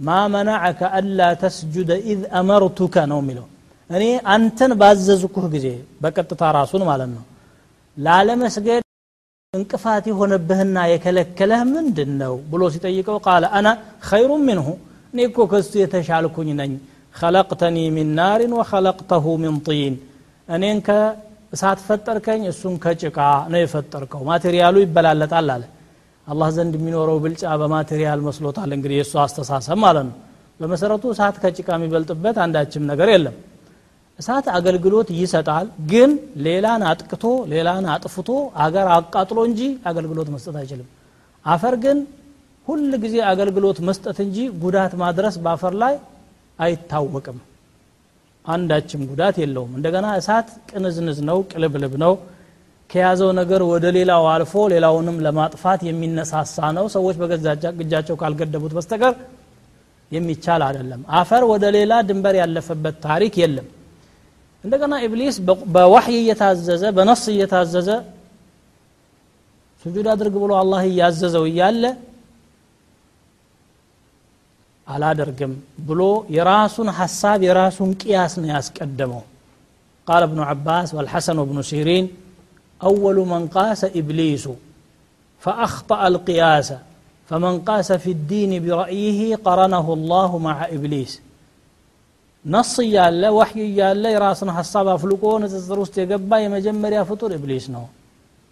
ما 0.00 0.18
منعك 0.34 0.80
ألا 0.98 1.20
تسجد 1.42 1.90
إذ 2.12 2.22
أمرتك 2.38 2.94
ነው 3.10 3.18
የሚለው። 3.22 3.46
እኔ 3.90 4.04
አንተን 4.34 4.72
ባዘዝኩህ 4.80 5.44
ጊዜ 5.54 5.66
በቀጥታ 6.02 6.42
ራሱን 6.58 6.82
ማለት 6.90 7.10
ነው። 7.16 7.24
ላለመስገድ 7.96 8.82
እንቅፋት 9.54 10.04
የሆነብህና 10.10 10.76
የከለከለህ 10.90 11.62
ምንድን 11.72 12.10
ነው 12.20 12.34
ብሎ 12.50 12.62
ሲጠይቀው 12.74 13.18
قال 13.26 13.44
أنا 13.58 13.68
خير 14.08 14.30
منه 14.46 14.66
እኔ 15.14 15.18
እኮ 15.28 15.38
ከሱ 15.50 15.72
የተሻልኩኝ 15.80 16.48
ነኝ። 16.60 16.72
خلقتني 17.14 17.76
من 17.96 18.10
نار 18.18 18.52
وخلقته 18.58 19.24
من 19.42 19.56
طين። 19.66 19.96
እኔን 20.48 20.78
ከእሳት 21.52 21.80
ፈጠርከኝ 21.86 22.42
እሱን 22.50 22.74
ከጭቃ 22.82 23.16
ነው 23.52 23.58
የፈጠርከው። 23.60 24.20
material 24.28 24.66
ኡ 24.66 24.76
ይበላለጣል 24.82 25.48
አለ። 25.54 25.62
አላህ 26.26 26.48
ዘንድ 26.56 26.74
የሚኖረው 26.78 27.16
ብልጫ 27.24 27.42
በ 27.60 27.72
material 27.72 28.20
መስሎታል። 28.26 28.70
እንግዲህ 28.76 28.96
የእሱ 28.98 29.12
አስተሳሰብ 29.24 29.78
ማለት 29.82 30.04
ነው። 30.08 30.14
በመሰረቱ 30.60 31.04
እሳት 31.14 31.36
ከጭቃ 31.42 31.68
የሚበልጥበት 31.76 32.36
አንዳችም 32.44 32.86
ነገር 32.90 33.08
የለም። 33.14 33.36
እሳት 34.18 34.48
አገልግሎት 34.56 35.08
ይሰጣል 35.18 35.68
ግን 35.92 36.10
ሌላን 36.46 36.82
አጥቅቶ 36.90 37.24
ሌላን 37.52 37.84
አጥፍቶ 37.94 38.30
አገር 38.64 38.88
አቃጥሎ 38.96 39.38
እንጂ 39.50 39.60
አገልግሎት 39.90 40.28
መስጠት 40.34 40.58
አይችልም። 40.62 40.88
አፈር 41.44 41.76
ግን 41.84 42.00
ሁል 42.66 42.90
ጊዜ 43.04 43.16
አገልግሎት 43.30 43.80
መስጠት 43.88 44.18
እንጂ 44.20 44.36
ጉዳት 44.64 44.92
ማድረስ 45.00 45.36
በአፈር 45.44 45.74
ላይ 45.82 45.94
አይታወቅም 46.58 47.38
አንዳችም 48.44 49.02
ጉዳት 49.10 49.36
የለውም። 49.42 49.72
እንደገና 49.78 50.06
እሳት 50.20 50.48
ቅንዝንዝ 50.70 51.18
ነው 51.28 51.38
ቅልብልብ 51.50 51.94
ነው። 52.04 52.14
ከያዘው 52.90 53.30
ነገር 53.38 53.60
ወደ 53.68 53.84
ሌላው 53.96 54.24
አልፎ 54.32 54.54
ሌላውንም 54.72 55.18
ለማጥፋት 55.26 55.80
የሚነሳሳ 55.88 56.56
ነው። 56.78 56.86
ሰዎች 56.96 57.16
በገዛ 57.20 57.46
እጃቸው 57.76 58.16
ካልገደቡት 58.22 58.72
በስተቀር 58.78 59.14
የሚቻል 60.10 60.62
አይደለም። 60.66 61.02
አፈር 61.18 61.42
ወደ 61.52 61.64
ሌላ 61.76 61.92
ድንበር 62.08 62.34
ያለፈበት 62.40 62.96
ታሪክ 63.06 63.34
የለም። 63.42 63.68
እንደገና 64.64 64.94
ኢብሊስ 65.06 65.36
በዋህይ 65.74 66.16
እየታዘዘ 66.20 66.82
በነስ 66.96 67.22
እየታዘዘ 67.32 67.88
ስጁድ 69.84 70.06
አድርግ 70.12 70.34
ብሎ 70.42 70.52
አላህ 70.60 70.82
እያዘዘው 70.90 71.44
እያለ 71.50 71.84
አላደርግም 74.87 75.53
ብሎ 75.87 76.01
የራሱን 76.35 76.89
ሐሳብ 76.99 77.39
የራሱን 77.47 77.89
ቅያስ 78.01 78.33
ነው 78.41 78.49
ያስቀደመው 78.55 79.23
ቃል 80.07 80.23
እብኑ 80.27 80.39
ዓባስ 80.51 80.89
ወልሐሰን 80.97 81.39
ወብኑ 81.43 81.59
ሲሪን 81.71 82.05
أول 82.83 83.15
من 83.15 83.47
قاس 83.47 83.81
إبليس 83.85 84.49
فأخطأ 85.43 86.07
القياس 86.07 86.73
فمن 87.29 87.59
قاس 87.59 87.91
في 87.91 88.11
الدين 88.11 88.51
برأيه 88.65 89.35
قرنه 89.35 89.93
الله 89.93 90.37
مع 90.37 90.57
إبليس 90.65 91.21
نص 92.45 92.79
يالا 92.79 93.29
وحي 93.29 93.75
يالا 93.79 94.09
يراسنا 94.15 94.53
حساب 94.53 94.87
أفلقو 94.87 95.39
نتزر 95.39 95.79
وسط 95.79 95.97
يقبا 95.97 96.37
يمجمر 96.37 96.91
يا 96.93 97.03
فطور 97.03 97.33
إبليس 97.39 97.65
نو 97.69 97.85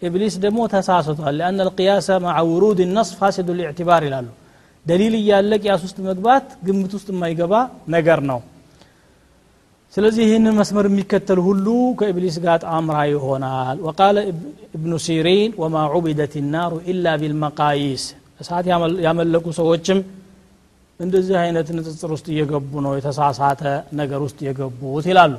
إبليس 0.02 0.34
دمو 0.36 0.66
تساسطها 0.66 1.30
لأن 1.38 1.60
القياس 1.60 2.10
مع 2.10 2.40
ورود 2.40 2.80
النص 2.80 3.10
فاسد 3.20 3.50
الاعتبار 3.50 4.02
لالو 4.12 4.32
دليل 4.85 5.15
እያለ 5.17 5.51
قياس 5.63 5.81
ውስጥ 5.87 5.97
መግባት 6.07 6.45
ግምት 6.67 6.91
ውስጥ 6.97 7.07
የማይገባ 7.13 7.53
ነገር 7.95 8.19
ነው። 8.29 8.39
ስለዚህ 9.93 10.23
ይህንን 10.27 10.55
መስመር 10.59 10.85
የሚከተል 10.89 11.39
ሁሉ 11.45 11.65
ከኢብሊስ 11.99 12.35
ጋር 12.43 12.57
ጣምራ 12.65 12.97
ይሆናል። 13.09 13.77
وقال 13.87 14.17
ابن 14.75 14.93
سيرين 15.05 15.51
وما 15.61 15.75
عبدت 15.95 16.33
النار 16.53 16.73
إلا 16.91 17.15
بالمقاييس 17.21 18.03
እሳት 18.39 18.65
ያመለኩ 19.07 19.45
ሰዎችም 19.59 19.99
እንደዚህ 20.99 21.35
አይነት 21.41 21.67
ንጽጽር 21.77 22.09
ውስጥ 22.15 22.27
እየገቡ 22.33 22.71
ነው 22.85 22.93
የተሳሳተ 22.97 23.61
ነገር 23.99 24.19
ውስጥ 24.25 24.39
የገቡት 24.47 25.05
ይላሉ። 25.11 25.33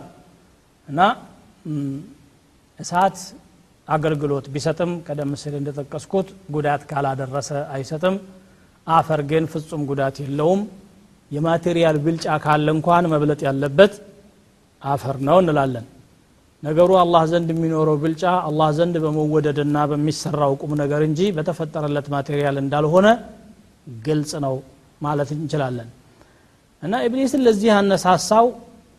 እና 0.89 1.01
እሳት 2.79 3.17
አገልግሎት 3.89 4.47
ቢሰጥም 4.55 4.93
ቀደም 5.07 5.31
ሲል 5.41 5.55
እንደጠቀስኩት 5.61 6.29
ጉዳት 6.55 6.83
ካላደረሰ 6.91 7.51
አይሰጥም። 7.75 8.15
አፈር 8.87 9.21
ግን 9.31 9.45
ፍጹም 9.53 9.83
ጉዳት 9.91 10.17
የለውም። 10.23 10.61
የ 11.31 11.44
material 11.44 11.97
ብልጫ 12.05 12.27
ካለ 12.45 12.67
እንኳን 12.77 13.05
መብለጥ 13.13 13.41
ያለበት 13.47 13.93
አፈር 14.83 15.17
ነው 15.29 15.37
እንላለን። 15.43 15.87
ነገሩ 16.63 16.91
አላህ 17.03 17.23
ዘንድ 17.31 17.49
የሚኖረው 17.53 17.97
ብልጫ 18.03 18.25
አላህ 18.49 18.69
ዘንድ 18.79 18.95
በመወደድና 19.05 19.77
በሚሰራው 19.91 20.53
ቁም 20.61 20.73
ነገር 20.83 21.01
እንጂ 21.09 21.21
በተፈጠረለት 21.37 22.07
material 22.15 22.57
እንዳልሆነ 22.63 23.07
ግልጽ 24.05 24.33
ነው 24.45 24.55
ማለት 25.01 25.31
እንችላለን። 25.37 25.89
እና 26.83 26.95
ኢብሊስን 27.07 27.43
ለዚህ 27.47 27.69
ያነሳሳው 27.73 28.47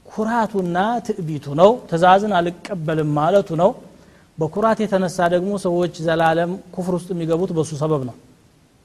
ኩራቱና 0.06 0.78
ትዕቢቱ 1.08 1.46
ነው። 1.62 1.72
ትእዛዝን 1.90 2.34
አልቀበልም 2.40 3.10
ማለቱ 3.20 3.50
ነው። 3.62 3.72
በኩራት 4.38 4.80
የተነሳ 4.84 5.18
ደግሞ 5.34 5.52
ሰዎች 5.66 5.96
ዘላለም 6.06 6.52
ኩፍር 6.76 6.94
ውስጥ 6.98 7.10
የሚገቡት 7.14 7.52
በሱ 7.58 7.72
ሰበብ 7.82 8.02
ነው 8.10 8.16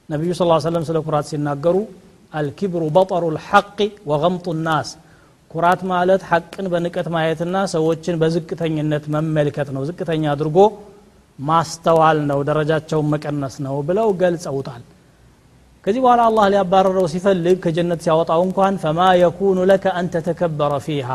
ነቢዩ 0.08 0.30
ስ 0.32 0.42
ሰለም 0.64 0.84
ስለ 0.88 0.98
ኩራት 1.06 1.26
ሲናገሩ 1.30 1.76
አልኪብሩ 2.32 2.82
በጠሩ 2.94 3.24
ልሐቅ 3.34 3.78
ወገምጡ 4.10 4.46
ናስ። 4.66 4.88
ኩራት 5.50 5.80
ማለት 5.90 6.22
ሐቅን 6.30 6.66
በንቀት 6.72 7.06
ማየትና 7.14 7.56
ሰዎችን 7.74 8.18
በዝቅተኝነት 8.22 9.04
መመልከት 9.14 9.68
ነው። 9.74 9.82
ዝቅተኛ 9.88 10.24
አድርጎ 10.32 10.56
ማስተዋል 11.38 12.18
ነው። 12.30 12.38
ደረጃቸውን 12.48 13.10
መቀነስ 13.12 13.56
ነው 13.66 13.76
ብለው 13.88 14.08
ገልጸውታል። 14.22 14.82
ከዚህ 15.84 16.00
በኋላ 16.04 16.22
አላህ 16.30 16.46
ሊያባረረው 16.52 17.06
ሲፈልግ 17.12 17.58
ከጀነት 17.64 18.00
ሲያወጣው 18.06 18.40
እንኳን 18.48 18.80
ፈማ 18.82 19.10
የኩኑ 19.22 19.58
ለከ 19.70 19.86
አን 19.98 20.08
ተተከበረ 20.14 20.72
ፊሃ። 20.86 21.10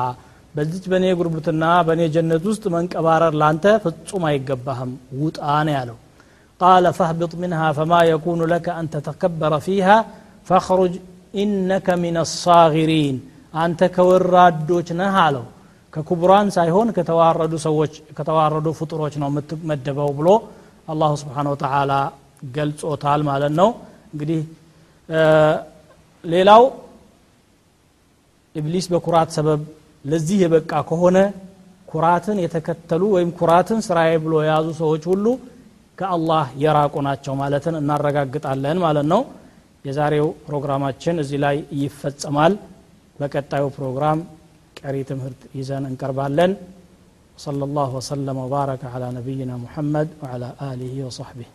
በዚች 0.56 0.86
በእኔ 0.92 1.06
ጉርብትና 1.20 1.66
በእኔ 1.88 2.02
ጀነት 2.16 2.44
ውስጥ 2.50 2.66
መንቀባረር 2.76 3.36
ላንተ 3.42 3.66
ፍጹም 3.86 4.26
አይገባህም። 4.30 4.92
ውጣ 5.22 5.40
ነው 5.68 5.76
ያለው 5.78 5.98
ቃለ 6.64 6.86
ፈህብጥ 6.98 7.32
ምንሃ 7.42 7.62
ፈማ 7.78 7.94
የኩኑ 8.10 8.42
ለከ 8.52 8.68
አን 8.78 8.88
ተተከበረ 8.94 9.54
ፊሃ 9.66 9.88
ፈኽሩጅ 10.48 10.94
ኢነከ 11.36 11.88
ምን 12.02 12.18
አሳጊሪን 12.22 13.16
አንተ 13.54 13.82
ከወራዶች 13.96 14.88
ነህ 15.00 15.16
አለው። 15.24 15.46
ከኩቡራን 15.94 16.48
ሳይሆን 16.56 16.88
ከተዋረዱ 16.96 17.54
ሰዎች 17.66 17.94
ከተዋረዱ 18.18 18.68
ፍጡሮች 18.80 19.16
ነው 19.22 19.30
የምትመደበው 19.32 20.10
ብሎ 20.20 20.30
አላሁ 20.88 21.12
ስብሓን 21.22 21.48
ወተላ 21.52 21.92
ገልጾታል 22.56 23.22
ማለት 23.30 23.54
ነው። 23.60 23.70
እንግዲህ 24.14 24.40
ሌላው 26.24 26.64
ኢብሊስ 28.56 28.86
በኩራት 28.94 29.30
ሰበብ 29.38 29.62
ለዚህ 30.06 30.38
የበቃ 30.44 30.72
ከሆነ 30.90 31.18
ኩራትን 31.88 32.38
የተከተሉ 32.44 33.02
ወይም 33.16 33.30
ኩራትን 33.40 33.80
ስራዬ 33.88 34.12
ብሎ 34.24 34.34
የያዙ 34.44 34.68
ሰዎች 34.82 35.04
ሁሉ 35.12 35.26
ከአላህ 35.99 36.45
የራቁ 36.65 36.95
ናቸው 37.09 37.35
ማለትን 37.43 37.77
እናረጋግጣለን 37.81 38.79
ማለት 38.87 39.07
ነው 39.13 39.23
የዛሬው 39.85 40.29
ፕሮግራማችን 40.47 41.21
እዚህ 41.23 41.39
ላይ 41.45 41.57
ይፈጸማል 41.83 42.55
በቀጣዩ 43.21 43.65
ፕሮግራም 43.79 44.19
ቀሪ 44.81 44.97
ትምህርት 45.13 45.41
ይዘን 45.61 45.87
እንቀርባለን 45.93 46.53
صلى 47.39 47.65
الله 47.69 47.91
وسلم 47.99 48.37
وبارك 48.45 48.83
على 48.95 49.07
نبينا 49.19 49.55
محمد 49.65 50.09
وعلى 50.23 50.49
آله 50.71 50.95
وصحبه 51.07 51.47